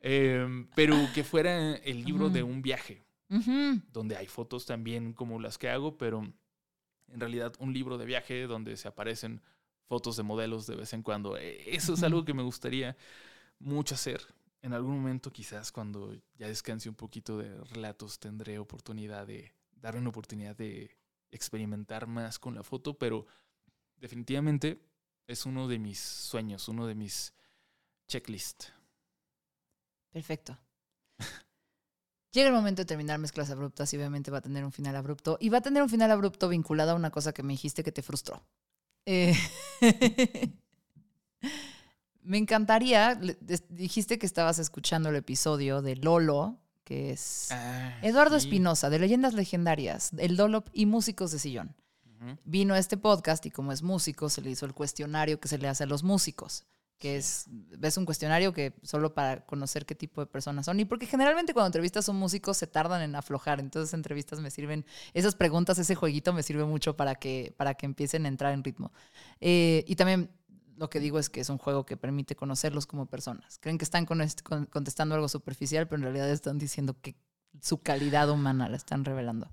Em, 0.00 0.68
pero 0.74 0.96
que 1.14 1.24
fuera 1.24 1.76
el 1.76 2.04
libro 2.04 2.30
de 2.30 2.42
un 2.42 2.62
viaje, 2.62 3.04
donde 3.92 4.16
hay 4.16 4.26
fotos 4.26 4.64
también 4.66 5.12
como 5.12 5.40
las 5.40 5.58
que 5.58 5.68
hago, 5.68 5.98
pero 5.98 6.22
en 7.08 7.20
realidad 7.20 7.52
un 7.58 7.72
libro 7.72 7.98
de 7.98 8.04
viaje 8.04 8.46
donde 8.46 8.76
se 8.76 8.88
aparecen 8.88 9.42
fotos 9.86 10.16
de 10.16 10.22
modelos 10.22 10.66
de 10.66 10.76
vez 10.76 10.92
en 10.92 11.02
cuando. 11.02 11.36
E, 11.36 11.74
eso 11.74 11.94
es 11.94 12.02
algo 12.02 12.24
que 12.24 12.34
me 12.34 12.42
gustaría 12.42 12.96
mucho 13.64 13.94
hacer. 13.94 14.20
En 14.62 14.72
algún 14.72 14.96
momento, 14.96 15.32
quizás 15.32 15.72
cuando 15.72 16.14
ya 16.36 16.48
descanse 16.48 16.88
un 16.88 16.94
poquito 16.94 17.38
de 17.38 17.54
relatos, 17.64 18.18
tendré 18.18 18.58
oportunidad 18.58 19.26
de 19.26 19.52
darme 19.72 20.00
una 20.00 20.10
oportunidad 20.10 20.56
de 20.56 20.90
experimentar 21.30 22.06
más 22.06 22.38
con 22.38 22.54
la 22.54 22.62
foto, 22.62 22.96
pero 22.96 23.26
definitivamente 23.96 24.80
es 25.26 25.46
uno 25.46 25.68
de 25.68 25.78
mis 25.78 25.98
sueños, 25.98 26.68
uno 26.68 26.86
de 26.86 26.94
mis 26.94 27.34
checklists. 28.08 28.72
Perfecto. 30.10 30.58
Llega 32.32 32.48
el 32.48 32.54
momento 32.54 32.82
de 32.82 32.86
terminar 32.86 33.18
mezclas 33.18 33.50
abruptas 33.50 33.92
y 33.92 33.96
obviamente 33.96 34.30
va 34.30 34.38
a 34.38 34.42
tener 34.42 34.64
un 34.64 34.72
final 34.72 34.96
abrupto. 34.96 35.36
Y 35.40 35.48
va 35.48 35.58
a 35.58 35.62
tener 35.62 35.82
un 35.82 35.88
final 35.88 36.10
abrupto 36.10 36.48
vinculado 36.48 36.92
a 36.92 36.94
una 36.94 37.10
cosa 37.10 37.32
que 37.32 37.42
me 37.42 37.52
dijiste 37.52 37.84
que 37.84 37.92
te 37.92 38.02
frustró. 38.02 38.42
Eh, 39.06 39.34
Me 42.24 42.38
encantaría, 42.38 43.20
dijiste 43.68 44.18
que 44.18 44.24
estabas 44.26 44.58
escuchando 44.58 45.10
el 45.10 45.16
episodio 45.16 45.82
de 45.82 45.96
Lolo, 45.96 46.58
que 46.82 47.10
es 47.10 47.48
ah, 47.50 47.98
Eduardo 48.02 48.36
Espinosa, 48.36 48.88
de 48.88 48.98
Leyendas 48.98 49.34
Legendarias, 49.34 50.10
el 50.16 50.36
Dolop 50.36 50.68
y 50.72 50.86
Músicos 50.86 51.32
de 51.32 51.38
Sillón. 51.38 51.74
Vino 52.44 52.72
a 52.72 52.78
este 52.78 52.96
podcast 52.96 53.44
y 53.44 53.50
como 53.50 53.70
es 53.72 53.82
músico, 53.82 54.30
se 54.30 54.40
le 54.40 54.50
hizo 54.50 54.64
el 54.64 54.72
cuestionario 54.72 55.38
que 55.38 55.48
se 55.48 55.58
le 55.58 55.68
hace 55.68 55.84
a 55.84 55.86
los 55.86 56.02
músicos, 56.02 56.64
que 56.96 57.16
es, 57.16 57.44
ves 57.50 57.98
un 57.98 58.06
cuestionario 58.06 58.54
que 58.54 58.72
solo 58.82 59.12
para 59.12 59.44
conocer 59.44 59.84
qué 59.84 59.94
tipo 59.94 60.22
de 60.22 60.26
personas 60.26 60.64
son. 60.64 60.80
Y 60.80 60.86
porque 60.86 61.04
generalmente 61.04 61.52
cuando 61.52 61.66
entrevistas 61.66 62.08
a 62.08 62.12
un 62.12 62.18
músico 62.18 62.54
se 62.54 62.66
tardan 62.66 63.02
en 63.02 63.14
aflojar, 63.14 63.60
entonces 63.60 63.92
entrevistas 63.92 64.40
me 64.40 64.50
sirven, 64.50 64.86
esas 65.12 65.34
preguntas, 65.34 65.78
ese 65.78 65.94
jueguito 65.94 66.32
me 66.32 66.42
sirve 66.42 66.64
mucho 66.64 66.96
para 66.96 67.14
que, 67.14 67.52
para 67.58 67.74
que 67.74 67.84
empiecen 67.84 68.24
a 68.24 68.28
entrar 68.28 68.54
en 68.54 68.64
ritmo. 68.64 68.90
Eh, 69.42 69.84
y 69.86 69.96
también 69.96 70.30
lo 70.76 70.90
que 70.90 71.00
digo 71.00 71.18
es 71.18 71.30
que 71.30 71.40
es 71.40 71.48
un 71.48 71.58
juego 71.58 71.86
que 71.86 71.96
permite 71.96 72.36
conocerlos 72.36 72.86
como 72.86 73.06
personas. 73.06 73.58
Creen 73.60 73.78
que 73.78 73.84
están 73.84 74.06
contestando 74.06 75.14
algo 75.14 75.28
superficial, 75.28 75.86
pero 75.86 75.98
en 75.98 76.02
realidad 76.04 76.30
están 76.30 76.58
diciendo 76.58 76.96
que 77.00 77.16
su 77.60 77.78
calidad 77.78 78.30
humana 78.30 78.68
la 78.68 78.76
están 78.76 79.04
revelando. 79.04 79.52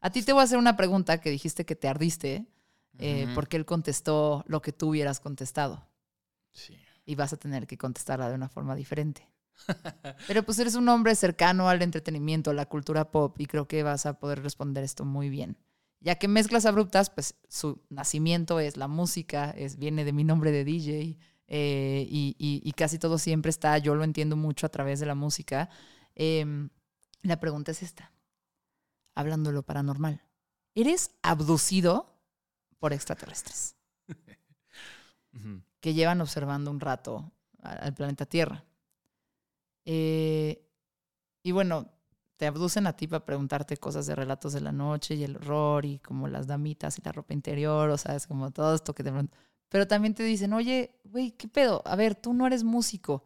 A 0.00 0.10
ti 0.10 0.22
te 0.22 0.32
voy 0.32 0.40
a 0.40 0.44
hacer 0.44 0.58
una 0.58 0.76
pregunta 0.76 1.20
que 1.20 1.30
dijiste 1.30 1.64
que 1.64 1.76
te 1.76 1.88
ardiste, 1.88 2.46
eh, 2.98 3.28
porque 3.34 3.56
él 3.56 3.64
contestó 3.64 4.44
lo 4.46 4.62
que 4.62 4.72
tú 4.72 4.90
hubieras 4.90 5.20
contestado. 5.20 5.86
Sí. 6.52 6.76
Y 7.04 7.14
vas 7.14 7.32
a 7.32 7.36
tener 7.36 7.66
que 7.66 7.76
contestarla 7.78 8.28
de 8.28 8.34
una 8.34 8.48
forma 8.48 8.74
diferente. 8.74 9.28
Pero 10.26 10.42
pues 10.42 10.58
eres 10.58 10.74
un 10.74 10.88
hombre 10.88 11.14
cercano 11.14 11.68
al 11.68 11.82
entretenimiento, 11.82 12.50
a 12.50 12.54
la 12.54 12.66
cultura 12.66 13.10
pop, 13.10 13.38
y 13.38 13.46
creo 13.46 13.66
que 13.66 13.82
vas 13.82 14.06
a 14.06 14.18
poder 14.18 14.42
responder 14.42 14.84
esto 14.84 15.04
muy 15.04 15.28
bien 15.28 15.56
ya 16.00 16.16
que 16.16 16.28
mezclas 16.28 16.66
abruptas, 16.66 17.10
pues 17.10 17.34
su 17.48 17.82
nacimiento 17.90 18.58
es 18.58 18.76
la 18.76 18.88
música, 18.88 19.50
es, 19.50 19.76
viene 19.76 20.04
de 20.04 20.12
mi 20.12 20.24
nombre 20.24 20.50
de 20.50 20.64
DJ 20.64 21.18
eh, 21.46 22.06
y, 22.08 22.72
casi 22.76 22.98
todo 22.98 23.18
siempre 23.18 23.50
está, 23.50 23.76
yo 23.78 23.94
lo 23.94 24.04
entiendo 24.04 24.36
mucho 24.36 24.66
a 24.66 24.70
través 24.70 25.00
de 25.00 25.06
la 25.06 25.14
música. 25.14 25.68
Em, 26.14 26.70
la 27.22 27.38
pregunta 27.38 27.72
es 27.72 27.82
esta, 27.82 28.12
hablando 29.14 29.50
de 29.50 29.54
lo 29.54 29.62
paranormal, 29.62 30.22
¿eres 30.74 31.10
abducido 31.22 32.16
por 32.78 32.92
extraterrestres? 32.94 33.76
que 35.80 35.94
llevan 35.94 36.20
observando 36.20 36.70
un 36.70 36.80
rato 36.80 37.32
al 37.62 37.92
planeta 37.94 38.24
Tierra. 38.24 38.64
Eh, 39.84 40.66
y 41.42 41.52
bueno, 41.52 41.92
te 42.40 42.46
abducen 42.46 42.86
a 42.86 42.94
ti 42.94 43.06
para 43.06 43.22
preguntarte 43.22 43.76
cosas 43.76 44.06
de 44.06 44.14
relatos 44.14 44.54
de 44.54 44.62
la 44.62 44.72
noche 44.72 45.14
y 45.14 45.24
el 45.24 45.36
horror 45.36 45.84
y 45.84 45.98
como 45.98 46.26
las 46.26 46.46
damitas 46.46 46.98
y 46.98 47.02
la 47.02 47.12
ropa 47.12 47.34
interior, 47.34 47.90
o 47.90 47.98
sea, 47.98 48.16
es 48.16 48.26
como 48.26 48.50
todo 48.50 48.74
esto 48.74 48.94
que 48.94 49.04
te 49.04 49.12
Pero 49.68 49.86
también 49.86 50.14
te 50.14 50.22
dicen, 50.22 50.54
oye, 50.54 50.98
güey, 51.04 51.32
¿qué 51.32 51.48
pedo? 51.48 51.82
A 51.84 51.96
ver, 51.96 52.14
tú 52.14 52.32
no 52.32 52.46
eres 52.46 52.64
músico. 52.64 53.24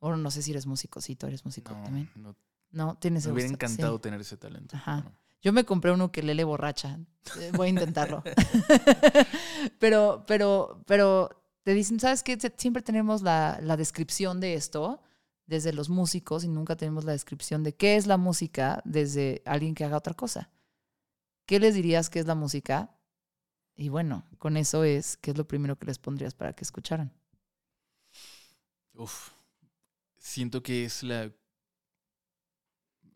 O 0.00 0.16
no 0.16 0.32
sé 0.32 0.42
si 0.42 0.50
eres 0.50 0.66
músico, 0.66 1.00
sí, 1.00 1.14
tú 1.14 1.28
eres 1.28 1.44
músico 1.44 1.74
también. 1.74 2.10
No, 2.16 2.34
no 2.72 2.96
tienes 2.96 3.24
Me 3.24 3.34
hubiera 3.34 3.50
encantado 3.50 4.00
tener 4.00 4.20
ese 4.20 4.36
talento. 4.36 4.74
Ajá. 4.74 5.12
Yo 5.40 5.52
me 5.52 5.62
compré 5.62 5.92
uno 5.92 6.10
que 6.10 6.24
lele 6.24 6.42
borracha. 6.42 6.98
Eh, 7.38 7.52
voy 7.54 7.68
a 7.68 7.70
intentarlo. 7.70 8.24
pero, 9.78 10.24
pero, 10.26 10.82
pero 10.88 11.30
te 11.62 11.72
dicen, 11.72 12.00
¿sabes 12.00 12.24
qué? 12.24 12.36
Siempre 12.56 12.82
tenemos 12.82 13.22
la, 13.22 13.60
la 13.62 13.76
descripción 13.76 14.40
de 14.40 14.54
esto 14.54 15.00
desde 15.50 15.72
los 15.72 15.88
músicos 15.90 16.44
y 16.44 16.48
nunca 16.48 16.76
tenemos 16.76 17.04
la 17.04 17.10
descripción 17.10 17.64
de 17.64 17.74
qué 17.74 17.96
es 17.96 18.06
la 18.06 18.16
música 18.16 18.80
desde 18.84 19.42
alguien 19.44 19.74
que 19.74 19.84
haga 19.84 19.96
otra 19.96 20.14
cosa. 20.14 20.48
¿Qué 21.44 21.58
les 21.58 21.74
dirías 21.74 22.08
que 22.08 22.20
es 22.20 22.26
la 22.26 22.36
música? 22.36 22.96
Y 23.74 23.88
bueno, 23.88 24.24
con 24.38 24.56
eso 24.56 24.84
es, 24.84 25.16
¿qué 25.16 25.32
es 25.32 25.36
lo 25.36 25.48
primero 25.48 25.76
que 25.76 25.86
les 25.86 25.98
pondrías 25.98 26.34
para 26.34 26.52
que 26.52 26.62
escucharan? 26.62 27.12
Uf, 28.94 29.30
siento 30.16 30.62
que 30.62 30.84
es 30.84 31.02
la 31.02 31.32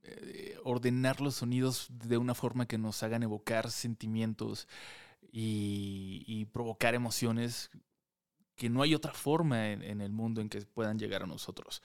eh, 0.02 0.58
ordenar 0.64 1.20
los 1.20 1.36
sonidos 1.36 1.86
de 1.88 2.18
una 2.18 2.34
forma 2.34 2.66
que 2.66 2.78
nos 2.78 3.00
hagan 3.04 3.22
evocar 3.22 3.70
sentimientos 3.70 4.66
y, 5.30 6.46
provocar 6.46 6.94
emociones 6.94 7.70
que 8.56 8.70
no 8.70 8.82
hay 8.82 8.94
otra 8.94 9.12
forma 9.12 9.72
en, 9.72 10.00
el 10.00 10.12
mundo 10.12 10.40
en 10.40 10.48
que 10.48 10.60
puedan 10.62 10.98
llegar 10.98 11.22
a 11.22 11.26
nosotros. 11.26 11.82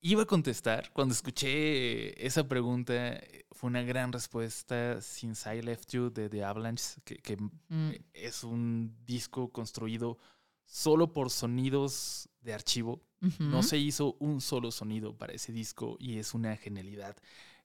Iba 0.00 0.22
a 0.22 0.26
contestar, 0.26 0.92
cuando 0.92 1.14
escuché 1.14 2.26
esa 2.26 2.48
pregunta, 2.48 3.20
fue 3.52 3.70
una 3.70 3.82
gran 3.82 4.12
respuesta 4.12 5.00
Since 5.00 5.54
I 5.54 5.62
Left 5.62 5.90
You 5.92 6.10
de 6.10 6.28
The 6.28 6.44
Avalanche, 6.44 7.00
que, 7.04 7.36
mm. 7.36 7.90
es 8.12 8.42
un 8.42 8.96
disco 9.06 9.52
construido 9.52 10.18
solo 10.64 11.12
por 11.12 11.30
sonidos 11.30 12.28
de 12.40 12.52
archivo. 12.52 13.00
No 13.38 13.62
se 13.62 13.78
hizo 13.78 14.16
un 14.18 14.40
solo 14.40 14.72
sonido 14.72 15.16
para 15.16 15.32
ese 15.32 15.52
disco 15.52 15.96
y 16.00 16.18
es 16.18 16.34
una 16.34 16.56
genialidad. 16.56 17.16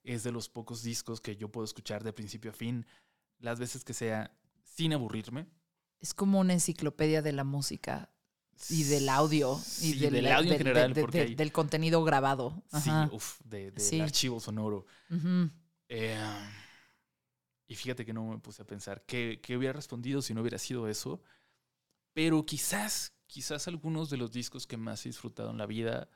Es 0.04 0.22
de 0.22 0.32
los 0.32 0.50
pocos 0.50 0.84
discos 0.84 1.20
que 1.20 1.36
yo 1.36 1.50
puedo 1.50 1.66
escuchar 1.66 2.04
de 2.04 2.14
principio 2.14 2.52
a 2.52 2.54
fin, 2.54 2.86
las 3.40 3.60
veces 3.60 3.84
que 3.84 3.96
sea, 3.96 4.38
sin 4.62 4.94
aburrirme. 4.94 5.48
Es 6.00 6.14
como 6.14 6.40
una 6.40 6.54
enciclopedia 6.54 7.22
de 7.22 7.34
la 7.34 7.44
música 7.44 8.12
y 8.70 8.84
del 8.84 9.10
audio 9.10 9.60
y 9.82 9.94
del, 9.94 10.28
audio 10.28 10.52
en 10.52 10.58
general 10.58 10.94
del 10.94 11.52
contenido 11.52 12.04
grabado. 12.04 12.64
Sí 12.82 12.90
uff 13.12 13.40
de, 13.44 13.74
archivo 14.02 14.40
sonoro. 14.40 14.86
Eh, 15.90 16.18
y 17.68 17.76
fíjate 17.76 18.06
que 18.06 18.14
no 18.14 18.26
me 18.26 18.40
puse 18.40 18.62
a 18.62 18.66
pensar 18.66 19.04
qué, 19.06 19.40
hubiera 19.56 19.74
respondido 19.74 20.22
si 20.22 20.34
no 20.34 20.42
hubiera 20.42 20.58
sido 20.58 20.88
eso 20.88 21.22
pero 22.14 22.46
quizás 22.46 23.14
quizás 23.28 23.68
algunos 23.68 24.10
de 24.10 24.18
los 24.18 24.32
discos 24.32 24.66
que 24.66 24.78
más 24.78 25.06
he 25.06 25.10
disfrutado 25.10 25.52
en 25.52 25.58
la 25.58 25.66
vida 25.66 26.10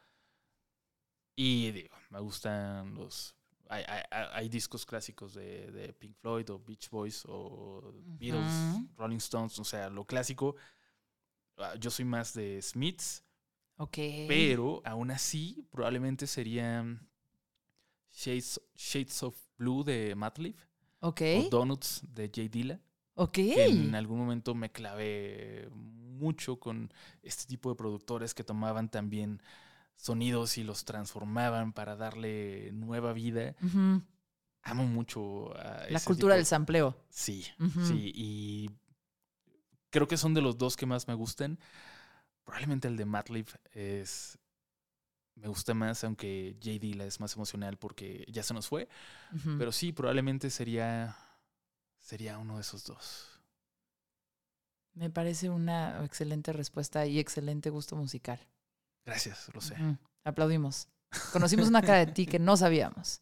y 1.36 1.72
digo 1.72 1.96
me 2.10 2.20
gustan 2.20 2.96
los 2.96 3.36
hay, 3.72 4.50
discos 4.50 4.86
clásicos 4.86 5.34
de, 5.34 5.96
Pink 5.98 6.16
Floyd 6.18 6.50
o 6.50 6.60
Beach 6.60 6.90
Boys 6.90 7.24
o 7.28 7.94
Beatles, 8.20 8.86
Rolling 8.98 9.18
Stones, 9.18 9.58
o 9.60 9.64
sea, 9.64 9.90
lo 9.90 10.06
clásico. 10.06 10.56
Ah, 11.58 11.76
yo 11.80 11.90
soy 11.90 12.06
más 12.06 12.34
de 12.34 12.62
Smiths. 12.62 13.24
Ok. 13.78 13.98
Pero 14.28 14.82
aún 14.86 15.12
así, 15.12 15.66
probablemente 15.72 16.28
sería 16.28 16.86
Shades, 18.12 18.62
Shades 18.76 19.24
of 19.24 19.38
Blue 19.58 19.84
de 19.84 20.16
Matlib. 20.16 20.56
Ok. 21.00 21.22
O 21.46 21.50
Donuts 21.50 22.02
de 22.14 22.30
Jay 22.34 22.50
Dilla. 22.50 22.80
Ok. 23.16 23.38
en 23.38 23.96
algún 23.96 24.20
momento 24.20 24.56
me 24.56 24.72
clavé 24.72 25.70
mucho 25.72 26.60
con 26.60 26.94
este 27.24 27.46
tipo 27.46 27.70
de 27.70 27.76
productores 27.76 28.34
que 28.34 28.44
tomaban 28.44 28.90
también 28.90 29.42
sonidos 30.02 30.58
y 30.58 30.64
los 30.64 30.84
transformaban 30.84 31.74
para 31.74 31.96
darle 31.96 32.72
nueva 32.74 33.14
vida. 33.14 33.56
Amo 34.64 34.86
mucho 34.88 35.56
a 35.56 35.86
la 35.90 36.00
cultura 36.00 36.36
del 36.36 36.48
sampleo. 36.48 36.98
Sí, 37.10 37.46
sí. 37.86 38.12
Y 38.16 38.72
creo 39.92 40.08
que 40.08 40.18
son 40.18 40.34
de 40.34 40.42
los 40.42 40.58
dos 40.58 40.76
que 40.76 40.88
más 40.88 41.08
me 41.08 41.14
gustan. 41.14 41.60
Probablemente 42.44 42.88
el 42.88 42.98
de 42.98 43.06
Matlib 43.06 43.48
es. 43.74 44.40
Me 45.36 45.48
gusta 45.48 45.74
más, 45.74 46.04
aunque 46.04 46.58
JD 46.60 46.96
la 46.96 47.06
es 47.06 47.20
más 47.20 47.36
emocional 47.36 47.78
porque 47.78 48.26
ya 48.28 48.42
se 48.42 48.56
nos 48.56 48.68
fue. 48.68 48.90
Pero 49.60 49.72
sí, 49.72 49.92
probablemente 49.92 50.50
sería. 50.50 51.16
Sería 52.00 52.40
uno 52.40 52.56
de 52.56 52.62
esos 52.62 52.84
dos. 52.86 53.40
Me 54.94 55.12
parece 55.12 55.52
una 55.52 56.04
excelente 56.04 56.54
respuesta 56.54 57.06
y 57.06 57.20
excelente 57.20 57.70
gusto 57.70 57.96
musical. 57.96 58.40
Gracias, 59.06 59.50
lo 59.54 59.62
sé. 59.62 59.76
Aplaudimos. 60.24 60.88
Conocimos 61.34 61.68
una 61.68 61.82
cara 61.82 62.06
de 62.06 62.08
ti 62.08 62.26
que 62.26 62.40
no 62.40 62.56
sabíamos. 62.58 63.22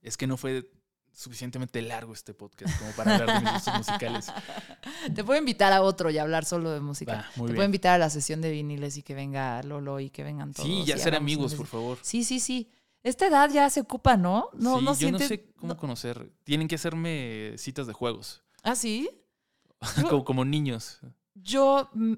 Es 0.00 0.16
que 0.16 0.26
no 0.26 0.36
fue 0.36 0.70
suficientemente 1.12 1.82
largo 1.82 2.12
este 2.12 2.32
podcast 2.32 2.78
como 2.78 2.92
para 2.92 3.16
hablar 3.16 3.38
de 3.38 3.44
mis 3.44 3.52
gustos 3.54 3.78
musicales. 3.78 4.32
Te 5.14 5.24
puedo 5.24 5.38
invitar 5.38 5.72
a 5.72 5.82
otro 5.82 6.10
y 6.10 6.18
hablar 6.18 6.44
solo 6.44 6.70
de 6.70 6.80
música. 6.80 7.28
Te 7.34 7.40
puedo 7.40 7.64
invitar 7.64 7.94
a 7.94 7.98
la 7.98 8.08
sesión 8.08 8.40
de 8.40 8.52
viniles 8.52 8.96
y 8.96 9.02
que 9.02 9.14
venga 9.14 9.62
Lolo 9.64 9.98
y 9.98 10.10
que 10.10 10.22
vengan 10.22 10.52
todos. 10.52 10.68
Sí, 10.68 10.84
ya 10.84 10.96
ser 10.96 11.16
amigos, 11.16 11.54
por 11.54 11.66
favor. 11.66 11.98
Sí, 12.02 12.22
sí, 12.22 12.38
sí. 12.38 12.70
Esta 13.02 13.26
edad 13.26 13.50
ya 13.50 13.68
se 13.70 13.80
ocupa, 13.80 14.16
¿no? 14.16 14.50
No, 14.54 14.78
sí, 14.78 14.84
no 14.84 14.94
yo 14.94 15.10
no 15.12 15.18
sé 15.18 15.50
cómo 15.56 15.76
conocer. 15.76 16.32
Tienen 16.44 16.68
que 16.68 16.76
hacerme 16.76 17.54
citas 17.56 17.86
de 17.86 17.92
juegos. 17.92 18.42
¿Ah, 18.62 18.74
sí? 18.74 19.08
como, 20.08 20.24
como 20.24 20.44
niños. 20.44 21.00
Yo 21.34 21.90
mm, 21.94 22.14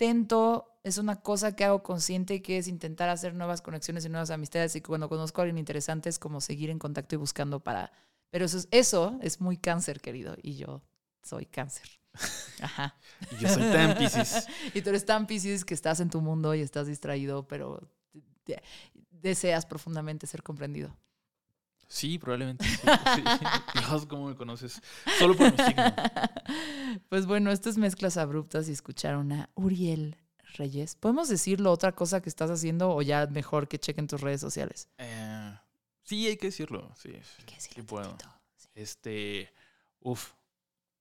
intento 0.00 0.78
es 0.82 0.96
una 0.96 1.20
cosa 1.20 1.54
que 1.54 1.64
hago 1.64 1.82
consciente, 1.82 2.40
que 2.40 2.56
es 2.56 2.68
intentar 2.68 3.10
hacer 3.10 3.34
nuevas 3.34 3.60
conexiones 3.60 4.04
y 4.06 4.08
nuevas 4.08 4.30
amistades. 4.30 4.74
Y 4.74 4.80
cuando 4.80 5.10
conozco 5.10 5.40
a 5.40 5.44
alguien 5.44 5.58
interesante 5.58 6.08
es 6.08 6.18
como 6.18 6.40
seguir 6.40 6.70
en 6.70 6.78
contacto 6.78 7.16
y 7.16 7.18
buscando 7.18 7.60
para... 7.60 7.92
Pero 8.30 8.46
eso 8.46 8.56
es, 8.56 8.68
eso 8.70 9.18
es 9.20 9.42
muy 9.42 9.58
cáncer, 9.58 10.00
querido. 10.00 10.36
Y 10.42 10.56
yo 10.56 10.82
soy 11.22 11.44
cáncer. 11.44 11.86
Ajá. 12.62 12.96
y 13.30 13.42
yo 13.42 13.48
soy 13.48 13.62
tan 13.70 13.96
piscis. 13.96 14.46
y 14.74 14.80
tú 14.80 14.88
eres 14.88 15.04
tan 15.04 15.26
piscis 15.26 15.66
que 15.66 15.74
estás 15.74 16.00
en 16.00 16.08
tu 16.08 16.22
mundo 16.22 16.54
y 16.54 16.62
estás 16.62 16.86
distraído, 16.86 17.46
pero 17.46 17.86
deseas 19.10 19.66
profundamente 19.66 20.26
ser 20.26 20.42
comprendido. 20.42 20.96
Sí, 21.90 22.20
probablemente. 22.20 22.64
Sí, 22.64 22.76
sí. 22.76 24.06
¿cómo 24.08 24.28
me 24.28 24.36
conoces? 24.36 24.80
Solo 25.18 25.36
por 25.36 25.50
mi 25.50 25.58
signo. 25.58 25.84
Pues 27.08 27.26
bueno, 27.26 27.50
estas 27.50 27.78
mezclas 27.78 28.16
abruptas 28.16 28.68
y 28.68 28.72
escucharon 28.72 29.32
a 29.32 29.50
Uriel 29.54 30.16
Reyes. 30.54 30.94
¿Podemos 30.94 31.28
decirlo 31.28 31.70
otra 31.72 31.92
cosa 31.92 32.20
que 32.20 32.28
estás 32.28 32.50
haciendo 32.50 32.94
o 32.94 33.02
ya 33.02 33.26
mejor 33.26 33.68
que 33.68 33.78
chequen 33.78 34.06
tus 34.06 34.20
redes 34.20 34.40
sociales? 34.40 34.88
Eh, 34.98 35.52
sí, 36.02 36.26
hay 36.26 36.36
que 36.36 36.46
decirlo. 36.48 36.92
Sí, 36.96 37.12
sí, 37.58 37.82
puedo. 37.82 38.16
Este, 38.74 39.52
uff, 40.00 40.32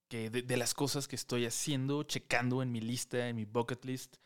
que 0.08 0.30
de, 0.30 0.58
las 0.58 0.74
cosas 0.74 1.08
que 1.08 1.16
estoy 1.16 1.46
haciendo, 1.46 2.04
checando 2.04 2.62
en 2.64 2.72
mi 2.72 2.82
lista, 2.82 3.30
en 3.30 3.36
mi 3.36 3.46
bucket 3.46 3.86
list, 3.86 4.18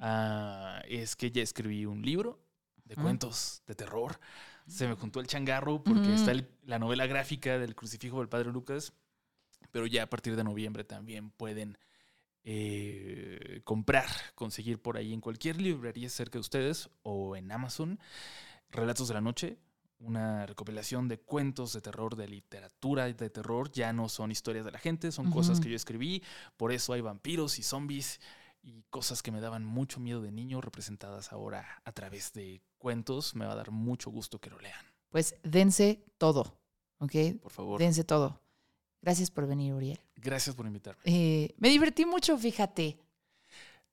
ah, 0.00 0.82
es 0.88 1.16
que 1.16 1.30
ya 1.30 1.42
escribí 1.42 1.84
un 1.84 2.02
libro 2.02 2.40
de 2.84 2.94
cuentos 2.94 3.62
de 3.66 3.74
terror. 3.74 4.18
Se 4.72 4.88
me 4.88 4.94
juntó 4.94 5.20
el 5.20 5.26
changarro 5.26 5.84
porque 5.84 6.14
está 6.14 6.32
la 6.64 6.78
novela 6.78 7.06
gráfica 7.06 7.58
del 7.58 7.74
crucifijo 7.74 8.20
del 8.20 8.30
Padre 8.30 8.50
Lucas, 8.50 8.94
pero 9.70 9.86
ya 9.86 10.04
a 10.04 10.06
partir 10.06 10.34
de 10.34 10.44
noviembre 10.44 10.82
también 10.82 11.30
pueden 11.30 11.76
eh, 12.42 13.60
comprar, 13.64 14.06
conseguir 14.34 14.80
por 14.80 14.96
ahí 14.96 15.12
en 15.12 15.20
cualquier 15.20 15.60
librería 15.60 16.08
cerca 16.08 16.34
de 16.34 16.40
ustedes 16.40 16.88
o 17.02 17.36
en 17.36 17.52
Amazon. 17.52 18.00
Relatos 18.70 19.08
de 19.08 19.14
la 19.14 19.20
Noche, 19.20 19.58
una 19.98 20.46
recopilación 20.46 21.06
de 21.06 21.18
cuentos 21.20 21.74
de 21.74 21.82
terror, 21.82 22.16
de 22.16 22.28
literatura 22.28 23.12
de 23.12 23.28
terror. 23.28 23.70
Ya 23.72 23.92
no 23.92 24.08
son 24.08 24.32
historias 24.32 24.64
de 24.64 24.72
la 24.72 24.78
gente, 24.78 25.12
son 25.12 25.30
cosas 25.30 25.60
que 25.60 25.68
yo 25.68 25.76
escribí. 25.76 26.22
Por 26.56 26.72
eso 26.72 26.94
hay 26.94 27.02
vampiros 27.02 27.58
y 27.58 27.62
zombies 27.62 28.20
y 28.62 28.84
cosas 28.90 29.22
que 29.22 29.32
me 29.32 29.40
daban 29.40 29.64
mucho 29.64 30.00
miedo 30.00 30.22
de 30.22 30.30
niño 30.30 30.60
representadas 30.60 31.32
ahora 31.32 31.82
a 31.84 31.92
través 31.92 32.32
de 32.32 32.62
cuentos. 32.78 33.34
Me 33.34 33.44
va 33.44 33.52
a 33.52 33.56
dar 33.56 33.70
mucho 33.70 34.10
gusto 34.10 34.40
que 34.40 34.50
lo 34.50 34.58
lean. 34.58 34.84
Pues 35.10 35.34
dense 35.42 36.04
todo, 36.16 36.58
¿ok? 36.98 37.12
Por 37.42 37.52
favor. 37.52 37.78
Dense 37.80 38.04
todo. 38.04 38.40
Gracias 39.02 39.30
por 39.30 39.46
venir, 39.46 39.74
Uriel. 39.74 40.00
Gracias 40.14 40.54
por 40.54 40.64
invitarme. 40.66 41.02
Eh, 41.04 41.54
me 41.58 41.68
divertí 41.68 42.06
mucho, 42.06 42.38
fíjate. 42.38 42.98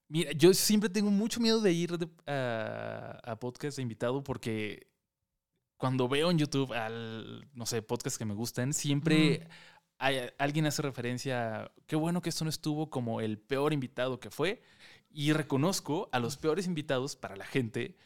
Mira, 0.08 0.32
yo 0.32 0.54
siempre 0.54 0.90
tengo 0.90 1.10
mucho 1.12 1.40
miedo 1.40 1.62
de 1.62 1.72
ir 1.72 1.92
a, 2.28 3.38
podcast 3.40 3.78
de 3.78 3.84
invitado 3.84 4.24
porque 4.24 4.88
cuando 5.78 6.08
veo 6.08 6.30
en 6.30 6.38
YouTube 6.38 6.74
al, 6.74 7.48
no 7.54 7.66
sé, 7.66 7.82
podcast 7.82 8.18
que 8.18 8.26
me 8.26 8.34
gustan, 8.34 8.74
siempre 8.74 9.48
hay, 10.00 10.30
alguien 10.38 10.66
hace 10.66 10.82
referencia 10.82 11.72
qué 11.86 11.96
bueno 11.96 12.22
que 12.22 12.30
esto 12.30 12.46
no 12.46 12.50
estuvo 12.50 12.90
como 12.90 13.22
el 13.22 13.38
peor 13.38 13.74
invitado 13.74 14.20
que 14.20 14.32
fue. 14.32 14.62
Y 15.12 15.34
reconozco 15.34 16.08
a 16.12 16.20
los 16.20 16.38
peores 16.38 16.68
invitados 16.68 17.16
para 17.16 17.36
la 17.36 17.46
gente 17.46 17.98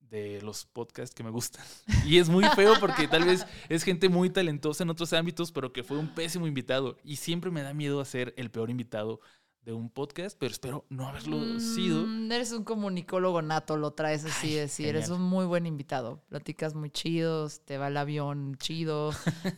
de 0.00 0.40
los 0.42 0.64
podcasts 0.64 1.14
que 1.14 1.24
me 1.24 1.30
gustan. 1.30 1.64
Y 2.06 2.18
es 2.18 2.28
muy 2.28 2.44
feo 2.56 2.74
porque 2.78 3.08
tal 3.08 3.24
vez 3.24 3.46
es 3.68 3.82
gente 3.82 4.08
muy 4.08 4.30
talentosa 4.30 4.84
en 4.84 4.90
otros 4.90 5.12
ámbitos, 5.12 5.50
pero 5.50 5.72
que 5.72 5.82
fue 5.82 5.96
un 5.96 6.08
pésimo 6.14 6.46
invitado. 6.46 6.98
Y 7.02 7.16
siempre 7.16 7.50
me 7.50 7.62
da 7.62 7.72
miedo 7.72 8.00
hacer 8.00 8.34
el 8.36 8.50
peor 8.50 8.70
invitado 8.70 9.20
de 9.64 9.72
un 9.72 9.88
podcast, 9.88 10.36
pero 10.38 10.52
espero 10.52 10.84
no 10.90 11.08
haberlo 11.08 11.38
mm, 11.38 11.60
sido. 11.60 12.04
Eres 12.30 12.52
un 12.52 12.64
comunicólogo 12.64 13.40
nato, 13.40 13.76
lo 13.76 13.92
traes 13.92 14.24
así, 14.24 14.58
así. 14.58 14.86
Eres 14.86 15.08
un 15.08 15.22
muy 15.22 15.46
buen 15.46 15.66
invitado. 15.66 16.22
Platicas 16.28 16.74
muy 16.74 16.90
chidos, 16.90 17.60
te 17.64 17.78
va 17.78 17.88
el 17.88 17.96
avión 17.96 18.56
chido. 18.56 19.10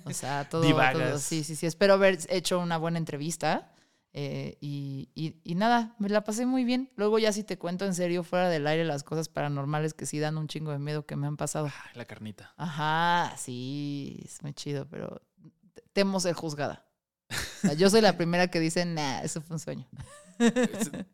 O 0.05 0.13
sea, 0.13 0.49
todo, 0.51 0.63
todo. 0.63 1.19
Sí, 1.19 1.43
sí, 1.43 1.57
sí. 1.57 1.67
Espero 1.67 1.95
haber 1.95 2.19
hecho 2.29 2.61
una 2.61 2.79
buena 2.79 2.99
entrevista. 2.99 3.73
Eh, 4.19 4.57
y, 4.63 5.11
y, 5.15 5.55
nada, 5.57 5.95
me 5.99 6.09
la 6.09 6.25
pasé 6.25 6.47
muy 6.47 6.65
bien. 6.65 6.91
Luego 6.97 7.19
ya 7.19 7.33
si 7.33 7.45
te 7.45 7.59
cuento 7.59 7.85
en 7.85 7.93
serio, 7.93 8.23
fuera 8.23 8.49
del 8.49 8.67
aire, 8.67 8.85
las 8.85 9.05
cosas 9.05 9.29
paranormales 9.29 9.93
que 9.93 10.07
sí 10.07 10.19
dan 10.19 10.39
un 10.39 10.49
chingo 10.49 10.71
de 10.71 10.79
miedo 10.79 11.05
que 11.05 11.17
me 11.17 11.27
han 11.27 11.37
pasado. 11.37 11.69
Ah, 11.71 11.91
la 11.95 12.07
carnita. 12.07 12.55
Ajá, 12.57 13.37
sí, 13.37 14.23
es 14.25 14.43
muy 14.43 14.55
chido, 14.55 14.87
pero 14.89 15.21
temo 15.93 16.19
ser 16.21 16.35
juzgada. 16.35 16.86
Yo 17.75 17.91
soy 17.91 18.01
la 18.01 18.17
primera 18.17 18.49
que 18.49 18.61
dice, 18.61 18.85
nah, 18.85 19.21
eso 19.21 19.41
fue 19.41 19.55
un 19.55 19.61
sueño. 19.61 19.87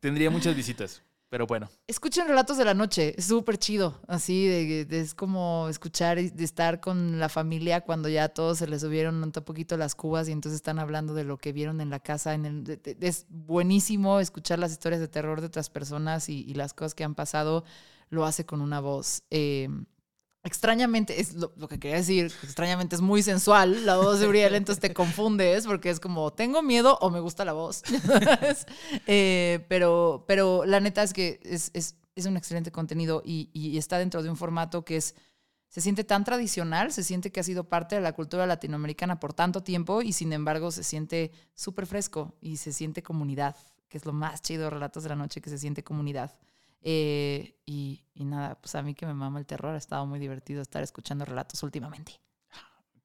Tendría 0.00 0.30
muchas 0.30 0.54
visitas. 0.54 1.02
Pero 1.32 1.46
bueno. 1.46 1.70
Escuchen 1.86 2.28
Relatos 2.28 2.58
de 2.58 2.66
la 2.66 2.74
Noche, 2.74 3.14
es 3.16 3.24
súper 3.24 3.56
chido. 3.56 3.98
Así, 4.06 4.46
de, 4.46 4.86
es 4.90 5.14
como 5.14 5.66
escuchar 5.70 6.18
y 6.18 6.28
de 6.28 6.44
estar 6.44 6.78
con 6.78 7.18
la 7.18 7.30
familia 7.30 7.80
cuando 7.80 8.10
ya 8.10 8.28
todos 8.28 8.58
se 8.58 8.66
les 8.66 8.82
subieron 8.82 9.22
un 9.24 9.32
poquito 9.32 9.78
las 9.78 9.94
cubas 9.94 10.28
y 10.28 10.32
entonces 10.32 10.56
están 10.56 10.78
hablando 10.78 11.14
de 11.14 11.24
lo 11.24 11.38
que 11.38 11.54
vieron 11.54 11.80
en 11.80 11.88
la 11.88 12.00
casa. 12.00 12.34
En 12.34 12.64
es 13.00 13.24
buenísimo 13.30 14.20
escuchar 14.20 14.58
las 14.58 14.72
historias 14.72 15.00
de 15.00 15.08
terror 15.08 15.40
de 15.40 15.46
otras 15.46 15.70
personas 15.70 16.28
y, 16.28 16.52
las 16.52 16.74
cosas 16.74 16.94
que 16.94 17.02
han 17.02 17.14
pasado. 17.14 17.64
Lo 18.10 18.26
hace 18.26 18.44
con 18.44 18.60
una 18.60 18.80
voz 18.80 19.22
eh, 19.30 19.70
extrañamente, 20.44 21.20
es 21.20 21.34
lo, 21.34 21.52
que 21.68 21.78
quería 21.78 21.98
decir, 21.98 22.32
extrañamente 22.42 22.96
es 22.96 23.00
muy 23.00 23.22
sensual 23.22 23.86
la 23.86 23.96
voz 23.96 24.18
de 24.18 24.26
Uriel, 24.26 24.54
entonces 24.54 24.80
te 24.80 24.92
confundes 24.92 25.66
porque 25.66 25.90
es 25.90 26.00
como, 26.00 26.32
tengo 26.32 26.62
miedo 26.62 26.98
o 27.00 27.10
me 27.10 27.20
gusta 27.20 27.44
la 27.44 27.52
voz. 27.52 27.82
Eh, 29.06 29.64
pero, 29.68 30.24
pero 30.26 30.64
la 30.64 30.80
neta 30.80 31.02
es 31.02 31.12
que 31.12 31.40
es, 31.44 31.70
es, 31.74 31.96
es 32.14 32.26
un 32.26 32.36
excelente 32.36 32.70
contenido 32.70 33.22
y, 33.24 33.50
y, 33.52 33.78
está 33.78 33.98
dentro 33.98 34.22
de 34.22 34.30
un 34.30 34.36
formato 34.36 34.84
que 34.84 34.96
es, 34.96 35.14
se 35.68 35.80
siente 35.80 36.04
tan 36.04 36.24
tradicional, 36.24 36.92
se 36.92 37.02
siente 37.02 37.32
que 37.32 37.40
ha 37.40 37.42
sido 37.42 37.64
parte 37.64 37.94
de 37.94 38.00
la 38.00 38.12
cultura 38.12 38.46
latinoamericana 38.46 39.18
por 39.18 39.32
tanto 39.32 39.62
tiempo 39.62 40.02
y 40.02 40.12
sin 40.12 40.32
embargo 40.32 40.70
se 40.70 40.84
siente 40.84 41.32
súper 41.54 41.86
fresco 41.86 42.34
y 42.40 42.58
se 42.58 42.72
siente 42.72 43.02
comunidad, 43.02 43.56
que 43.88 43.98
es 43.98 44.04
lo 44.04 44.12
más 44.12 44.42
chido 44.42 44.64
de 44.64 44.70
Relatos 44.70 45.02
de 45.02 45.08
la 45.08 45.16
Noche, 45.16 45.40
que 45.40 45.50
se 45.50 45.58
siente 45.58 45.82
comunidad. 45.82 46.36
Eh, 46.82 47.60
y, 47.64 48.04
nada, 48.14 48.60
pues 48.60 48.74
a 48.74 48.82
mí 48.82 48.94
que 48.94 49.06
me 49.06 49.14
mama 49.14 49.38
el 49.38 49.46
terror, 49.46 49.74
ha 49.74 49.78
estado 49.78 50.06
muy 50.06 50.18
divertido 50.18 50.62
estar 50.62 50.82
escuchando 50.82 51.24
relatos 51.24 51.62
últimamente. 51.62 52.20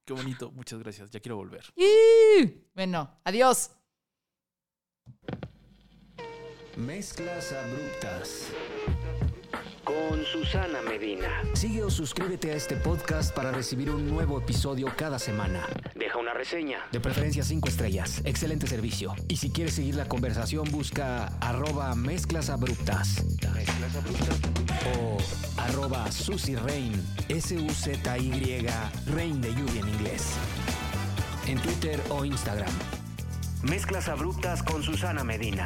Qué 0.06 0.14
bonito, 0.14 0.52
muchas 0.52 0.80
gracias, 0.80 1.12
ya 1.12 1.20
quiero 1.20 1.36
volver. 1.36 1.66
Bueno, 2.74 3.20
adiós. 3.24 3.72
Mezclas 6.78 7.52
abruptas 7.54 8.52
con 9.98 10.24
Susana 10.26 10.82
Medina. 10.82 11.42
Sigue 11.54 11.84
o 11.84 11.90
suscríbete 11.90 12.52
a 12.52 12.56
este 12.56 12.76
podcast 12.76 13.34
para 13.34 13.52
recibir 13.52 13.90
un 13.90 14.08
nuevo 14.08 14.38
episodio 14.38 14.88
cada 14.96 15.18
semana. 15.18 15.66
Deja 15.96 16.18
una 16.18 16.34
reseña. 16.34 16.80
De 16.92 17.00
preferencia 17.00 17.44
cinco 17.44 17.68
estrellas. 17.68 18.22
Excelente 18.26 18.68
servicio. 18.68 19.16
Y 19.28 19.38
si 19.38 19.50
quieres 19.50 19.74
seguir 19.74 19.96
la 19.96 20.06
conversación, 20.06 20.70
busca 20.72 21.28
arroba 21.40 21.96
mezclas 21.96 22.50
abruptas. 22.50 23.24
O 24.98 25.18
arroba 25.62 26.12
Susy 26.12 26.56
Rain. 26.56 26.94
S-U-Z-Y 27.30 28.68
Rain 29.08 29.42
de 29.42 29.56
lluvia 29.56 29.82
en 29.82 29.90
inglés. 29.90 30.34
En 31.48 31.60
Twitter 31.60 32.00
o 32.10 32.24
Instagram. 32.24 32.72
Mezclas 33.64 34.08
abruptas 34.10 34.62
con 34.62 34.84
Susana 34.84 35.24
Medina. 35.24 35.66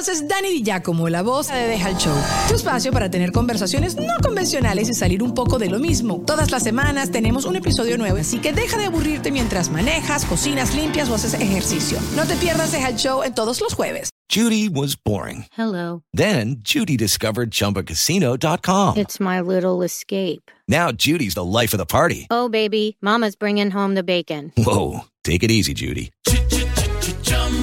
Es 0.00 0.26
Dani 0.26 0.50
Di 0.50 0.62
Giacomo, 0.62 1.08
la 1.08 1.22
voz 1.22 1.48
de 1.48 1.68
Deja 1.68 1.88
el 1.88 1.96
Show. 1.96 2.14
Tu 2.48 2.56
espacio 2.56 2.90
para 2.90 3.10
tener 3.10 3.30
conversaciones 3.30 3.94
no 3.94 4.12
convencionales 4.22 4.88
y 4.88 4.94
salir 4.94 5.22
un 5.22 5.34
poco 5.34 5.56
de 5.58 5.68
lo 5.68 5.78
mismo. 5.78 6.20
Todas 6.26 6.50
las 6.50 6.64
semanas 6.64 7.12
tenemos 7.12 7.44
un 7.44 7.54
episodio 7.54 7.96
nuevo, 7.96 8.18
así 8.18 8.38
que 8.38 8.52
deja 8.52 8.76
de 8.76 8.86
aburrirte 8.86 9.30
mientras 9.30 9.70
manejas, 9.70 10.24
cocinas, 10.24 10.74
limpias 10.74 11.08
o 11.08 11.14
haces 11.14 11.34
ejercicio. 11.34 11.98
No 12.16 12.26
te 12.26 12.34
pierdas 12.34 12.72
Deja 12.72 12.88
el 12.88 12.96
Show 12.96 13.22
en 13.22 13.34
todos 13.34 13.60
los 13.60 13.74
jueves. 13.74 14.10
Judy 14.28 14.68
was 14.68 14.96
boring. 14.96 15.46
Hello. 15.56 16.02
Then 16.12 16.56
Judy 16.58 16.96
discovered 16.96 17.50
chumbacasino.com. 17.52 18.96
It's 18.96 19.20
my 19.20 19.40
little 19.40 19.82
escape. 19.84 20.50
Now 20.66 20.90
Judy's 20.90 21.34
the 21.34 21.44
life 21.44 21.72
of 21.72 21.78
the 21.78 21.86
party. 21.86 22.26
Oh, 22.30 22.48
baby, 22.48 22.96
Mama's 23.00 23.36
bringing 23.36 23.70
home 23.70 23.94
the 23.94 24.02
bacon. 24.02 24.52
Whoa. 24.56 25.04
Take 25.22 25.44
it 25.44 25.50
easy, 25.52 25.72
Judy. 25.72 26.10